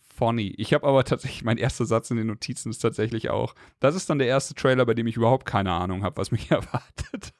funny. 0.00 0.54
Ich 0.58 0.72
habe 0.74 0.86
aber 0.86 1.04
tatsächlich, 1.04 1.44
mein 1.44 1.58
erster 1.58 1.84
Satz 1.84 2.10
in 2.10 2.16
den 2.16 2.28
Notizen 2.28 2.70
ist 2.70 2.78
tatsächlich 2.78 3.30
auch, 3.30 3.54
das 3.80 3.94
ist 3.94 4.08
dann 4.08 4.18
der 4.18 4.28
erste 4.28 4.54
Trailer, 4.54 4.86
bei 4.86 4.94
dem 4.94 5.06
ich 5.06 5.16
überhaupt 5.16 5.46
keine 5.46 5.72
Ahnung 5.72 6.04
habe, 6.04 6.16
was 6.18 6.30
mich 6.30 6.50
erwartet. 6.50 7.32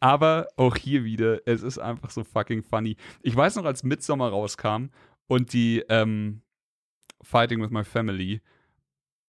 aber 0.00 0.48
auch 0.56 0.76
hier 0.76 1.04
wieder, 1.04 1.46
es 1.46 1.62
ist 1.62 1.78
einfach 1.78 2.10
so 2.10 2.24
fucking 2.24 2.62
funny. 2.62 2.96
Ich 3.22 3.34
weiß 3.34 3.56
noch, 3.56 3.64
als 3.64 3.82
Midsommer 3.82 4.28
rauskam 4.28 4.86
und 5.26 5.52
die 5.52 5.84
ähm, 5.88 6.42
Fighting 7.22 7.60
with 7.62 7.70
My 7.70 7.84
Family 7.84 8.40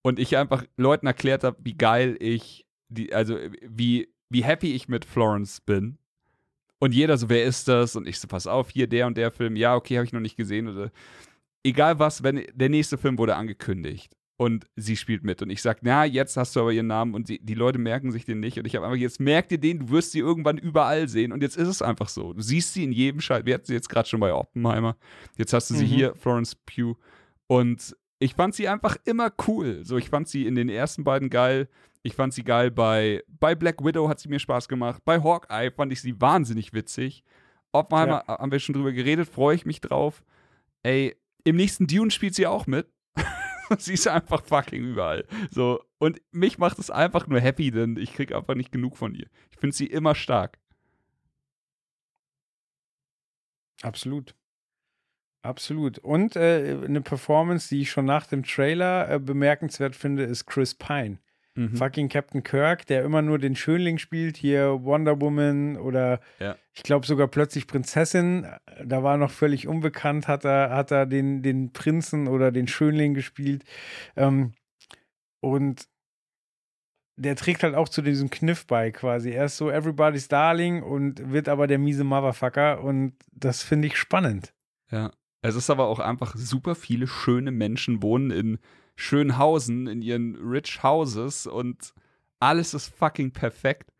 und 0.02 0.18
ich 0.18 0.36
einfach 0.36 0.64
Leuten 0.76 1.06
erklärt 1.06 1.44
habe, 1.44 1.58
wie 1.60 1.74
geil 1.74 2.16
ich 2.18 2.66
die, 2.88 3.14
also 3.14 3.38
wie 3.62 4.12
wie 4.32 4.44
happy 4.44 4.74
ich 4.74 4.88
mit 4.88 5.04
Florence 5.04 5.60
bin. 5.60 5.98
Und 6.78 6.94
jeder 6.94 7.16
so, 7.16 7.28
wer 7.28 7.44
ist 7.44 7.68
das? 7.68 7.94
Und 7.94 8.08
ich 8.08 8.18
so, 8.18 8.26
pass 8.26 8.46
auf, 8.46 8.70
hier 8.70 8.88
der 8.88 9.06
und 9.06 9.16
der 9.16 9.30
Film. 9.30 9.54
Ja, 9.54 9.76
okay, 9.76 9.96
habe 9.96 10.04
ich 10.04 10.12
noch 10.12 10.20
nicht 10.20 10.36
gesehen. 10.36 10.68
Oder 10.68 10.90
egal 11.62 11.98
was, 11.98 12.22
wenn 12.22 12.44
der 12.54 12.68
nächste 12.68 12.98
Film 12.98 13.18
wurde 13.18 13.36
angekündigt 13.36 14.16
und 14.36 14.66
sie 14.74 14.96
spielt 14.96 15.22
mit. 15.22 15.42
Und 15.42 15.50
ich 15.50 15.62
sag, 15.62 15.78
na, 15.82 16.04
jetzt 16.04 16.36
hast 16.36 16.56
du 16.56 16.60
aber 16.60 16.72
ihren 16.72 16.88
Namen 16.88 17.14
und 17.14 17.28
die, 17.28 17.38
die 17.38 17.54
Leute 17.54 17.78
merken 17.78 18.10
sich 18.10 18.24
den 18.24 18.40
nicht. 18.40 18.58
Und 18.58 18.66
ich 18.66 18.74
habe 18.74 18.86
einfach, 18.86 18.98
jetzt 18.98 19.20
merk 19.20 19.48
dir 19.48 19.58
den, 19.58 19.78
du 19.78 19.90
wirst 19.90 20.12
sie 20.12 20.18
irgendwann 20.18 20.58
überall 20.58 21.08
sehen. 21.08 21.30
Und 21.30 21.42
jetzt 21.42 21.56
ist 21.56 21.68
es 21.68 21.82
einfach 21.82 22.08
so. 22.08 22.32
Du 22.32 22.42
siehst 22.42 22.74
sie 22.74 22.82
in 22.82 22.92
jedem 22.92 23.20
Schalt. 23.20 23.46
Wir 23.46 23.54
hatten 23.54 23.66
sie 23.66 23.74
jetzt 23.74 23.88
gerade 23.88 24.08
schon 24.08 24.18
bei 24.18 24.34
Oppenheimer. 24.34 24.96
Jetzt 25.36 25.52
hast 25.52 25.70
du 25.70 25.74
sie 25.74 25.84
mhm. 25.84 25.88
hier, 25.88 26.14
Florence 26.16 26.56
Pugh. 26.56 26.98
Und 27.46 27.96
ich 28.18 28.34
fand 28.34 28.54
sie 28.54 28.66
einfach 28.66 28.96
immer 29.04 29.32
cool. 29.46 29.84
So, 29.84 29.96
ich 29.98 30.08
fand 30.08 30.26
sie 30.26 30.46
in 30.46 30.54
den 30.54 30.68
ersten 30.68 31.04
beiden 31.04 31.30
geil. 31.30 31.68
Ich 32.04 32.14
fand 32.14 32.34
sie 32.34 32.42
geil 32.42 32.70
bei, 32.70 33.22
bei 33.28 33.54
Black 33.54 33.84
Widow 33.84 34.08
hat 34.08 34.18
sie 34.18 34.28
mir 34.28 34.40
Spaß 34.40 34.68
gemacht. 34.68 35.02
Bei 35.04 35.22
Hawkeye 35.22 35.70
fand 35.70 35.92
ich 35.92 36.00
sie 36.00 36.20
wahnsinnig 36.20 36.72
witzig. 36.72 37.22
Oppenheimer 37.70 38.24
ja. 38.26 38.38
haben 38.38 38.50
wir 38.50 38.58
schon 38.58 38.74
drüber 38.74 38.92
geredet, 38.92 39.28
freue 39.28 39.54
ich 39.54 39.64
mich 39.64 39.80
drauf. 39.80 40.24
Ey, 40.82 41.16
im 41.44 41.56
nächsten 41.56 41.86
Dune 41.86 42.10
spielt 42.10 42.34
sie 42.34 42.46
auch 42.46 42.66
mit. 42.66 42.88
sie 43.78 43.94
ist 43.94 44.08
einfach 44.08 44.42
fucking 44.44 44.82
überall. 44.82 45.26
So, 45.50 45.80
und 45.98 46.20
mich 46.32 46.58
macht 46.58 46.80
es 46.80 46.90
einfach 46.90 47.28
nur 47.28 47.40
happy, 47.40 47.70
denn 47.70 47.96
ich 47.96 48.12
krieg 48.12 48.34
einfach 48.34 48.56
nicht 48.56 48.72
genug 48.72 48.96
von 48.96 49.14
ihr. 49.14 49.28
Ich 49.52 49.58
finde 49.58 49.76
sie 49.76 49.86
immer 49.86 50.16
stark. 50.16 50.58
Absolut. 53.82 54.34
Absolut. 55.42 55.98
Und 55.98 56.34
äh, 56.34 56.80
eine 56.84 57.00
Performance, 57.00 57.68
die 57.68 57.82
ich 57.82 57.90
schon 57.90 58.04
nach 58.04 58.26
dem 58.26 58.42
Trailer 58.42 59.08
äh, 59.08 59.18
bemerkenswert 59.20 59.94
finde, 59.94 60.24
ist 60.24 60.46
Chris 60.46 60.74
Pine 60.74 61.18
Mhm. 61.54 61.76
Fucking 61.76 62.08
Captain 62.08 62.42
Kirk, 62.42 62.86
der 62.86 63.04
immer 63.04 63.20
nur 63.20 63.38
den 63.38 63.54
Schönling 63.56 63.98
spielt, 63.98 64.36
hier 64.36 64.82
Wonder 64.84 65.20
Woman 65.20 65.76
oder 65.76 66.20
ja. 66.38 66.56
ich 66.72 66.82
glaube 66.82 67.06
sogar 67.06 67.28
plötzlich 67.28 67.66
Prinzessin. 67.66 68.46
Da 68.82 69.02
war 69.02 69.18
noch 69.18 69.30
völlig 69.30 69.68
unbekannt, 69.68 70.28
hat 70.28 70.44
er, 70.44 70.70
hat 70.70 70.90
er 70.90 71.04
den, 71.04 71.42
den 71.42 71.72
Prinzen 71.72 72.26
oder 72.26 72.52
den 72.52 72.68
Schönling 72.68 73.12
gespielt. 73.12 73.64
Ähm, 74.16 74.52
und 75.40 75.88
der 77.16 77.36
trägt 77.36 77.62
halt 77.62 77.74
auch 77.74 77.88
zu 77.88 78.00
diesem 78.00 78.30
Kniff 78.30 78.66
bei 78.66 78.90
quasi. 78.90 79.30
Er 79.30 79.44
ist 79.44 79.58
so 79.58 79.70
Everybody's 79.70 80.28
Darling 80.28 80.82
und 80.82 81.32
wird 81.32 81.48
aber 81.48 81.66
der 81.66 81.78
miese 81.78 82.04
Motherfucker 82.04 82.82
und 82.82 83.14
das 83.30 83.62
finde 83.62 83.88
ich 83.88 83.96
spannend. 83.96 84.54
Ja. 84.90 85.12
Es 85.42 85.56
ist 85.56 85.70
aber 85.70 85.86
auch 85.88 85.98
einfach 85.98 86.36
super 86.36 86.76
viele 86.76 87.08
schöne 87.08 87.50
Menschen 87.50 88.02
wohnen 88.02 88.30
in 88.30 88.58
Schönhausen, 89.02 89.88
in 89.88 90.00
ihren 90.00 90.36
Rich 90.36 90.82
Houses 90.82 91.46
und 91.46 91.92
alles 92.38 92.72
ist 92.72 92.94
fucking 92.94 93.32
perfekt. 93.32 93.92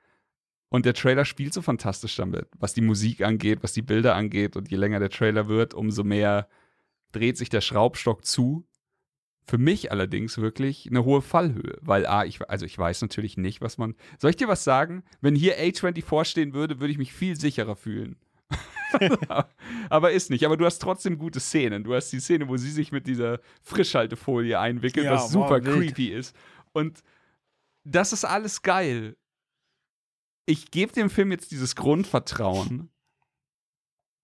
Und 0.68 0.86
der 0.86 0.94
Trailer 0.94 1.24
spielt 1.24 1.52
so 1.52 1.60
fantastisch 1.60 2.16
damit, 2.16 2.48
was 2.58 2.72
die 2.72 2.80
Musik 2.80 3.22
angeht, 3.22 3.62
was 3.62 3.72
die 3.72 3.82
Bilder 3.82 4.14
angeht. 4.14 4.56
Und 4.56 4.70
je 4.70 4.76
länger 4.76 5.00
der 5.00 5.10
Trailer 5.10 5.48
wird, 5.48 5.74
umso 5.74 6.04
mehr 6.04 6.48
dreht 7.10 7.36
sich 7.36 7.50
der 7.50 7.60
Schraubstock 7.60 8.24
zu. 8.24 8.64
Für 9.44 9.58
mich 9.58 9.90
allerdings 9.90 10.38
wirklich 10.38 10.88
eine 10.88 11.04
hohe 11.04 11.20
Fallhöhe, 11.20 11.78
weil 11.82 12.06
A, 12.06 12.24
ich, 12.24 12.48
also 12.48 12.64
ich 12.64 12.78
weiß 12.78 13.02
natürlich 13.02 13.36
nicht, 13.36 13.60
was 13.60 13.76
man. 13.76 13.96
Soll 14.18 14.30
ich 14.30 14.36
dir 14.36 14.48
was 14.48 14.62
sagen? 14.62 15.02
Wenn 15.20 15.34
hier 15.34 15.58
A24 15.58 16.24
stehen 16.24 16.54
würde, 16.54 16.80
würde 16.80 16.92
ich 16.92 16.98
mich 16.98 17.12
viel 17.12 17.38
sicherer 17.38 17.74
fühlen. 17.74 18.16
Aber 19.90 20.12
ist 20.12 20.30
nicht. 20.30 20.44
Aber 20.44 20.56
du 20.56 20.64
hast 20.64 20.78
trotzdem 20.78 21.18
gute 21.18 21.40
Szenen. 21.40 21.84
Du 21.84 21.94
hast 21.94 22.10
die 22.10 22.20
Szene, 22.20 22.48
wo 22.48 22.56
sie 22.56 22.70
sich 22.70 22.92
mit 22.92 23.06
dieser 23.06 23.40
Frischhaltefolie 23.62 24.58
einwickelt, 24.58 25.06
ja, 25.06 25.12
was 25.12 25.30
super 25.30 25.60
boah, 25.60 25.72
creepy 25.72 26.08
ist. 26.08 26.36
Und 26.72 27.02
das 27.84 28.12
ist 28.12 28.24
alles 28.24 28.62
geil. 28.62 29.16
Ich 30.46 30.70
gebe 30.70 30.92
dem 30.92 31.10
Film 31.10 31.30
jetzt 31.32 31.50
dieses 31.50 31.76
Grundvertrauen. 31.76 32.90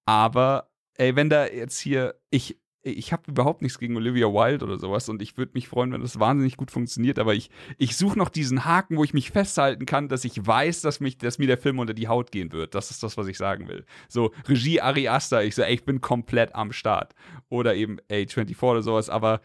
Aber, 0.07 0.71
ey, 0.95 1.15
wenn 1.17 1.29
da 1.29 1.47
jetzt 1.47 1.79
hier, 1.79 2.19
ich, 2.31 2.59
ich 2.83 3.13
habe 3.13 3.25
überhaupt 3.31 3.63
nichts 3.63 3.79
gegen 3.79 3.97
Olivia 3.97 4.27
Wilde 4.27 4.65
oder 4.65 4.79
sowas 4.79 5.09
und 5.09 5.21
ich 5.21 5.37
würde 5.37 5.53
mich 5.55 5.69
freuen, 5.69 5.93
wenn 5.93 6.01
das 6.01 6.21
wahnsinnig 6.21 6.57
gut 6.57 6.71
funktioniert, 6.71 7.19
aber 7.19 7.35
ich, 7.35 7.51
ich 7.77 7.97
suche 7.97 8.19
noch 8.19 8.29
diesen 8.29 8.65
Haken, 8.65 8.97
wo 8.97 9.05
ich 9.05 9.15
mich 9.15 9.31
festhalten 9.31 9.85
kann, 9.85 10.09
dass 10.09 10.25
ich 10.25 10.47
weiß, 10.47 10.83
dass, 10.83 11.01
mich, 11.01 11.19
dass 11.19 11.39
mir 11.39 11.49
der 11.49 11.59
Film 11.59 11.79
unter 11.79 11.95
die 11.95 12.09
Haut 12.09 12.31
gehen 12.31 12.53
wird. 12.53 12.75
Das 12.75 12.91
ist 12.91 13.03
das, 13.03 13.17
was 13.17 13.27
ich 13.27 13.37
sagen 13.37 13.69
will. 13.69 13.85
So, 14.09 14.33
Regie 14.47 14.81
Ari 14.81 15.09
Aster, 15.09 15.45
ich 15.45 15.55
so, 15.55 15.63
ey, 15.63 15.75
ich 15.75 15.85
bin 15.85 16.01
komplett 16.01 16.55
am 16.55 16.73
Start. 16.73 17.15
Oder 17.49 17.75
eben 17.75 17.99
A24 18.11 18.63
oder 18.63 18.83
sowas, 18.83 19.11
aber 19.11 19.41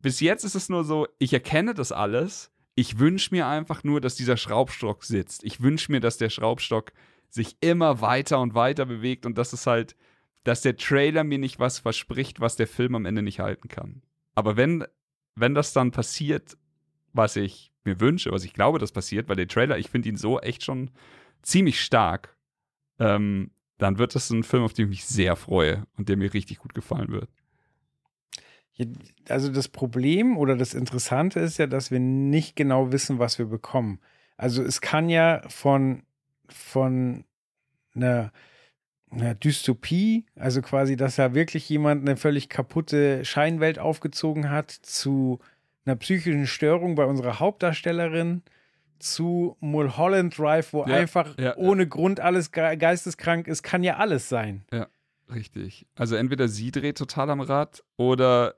bis 0.00 0.20
jetzt 0.20 0.44
ist 0.44 0.54
es 0.54 0.68
nur 0.68 0.84
so, 0.84 1.06
ich 1.18 1.32
erkenne 1.32 1.74
das 1.74 1.92
alles. 1.92 2.50
Ich 2.74 2.98
wünsche 2.98 3.34
mir 3.34 3.46
einfach 3.46 3.82
nur, 3.82 4.00
dass 4.00 4.14
dieser 4.14 4.36
Schraubstock 4.36 5.04
sitzt. 5.04 5.42
Ich 5.44 5.60
wünsche 5.60 5.90
mir, 5.90 6.00
dass 6.00 6.16
der 6.16 6.30
Schraubstock 6.30 6.92
sich 7.28 7.56
immer 7.60 8.00
weiter 8.00 8.40
und 8.40 8.54
weiter 8.54 8.86
bewegt 8.86 9.26
und 9.26 9.36
dass 9.36 9.52
es 9.52 9.66
halt 9.66 9.96
dass 10.44 10.62
der 10.62 10.76
Trailer 10.76 11.24
mir 11.24 11.38
nicht 11.38 11.58
was 11.58 11.78
verspricht, 11.78 12.40
was 12.40 12.56
der 12.56 12.66
Film 12.66 12.94
am 12.94 13.06
Ende 13.06 13.22
nicht 13.22 13.40
halten 13.40 13.68
kann. 13.68 14.02
Aber 14.34 14.56
wenn, 14.56 14.84
wenn 15.34 15.54
das 15.54 15.72
dann 15.72 15.90
passiert, 15.90 16.56
was 17.12 17.36
ich 17.36 17.72
mir 17.84 18.00
wünsche, 18.00 18.30
was 18.30 18.44
ich 18.44 18.52
glaube, 18.52 18.78
das 18.78 18.92
passiert, 18.92 19.28
weil 19.28 19.36
der 19.36 19.48
Trailer, 19.48 19.78
ich 19.78 19.90
finde 19.90 20.08
ihn 20.08 20.16
so 20.16 20.40
echt 20.40 20.62
schon 20.64 20.90
ziemlich 21.42 21.80
stark, 21.80 22.36
ähm, 22.98 23.50
dann 23.78 23.98
wird 23.98 24.14
das 24.14 24.30
ein 24.30 24.42
Film, 24.42 24.64
auf 24.64 24.72
den 24.72 24.86
ich 24.86 24.90
mich 24.90 25.04
sehr 25.06 25.36
freue 25.36 25.86
und 25.96 26.08
der 26.08 26.16
mir 26.16 26.34
richtig 26.34 26.58
gut 26.58 26.74
gefallen 26.74 27.10
wird. 27.10 27.30
Also 29.28 29.50
das 29.50 29.68
Problem 29.68 30.36
oder 30.36 30.56
das 30.56 30.74
Interessante 30.74 31.40
ist 31.40 31.58
ja, 31.58 31.66
dass 31.66 31.90
wir 31.90 31.98
nicht 31.98 32.54
genau 32.54 32.92
wissen, 32.92 33.18
was 33.18 33.38
wir 33.38 33.46
bekommen. 33.46 34.00
Also 34.36 34.62
es 34.62 34.80
kann 34.80 35.08
ja 35.08 35.42
von, 35.48 36.04
von 36.48 37.24
einer 37.94 38.32
eine 39.10 39.34
Dystopie, 39.34 40.26
also 40.36 40.62
quasi, 40.62 40.96
dass 40.96 41.16
da 41.16 41.34
wirklich 41.34 41.68
jemand 41.68 42.02
eine 42.06 42.16
völlig 42.16 42.48
kaputte 42.48 43.24
Scheinwelt 43.24 43.78
aufgezogen 43.78 44.50
hat, 44.50 44.70
zu 44.70 45.38
einer 45.84 45.96
psychischen 45.96 46.46
Störung 46.46 46.94
bei 46.94 47.04
unserer 47.04 47.40
Hauptdarstellerin, 47.40 48.42
zu 48.98 49.56
Mulholland 49.60 50.36
Drive, 50.36 50.72
wo 50.72 50.84
ja, 50.84 50.96
einfach 50.96 51.38
ja, 51.38 51.56
ohne 51.56 51.82
ja. 51.82 51.88
Grund 51.88 52.20
alles 52.20 52.52
ge 52.52 52.76
geisteskrank 52.76 53.46
ist, 53.46 53.62
kann 53.62 53.84
ja 53.84 53.96
alles 53.96 54.28
sein. 54.28 54.64
Ja, 54.72 54.88
richtig. 55.32 55.86
Also 55.94 56.16
entweder 56.16 56.48
sie 56.48 56.70
dreht 56.70 56.98
total 56.98 57.30
am 57.30 57.40
Rad 57.40 57.84
oder 57.96 58.54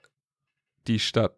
die 0.86 0.98
Stadt, 0.98 1.36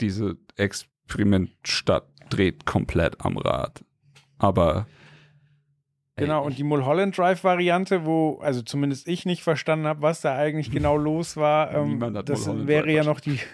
diese 0.00 0.36
Experimentstadt 0.56 2.08
dreht 2.30 2.64
komplett 2.64 3.20
am 3.24 3.36
Rad. 3.36 3.84
Aber 4.38 4.86
Genau, 6.18 6.44
und 6.44 6.58
die 6.58 6.64
Mulholland 6.64 7.16
Drive-Variante, 7.16 8.04
wo, 8.04 8.38
also 8.40 8.62
zumindest 8.62 9.08
ich 9.08 9.24
nicht 9.26 9.42
verstanden 9.42 9.86
habe, 9.86 10.02
was 10.02 10.20
da 10.20 10.36
eigentlich 10.36 10.70
genau 10.70 10.96
los 10.96 11.36
war, 11.36 11.74
ähm, 11.74 12.00
das 12.24 12.46
Mulholland 12.46 12.68
wäre 12.68 12.84
Drive 12.86 12.94
ja 12.96 13.04
noch 13.04 13.20
die. 13.20 13.38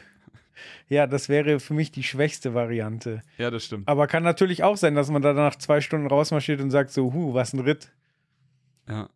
Ja, 0.88 1.06
das 1.06 1.30
wäre 1.30 1.60
für 1.60 1.72
mich 1.72 1.92
die 1.92 2.02
schwächste 2.02 2.52
Variante. 2.52 3.22
Ja, 3.38 3.50
das 3.50 3.64
stimmt. 3.64 3.88
Aber 3.88 4.06
kann 4.06 4.22
natürlich 4.22 4.62
auch 4.62 4.76
sein, 4.76 4.94
dass 4.94 5.10
man 5.10 5.22
da 5.22 5.32
nach 5.32 5.56
zwei 5.56 5.80
Stunden 5.80 6.06
rausmarschiert 6.06 6.60
und 6.60 6.70
sagt 6.70 6.90
so, 6.90 7.12
hu, 7.12 7.32
was 7.32 7.54
ein 7.54 7.60
Ritt. 7.60 7.90
Ja. 8.86 9.08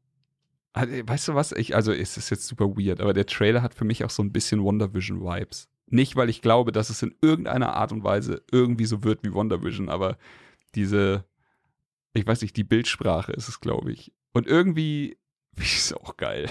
Also, 0.73 0.93
weißt 1.07 1.29
du 1.29 1.35
was? 1.35 1.53
Ich, 1.53 1.75
also, 1.75 1.93
es 1.93 2.17
ist 2.17 2.31
jetzt 2.31 2.47
super 2.47 2.71
weird, 2.77 3.01
aber 3.01 3.13
der 3.13 3.27
Trailer 3.27 3.63
hat 3.63 3.75
für 3.75 3.85
mich 3.85 4.03
auch 4.03 4.11
so 4.11 4.23
ein 4.23 4.33
bisschen 4.33 4.63
Wonder 4.63 4.95
Vision 4.95 5.21
Vibes. 5.21 5.69
Nicht, 5.87 6.17
weil 6.17 6.29
ich 6.29 6.43
glaube, 6.43 6.73
dass 6.73 6.91
es 6.91 7.03
in 7.03 7.15
irgendeiner 7.21 7.75
Art 7.75 7.93
und 7.93 8.05
Weise 8.05 8.43
irgendwie 8.51 8.85
so 8.85 9.05
wird 9.05 9.23
wie 9.23 9.33
Wonder 9.33 9.63
Vision, 9.63 9.89
aber 9.89 10.17
diese, 10.75 11.25
ich 12.15 12.27
weiß 12.27 12.43
nicht, 12.43 12.57
die 12.57 12.65
Bildsprache 12.65 13.33
ist 13.33 13.49
es, 13.49 13.61
glaube 13.61 13.93
ich. 13.93 14.13
Und 14.33 14.47
irgendwie 14.47 15.19
ist 15.57 15.77
es 15.77 15.93
auch 15.93 16.17
geil. 16.17 16.49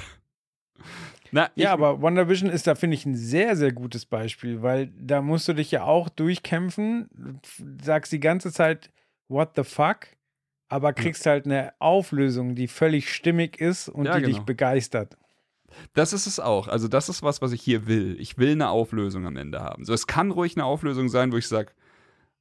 Na, 1.32 1.50
ja, 1.56 1.74
aber 1.74 2.02
Wonder 2.02 2.30
Vision 2.30 2.50
ist 2.50 2.68
da, 2.68 2.76
finde 2.76 2.96
ich, 2.96 3.06
ein 3.06 3.16
sehr, 3.16 3.56
sehr 3.58 3.74
gutes 3.74 4.06
Beispiel, 4.06 4.62
weil 4.62 4.88
da 4.98 5.22
musst 5.22 5.48
du 5.48 5.54
dich 5.54 5.72
ja 5.72 5.84
auch 5.84 6.08
durchkämpfen, 6.10 7.42
sagst 7.82 8.12
die 8.14 8.20
ganze 8.20 8.52
Zeit, 8.52 8.92
what 9.28 9.52
the 9.56 9.64
fuck, 9.64 10.08
aber 10.70 10.94
kriegst 10.94 11.26
ja. 11.26 11.34
halt 11.34 11.46
eine 11.46 11.74
Auflösung, 11.80 12.56
die 12.56 12.68
völlig 12.68 13.14
stimmig 13.14 13.60
ist 13.60 13.90
und 13.90 14.06
ja, 14.06 14.16
die 14.16 14.22
genau. 14.22 14.38
dich 14.38 14.46
begeistert. 14.46 15.18
Das 15.94 16.14
ist 16.14 16.28
es 16.28 16.40
auch. 16.40 16.68
Also, 16.68 16.88
das 16.88 17.10
ist 17.10 17.24
was, 17.24 17.42
was 17.42 17.52
ich 17.52 17.62
hier 17.62 17.88
will. 17.88 18.16
Ich 18.20 18.38
will 18.38 18.52
eine 18.52 18.70
Auflösung 18.70 19.26
am 19.26 19.36
Ende 19.36 19.62
haben. 19.62 19.84
So, 19.84 19.94
es 19.94 20.08
kann 20.08 20.32
ruhig 20.32 20.56
eine 20.56 20.66
Auflösung 20.66 21.10
sein, 21.10 21.32
wo 21.32 21.38
ich 21.38 21.48
sage, 21.48 21.74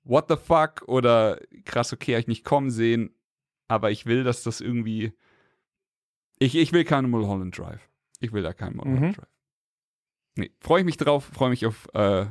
what 0.07 0.27
the 0.29 0.37
fuck 0.37 0.83
oder 0.87 1.41
krass, 1.65 1.93
okay, 1.93 2.13
habe 2.13 2.21
ich 2.21 2.27
nicht 2.27 2.45
kommen 2.45 2.71
sehen, 2.71 3.11
aber 3.69 3.91
ich 3.91 4.07
will, 4.07 4.25
dass 4.25 4.43
das 4.43 4.61
irgendwie. 4.61 5.13
Ich, 6.39 6.55
ich 6.55 6.73
will 6.73 6.85
keinen 6.85 7.11
Mulholland 7.11 7.57
Drive. 7.57 7.89
Ich 8.21 8.33
will 8.33 8.43
da 8.43 8.53
keinen 8.53 8.77
Mulholland 8.77 9.01
mhm. 9.01 9.13
Drive. 9.13 9.29
Nee, 10.37 10.51
freue 10.61 10.81
ich 10.81 10.87
mich 10.87 10.99
drauf, 10.99 11.25
freue 11.33 11.51
mich 11.51 11.65
auf, 11.65 11.89
äh, 11.95 12.27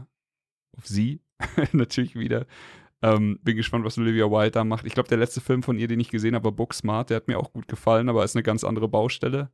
auf 0.78 0.86
sie 0.86 1.22
natürlich 1.72 2.16
wieder. 2.16 2.46
Ähm, 3.02 3.40
bin 3.44 3.58
gespannt, 3.58 3.84
was 3.84 3.98
Olivia 3.98 4.30
Wilde 4.30 4.52
da 4.52 4.64
macht. 4.64 4.86
Ich 4.86 4.94
glaube, 4.94 5.10
der 5.10 5.18
letzte 5.18 5.42
Film 5.42 5.64
von 5.64 5.78
ihr, 5.78 5.88
den 5.88 6.00
ich 6.00 6.10
gesehen 6.10 6.36
habe, 6.36 6.46
war 6.46 6.52
Booksmart. 6.52 7.10
Der 7.10 7.18
hat 7.18 7.28
mir 7.28 7.38
auch 7.38 7.52
gut 7.52 7.68
gefallen, 7.68 8.10
aber 8.10 8.24
ist 8.24 8.36
eine 8.36 8.44
ganz 8.44 8.64
andere 8.64 8.88
Baustelle. 8.88 9.50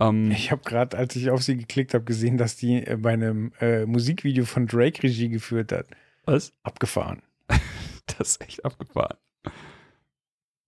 Ähm, 0.00 0.30
ich 0.30 0.50
habe 0.50 0.62
gerade, 0.64 0.96
als 0.96 1.16
ich 1.16 1.30
auf 1.30 1.42
sie 1.42 1.56
geklickt 1.56 1.94
habe, 1.94 2.04
gesehen, 2.04 2.38
dass 2.38 2.56
die 2.56 2.86
äh, 2.86 2.96
bei 2.96 3.12
einem 3.12 3.52
äh, 3.60 3.84
Musikvideo 3.86 4.44
von 4.44 4.66
Drake 4.66 5.02
Regie 5.02 5.28
geführt 5.28 5.72
hat. 5.72 5.86
Was? 6.24 6.52
Abgefahren. 6.62 7.22
das 8.18 8.28
ist 8.30 8.40
echt 8.40 8.64
abgefahren. 8.64 9.18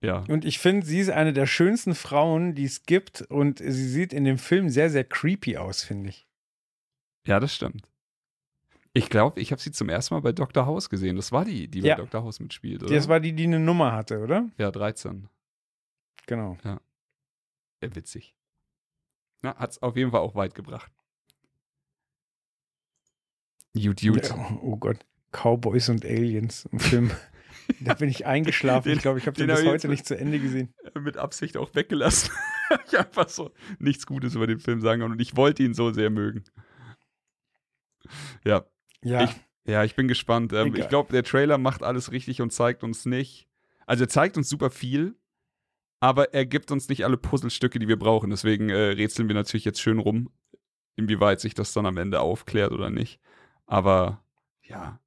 Ja. 0.00 0.24
Und 0.28 0.44
ich 0.44 0.58
finde, 0.58 0.86
sie 0.86 1.00
ist 1.00 1.10
eine 1.10 1.32
der 1.32 1.46
schönsten 1.46 1.94
Frauen, 1.94 2.54
die 2.54 2.64
es 2.64 2.84
gibt. 2.84 3.22
Und 3.22 3.58
sie 3.58 3.88
sieht 3.88 4.12
in 4.12 4.24
dem 4.24 4.38
Film 4.38 4.68
sehr, 4.68 4.90
sehr 4.90 5.04
creepy 5.04 5.56
aus, 5.56 5.82
finde 5.82 6.10
ich. 6.10 6.28
Ja, 7.26 7.40
das 7.40 7.54
stimmt. 7.54 7.88
Ich 8.94 9.10
glaube, 9.10 9.40
ich 9.40 9.52
habe 9.52 9.60
sie 9.60 9.70
zum 9.70 9.88
ersten 9.88 10.14
Mal 10.14 10.20
bei 10.20 10.32
Dr. 10.32 10.66
House 10.66 10.88
gesehen. 10.88 11.16
Das 11.16 11.30
war 11.30 11.44
die, 11.44 11.68
die 11.68 11.80
ja. 11.80 11.96
bei 11.96 12.02
Dr. 12.02 12.22
House 12.22 12.40
mitspielt, 12.40 12.82
oder? 12.82 12.94
Das 12.94 13.08
war 13.08 13.20
die, 13.20 13.32
die 13.32 13.44
eine 13.44 13.60
Nummer 13.60 13.92
hatte, 13.92 14.20
oder? 14.20 14.48
Ja, 14.56 14.70
13. 14.70 15.28
Genau. 16.26 16.56
Ja. 16.64 16.80
ja 17.82 17.94
witzig. 17.94 18.34
Na, 19.42 19.56
hat's 19.56 19.80
auf 19.82 19.96
jeden 19.96 20.10
Fall 20.10 20.20
auch 20.20 20.34
weit 20.34 20.54
gebracht. 20.54 20.90
Jut, 23.74 24.02
jut. 24.02 24.34
Oh 24.62 24.76
Gott. 24.76 25.04
Cowboys 25.32 25.88
und 25.88 26.04
Aliens 26.04 26.68
im 26.72 26.80
Film. 26.80 27.10
Da 27.80 27.92
bin 27.92 28.08
ich 28.08 28.24
eingeschlafen. 28.24 28.88
Den, 28.88 28.96
ich 28.96 29.02
glaube, 29.02 29.18
ich 29.18 29.26
habe 29.26 29.36
den, 29.36 29.46
den 29.46 29.56
bis 29.56 29.66
heute 29.66 29.88
nicht 29.88 30.06
zu 30.06 30.16
Ende 30.16 30.38
gesehen. 30.38 30.72
Mit 30.98 31.18
Absicht 31.18 31.58
auch 31.58 31.74
weggelassen. 31.74 32.32
ich 32.86 32.98
einfach 32.98 33.28
so 33.28 33.52
nichts 33.78 34.06
Gutes 34.06 34.34
über 34.34 34.46
den 34.46 34.58
Film 34.58 34.80
sagen 34.80 35.02
und 35.02 35.20
ich 35.20 35.36
wollte 35.36 35.62
ihn 35.62 35.74
so 35.74 35.92
sehr 35.92 36.08
mögen. 36.08 36.44
Ja. 38.44 38.64
Ja. 39.02 39.24
Ich, 39.24 39.30
ja, 39.66 39.84
ich 39.84 39.94
bin 39.94 40.08
gespannt. 40.08 40.52
Ähm, 40.52 40.74
ich 40.74 40.88
glaube, 40.88 41.12
der 41.12 41.24
Trailer 41.24 41.58
macht 41.58 41.82
alles 41.82 42.10
richtig 42.10 42.40
und 42.40 42.52
zeigt 42.52 42.82
uns 42.82 43.04
nicht. 43.04 43.48
Also 43.86 44.04
er 44.04 44.08
zeigt 44.08 44.36
uns 44.36 44.48
super 44.48 44.70
viel, 44.70 45.16
aber 46.00 46.34
er 46.34 46.46
gibt 46.46 46.70
uns 46.70 46.88
nicht 46.88 47.04
alle 47.04 47.16
Puzzlestücke, 47.16 47.78
die 47.78 47.88
wir 47.88 47.98
brauchen. 47.98 48.30
Deswegen 48.30 48.70
äh, 48.70 48.76
rätseln 48.76 49.28
wir 49.28 49.34
natürlich 49.34 49.64
jetzt 49.64 49.80
schön 49.80 49.98
rum, 49.98 50.30
inwieweit 50.96 51.40
sich 51.40 51.54
das 51.54 51.72
dann 51.72 51.86
am 51.86 51.96
Ende 51.96 52.20
aufklärt 52.20 52.72
oder 52.72 52.90
nicht. 52.90 53.20
Aber 53.66 54.22
ja, 54.62 55.00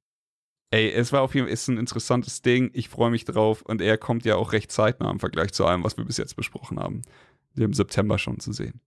ey, 0.72 0.90
es 0.90 1.12
war 1.12 1.22
auf 1.22 1.34
jeden 1.34 1.46
Fall 1.46 1.52
ist 1.52 1.68
ein 1.68 1.78
interessantes 1.78 2.42
Ding. 2.42 2.70
Ich 2.72 2.88
freue 2.88 3.10
mich 3.10 3.24
drauf 3.24 3.62
und 3.62 3.80
er 3.80 3.98
kommt 3.98 4.24
ja 4.24 4.36
auch 4.36 4.52
recht 4.52 4.72
zeitnah 4.72 5.10
im 5.10 5.20
Vergleich 5.20 5.52
zu 5.52 5.64
allem, 5.66 5.84
was 5.84 5.96
wir 5.96 6.04
bis 6.04 6.16
jetzt 6.16 6.34
besprochen 6.34 6.80
haben. 6.80 7.02
Im 7.56 7.74
September 7.74 8.18
schon 8.18 8.40
zu 8.40 8.52
sehen. 8.52 8.80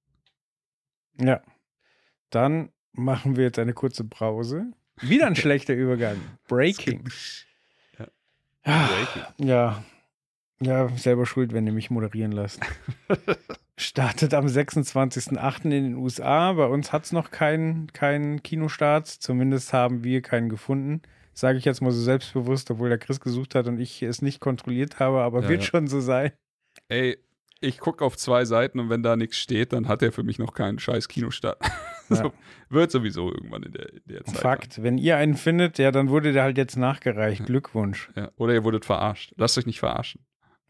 Ja. 1.20 1.41
Dann 2.32 2.72
machen 2.94 3.36
wir 3.36 3.45
jetzt 3.45 3.60
eine 3.60 3.74
kurze 3.74 4.03
Pause. 4.03 4.72
Wieder 4.99 5.28
ein 5.28 5.36
schlechter 5.36 5.76
Übergang. 5.76 6.20
Breaking. 6.48 7.07
Ja. 7.99 8.07
Ah, 8.64 8.88
Breaking. 8.88 9.48
Ja. 9.48 9.84
Ja, 10.62 10.90
selber 10.98 11.26
schuld, 11.26 11.53
wenn 11.53 11.68
ihr 11.68 11.74
mich 11.74 11.91
moderieren 11.91 12.32
lasst. 12.32 12.62
Startet 13.77 14.34
am 14.34 14.45
26.08. 14.45 15.64
in 15.65 15.69
den 15.72 15.95
USA. 15.95 16.53
Bei 16.53 16.65
uns 16.65 16.93
hat 16.93 17.06
es 17.06 17.11
noch 17.11 17.31
keinen 17.31 17.91
keinen 17.91 18.41
Kinostart. 18.41 19.07
Zumindest 19.07 19.73
haben 19.73 20.03
wir 20.03 20.22
keinen 20.22 20.47
gefunden. 20.49 21.02
Sage 21.34 21.57
ich 21.57 21.65
jetzt 21.65 21.81
mal 21.81 21.91
so 21.91 22.02
selbstbewusst, 22.02 22.72
obwohl 22.72 22.88
der 22.88 22.97
Chris 22.97 23.19
gesucht 23.19 23.56
hat 23.56 23.68
und 23.68 23.77
ich 23.80 24.02
es 24.02 24.22
nicht 24.22 24.39
kontrolliert 24.39 24.99
habe, 24.99 25.19
aber 25.19 25.41
Ja, 25.43 25.49
wird 25.49 25.61
ja. 25.61 25.68
schon 25.68 25.88
so 25.88 25.99
sein. 25.99 26.31
Ey, 26.88 27.18
ich 27.60 27.80
gucke 27.80 28.06
auf 28.06 28.15
zwei 28.15 28.45
Seiten 28.45 28.80
und 28.80 28.89
wenn 28.89 29.03
da 29.03 29.18
nichts 29.18 29.38
steht, 29.38 29.73
dann 29.73 29.89
hat 29.89 30.02
er 30.02 30.14
für 30.14 30.23
mich 30.23 30.39
noch 30.39 30.53
keinen 30.53 30.80
scheiß 30.80 31.07
Kinostart. 31.07 31.60
Ja. 32.07 32.18
so, 32.18 32.34
wird 32.69 32.91
sowieso 32.91 33.31
irgendwann 33.34 33.64
in 33.64 33.72
der, 33.72 33.91
in 33.91 34.02
der 34.06 34.23
Zeit. 34.26 34.38
Fakt. 34.38 34.84
Wenn 34.84 34.99
ihr 34.99 35.18
einen 35.18 35.34
findet, 35.34 35.80
ja, 35.80 35.89
dann 35.89 36.07
wurde 36.10 36.34
der 36.34 36.43
halt 36.43 36.56
jetzt 36.56 36.77
nachgereicht. 36.77 37.43
Glückwunsch. 37.47 38.11
Ja. 38.15 38.30
Oder 38.35 38.53
ihr 38.53 38.64
wurdet 38.64 38.85
verarscht. 38.85 39.34
Lasst 39.38 39.57
euch 39.57 39.65
nicht 39.65 39.80
verarschen. 39.80 40.23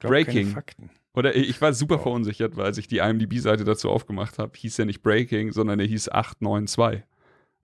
Glaub 0.00 0.12
keine 0.12 0.24
Breaking. 0.24 0.48
Fakten. 0.48 0.90
Oder 1.18 1.34
ich 1.34 1.60
war 1.60 1.72
super 1.72 1.96
Wow. 1.96 2.02
verunsichert, 2.04 2.56
weil 2.56 2.66
als 2.66 2.78
ich 2.78 2.86
die 2.86 2.98
IMDb-Seite 2.98 3.64
dazu 3.64 3.90
aufgemacht 3.90 4.38
habe, 4.38 4.56
hieß 4.56 4.78
er 4.78 4.84
nicht 4.84 5.02
Breaking, 5.02 5.50
sondern 5.50 5.80
er 5.80 5.86
hieß 5.86 6.10
892. 6.10 7.02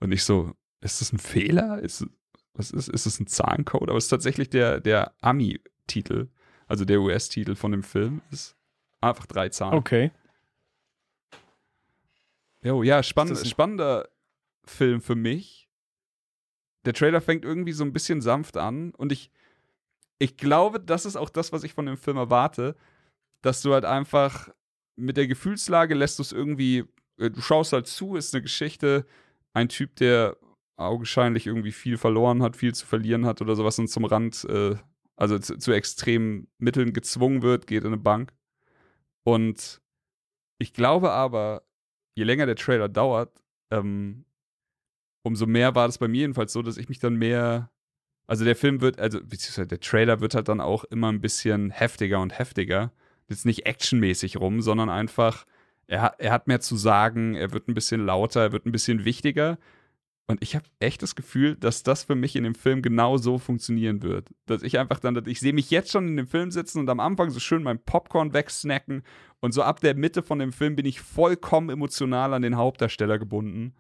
Und 0.01 0.11
ich 0.11 0.25
so, 0.25 0.53
ist 0.81 1.01
das 1.01 1.13
ein 1.13 1.19
Fehler? 1.19 1.81
Ist, 1.81 2.05
was 2.55 2.73
ist, 2.73 2.89
ist 2.89 3.07
das 3.07 3.21
ein 3.21 3.29
Zahlencode? 3.29 3.91
Aber 3.91 3.97
es 3.97 4.07
ist 4.07 4.11
tatsächlich 4.11 4.51
der, 4.51 4.81
der 4.81 5.15
Ami-Titel, 5.21 6.29
also 6.67 6.85
der 6.85 7.01
US-Titel 7.01 7.55
von 7.55 7.71
dem 7.71 7.85
Film, 7.85 8.23
ist 8.33 8.57
einfach 9.01 9.27
drei 9.27 9.49
Zahlen. 9.51 9.79
Okay. 9.79 10.11
Jo, 12.63 12.83
ja, 12.83 13.03
spann 13.03 13.37
spannender 13.37 14.09
Film 14.65 15.01
für 15.01 15.15
mich. 15.15 15.69
Der 16.87 16.93
Trailer 16.93 17.21
fängt 17.21 17.45
irgendwie 17.45 17.73
so 17.73 17.85
ein 17.85 17.93
bisschen 17.93 18.21
sanft 18.21 18.57
an 18.57 18.91
und 18.95 19.13
ich, 19.13 19.31
ich 20.19 20.37
glaube, 20.37 20.81
das 20.81 21.07
ist 21.07 21.17
auch 21.17 21.31
das, 21.31 21.53
was 21.53 21.63
ich 21.63 21.73
von 21.73 21.87
dem 21.87 21.97
Film 21.97 22.17
erwarte, 22.17 22.75
dass 23.45 23.63
du 23.63 23.75
halt 23.75 23.85
einfach 23.85 24.49
mit 24.97 25.17
der 25.17 25.27
Gefühlslage 25.27 25.95
lässt 25.95 26.19
du 26.19 26.23
es 26.23 26.33
irgendwie, 26.33 26.85
äh, 27.19 27.31
du 27.31 27.41
schaust 27.41 27.73
halt 27.73 27.87
zu, 27.87 28.17
ist 28.17 28.35
eine 28.35 28.43
Geschichte, 28.43 29.07
ein 29.53 29.69
Typ, 29.69 29.97
der 29.97 30.37
augenscheinlich 30.77 31.47
irgendwie 31.47 31.73
viel 31.73 31.99
verloren 31.99 32.43
hat, 32.43 32.57
viel 32.57 32.75
zu 32.75 32.87
verlieren 32.87 33.27
hat 33.27 33.41
oder 33.41 33.55
sowas 33.55 33.79
und 33.79 33.89
zum 33.89 34.05
Rand, 34.05 34.45
äh, 34.49 34.77
also 35.17 35.39
zu, 35.39 35.59
zu 35.59 35.73
extremen 35.73 36.49
Mitteln 36.59 36.93
gezwungen 36.93 37.43
wird, 37.43 37.67
geht 37.67 37.83
in 37.83 37.89
eine 37.89 37.99
Bank. 37.99 38.33
Und 39.25 39.81
ich 40.59 40.73
glaube 40.73 41.13
aber, 41.13 41.63
je 42.17 42.25
länger 42.25 42.47
der 42.47 42.57
Trailer 42.57 42.89
dauert, 42.89 43.43
ähm, 43.71 44.25
umso 45.23 45.47
mehr 45.47 45.75
war 45.75 45.87
das 45.87 45.99
bei 45.99 46.09
mir 46.09 46.23
jedenfalls 46.23 46.53
so, 46.53 46.63
dass 46.63 46.77
ich 46.77 46.89
mich 46.89 46.99
dann 46.99 47.17
mehr, 47.17 47.71
also 48.27 48.45
der 48.45 48.57
Film 48.57 48.81
wird, 48.81 48.99
also 48.99 49.21
beziehungsweise 49.21 49.69
der 49.69 49.81
Trailer 49.81 50.21
wird 50.21 50.35
halt 50.35 50.49
dann 50.49 50.61
auch 50.61 50.85
immer 50.85 51.11
ein 51.13 51.21
bisschen 51.21 51.71
heftiger 51.71 52.21
und 52.21 52.39
heftiger. 52.39 52.93
Jetzt 53.29 53.47
nicht 53.47 53.67
actionmäßig 53.67 54.37
rum, 54.39 54.61
sondern 54.61 54.91
einfach, 54.91 55.47
er, 55.87 56.03
hat- 56.03 56.17
er 56.21 56.33
hat 56.33 56.47
mehr 56.47 56.61
zu 56.61 56.77
sagen, 56.77 57.35
er 57.35 57.53
wird 57.53 57.69
ein 57.69 57.75
bisschen 57.75 58.05
lauter, 58.05 58.43
er 58.43 58.53
wird 58.53 58.67
ein 58.67 58.73
bisschen 58.73 59.05
wichtiger. 59.05 59.59
Und 60.27 60.43
ich 60.43 60.55
habe 60.57 60.65
echt 60.79 61.03
das 61.03 61.17
Gefühl, 61.17 61.55
dass 61.55 61.83
das 61.83 62.05
für 62.05 62.15
mich 62.15 62.35
in 62.35 62.45
dem 62.45 62.55
Film 62.55 62.81
genau 62.81 63.19
so 63.19 63.37
funktionieren 63.37 64.03
wird. 64.03 64.31
Dass 64.47 64.63
ich 64.63 64.79
einfach 64.79 64.99
dann, 64.99 65.23
ich 65.27 65.39
sehe 65.41 65.53
mich 65.53 65.71
jetzt 65.71 65.93
schon 65.93 66.09
in 66.09 66.17
dem 66.17 66.27
Film 66.27 66.51
sitzen 66.51 66.79
und 66.79 66.89
am 66.89 66.99
Anfang 67.01 67.29
so 67.29 67.41
schön 67.41 67.63
mein 67.63 67.79
Popcorn 67.79 68.33
wegsnacken 68.33 69.03
und 69.41 69.53
so 69.53 69.63
ab 69.63 69.81
der 69.81 69.95
Mitte 69.95 70.23
von 70.23 70.39
dem 70.39 70.53
Film 70.53 70.77
bin 70.77 70.87
ich 70.87 71.01
vollkommen 71.03 71.69
emotional 71.69 72.33
an 72.33 72.41
den 72.41 72.57
Hauptdarsteller 72.57 73.19
gebunden 73.19 73.75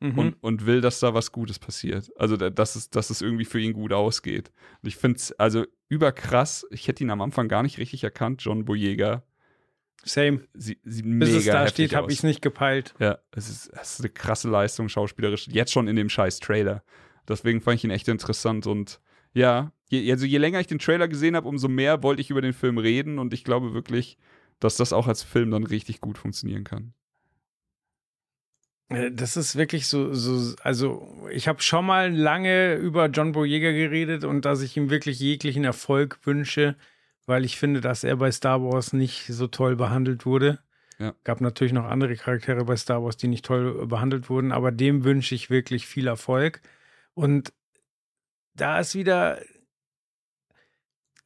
Mhm. 0.00 0.18
und, 0.18 0.34
und 0.42 0.66
will, 0.66 0.80
dass 0.80 0.98
da 1.00 1.12
was 1.12 1.30
Gutes 1.30 1.58
passiert. 1.58 2.10
Also, 2.16 2.36
da- 2.36 2.48
dass 2.50 2.74
es, 2.74 2.88
dass 2.90 3.10
es 3.10 3.20
irgendwie 3.20 3.44
für 3.44 3.60
ihn 3.60 3.72
gut 3.74 3.92
ausgeht. 3.92 4.50
Und 4.82 4.88
ich 4.88 4.96
finde 4.96 5.16
es 5.18 5.32
also 5.32 5.64
überkrass. 5.88 6.66
Ich 6.70 6.88
hätte 6.88 7.04
ihn 7.04 7.10
am 7.10 7.20
Anfang 7.20 7.48
gar 7.48 7.62
nicht 7.62 7.76
richtig 7.78 8.02
erkannt, 8.04 8.42
John 8.42 8.64
Boyega. 8.64 9.22
Same. 10.02 10.40
Sie, 10.54 10.78
sie 10.82 11.02
Bis 11.02 11.34
es 11.34 11.44
da 11.44 11.68
steht, 11.68 11.94
habe 11.94 12.10
ich 12.10 12.18
es 12.18 12.24
nicht 12.24 12.40
gepeilt. 12.40 12.94
Ja, 12.98 13.18
es 13.32 13.50
ist, 13.50 13.70
es 13.78 13.94
ist 13.94 14.00
eine 14.00 14.08
krasse 14.08 14.48
Leistung 14.48 14.88
schauspielerisch. 14.88 15.48
Jetzt 15.48 15.72
schon 15.72 15.88
in 15.88 15.96
dem 15.96 16.08
scheiß 16.08 16.40
Trailer. 16.40 16.82
Deswegen 17.28 17.60
fand 17.60 17.76
ich 17.76 17.84
ihn 17.84 17.90
echt 17.90 18.08
interessant 18.08 18.66
und 18.66 19.00
ja, 19.34 19.72
je, 19.90 20.10
also 20.10 20.24
je 20.24 20.38
länger 20.38 20.58
ich 20.60 20.66
den 20.66 20.78
Trailer 20.78 21.06
gesehen 21.06 21.36
habe, 21.36 21.46
umso 21.46 21.68
mehr 21.68 22.02
wollte 22.02 22.22
ich 22.22 22.30
über 22.30 22.40
den 22.40 22.54
Film 22.54 22.78
reden 22.78 23.18
und 23.18 23.34
ich 23.34 23.44
glaube 23.44 23.74
wirklich, 23.74 24.16
dass 24.58 24.76
das 24.76 24.92
auch 24.94 25.06
als 25.06 25.22
Film 25.22 25.50
dann 25.50 25.64
richtig 25.64 26.00
gut 26.00 26.16
funktionieren 26.18 26.64
kann. 26.64 26.94
Äh, 28.90 29.10
Das 29.12 29.36
ist 29.36 29.56
wirklich 29.56 29.86
so, 29.86 30.12
so 30.12 30.54
also 30.62 31.26
ich 31.30 31.48
habe 31.48 31.62
schon 31.62 31.86
mal 31.86 32.14
lange 32.14 32.74
über 32.74 33.06
John 33.06 33.32
Boyega 33.32 33.72
geredet 33.72 34.24
und 34.24 34.44
dass 34.44 34.60
ich 34.62 34.76
ihm 34.76 34.90
wirklich 34.90 35.18
jeglichen 35.20 35.64
Erfolg 35.64 36.18
wünsche, 36.24 36.76
weil 37.26 37.44
ich 37.44 37.58
finde, 37.58 37.80
dass 37.80 38.04
er 38.04 38.16
bei 38.16 38.30
Star 38.30 38.62
Wars 38.62 38.92
nicht 38.92 39.26
so 39.26 39.46
toll 39.46 39.76
behandelt 39.76 40.26
wurde. 40.26 40.58
Ja. 40.98 41.14
Gab 41.24 41.40
natürlich 41.40 41.72
noch 41.72 41.86
andere 41.86 42.14
Charaktere 42.14 42.64
bei 42.64 42.76
Star 42.76 43.02
Wars, 43.02 43.16
die 43.16 43.28
nicht 43.28 43.44
toll 43.46 43.86
behandelt 43.86 44.28
wurden, 44.28 44.52
aber 44.52 44.70
dem 44.70 45.02
wünsche 45.04 45.34
ich 45.34 45.48
wirklich 45.48 45.86
viel 45.86 46.06
Erfolg. 46.06 46.60
Und 47.14 47.54
da 48.54 48.78
ist 48.80 48.94
wieder, 48.94 49.38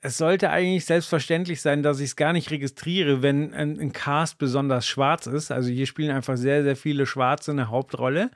es 0.05 0.19
sollte 0.19 0.51
eigentlich 0.51 0.85
selbstverständlich 0.85 1.63
sein, 1.63 1.83
dass 1.83 1.99
ich 1.99 2.11
es 2.11 2.17
gar 2.17 2.35
nicht 2.35 2.51
registriere, 2.51 3.23
wenn 3.23 3.55
ein, 3.55 3.81
ein 3.81 3.93
Cast 3.93 4.37
besonders 4.37 4.87
schwarz 4.87 5.27
ist. 5.27 5.51
Also 5.51 5.71
hier 5.71 5.87
spielen 5.87 6.11
einfach 6.15 6.37
sehr, 6.37 6.63
sehr 6.63 6.77
viele 6.77 7.07
Schwarze 7.07 7.53
eine 7.53 7.71
Hauptrolle. 7.71 8.31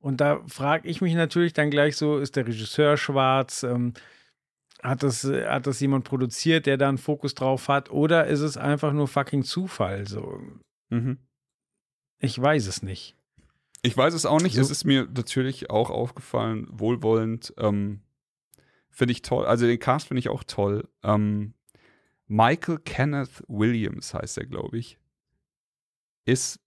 Und 0.00 0.20
da 0.20 0.42
frage 0.48 0.88
ich 0.88 1.00
mich 1.00 1.14
natürlich 1.14 1.52
dann 1.52 1.70
gleich 1.70 1.96
so, 1.96 2.18
ist 2.18 2.34
der 2.34 2.46
Regisseur 2.48 2.96
schwarz? 2.96 3.62
Ähm, 3.62 3.94
hat, 4.82 5.04
das, 5.04 5.22
hat 5.24 5.68
das 5.68 5.78
jemand 5.78 6.04
produziert, 6.04 6.66
der 6.66 6.76
da 6.76 6.88
einen 6.88 6.98
Fokus 6.98 7.34
drauf 7.34 7.68
hat? 7.68 7.90
Oder 7.90 8.26
ist 8.26 8.40
es 8.40 8.56
einfach 8.56 8.92
nur 8.92 9.06
fucking 9.06 9.44
Zufall? 9.44 10.08
So, 10.08 10.40
Mhm. 10.90 11.18
ich 12.18 12.40
weiß 12.40 12.66
es 12.66 12.82
nicht. 12.82 13.14
Ich 13.82 13.96
weiß 13.96 14.12
es 14.12 14.26
auch 14.26 14.40
nicht. 14.40 14.56
So- 14.56 14.60
Es 14.60 14.70
ist 14.70 14.84
mir 14.84 15.06
natürlich 15.14 15.70
auch 15.70 15.90
aufgefallen, 15.90 16.66
wohlwollend. 16.70 17.54
Ähm, 17.58 18.00
finde 18.96 19.12
ich 19.12 19.20
toll. 19.22 19.44
Also 19.44 19.66
den 19.66 19.78
Cast 19.78 20.08
finde 20.08 20.20
ich 20.20 20.30
auch 20.30 20.42
toll. 20.42 20.88
Ähm, 21.02 21.52
Michael 22.28 22.78
Kenneth 22.78 23.42
Williams 23.46 24.14
heißt 24.14 24.38
er, 24.38 24.46
glaube 24.46 24.78
ich. 24.78 24.98
Ist 26.24 26.58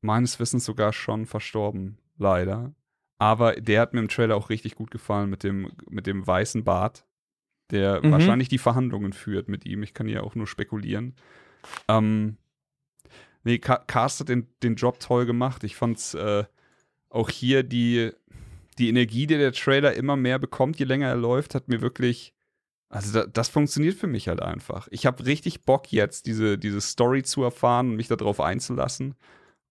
meines 0.00 0.40
Wissens 0.40 0.64
sogar 0.64 0.92
schon 0.92 1.26
verstorben, 1.26 1.96
leider. 2.18 2.74
Aber 3.18 3.54
der 3.54 3.80
hat 3.80 3.94
mir 3.94 4.00
im 4.00 4.08
Trailer 4.08 4.34
auch 4.36 4.50
richtig 4.50 4.74
gut 4.74 4.90
gefallen 4.90 5.30
mit 5.30 5.44
dem, 5.44 5.70
mit 5.88 6.08
dem 6.08 6.26
weißen 6.26 6.64
Bart, 6.64 7.06
der 7.70 8.04
Mhm. 8.04 8.10
wahrscheinlich 8.10 8.48
die 8.48 8.58
Verhandlungen 8.58 9.12
führt 9.12 9.48
mit 9.48 9.64
ihm. 9.64 9.84
Ich 9.84 9.94
kann 9.94 10.08
hier 10.08 10.24
auch 10.24 10.34
nur 10.34 10.48
spekulieren. 10.48 11.14
Ähm, 11.86 12.36
nee, 13.44 13.58
Ca- 13.58 13.84
Cast 13.86 14.18
hat 14.20 14.28
den, 14.28 14.48
den 14.64 14.74
Job 14.74 14.98
toll 14.98 15.24
gemacht. 15.24 15.62
Ich 15.62 15.76
fand's 15.76 16.14
äh, 16.14 16.44
auch 17.10 17.30
hier 17.30 17.62
die, 17.62 18.10
die 18.78 18.88
Energie, 18.88 19.26
die 19.26 19.36
der 19.36 19.52
Trailer 19.52 19.94
immer 19.94 20.16
mehr 20.16 20.38
bekommt, 20.38 20.78
je 20.78 20.84
länger 20.84 21.08
er 21.08 21.16
läuft, 21.16 21.54
hat 21.54 21.68
mir 21.68 21.80
wirklich. 21.80 22.34
Also 22.88 23.12
da, 23.20 23.26
das 23.26 23.48
funktioniert 23.48 23.96
für 23.96 24.06
mich 24.06 24.28
halt 24.28 24.42
einfach. 24.42 24.86
Ich 24.90 25.06
habe 25.06 25.24
richtig 25.24 25.64
Bock 25.64 25.90
jetzt, 25.92 26.26
diese, 26.26 26.58
diese 26.58 26.82
Story 26.82 27.22
zu 27.22 27.42
erfahren 27.42 27.90
und 27.90 27.96
mich 27.96 28.08
darauf 28.08 28.38
einzulassen. 28.38 29.14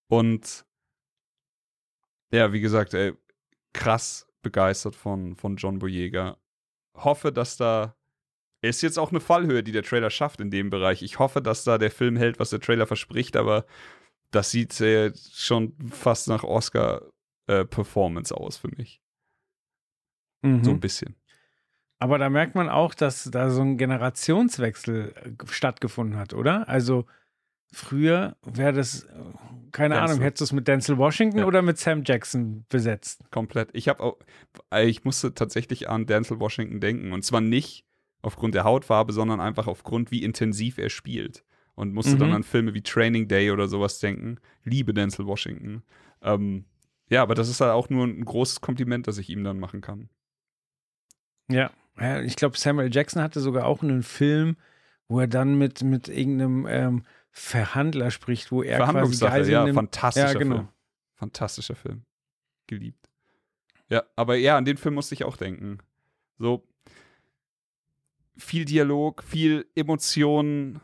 Und 0.08 0.66
ja, 2.34 2.52
wie 2.52 2.62
gesagt, 2.62 2.96
ey, 2.96 3.14
krass 3.74 4.28
begeistert 4.42 4.96
von, 4.96 5.36
von 5.36 5.56
John 5.58 5.78
Boyega. 5.78 6.38
Hoffe, 6.96 7.32
dass 7.32 7.58
da 7.58 7.96
ist 8.62 8.82
jetzt 8.82 9.00
auch 9.00 9.10
eine 9.10 9.20
Fallhöhe, 9.20 9.64
die 9.64 9.72
der 9.72 9.84
Trailer 9.84 10.10
schafft 10.10 10.40
in 10.40 10.52
dem 10.52 10.70
Bereich. 10.70 11.02
Ich 11.02 11.20
hoffe, 11.20 11.42
dass 11.42 11.64
da 11.64 11.78
der 11.78 11.92
Film 11.92 12.16
hält, 12.16 12.40
was 12.40 12.52
der 12.52 12.60
Trailer 12.60 12.88
verspricht, 12.88 13.36
aber 13.36 13.66
das 14.30 14.52
sieht 14.52 14.80
äh, 14.82 15.14
schon 15.16 15.76
fast 15.92 16.28
nach 16.28 16.44
Oscar-Performance 17.52 18.36
aus 18.36 18.58
für 18.58 18.70
mich. 18.76 19.02
Mhm. 20.42 20.64
So 20.64 20.72
ein 20.72 20.80
bisschen. 20.80 21.16
Aber 22.00 22.18
da 22.18 22.30
merkt 22.30 22.56
man 22.56 22.68
auch, 22.70 22.96
dass 22.96 23.26
da 23.26 23.52
so 23.52 23.62
ein 23.62 23.78
Generationswechsel 23.78 25.14
äh, 25.16 25.46
stattgefunden 25.48 26.18
hat, 26.18 26.34
oder? 26.34 26.68
Also 26.68 27.06
früher 27.72 28.36
wäre 28.44 28.74
das, 28.74 29.04
äh, 29.04 29.10
keine 29.72 29.96
Denzel. 29.96 30.10
Ahnung, 30.12 30.24
hättest 30.24 30.42
du 30.42 30.44
es 30.46 30.52
mit 30.52 30.68
Denzel 30.68 30.98
Washington 30.98 31.40
Ja. 31.40 31.46
oder 31.46 31.62
mit 31.62 31.78
Sam 31.78 32.04
Jackson 32.04 32.66
besetzt? 32.70 33.24
Komplett. 33.30 33.70
Ich 33.74 33.88
habe 33.88 34.02
auch, 34.02 34.18
äh, 34.74 34.88
ich 34.88 35.04
musste 35.04 35.36
tatsächlich 35.36 35.90
an 35.90 36.08
Denzel 36.08 36.40
Washington 36.40 36.80
denken. 36.80 37.14
Und 37.14 37.24
zwar 37.24 37.42
nicht 37.42 37.86
aufgrund 38.24 38.56
der 38.56 38.64
Hautfarbe, 38.64 39.14
sondern 39.14 39.40
einfach 39.40 39.68
aufgrund, 39.68 40.10
wie 40.12 40.24
intensiv 40.24 40.78
er 40.80 40.90
spielt. 40.90 41.44
Und 41.76 41.94
musste 41.94 42.16
Mhm. 42.16 42.20
dann 42.20 42.34
an 42.34 42.44
Filme 42.44 42.74
wie 42.74 42.82
Training 42.82 43.28
Day 43.28 43.52
oder 43.52 43.68
sowas 43.68 44.00
denken. 44.00 44.38
Liebe 44.64 44.94
Denzel 44.94 45.26
Washington. 45.28 45.84
Ähm, 46.22 46.66
ja, 47.12 47.22
aber 47.22 47.36
das 47.36 47.50
ist 47.50 47.62
halt 47.62 47.72
auch 47.72 47.90
nur 47.90 48.08
ein 48.08 48.24
großes 48.24 48.62
Kompliment, 48.62 49.08
das 49.08 49.18
ich 49.18 49.30
ihm 49.30 49.44
dann 49.44 49.60
machen 49.60 49.82
kann. 49.82 50.10
Ja, 51.50 51.70
ich 52.24 52.38
glaube, 52.38 52.58
Samuel 52.58 52.94
Jackson 52.94 53.22
hatte 53.22 53.42
sogar 53.42 53.66
auch 53.66 53.84
einen 53.84 54.02
Film, 54.02 54.56
wo 55.08 55.20
er 55.20 55.28
dann 55.28 55.58
mit, 55.58 55.84
mit 55.84 56.08
irgendeinem 56.08 56.66
ähm, 56.68 57.06
Verhandler 57.32 58.12
spricht, 58.12 58.52
wo 58.52 58.64
er 58.64 58.78
quasi 58.78 59.26
Geisel 59.26 59.54
ja, 59.54 59.64
nimmt. 59.66 59.76
fantastischer 59.76 60.28
Ja, 60.28 60.40
genau. 60.40 60.56
Film. 60.56 60.68
Fantastischer 61.16 61.76
Film. 61.76 62.06
Geliebt. 62.68 63.10
Ja, 63.90 64.04
aber 64.16 64.38
ja, 64.38 64.58
an 64.58 64.66
den 64.66 64.78
Film 64.78 64.96
musste 64.96 65.14
ich 65.14 65.26
auch 65.26 65.36
denken. 65.36 65.80
So 66.38 66.66
viel 68.38 68.64
Dialog, 68.64 69.22
viel 69.24 69.70
Emotionen, 69.76 70.80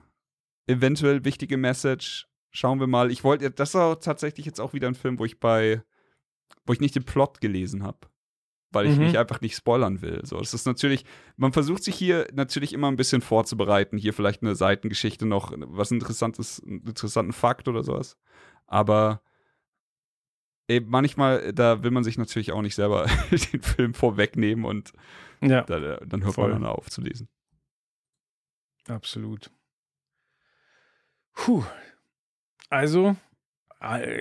eventuell 0.67 1.23
wichtige 1.23 1.55
Message. 1.55 2.27
Schauen 2.51 2.81
wir 2.81 2.87
mal. 2.87 3.11
Ich 3.11 3.23
wollte, 3.23 3.49
das 3.49 3.73
war 3.73 3.99
tatsächlich 4.01 4.45
jetzt 4.45 4.59
auch 4.59 4.73
wieder 4.73 4.89
ein 4.89 4.95
Film, 4.95 5.19
wo 5.19 5.25
ich 5.25 5.39
bei, 5.39 5.81
wo 6.65 6.73
ich 6.73 6.79
nicht 6.79 6.95
den 6.95 7.03
Plot 7.05 7.41
gelesen 7.41 7.83
habe. 7.83 7.99
Weil 8.71 8.87
ich 8.87 8.97
Mhm. 8.97 9.05
mich 9.05 9.17
einfach 9.17 9.39
nicht 9.39 9.55
spoilern 9.55 10.01
will. 10.01 10.21
So, 10.25 10.39
es 10.39 10.53
ist 10.53 10.65
natürlich, 10.65 11.05
man 11.37 11.53
versucht 11.53 11.83
sich 11.83 11.95
hier 11.95 12.27
natürlich 12.33 12.73
immer 12.73 12.89
ein 12.91 12.97
bisschen 12.97 13.21
vorzubereiten. 13.21 13.97
Hier 13.97 14.13
vielleicht 14.13 14.41
eine 14.41 14.55
Seitengeschichte 14.55 15.25
noch, 15.25 15.53
was 15.55 15.91
interessantes, 15.91 16.61
einen 16.61 16.81
interessanten 16.85 17.31
Fakt 17.31 17.69
oder 17.69 17.83
sowas. 17.83 18.17
Aber 18.65 19.21
eben 20.67 20.89
manchmal, 20.89 21.53
da 21.53 21.81
will 21.83 21.91
man 21.91 22.03
sich 22.03 22.17
natürlich 22.17 22.51
auch 22.51 22.61
nicht 22.61 22.75
selber 22.75 23.05
den 23.53 23.61
Film 23.61 23.93
vorwegnehmen 23.93 24.65
und 24.65 24.91
Ja, 25.41 25.61
da, 25.61 25.97
dann 26.05 26.23
hört 26.25 26.33
Voll. 26.35 26.51
man 26.51 26.63
dann 26.63 26.69
auf 26.71 26.89
zu 26.89 26.99
lesen. 27.01 27.29
absolut. 28.89 29.49
Puh. 31.33 31.63
Also, 32.69 33.15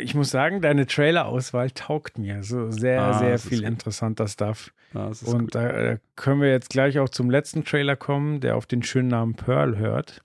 ich 0.03 0.15
muss 0.15 0.31
sagen, 0.31 0.61
deine 0.61 0.87
Trailer-Auswahl 0.87 1.70
taugt 1.70 2.19
mir. 2.19 2.43
So 2.43 2.70
sehr, 2.70 3.01
Ah, 3.03 3.19
sehr 3.19 3.39
viel 3.39 3.62
interessanter 3.65 4.28
Stuff. 4.28 4.73
Ist 5.11 5.23
Und 5.24 5.41
gut. 5.41 5.55
da 5.55 5.69
äh, 5.70 5.99
können 6.15 6.41
wir 6.41 6.51
jetzt 6.51 6.70
gleich 6.70 6.99
auch 6.99 7.09
zum 7.09 7.31
letzten 7.31 7.65
Trailer 7.65 7.97
kommen, 7.97 8.41
der 8.41 8.57
auf 8.57 8.66
den 8.66 8.83
schönen 8.83 9.09
Namen 9.09 9.35
Pearl 9.35 9.77
hört 9.78 10.23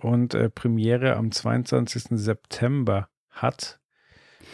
und 0.00 0.34
äh, 0.34 0.48
Premiere 0.50 1.16
am 1.16 1.30
22. 1.30 2.04
September 2.18 3.08
hat 3.30 3.78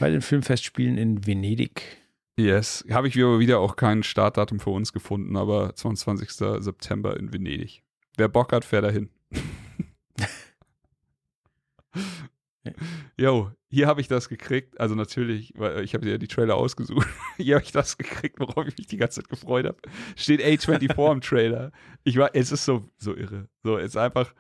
bei 0.01 0.11
den 0.11 0.23
Filmfestspielen 0.23 0.99
in 0.99 1.27
Venedig. 1.27 1.83
Yes. 2.37 2.85
Habe 2.91 3.09
ich 3.09 3.17
aber 3.23 3.39
wieder 3.39 3.61
auch 3.61 3.77
kein 3.77 4.03
Startdatum 4.03 4.59
für 4.59 4.71
uns 4.71 4.93
gefunden, 4.93 5.37
aber 5.37 5.75
22. 5.75 6.31
September 6.63 7.17
in 7.17 7.33
Venedig. 7.33 7.83
Wer 8.17 8.29
Bock 8.29 8.53
hat, 8.53 8.65
fährt 8.65 8.85
dahin. 8.85 9.09
Jo, 13.17 13.51
hier 13.71 13.87
habe 13.87 14.01
ich 14.01 14.09
das 14.09 14.29
gekriegt. 14.29 14.79
Also 14.81 14.95
natürlich, 14.95 15.53
weil 15.57 15.83
ich 15.85 15.95
habe 15.95 16.09
ja 16.09 16.19
die 16.19 16.29
Trailer 16.29 16.57
ausgesucht. 16.57 17.09
Hier 17.37 17.57
habe 17.57 17.65
ich 17.65 17.73
das 17.73 17.99
gekriegt, 17.99 18.39
worauf 18.39 18.67
ich 18.67 18.79
mich 18.79 18.87
die 18.87 18.97
ganze 18.97 19.21
Zeit 19.21 19.29
gefreut 19.29 19.67
habe. 19.67 19.79
Steht 20.17 20.41
A24 20.41 21.13
im 21.13 21.21
Trailer. 21.21 21.73
Ich 22.05 22.17
war, 22.17 22.31
es 22.35 22.53
ist 22.53 22.65
so, 22.65 22.89
so 22.99 23.17
irre. 23.17 23.49
So, 23.65 23.77
es 23.77 23.87
ist 23.87 23.97
einfach, 23.97 24.33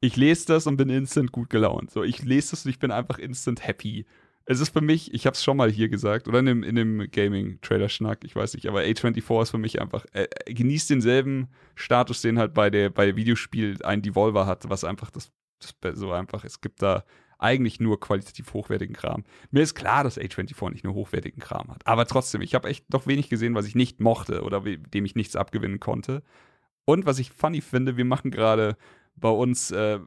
ich 0.00 0.16
lese 0.16 0.46
das 0.46 0.66
und 0.66 0.76
bin 0.76 0.88
instant 0.88 1.32
gut 1.32 1.50
gelaunt. 1.50 1.90
So, 1.90 2.02
ich 2.02 2.22
lese 2.22 2.52
das 2.52 2.64
und 2.64 2.70
ich 2.70 2.78
bin 2.78 2.90
einfach 2.90 3.18
instant 3.18 3.66
happy. 3.66 4.06
Es 4.46 4.60
ist 4.60 4.72
für 4.72 4.80
mich, 4.80 5.12
ich 5.12 5.26
habe 5.26 5.34
es 5.34 5.44
schon 5.44 5.58
mal 5.58 5.70
hier 5.70 5.90
gesagt, 5.90 6.26
oder 6.26 6.38
in 6.38 6.46
dem, 6.46 6.62
in 6.62 6.74
dem 6.74 7.10
Gaming-Trailer-Schnack, 7.10 8.24
ich 8.24 8.34
weiß 8.34 8.54
nicht, 8.54 8.66
aber 8.66 8.80
A24 8.80 9.42
ist 9.42 9.50
für 9.50 9.58
mich 9.58 9.82
einfach, 9.82 10.06
äh, 10.12 10.26
äh, 10.46 10.54
genießt 10.54 10.88
denselben 10.88 11.48
Status, 11.74 12.22
den 12.22 12.38
halt 12.38 12.54
bei 12.54 12.70
der 12.70 12.88
bei 12.88 13.14
Videospiel 13.14 13.76
ein 13.84 14.00
Devolver 14.00 14.46
hat, 14.46 14.70
was 14.70 14.84
einfach 14.84 15.10
das, 15.10 15.30
das 15.58 15.98
so 15.98 16.12
einfach, 16.12 16.44
es 16.44 16.62
gibt 16.62 16.80
da 16.80 17.04
eigentlich 17.38 17.80
nur 17.80 18.00
qualitativ 18.00 18.52
hochwertigen 18.52 18.94
Kram. 18.96 19.24
Mir 19.50 19.62
ist 19.62 19.74
klar, 19.74 20.04
dass 20.04 20.18
A24 20.20 20.72
nicht 20.72 20.84
nur 20.84 20.94
hochwertigen 20.94 21.40
Kram 21.40 21.68
hat, 21.68 21.86
aber 21.86 22.04
trotzdem, 22.06 22.40
ich 22.40 22.54
habe 22.54 22.68
echt 22.68 22.92
noch 22.92 23.06
wenig 23.06 23.28
gesehen, 23.28 23.54
was 23.54 23.66
ich 23.66 23.74
nicht 23.74 24.00
mochte 24.00 24.42
oder 24.42 24.60
dem 24.60 25.04
ich 25.04 25.14
nichts 25.14 25.36
abgewinnen 25.36 25.80
konnte. 25.80 26.22
Und 26.84 27.06
was 27.06 27.18
ich 27.18 27.30
funny 27.30 27.60
finde, 27.60 27.96
wir 27.96 28.04
machen 28.04 28.30
gerade 28.30 28.76
bei 29.14 29.28
uns 29.28 29.70
äh, 29.70 30.00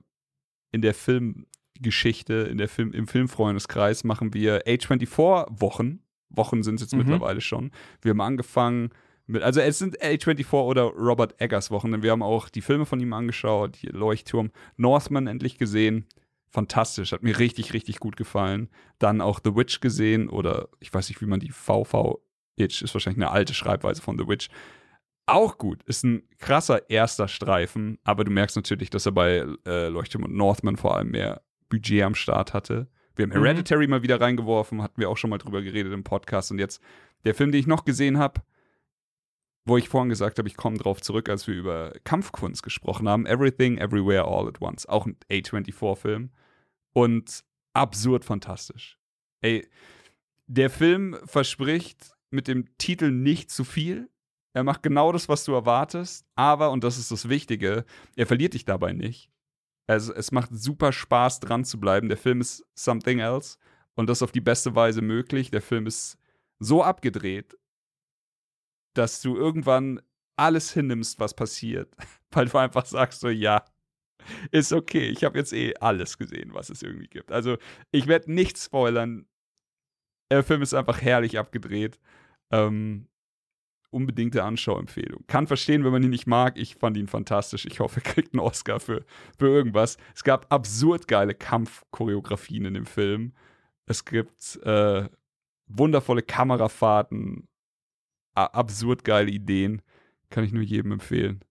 in 0.72 0.82
der 0.82 0.94
Filmgeschichte, 0.94 2.34
in 2.34 2.58
der 2.58 2.68
Film, 2.70 2.92
im 2.94 3.08
Filmfreundeskreis 3.08 4.04
machen 4.04 4.34
wir 4.34 4.66
A24-Wochen. 4.66 6.00
Wochen 6.30 6.64
sind 6.64 6.76
es 6.76 6.82
jetzt 6.82 6.94
Mhm. 6.94 7.00
mittlerweile 7.00 7.42
schon. 7.42 7.72
Wir 8.02 8.12
haben 8.12 8.22
angefangen 8.22 8.90
mit, 9.28 9.44
also 9.44 9.60
es 9.62 9.80
sind 9.80 10.02
A24 10.02 10.54
oder 10.64 10.84
Robert 10.84 11.40
Eggers 11.42 11.72
Wochen, 11.72 11.92
denn 11.92 12.04
wir 12.04 12.12
haben 12.12 12.24
auch 12.24 12.50
die 12.50 12.62
Filme 12.62 12.86
von 12.86 13.00
ihm 13.00 13.14
angeschaut, 13.14 13.78
Leuchtturm, 13.84 14.52
Northman 14.78 15.28
endlich 15.28 15.58
gesehen. 15.58 16.06
Fantastisch, 16.52 17.12
hat 17.14 17.24
mir 17.24 17.40
richtig, 17.40 17.74
richtig 17.74 18.00
gut 18.00 18.18
gefallen. 18.18 18.70
Dann 19.00 19.22
auch 19.22 19.40
The 19.44 19.56
Witch 19.56 19.80
gesehen 19.80 20.30
oder 20.30 20.68
ich 20.80 20.94
weiß 20.94 21.10
nicht, 21.10 21.22
wie 21.22 21.26
man 21.26 21.40
die 21.40 21.52
VV 21.52 22.20
Itch 22.58 22.82
ist 22.82 22.94
wahrscheinlich 22.94 23.24
eine 23.24 23.32
alte 23.32 23.54
Schreibweise 23.54 24.02
von 24.02 24.18
The 24.20 24.28
Witch. 24.28 24.50
Auch 25.26 25.58
gut, 25.58 25.82
ist 25.84 26.04
ein 26.04 26.24
krasser 26.40 26.90
erster 26.90 27.28
Streifen, 27.30 28.00
aber 28.04 28.26
du 28.26 28.32
merkst 28.32 28.58
natürlich, 28.58 28.90
dass 28.90 29.06
er 29.06 29.14
bei 29.14 29.46
äh, 29.66 29.88
Leuchtturm 29.88 30.24
und 30.26 30.36
Northman 30.36 30.76
vor 30.76 30.98
allem 30.98 31.12
mehr 31.12 31.42
Budget 31.70 32.04
am 32.04 32.16
Start 32.16 32.54
hatte. 32.54 32.88
Wir 33.16 33.24
haben 33.24 33.30
Mhm. 33.30 33.44
Hereditary 33.44 33.88
mal 33.88 34.04
wieder 34.04 34.20
reingeworfen, 34.20 34.82
hatten 34.82 35.00
wir 35.00 35.10
auch 35.10 35.18
schon 35.18 35.30
mal 35.30 35.38
drüber 35.38 35.62
geredet 35.62 35.94
im 35.94 36.04
Podcast. 36.04 36.52
Und 36.52 36.60
jetzt 36.60 36.82
der 37.24 37.34
Film, 37.36 37.52
den 37.52 37.62
ich 37.62 37.68
noch 37.68 37.86
gesehen 37.86 38.18
habe, 38.18 38.42
wo 39.64 39.78
ich 39.78 39.90
vorhin 39.90 40.10
gesagt 40.10 40.38
habe, 40.40 40.48
ich 40.50 40.58
komme 40.58 40.78
drauf 40.78 41.02
zurück, 41.02 41.30
als 41.30 41.48
wir 41.48 41.54
über 41.54 41.94
Kampfkunst 42.04 42.64
gesprochen 42.64 43.08
haben. 43.08 43.26
Everything, 43.26 43.78
Everywhere, 43.78 44.26
All 44.26 44.48
at 44.48 44.60
Once. 44.60 44.88
Auch 44.88 45.06
ein 45.06 45.16
A24-Film. 45.32 46.32
Und 46.94 47.44
absurd 47.74 48.26
fantastisch. 48.26 49.00
Ey, 49.42 49.68
der 50.48 50.70
Film 50.70 51.18
verspricht 51.26 52.14
mit 52.30 52.48
dem 52.48 52.78
Titel 52.78 53.12
nicht 53.12 53.52
zu 53.52 53.64
viel. 53.64 54.10
Er 54.54 54.64
macht 54.64 54.84
genau 54.84 55.12
das, 55.12 55.30
was 55.30 55.46
du 55.46 55.54
erwartest, 55.54 56.26
aber, 56.36 56.72
und 56.72 56.84
das 56.84 56.98
ist 56.98 57.12
das 57.12 57.30
Wichtige, 57.30 57.86
er 58.16 58.28
verliert 58.28 58.54
dich 58.54 58.66
dabei 58.66 58.92
nicht. 58.92 59.32
Also 59.88 60.14
es 60.14 60.32
macht 60.32 60.50
super 60.54 60.92
Spaß, 60.92 61.40
dran 61.40 61.66
zu 61.66 61.80
bleiben. 61.80 62.10
Der 62.10 62.18
Film 62.18 62.42
ist 62.42 62.66
something 62.76 63.20
else 63.20 63.58
und 63.96 64.08
das 64.08 64.22
auf 64.22 64.32
die 64.32 64.42
beste 64.42 64.76
Weise 64.76 65.02
möglich. 65.02 65.52
Der 65.52 65.62
Film 65.62 65.88
ist 65.88 66.18
so 66.60 66.84
abgedreht, 66.84 67.58
dass 68.94 69.22
du 69.22 69.36
irgendwann 69.36 70.02
alles 70.36 70.72
hinnimmst, 70.74 71.20
was 71.20 71.34
passiert, 71.34 71.94
weil 72.32 72.48
du 72.48 72.58
einfach 72.58 72.86
sagst 72.86 73.22
so, 73.22 73.30
ja, 73.30 73.64
ist 74.52 74.74
okay, 74.74 75.10
ich 75.10 75.24
habe 75.24 75.38
jetzt 75.38 75.54
eh 75.54 75.74
alles 75.80 76.18
gesehen, 76.18 76.54
was 76.54 76.70
es 76.70 76.82
irgendwie 76.82 77.08
gibt. 77.08 77.32
Also 77.32 77.58
ich 77.92 78.08
werde 78.08 78.32
nichts 78.32 78.66
spoilern. 78.66 79.26
Der 80.32 80.44
Film 80.44 80.62
ist 80.62 80.74
einfach 80.74 81.02
herrlich 81.02 81.38
abgedreht. 81.38 82.00
Ähm, 82.52 83.08
unbedingte 83.92 84.44
Anschauempfehlung. 84.44 85.26
Kann 85.28 85.48
verstehen, 85.48 85.84
wenn 85.84 85.92
man 85.92 86.04
ihn 86.04 86.10
nicht 86.10 86.28
mag. 86.28 86.58
Ich 86.58 86.76
fand 86.76 86.98
ihn 86.98 87.08
fantastisch. 87.08 87.66
Ich 87.66 87.80
hoffe, 87.80 88.02
er 88.04 88.12
kriegt 88.12 88.34
einen 88.34 88.40
Oscar 88.40 88.80
für, 88.80 89.06
für 89.38 89.48
irgendwas. 89.48 89.98
Es 90.16 90.24
gab 90.24 90.52
absurd 90.52 91.08
geile 91.08 91.36
Kampfchoreografien 91.36 92.66
in 92.66 92.74
dem 92.74 92.86
Film. 92.86 93.34
Es 93.86 94.06
gibt 94.06 94.58
äh, 94.64 95.10
wundervolle 95.68 96.22
Kamerafahrten, 96.22 97.48
absurd 98.34 99.04
geile 99.04 99.30
Ideen. 99.30 99.82
Kann 100.30 100.46
ich 100.46 100.54
nur 100.54 100.64
jedem 100.64 100.94
empfehlen. 100.94 101.44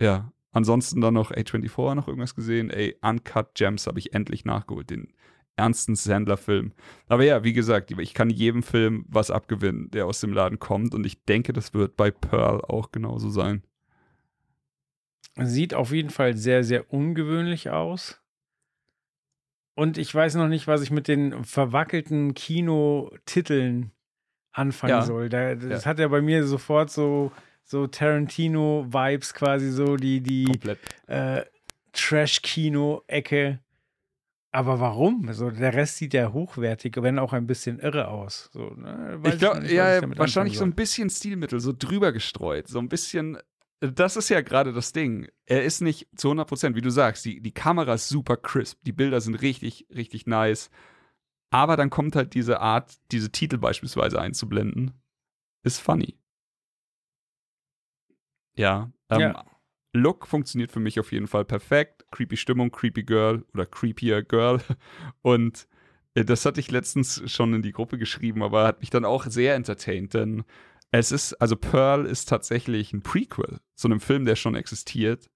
Ja, 0.00 0.32
ansonsten 0.52 1.00
dann 1.00 1.14
noch 1.14 1.30
A24 1.32 1.94
noch 1.94 2.08
irgendwas 2.08 2.34
gesehen. 2.34 2.70
Ey, 2.70 2.96
Uncut 3.02 3.54
Gems 3.54 3.86
habe 3.86 3.98
ich 3.98 4.14
endlich 4.14 4.44
nachgeholt, 4.44 4.90
den 4.90 5.12
ernsten 5.56 5.94
Sandler-Film. 5.94 6.72
Aber 7.08 7.24
ja, 7.24 7.44
wie 7.44 7.52
gesagt, 7.52 7.90
ich 7.90 8.14
kann 8.14 8.30
jedem 8.30 8.62
Film 8.62 9.04
was 9.08 9.30
abgewinnen, 9.30 9.90
der 9.90 10.06
aus 10.06 10.20
dem 10.20 10.32
Laden 10.32 10.58
kommt. 10.58 10.94
Und 10.94 11.04
ich 11.04 11.24
denke, 11.24 11.52
das 11.52 11.74
wird 11.74 11.96
bei 11.96 12.10
Pearl 12.10 12.62
auch 12.62 12.92
genauso 12.92 13.28
sein. 13.30 13.62
Sieht 15.36 15.74
auf 15.74 15.92
jeden 15.92 16.10
Fall 16.10 16.36
sehr, 16.36 16.64
sehr 16.64 16.92
ungewöhnlich 16.92 17.70
aus. 17.70 18.20
Und 19.76 19.96
ich 19.98 20.14
weiß 20.14 20.34
noch 20.34 20.48
nicht, 20.48 20.66
was 20.66 20.82
ich 20.82 20.90
mit 20.90 21.08
den 21.08 21.44
verwackelten 21.44 22.34
Kinotiteln 22.34 23.92
anfangen 24.52 24.90
Ja. 24.90 25.02
soll. 25.02 25.28
Da, 25.28 25.54
das 25.54 25.84
Ja. 25.84 25.90
hat 25.90 25.98
ja 25.98 26.08
bei 26.08 26.20
mir 26.20 26.44
sofort 26.46 26.90
so, 26.90 27.32
so 27.70 27.86
Tarantino-Vibes 27.86 29.32
quasi, 29.32 29.70
so 29.70 29.96
die, 29.96 30.20
die 30.20 30.58
äh, 31.06 31.44
Trash-Kino-Ecke. 31.92 33.60
Aber 34.50 34.80
warum? 34.80 35.32
So, 35.32 35.50
der 35.50 35.72
Rest 35.74 35.98
sieht 35.98 36.12
ja 36.12 36.32
hochwertig, 36.32 36.96
wenn 37.00 37.20
auch 37.20 37.32
ein 37.32 37.46
bisschen 37.46 37.78
irre 37.78 38.08
aus. 38.08 38.50
So, 38.52 38.70
ne? 38.70 39.20
Ich 39.24 39.38
glaube, 39.38 39.72
ja, 39.72 40.00
wahrscheinlich 40.18 40.58
so 40.58 40.64
ein 40.64 40.74
bisschen 40.74 41.10
Stilmittel, 41.10 41.60
so 41.60 41.72
drüber 41.72 42.10
gestreut, 42.10 42.66
so 42.66 42.80
ein 42.80 42.88
bisschen. 42.88 43.38
Das 43.78 44.16
ist 44.16 44.28
ja 44.28 44.40
gerade 44.40 44.72
das 44.72 44.92
Ding. 44.92 45.28
Er 45.46 45.62
ist 45.62 45.80
nicht 45.80 46.08
zu 46.16 46.28
100 46.28 46.48
Prozent, 46.48 46.76
wie 46.76 46.82
du 46.82 46.90
sagst. 46.90 47.24
Die, 47.24 47.40
die 47.40 47.52
Kamera 47.52 47.94
ist 47.94 48.08
super 48.08 48.36
crisp. 48.36 48.80
Die 48.82 48.92
Bilder 48.92 49.20
sind 49.20 49.36
richtig, 49.36 49.86
richtig 49.94 50.26
nice. 50.26 50.70
Aber 51.50 51.76
dann 51.76 51.88
kommt 51.88 52.16
halt 52.16 52.34
diese 52.34 52.60
Art, 52.60 52.96
diese 53.12 53.30
Titel 53.30 53.58
beispielsweise 53.58 54.20
einzublenden. 54.20 55.00
Ist 55.62 55.80
funny. 55.80 56.19
Ja. 58.60 58.90
Ähm, 59.08 59.20
Ja. 59.20 59.44
Look 59.92 60.26
funktioniert 60.28 60.70
für 60.70 60.78
mich 60.78 61.00
auf 61.00 61.10
jeden 61.10 61.26
Fall 61.26 61.44
perfekt. 61.44 62.04
Creepy 62.12 62.36
Stimmung, 62.36 62.70
creepy 62.70 63.02
Girl 63.02 63.44
oder 63.52 63.66
creepier 63.66 64.22
Girl. 64.22 64.60
Und 65.22 65.66
Äh, 66.14 66.24
Das 66.24 66.44
hatte 66.44 66.60
ich 66.60 66.70
letztens 66.70 67.22
schon 67.30 67.54
in 67.54 67.62
die 67.62 67.72
Gruppe 67.72 67.96
geschrieben, 67.98 68.42
aber 68.42 68.66
hat 68.66 68.80
mich 68.80 68.90
dann 68.90 69.04
auch 69.04 69.26
sehr 69.26 69.54
entertained, 69.54 70.12
denn 70.14 70.44
es 70.92 71.12
ist, 71.12 71.34
also 71.34 71.54
Pearl 71.56 72.04
ist 72.04 72.28
tatsächlich 72.28 72.92
ein 72.92 73.02
Prequel 73.02 73.60
zu 73.76 73.86
einem 73.86 74.00
Film, 74.00 74.24
der 74.24 74.34
schon 74.34 74.56
existiert 74.56 75.30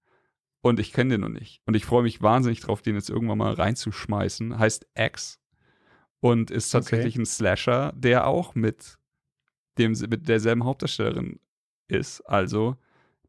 und 0.61 0.81
ich 0.81 0.91
kenne 0.91 1.11
den 1.11 1.21
noch 1.21 1.29
nicht. 1.29 1.61
Und 1.65 1.75
ich 1.75 1.85
freue 1.85 2.03
mich 2.03 2.21
wahnsinnig 2.21 2.59
drauf, 2.59 2.81
den 2.81 2.95
jetzt 2.95 3.09
irgendwann 3.09 3.37
mal 3.37 3.53
reinzuschmeißen. 3.53 4.59
Heißt 4.59 4.85
X 4.97 5.39
und 6.19 6.51
ist 6.51 6.71
tatsächlich 6.71 7.15
ein 7.15 7.25
Slasher, 7.25 7.93
der 7.95 8.27
auch 8.27 8.53
mit, 8.53 8.97
dem, 9.77 9.93
mit 10.09 10.27
derselben 10.27 10.65
Hauptdarstellerin 10.65 11.39
ist, 11.87 12.19
also 12.21 12.75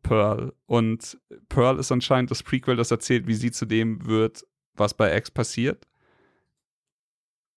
Pearl. 0.09 0.53
Und 0.67 1.19
Pearl 1.49 1.79
ist 1.79 1.93
anscheinend 1.93 2.31
das 2.31 2.43
Prequel, 2.43 2.77
das 2.77 2.91
erzählt, 2.91 3.27
wie 3.27 3.35
sie 3.35 3.51
zu 3.51 3.67
dem 3.67 4.07
wird, 4.07 4.45
was 4.75 4.95
bei 4.95 5.17
X 5.17 5.31
passiert. 5.31 5.87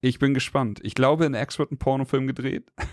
Ich 0.02 0.20
bin 0.20 0.34
gespannt. 0.34 0.80
Ich 0.84 0.96
glaube, 0.96 1.26
in 1.26 1.34
X 1.34 1.60
wird 1.60 1.72
ein 1.72 1.78
Pornofilm 1.78 2.28
gedreht. 2.28 2.72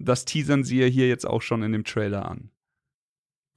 Das 0.00 0.24
teasern 0.24 0.64
sie 0.64 0.80
ja 0.80 0.86
hier 0.86 1.06
jetzt 1.06 1.24
auch 1.24 1.40
schon 1.40 1.62
in 1.62 1.70
dem 1.70 1.84
Trailer 1.84 2.28
an. 2.28 2.50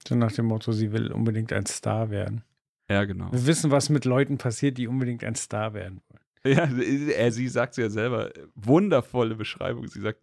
So 0.08 0.14
nach 0.14 0.32
dem 0.32 0.46
Motto, 0.46 0.72
sie 0.72 0.92
will 0.92 1.12
unbedingt 1.12 1.52
ein 1.52 1.66
Star 1.66 2.12
werden. 2.12 2.44
Ja, 2.88 3.06
genau. 3.06 3.32
Wir 3.32 3.48
wissen, 3.48 3.72
was 3.72 3.90
mit 3.90 4.06
Leuten 4.06 4.38
passiert, 4.38 4.78
die 4.78 4.88
unbedingt 4.88 5.24
ein 5.24 5.34
Star 5.34 5.74
werden 5.74 6.00
wollen. 6.08 6.22
Ja, 6.46 6.70
er, 6.70 7.32
sie 7.32 7.48
sagt 7.48 7.72
es 7.72 7.78
ja 7.78 7.90
selber. 7.90 8.32
Wundervolle 8.54 9.36
Beschreibung. 9.36 9.88
Sie 9.88 10.00
sagt, 10.00 10.22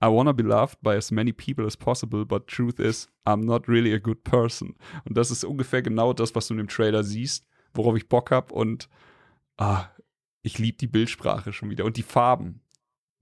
I 0.00 0.06
wanna 0.06 0.32
be 0.32 0.44
loved 0.44 0.78
by 0.80 0.96
as 0.96 1.10
many 1.10 1.32
people 1.32 1.66
as 1.66 1.76
possible, 1.76 2.24
but 2.24 2.46
truth 2.46 2.78
is, 2.78 3.08
I'm 3.26 3.44
not 3.44 3.68
really 3.68 3.92
a 3.92 3.98
good 3.98 4.22
person. 4.22 4.76
Und 5.04 5.16
das 5.16 5.30
ist 5.30 5.44
ungefähr 5.44 5.82
genau 5.82 6.12
das, 6.12 6.34
was 6.34 6.46
du 6.48 6.54
in 6.54 6.58
dem 6.58 6.68
Trailer 6.68 7.02
siehst, 7.02 7.46
worauf 7.74 7.96
ich 7.96 8.08
Bock 8.08 8.30
hab. 8.30 8.52
Und 8.52 8.88
ah, 9.56 9.86
ich 10.42 10.58
liebe 10.58 10.78
die 10.78 10.86
Bildsprache 10.86 11.52
schon 11.52 11.70
wieder. 11.70 11.84
Und 11.84 11.96
die 11.96 12.02
Farben. 12.02 12.60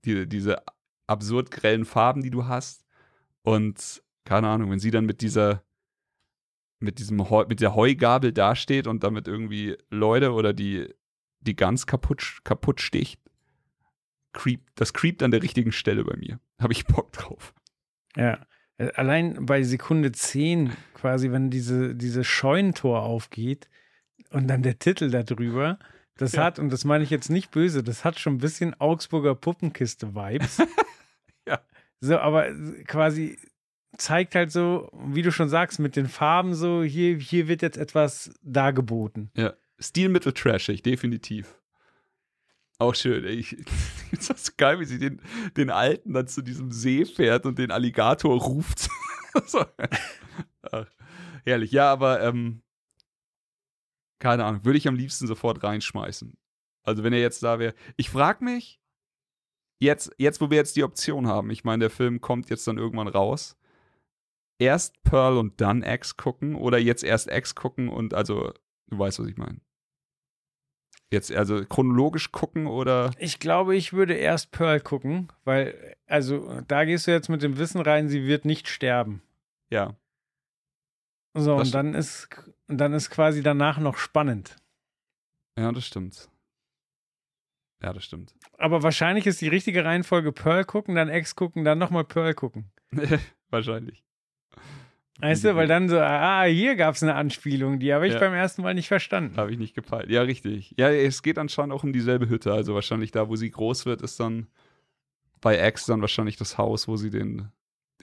Die, 0.05 0.27
diese 0.27 0.63
absurd 1.07 1.49
grellen 1.49 1.85
Farben, 1.85 2.21
die 2.21 2.29
du 2.29 2.45
hast. 2.45 2.85
Und 3.41 4.03
keine 4.23 4.49
Ahnung, 4.49 4.71
wenn 4.71 4.79
sie 4.79 4.91
dann 4.91 5.05
mit 5.05 5.21
dieser 5.21 5.63
mit 6.79 6.99
diesem 6.99 7.29
Heu, 7.31 7.45
mit 7.49 7.59
der 7.59 7.73
Heugabel 7.73 8.31
dasteht 8.31 8.85
und 8.85 9.03
damit 9.03 9.27
irgendwie 9.27 9.77
Leute 9.89 10.33
oder 10.33 10.53
die 10.53 10.93
die 11.39 11.55
ganz 11.55 11.87
kaputt 11.87 12.41
kaputt 12.43 12.81
sticht, 12.81 13.19
creep, 14.33 14.61
das 14.75 14.93
creept 14.93 15.23
an 15.23 15.31
der 15.31 15.41
richtigen 15.41 15.71
Stelle 15.71 16.03
bei 16.03 16.15
mir. 16.17 16.39
Habe 16.59 16.73
ich 16.73 16.85
Bock 16.85 17.11
drauf. 17.13 17.53
Ja. 18.15 18.39
Allein 18.95 19.45
bei 19.45 19.63
Sekunde 19.63 20.11
10, 20.11 20.71
quasi, 20.93 21.31
wenn 21.31 21.49
diese, 21.49 21.95
diese 21.95 22.23
Scheunentor 22.23 23.01
aufgeht 23.03 23.67
und 24.31 24.47
dann 24.47 24.61
der 24.61 24.77
Titel 24.77 25.09
darüber, 25.09 25.79
das 26.15 26.33
Ja. 26.33 26.43
hat, 26.43 26.59
und 26.59 26.71
das 26.71 26.85
meine 26.85 27.03
ich 27.03 27.09
jetzt 27.09 27.29
nicht 27.29 27.49
böse, 27.51 27.81
das 27.83 28.03
hat 28.05 28.19
schon 28.19 28.35
ein 28.35 28.39
bisschen 28.39 28.79
Augsburger 28.79 29.35
Puppenkiste-Vibes. 29.35 30.61
Ja. 31.47 31.61
So, 32.01 32.17
aber 32.17 32.51
quasi 32.85 33.39
zeigt 33.97 34.35
halt 34.35 34.51
so, 34.51 34.89
wie 35.07 35.21
du 35.21 35.31
schon 35.31 35.47
sagst, 35.47 35.79
mit 35.79 35.95
den 35.95 36.07
Farben 36.09 36.53
so, 36.53 36.83
hier, 36.83 37.17
hier 37.17 37.47
wird 37.47 37.61
jetzt 37.61 37.77
etwas 37.77 38.37
dargeboten. 38.43 39.31
Ja. 39.33 39.53
Stilmittel 39.79 40.33
trashig, 40.33 40.83
definitiv. 40.83 41.55
Auch 42.79 42.93
schön. 42.93 43.23
ey. 43.25 43.33
Ich, 43.33 43.53
ist 44.11 44.29
das 44.29 44.55
geil, 44.57 44.79
wie 44.79 44.85
sie 44.85 44.99
den, 44.99 45.21
den 45.55 45.69
Alten 45.69 46.13
dann 46.13 46.27
zu 46.27 46.41
diesem 46.41 46.71
See 46.71 47.05
fährt 47.05 47.45
und 47.45 47.57
den 47.57 47.71
Alligator 47.71 48.39
ruft. 48.39 48.89
so. 49.45 49.65
Ach, 50.71 50.87
herrlich. 51.45 51.71
Ja, 51.71 51.91
aber 51.91 52.21
ähm, 52.21 52.61
keine 54.19 54.45
Ahnung, 54.45 54.65
würde 54.65 54.77
ich 54.77 54.87
am 54.87 54.95
liebsten 54.95 55.27
sofort 55.27 55.63
reinschmeißen. 55.63 56.37
Also 56.83 57.03
wenn 57.03 57.13
er 57.13 57.19
jetzt 57.19 57.43
da 57.43 57.59
wäre. 57.59 57.73
Ich 57.97 58.09
frage 58.09 58.43
mich, 58.43 58.79
jetzt, 59.79 60.11
jetzt, 60.17 60.41
wo 60.41 60.49
wir 60.49 60.57
jetzt 60.57 60.75
die 60.75 60.83
Option 60.83 61.27
haben, 61.27 61.49
ich 61.49 61.63
meine, 61.63 61.81
der 61.81 61.89
Film 61.89 62.21
kommt 62.21 62.49
jetzt 62.49 62.67
dann 62.67 62.77
irgendwann 62.77 63.07
raus. 63.07 63.57
Erst 64.59 65.03
Pearl 65.03 65.37
und 65.37 65.61
dann 65.61 65.83
X 65.83 66.17
gucken 66.17 66.55
oder 66.55 66.79
jetzt 66.79 67.03
erst 67.03 67.29
X 67.29 67.53
gucken 67.55 67.89
und 67.89 68.13
also, 68.13 68.53
du 68.87 68.97
weißt, 68.97 69.19
was 69.19 69.27
ich 69.27 69.37
meine. 69.37 69.59
Jetzt 71.11 71.31
also 71.31 71.63
chronologisch 71.65 72.31
gucken 72.31 72.67
oder 72.67 73.11
Ich 73.17 73.39
glaube, 73.39 73.75
ich 73.75 73.93
würde 73.93 74.13
erst 74.13 74.51
Pearl 74.51 74.81
gucken, 74.81 75.31
weil, 75.45 75.95
also, 76.05 76.61
da 76.67 76.83
gehst 76.83 77.07
du 77.07 77.11
jetzt 77.11 77.29
mit 77.29 77.41
dem 77.41 77.57
Wissen 77.57 77.79
rein, 77.81 78.09
sie 78.09 78.25
wird 78.25 78.45
nicht 78.45 78.67
sterben. 78.67 79.21
ja. 79.69 79.95
So, 81.33 81.57
Das 81.59 81.67
und 81.67 81.75
dann 81.75 81.93
ist, 81.93 82.29
dann 82.67 82.93
ist 82.93 83.11
quasi 83.11 83.43
danach 83.43 83.77
noch 83.77 83.97
spannend. 83.97 84.55
Ja, 85.55 85.71
das 85.71 85.85
stimmt. 85.85 86.29
Ja, 87.83 87.93
das 87.93 88.05
stimmt. 88.05 88.33
Aber 88.57 88.81
wahrscheinlich 88.81 89.27
ist 89.27 89.39
die 89.41 89.47
richtige 89.47 89.85
Reihenfolge 89.85 90.31
Pearl 90.31 90.65
gucken, 90.65 90.95
dann 90.95 91.09
X 91.09 91.35
gucken, 91.35 91.63
dann 91.63 91.77
nochmal 91.77 92.05
Pearl 92.05 92.33
gucken. 92.33 92.71
Wahrscheinlich. 93.51 94.03
Weißt 95.19 95.43
du, 95.45 95.55
weil 95.55 95.67
dann 95.67 95.89
so, 95.89 95.99
ah, 95.99 96.43
hier 96.43 96.75
gab 96.75 96.93
es 96.95 97.01
eine 97.01 97.15
Anspielung, 97.15 97.79
die 97.79 97.93
habe 97.93 98.07
ich 98.07 98.13
Ja. 98.13 98.19
beim 98.19 98.33
ersten 98.33 98.61
Mal 98.61 98.73
nicht 98.75 98.87
verstanden. 98.87 99.35
Habe 99.37 99.51
ich 99.51 99.57
nicht 99.57 99.73
gepeilt. 99.73 100.09
Ja, 100.09 100.21
richtig. 100.21 100.75
Ja, 100.77 100.89
es 100.89 101.23
geht 101.23 101.37
anscheinend 101.39 101.73
auch 101.73 101.83
um 101.83 101.91
dieselbe 101.91 102.29
Hütte. 102.29 102.53
Also 102.53 102.75
wahrscheinlich 102.75 103.11
da, 103.11 103.27
wo 103.27 103.35
sie 103.35 103.49
groß 103.49 103.85
wird, 103.87 104.01
ist 104.03 104.19
dann 104.19 104.47
bei 105.41 105.67
X 105.67 105.85
dann 105.87 106.01
wahrscheinlich 106.01 106.37
das 106.37 106.57
Haus, 106.59 106.87
wo 106.87 106.97
sie 106.97 107.09
den, 107.09 107.49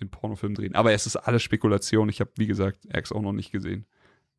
den 0.00 0.10
Pornofilm 0.10 0.54
drehen. 0.54 0.74
Aber 0.74 0.92
es 0.92 1.06
ist 1.06 1.16
alles 1.16 1.42
Spekulation. 1.42 2.08
Ich 2.08 2.20
habe, 2.20 2.30
wie 2.36 2.46
gesagt, 2.48 2.80
X 2.92 3.12
auch 3.12 3.22
noch 3.22 3.32
nicht 3.32 3.52
gesehen. 3.52 3.86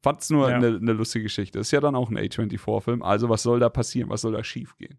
Fand's 0.04 0.30
nur 0.30 0.50
Ja. 0.50 0.58
eine, 0.58 0.68
eine 0.68 0.94
lustige 0.94 1.24
Geschichte. 1.24 1.60
Ist 1.60 1.72
ja 1.72 1.80
dann 1.80 1.96
auch 1.96 2.10
ein 2.12 2.18
A24-Film. 2.18 3.02
Also 3.04 3.30
was 3.30 3.42
soll 3.44 3.60
da 3.60 3.70
passieren? 3.70 4.10
Was 4.10 4.22
soll 4.22 4.34
da 4.34 4.44
schiefgehen? 4.44 4.98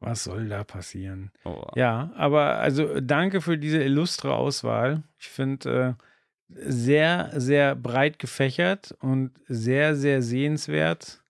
Was 0.00 0.24
soll 0.24 0.48
da 0.48 0.64
passieren? 0.64 1.30
Oh, 1.44 1.64
Ja, 1.74 2.10
aber 2.16 2.56
also 2.58 3.00
danke 3.00 3.40
für 3.40 3.56
diese 3.56 3.82
illustre 3.82 4.34
Auswahl. 4.34 5.02
Ich 5.18 5.28
finde 5.28 5.96
äh, 5.98 6.02
sehr, 6.48 7.32
sehr 7.34 7.74
breit 7.74 8.18
gefächert 8.18 8.94
und 9.00 9.32
sehr, 9.48 9.96
sehr 9.96 10.22
sehenswert. 10.22 11.22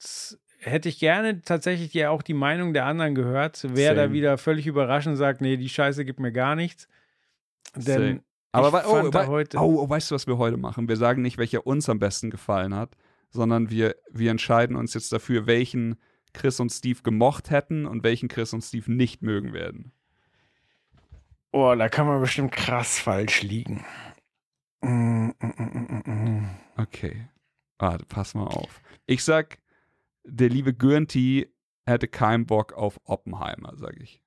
Das 0.00 0.38
hätte 0.58 0.88
ich 0.88 0.98
gerne 0.98 1.42
tatsächlich 1.42 1.92
ja 1.94 2.10
auch 2.10 2.22
die 2.22 2.34
Meinung 2.34 2.72
der 2.72 2.86
anderen 2.86 3.14
gehört. 3.14 3.66
Wer 3.68 3.94
da 3.94 4.02
Same. 4.04 4.14
wieder 4.14 4.38
völlig 4.38 4.66
überraschend 4.66 5.18
sagt, 5.18 5.40
nee, 5.40 5.56
die 5.56 5.68
Scheiße 5.68 6.04
gibt 6.04 6.20
mir 6.20 6.32
gar 6.32 6.54
nichts. 6.56 6.88
Denn 7.74 7.84
Same. 7.84 8.20
Aber 8.52 8.68
ich 8.68 8.72
wei- 8.74 8.86
oh, 8.86 8.94
fand 9.02 9.14
da 9.14 9.18
wei- 9.20 9.26
heute- 9.26 9.58
oh, 9.58 9.80
oh, 9.82 9.88
weißt 9.88 10.10
du, 10.10 10.14
was 10.14 10.26
wir 10.28 10.38
heute 10.38 10.56
machen? 10.56 10.88
Wir 10.88 10.96
sagen 10.96 11.22
nicht, 11.22 11.38
welcher 11.38 11.66
uns 11.66 11.88
am 11.88 11.98
besten 11.98 12.30
gefallen 12.30 12.74
hat, 12.74 12.96
sondern 13.30 13.68
wir, 13.70 13.96
wir 14.12 14.30
entscheiden 14.30 14.76
uns 14.76 14.94
jetzt 14.94 15.12
dafür, 15.12 15.46
welchen 15.46 15.96
Chris 16.32 16.60
und 16.60 16.70
Steve 16.70 17.00
gemocht 17.02 17.50
hätten 17.50 17.84
und 17.86 18.04
welchen 18.04 18.28
Chris 18.28 18.52
und 18.52 18.62
Steve 18.62 18.92
nicht 18.92 19.22
mögen 19.22 19.52
werden. 19.52 19.90
Oh, 21.50 21.74
da 21.76 21.88
kann 21.88 22.06
man 22.06 22.20
bestimmt 22.20 22.52
krass 22.52 22.98
falsch 22.98 23.42
liegen. 23.42 23.84
Okay. 26.76 27.28
Warte, 27.78 28.06
pass 28.06 28.34
mal 28.34 28.46
auf. 28.46 28.80
Ich 29.06 29.24
sag, 29.24 29.58
der 30.24 30.48
liebe 30.48 30.74
Gürnti 30.74 31.52
hätte 31.86 32.08
keinen 32.08 32.46
Bock 32.46 32.72
auf 32.72 33.00
Oppenheimer, 33.04 33.72
sag 33.76 33.96
ich. 34.00 34.22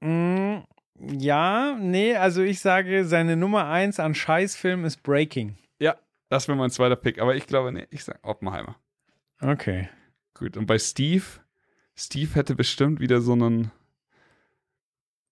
Mm, 0.00 0.58
ja, 1.00 1.76
nee, 1.80 2.14
also 2.14 2.42
ich 2.42 2.60
sage, 2.60 3.04
seine 3.04 3.36
Nummer 3.36 3.66
eins 3.68 3.98
an 3.98 4.14
Scheißfilm 4.14 4.84
ist 4.84 5.02
Breaking. 5.02 5.56
Ja, 5.80 5.96
das 6.28 6.46
wäre 6.46 6.58
mein 6.58 6.70
zweiter 6.70 6.96
Pick, 6.96 7.20
aber 7.20 7.34
ich 7.36 7.46
glaube, 7.46 7.72
nee, 7.72 7.86
ich 7.90 8.04
sag 8.04 8.18
Oppenheimer. 8.22 8.76
Okay. 9.40 9.88
Gut, 10.34 10.56
und 10.56 10.66
bei 10.66 10.78
Steve, 10.78 11.24
Steve 11.96 12.34
hätte 12.34 12.54
bestimmt 12.54 13.00
wieder 13.00 13.20
so 13.20 13.32
einen. 13.32 13.72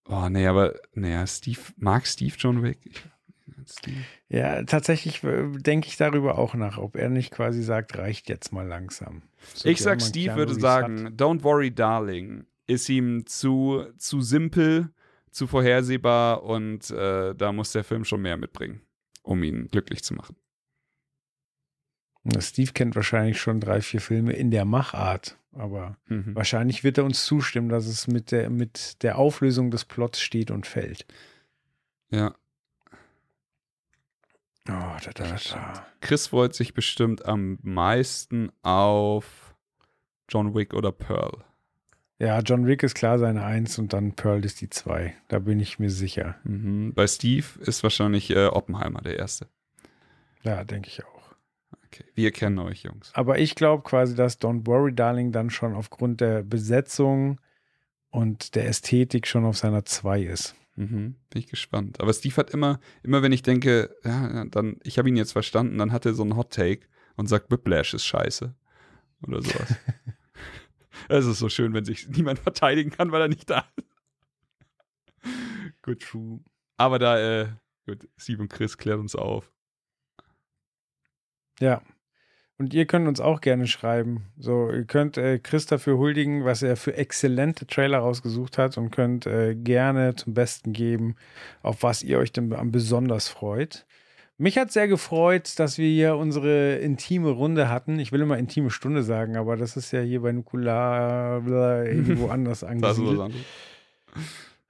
Oh, 0.05 0.27
nee, 0.29 0.47
aber, 0.47 0.75
naja, 0.93 1.25
Steve, 1.27 1.59
mag 1.77 2.07
Steve 2.07 2.35
John 2.37 2.63
Wick? 2.63 2.79
Ich. 2.85 3.03
Ja, 4.29 4.63
tatsächlich 4.63 5.23
äh, 5.23 5.49
denke 5.57 5.87
ich 5.87 5.97
darüber 5.97 6.37
auch 6.37 6.53
nach, 6.53 6.77
ob 6.77 6.95
er 6.95 7.09
nicht 7.09 7.31
quasi 7.31 7.63
sagt, 7.63 7.97
reicht 7.97 8.29
jetzt 8.29 8.51
mal 8.51 8.67
langsam. 8.67 9.23
So 9.53 9.67
Ich 9.69 9.81
sag, 9.81 10.01
Steve 10.01 10.25
Keanu 10.25 10.37
würde 10.37 10.59
sagen, 10.59 11.05
hat. 11.05 11.13
Don't 11.13 11.43
Worry, 11.43 11.73
Darling 11.73 12.45
ist 12.67 12.89
ihm 12.89 13.25
zu, 13.25 13.85
zu 13.97 14.21
simpel, 14.21 14.89
zu 15.31 15.47
vorhersehbar 15.47 16.43
und 16.43 16.89
äh, 16.91 17.33
da 17.35 17.51
muss 17.51 17.71
der 17.71 17.83
Film 17.83 18.05
schon 18.05 18.21
mehr 18.21 18.37
mitbringen, 18.37 18.81
um 19.23 19.43
ihn 19.43 19.67
glücklich 19.67 20.03
zu 20.03 20.13
machen. 20.13 20.35
Steve 22.39 22.71
kennt 22.73 22.95
wahrscheinlich 22.95 23.39
schon 23.39 23.61
drei, 23.61 23.81
vier 23.81 24.01
Filme 24.01 24.33
in 24.33 24.51
der 24.51 24.65
Machart, 24.65 25.37
aber 25.53 25.97
Mhm. 26.07 26.35
wahrscheinlich 26.35 26.83
wird 26.83 26.97
er 26.97 27.05
uns 27.05 27.25
zustimmen, 27.25 27.69
dass 27.69 27.85
es 27.87 28.07
mit 28.07 28.31
der, 28.31 28.49
mit 28.49 29.01
der 29.03 29.17
Auflösung 29.17 29.71
des 29.71 29.85
Plots 29.85 30.19
steht 30.19 30.51
und 30.51 30.67
fällt. 30.67 31.05
Ja. 32.09 32.35
Oh, 34.69 34.97
da, 35.03 35.11
da, 35.13 35.35
da. 35.35 35.87
Chris 36.01 36.27
freut 36.27 36.53
sich 36.53 36.73
bestimmt 36.73 37.25
am 37.25 37.57
meisten 37.61 38.51
auf 38.63 39.55
John 40.29 40.53
Wick 40.53 40.73
oder 40.73 40.91
Pearl. 40.91 41.43
Ja, 42.19 42.39
John 42.39 42.65
Wick 42.65 42.81
ist 42.83 42.95
klar 42.95 43.19
seine 43.19 43.43
Eins 43.43 43.77
und 43.77 43.93
dann 43.93 44.13
Pearl 44.13 44.43
ist 44.43 44.59
die 44.61 44.69
Zwei. 44.69 45.15
Da 45.27 45.39
bin 45.39 45.59
ich 45.59 45.77
mir 45.77 45.91
sicher. 45.91 46.35
Mhm. 46.43 46.93
Bei 46.93 47.05
Steve 47.07 47.45
ist 47.59 47.83
wahrscheinlich 47.83 48.31
äh, 48.31 48.47
Oppenheimer 48.47 49.01
der 49.01 49.17
erste. 49.17 49.47
Ja, 50.41 50.63
denke 50.63 50.89
ich 50.89 51.05
auch. 51.05 51.35
Okay. 51.85 52.05
Wir 52.15 52.31
kennen 52.31 52.59
euch, 52.59 52.83
Jungs. 52.83 53.11
Aber 53.13 53.37
ich 53.39 53.55
glaube 53.55 53.83
quasi, 53.83 54.15
dass 54.15 54.41
Don't 54.41 54.65
Worry 54.65 54.93
Darling 54.93 55.31
dann 55.31 55.49
schon 55.49 55.75
aufgrund 55.75 56.19
der 56.19 56.43
Besetzung 56.43 57.39
und 58.09 58.55
der 58.55 58.67
Ästhetik 58.67 59.27
schon 59.27 59.45
auf 59.45 59.57
seiner 59.57 59.85
2 59.85 60.21
ist. 60.21 60.55
Mhm, 60.77 61.15
bin 61.31 61.39
ich 61.39 61.47
gespannt. 61.47 61.99
Aber 61.99 62.13
Steve 62.13 62.35
hat 62.37 62.51
immer, 62.51 62.79
immer 63.01 63.23
wenn 63.23 63.31
ich 63.31 63.41
denke, 63.41 63.95
ja, 64.03 64.45
dann, 64.45 64.77
ich 64.83 64.99
habe 64.99 65.09
ihn 65.09 65.17
jetzt 65.17 65.31
verstanden, 65.31 65.79
dann 65.79 65.91
hat 65.91 66.05
er 66.05 66.13
so 66.13 66.21
einen 66.21 66.37
Hot 66.37 66.53
Take 66.53 66.87
und 67.15 67.27
sagt, 67.27 67.49
Whiplash 67.49 67.95
ist 67.95 68.05
scheiße. 68.05 68.55
Oder 69.27 69.41
sowas. 69.41 69.75
Es 71.09 71.25
ist 71.25 71.37
so 71.37 71.47
schön, 71.47 71.73
wenn 71.73 71.85
sich 71.85 72.09
niemand 72.09 72.39
verteidigen 72.39 72.89
kann, 72.89 73.11
weil 73.11 73.21
er 73.21 73.27
nicht 73.27 73.49
da 73.49 73.65
ist. 73.75 73.87
Good 75.83 76.01
true. 76.01 76.39
Aber 76.75 76.97
da, 76.99 77.19
äh, 77.19 77.49
gut, 77.85 78.09
Steve 78.17 78.41
und 78.41 78.49
Chris 78.49 78.77
klären 78.77 79.01
uns 79.01 79.15
auf. 79.15 79.53
Ja. 81.59 81.81
Und 82.59 82.73
ihr 82.73 82.85
könnt 82.87 83.07
uns 83.07 83.19
auch 83.19 83.41
gerne 83.41 83.67
schreiben. 83.67 84.25
So, 84.37 84.71
ihr 84.71 84.85
könnt 84.85 85.17
äh, 85.17 85.37
Chris 85.37 85.67
dafür 85.67 85.97
huldigen, 85.97 86.43
was 86.43 86.63
er 86.63 86.75
für 86.75 86.95
exzellente 86.95 87.67
Trailer 87.67 87.99
rausgesucht 87.99 88.57
hat 88.57 88.77
und 88.79 88.89
könnt 88.89 89.27
äh, 89.27 89.53
gerne 89.53 90.15
zum 90.15 90.33
Besten 90.33 90.73
geben, 90.73 91.15
auf 91.61 91.83
was 91.83 92.01
ihr 92.01 92.17
euch 92.17 92.31
denn 92.31 92.51
am 92.53 92.71
besonders 92.71 93.27
freut. 93.27 93.85
Mich 94.39 94.57
hat 94.57 94.71
sehr 94.71 94.87
gefreut, 94.87 95.57
dass 95.59 95.77
wir 95.77 95.87
hier 95.87 96.15
unsere 96.15 96.75
intime 96.75 97.29
Runde 97.29 97.69
hatten. 97.69 97.99
Ich 97.99 98.11
will 98.11 98.21
immer 98.21 98.37
intime 98.37 98.69
Stunde 98.69 99.03
sagen, 99.03 99.35
aber 99.35 99.55
das 99.55 99.77
ist 99.77 99.91
ja 99.91 100.01
hier 100.01 100.21
bei 100.21 100.31
Nukular 100.31 101.43
irgendwo 101.85 102.27
anders 102.29 102.63
angesiedelt. 102.63 103.19
Das 103.19 103.33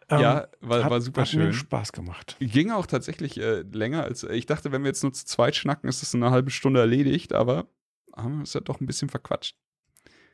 ähm, 0.09 0.21
ja, 0.21 0.47
war, 0.61 0.83
hat, 0.83 0.91
war 0.91 1.01
super 1.01 1.21
hat 1.21 1.29
schön. 1.29 1.47
Mir 1.47 1.53
Spaß 1.53 1.91
gemacht. 1.91 2.37
Ging 2.39 2.71
auch 2.71 2.85
tatsächlich 2.85 3.39
äh, 3.39 3.61
länger 3.61 4.03
als 4.03 4.23
ich 4.23 4.45
dachte, 4.45 4.71
wenn 4.71 4.83
wir 4.83 4.87
jetzt 4.87 5.03
nur 5.03 5.11
zu 5.11 5.25
zweit 5.25 5.55
schnacken, 5.55 5.89
ist 5.89 6.01
das 6.01 6.13
in 6.13 6.23
einer 6.23 6.31
halben 6.31 6.49
Stunde 6.49 6.79
erledigt, 6.79 7.33
aber 7.33 7.67
haben 8.17 8.37
wir 8.37 8.43
es 8.43 8.53
ja 8.53 8.61
doch 8.61 8.81
ein 8.81 8.85
bisschen 8.85 9.09
verquatscht. 9.09 9.55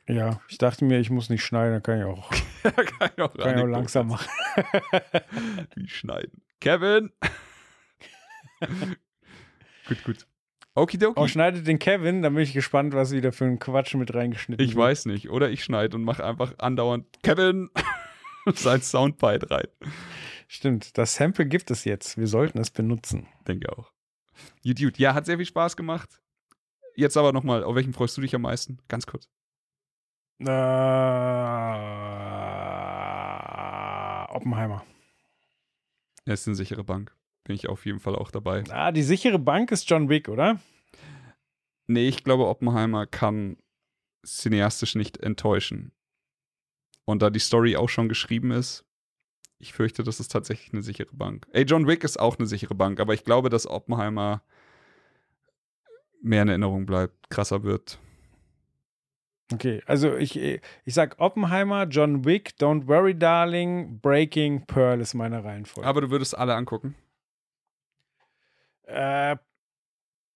Ja, 0.06 0.40
ich 0.48 0.58
dachte 0.58 0.84
mir, 0.84 0.98
ich 1.00 1.10
muss 1.10 1.30
nicht 1.30 1.42
schneiden, 1.42 1.72
dann 1.72 1.82
kann 1.82 1.98
ich 1.98 2.04
auch, 2.04 2.30
kann 2.62 3.10
ich 3.16 3.22
auch, 3.22 3.34
kann 3.34 3.56
ich 3.56 3.64
auch 3.64 3.68
langsam 3.68 4.08
machen. 4.08 4.28
Wie 5.74 5.88
schneiden. 5.88 6.42
Kevin! 6.60 7.10
gut, 9.88 10.04
gut. 10.04 10.26
Okidoki. 10.74 11.20
Oh, 11.20 11.28
schneidet 11.28 11.66
den 11.66 11.78
Kevin, 11.78 12.22
dann 12.22 12.34
bin 12.34 12.42
ich 12.42 12.52
gespannt, 12.52 12.94
was 12.94 13.12
wieder 13.12 13.32
für 13.32 13.44
ein 13.44 13.58
Quatsch 13.60 13.94
mit 13.94 14.12
reingeschnitten 14.12 14.64
Ich 14.64 14.74
weiß 14.74 15.06
nicht. 15.06 15.30
Oder 15.30 15.50
ich 15.50 15.62
schneide 15.62 15.96
und 15.96 16.02
mache 16.02 16.24
einfach 16.24 16.58
andauernd 16.58 17.06
Kevin 17.22 17.70
sein 18.54 18.82
Soundbite 18.82 19.50
rein. 19.50 19.68
Stimmt, 20.48 20.98
das 20.98 21.14
Sample 21.14 21.46
gibt 21.46 21.70
es 21.70 21.84
jetzt. 21.84 22.18
Wir 22.18 22.26
sollten 22.26 22.58
es 22.58 22.70
benutzen. 22.70 23.28
Denke 23.46 23.72
auch. 23.76 23.92
Gut. 24.64 24.98
Ja, 24.98 25.14
hat 25.14 25.26
sehr 25.26 25.36
viel 25.36 25.46
Spaß 25.46 25.76
gemacht. 25.76 26.20
Jetzt 26.96 27.16
aber 27.16 27.32
nochmal, 27.32 27.64
auf 27.64 27.74
welchen 27.74 27.92
freust 27.92 28.16
du 28.16 28.20
dich 28.20 28.34
am 28.34 28.42
meisten? 28.42 28.78
Ganz 28.88 29.06
kurz. 29.06 29.28
Äh, 30.40 30.44
Oppenheimer. 34.34 34.84
Er 36.24 36.34
ist 36.34 36.46
eine 36.46 36.56
sichere 36.56 36.84
Bank. 36.84 37.14
Bin 37.44 37.54
ich 37.54 37.68
auf 37.68 37.84
jeden 37.84 38.00
Fall 38.00 38.16
auch 38.16 38.30
dabei. 38.30 38.64
Ah, 38.70 38.90
die 38.90 39.02
sichere 39.02 39.38
Bank 39.38 39.70
ist 39.70 39.88
John 39.88 40.08
Wick, 40.08 40.28
oder? 40.28 40.60
Nee, 41.86 42.08
ich 42.08 42.24
glaube, 42.24 42.46
Oppenheimer 42.46 43.06
kann 43.06 43.58
cineastisch 44.24 44.94
nicht 44.94 45.18
enttäuschen. 45.18 45.92
Und 47.04 47.20
da 47.20 47.28
die 47.28 47.40
Story 47.40 47.76
auch 47.76 47.90
schon 47.90 48.08
geschrieben 48.08 48.50
ist, 48.50 48.86
ich 49.58 49.74
fürchte, 49.74 50.02
das 50.02 50.20
ist 50.20 50.28
tatsächlich 50.32 50.72
eine 50.72 50.82
sichere 50.82 51.14
Bank. 51.14 51.46
Ey, 51.52 51.64
John 51.64 51.86
Wick 51.86 52.02
ist 52.04 52.18
auch 52.18 52.38
eine 52.38 52.46
sichere 52.46 52.74
Bank, 52.74 53.00
aber 53.00 53.14
ich 53.14 53.24
glaube, 53.24 53.50
dass 53.50 53.66
Oppenheimer 53.66 54.42
mehr 56.24 56.42
in 56.42 56.48
Erinnerung 56.48 56.86
bleibt, 56.86 57.30
krasser 57.30 57.62
wird. 57.62 57.98
Okay, 59.52 59.82
also 59.86 60.16
ich, 60.16 60.36
ich 60.36 60.60
sag 60.86 61.20
Oppenheimer, 61.20 61.84
John 61.84 62.24
Wick, 62.24 62.54
Don't 62.58 62.88
Worry 62.88 63.16
Darling, 63.16 64.00
Breaking, 64.00 64.64
Pearl 64.66 65.00
ist 65.00 65.14
meine 65.14 65.44
Reihenfolge. 65.44 65.86
Aber 65.86 66.00
du 66.00 66.10
würdest 66.10 66.36
alle 66.36 66.54
angucken? 66.54 66.94
Äh, 68.84 69.36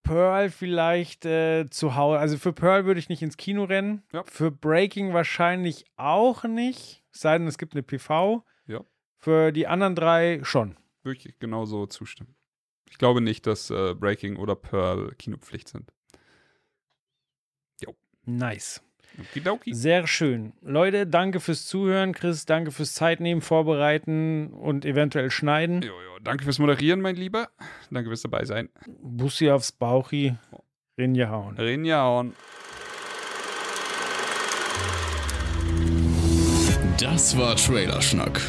Pearl 0.03 0.51
vielleicht 0.51 1.25
äh, 1.25 1.69
zu 1.71 1.97
Hause. 1.97 2.19
Also 2.19 2.37
für 2.37 2.53
Pearl 2.53 2.85
würde 2.85 3.01
ich 3.01 3.09
nicht 3.09 3.23
ins 3.23 3.37
Kino 3.37 3.65
rennen. 3.65 4.03
Ja. 4.13 4.25
Für 4.25 4.51
Breaking 4.51 5.15
wahrscheinlich 5.15 5.87
auch 5.97 6.45
nicht. 6.45 7.03
Es 7.13 7.21
sei 7.21 7.39
denn, 7.39 7.47
es 7.47 7.59
gibt 7.59 7.75
eine 7.75 7.83
PV. 7.83 8.45
Ja. 8.67 8.81
Für 9.17 9.53
die 9.53 9.67
anderen 9.67 9.95
drei 9.95 10.41
schon. 10.43 10.77
Würde 11.03 11.19
ich 11.19 11.39
genauso 11.39 11.87
zustimmen. 11.87 12.38
Ich 12.91 12.99
glaube 12.99 13.21
nicht, 13.21 13.47
dass 13.47 13.71
äh, 13.71 13.95
Breaking 13.95 14.37
oder 14.37 14.55
Pearl 14.57 15.15
Kinopflicht 15.19 15.69
sind. 15.69 15.93
Jo. 17.81 17.95
Nice. 18.25 18.83
Okidoki. 19.21 19.75
Sehr 19.75 20.07
schön. 20.07 20.53
Leute, 20.63 21.07
danke 21.07 21.41
fürs 21.41 21.67
Zuhören. 21.67 22.13
Chris, 22.13 22.45
danke 22.47 22.71
fürs 22.71 22.95
Zeitnehmen, 22.95 23.41
Vorbereiten 23.41 24.53
und 24.53 24.85
eventuell 24.85 25.31
Schneiden. 25.31 25.83
Jo, 25.83 25.89
jo. 25.89 26.19
Danke 26.23 26.45
fürs 26.45 26.59
Moderieren, 26.59 27.01
mein 27.01 27.17
Lieber. 27.17 27.49
Danke 27.91 28.11
fürs 28.11 28.23
dabei 28.23 28.45
sein. 28.45 28.69
Bussi 28.87 29.51
aufs 29.51 29.73
Bauchi. 29.73 30.35
Rinja 30.99 31.31
hauen. 31.31 31.57
Rinja 31.57 32.03
hauen. 32.03 32.35
Das 36.99 37.39
war 37.39 37.55
Trailerschnack. 37.55 38.41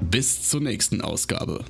Bis 0.00 0.48
zur 0.48 0.62
nächsten 0.62 1.02
Ausgabe. 1.02 1.64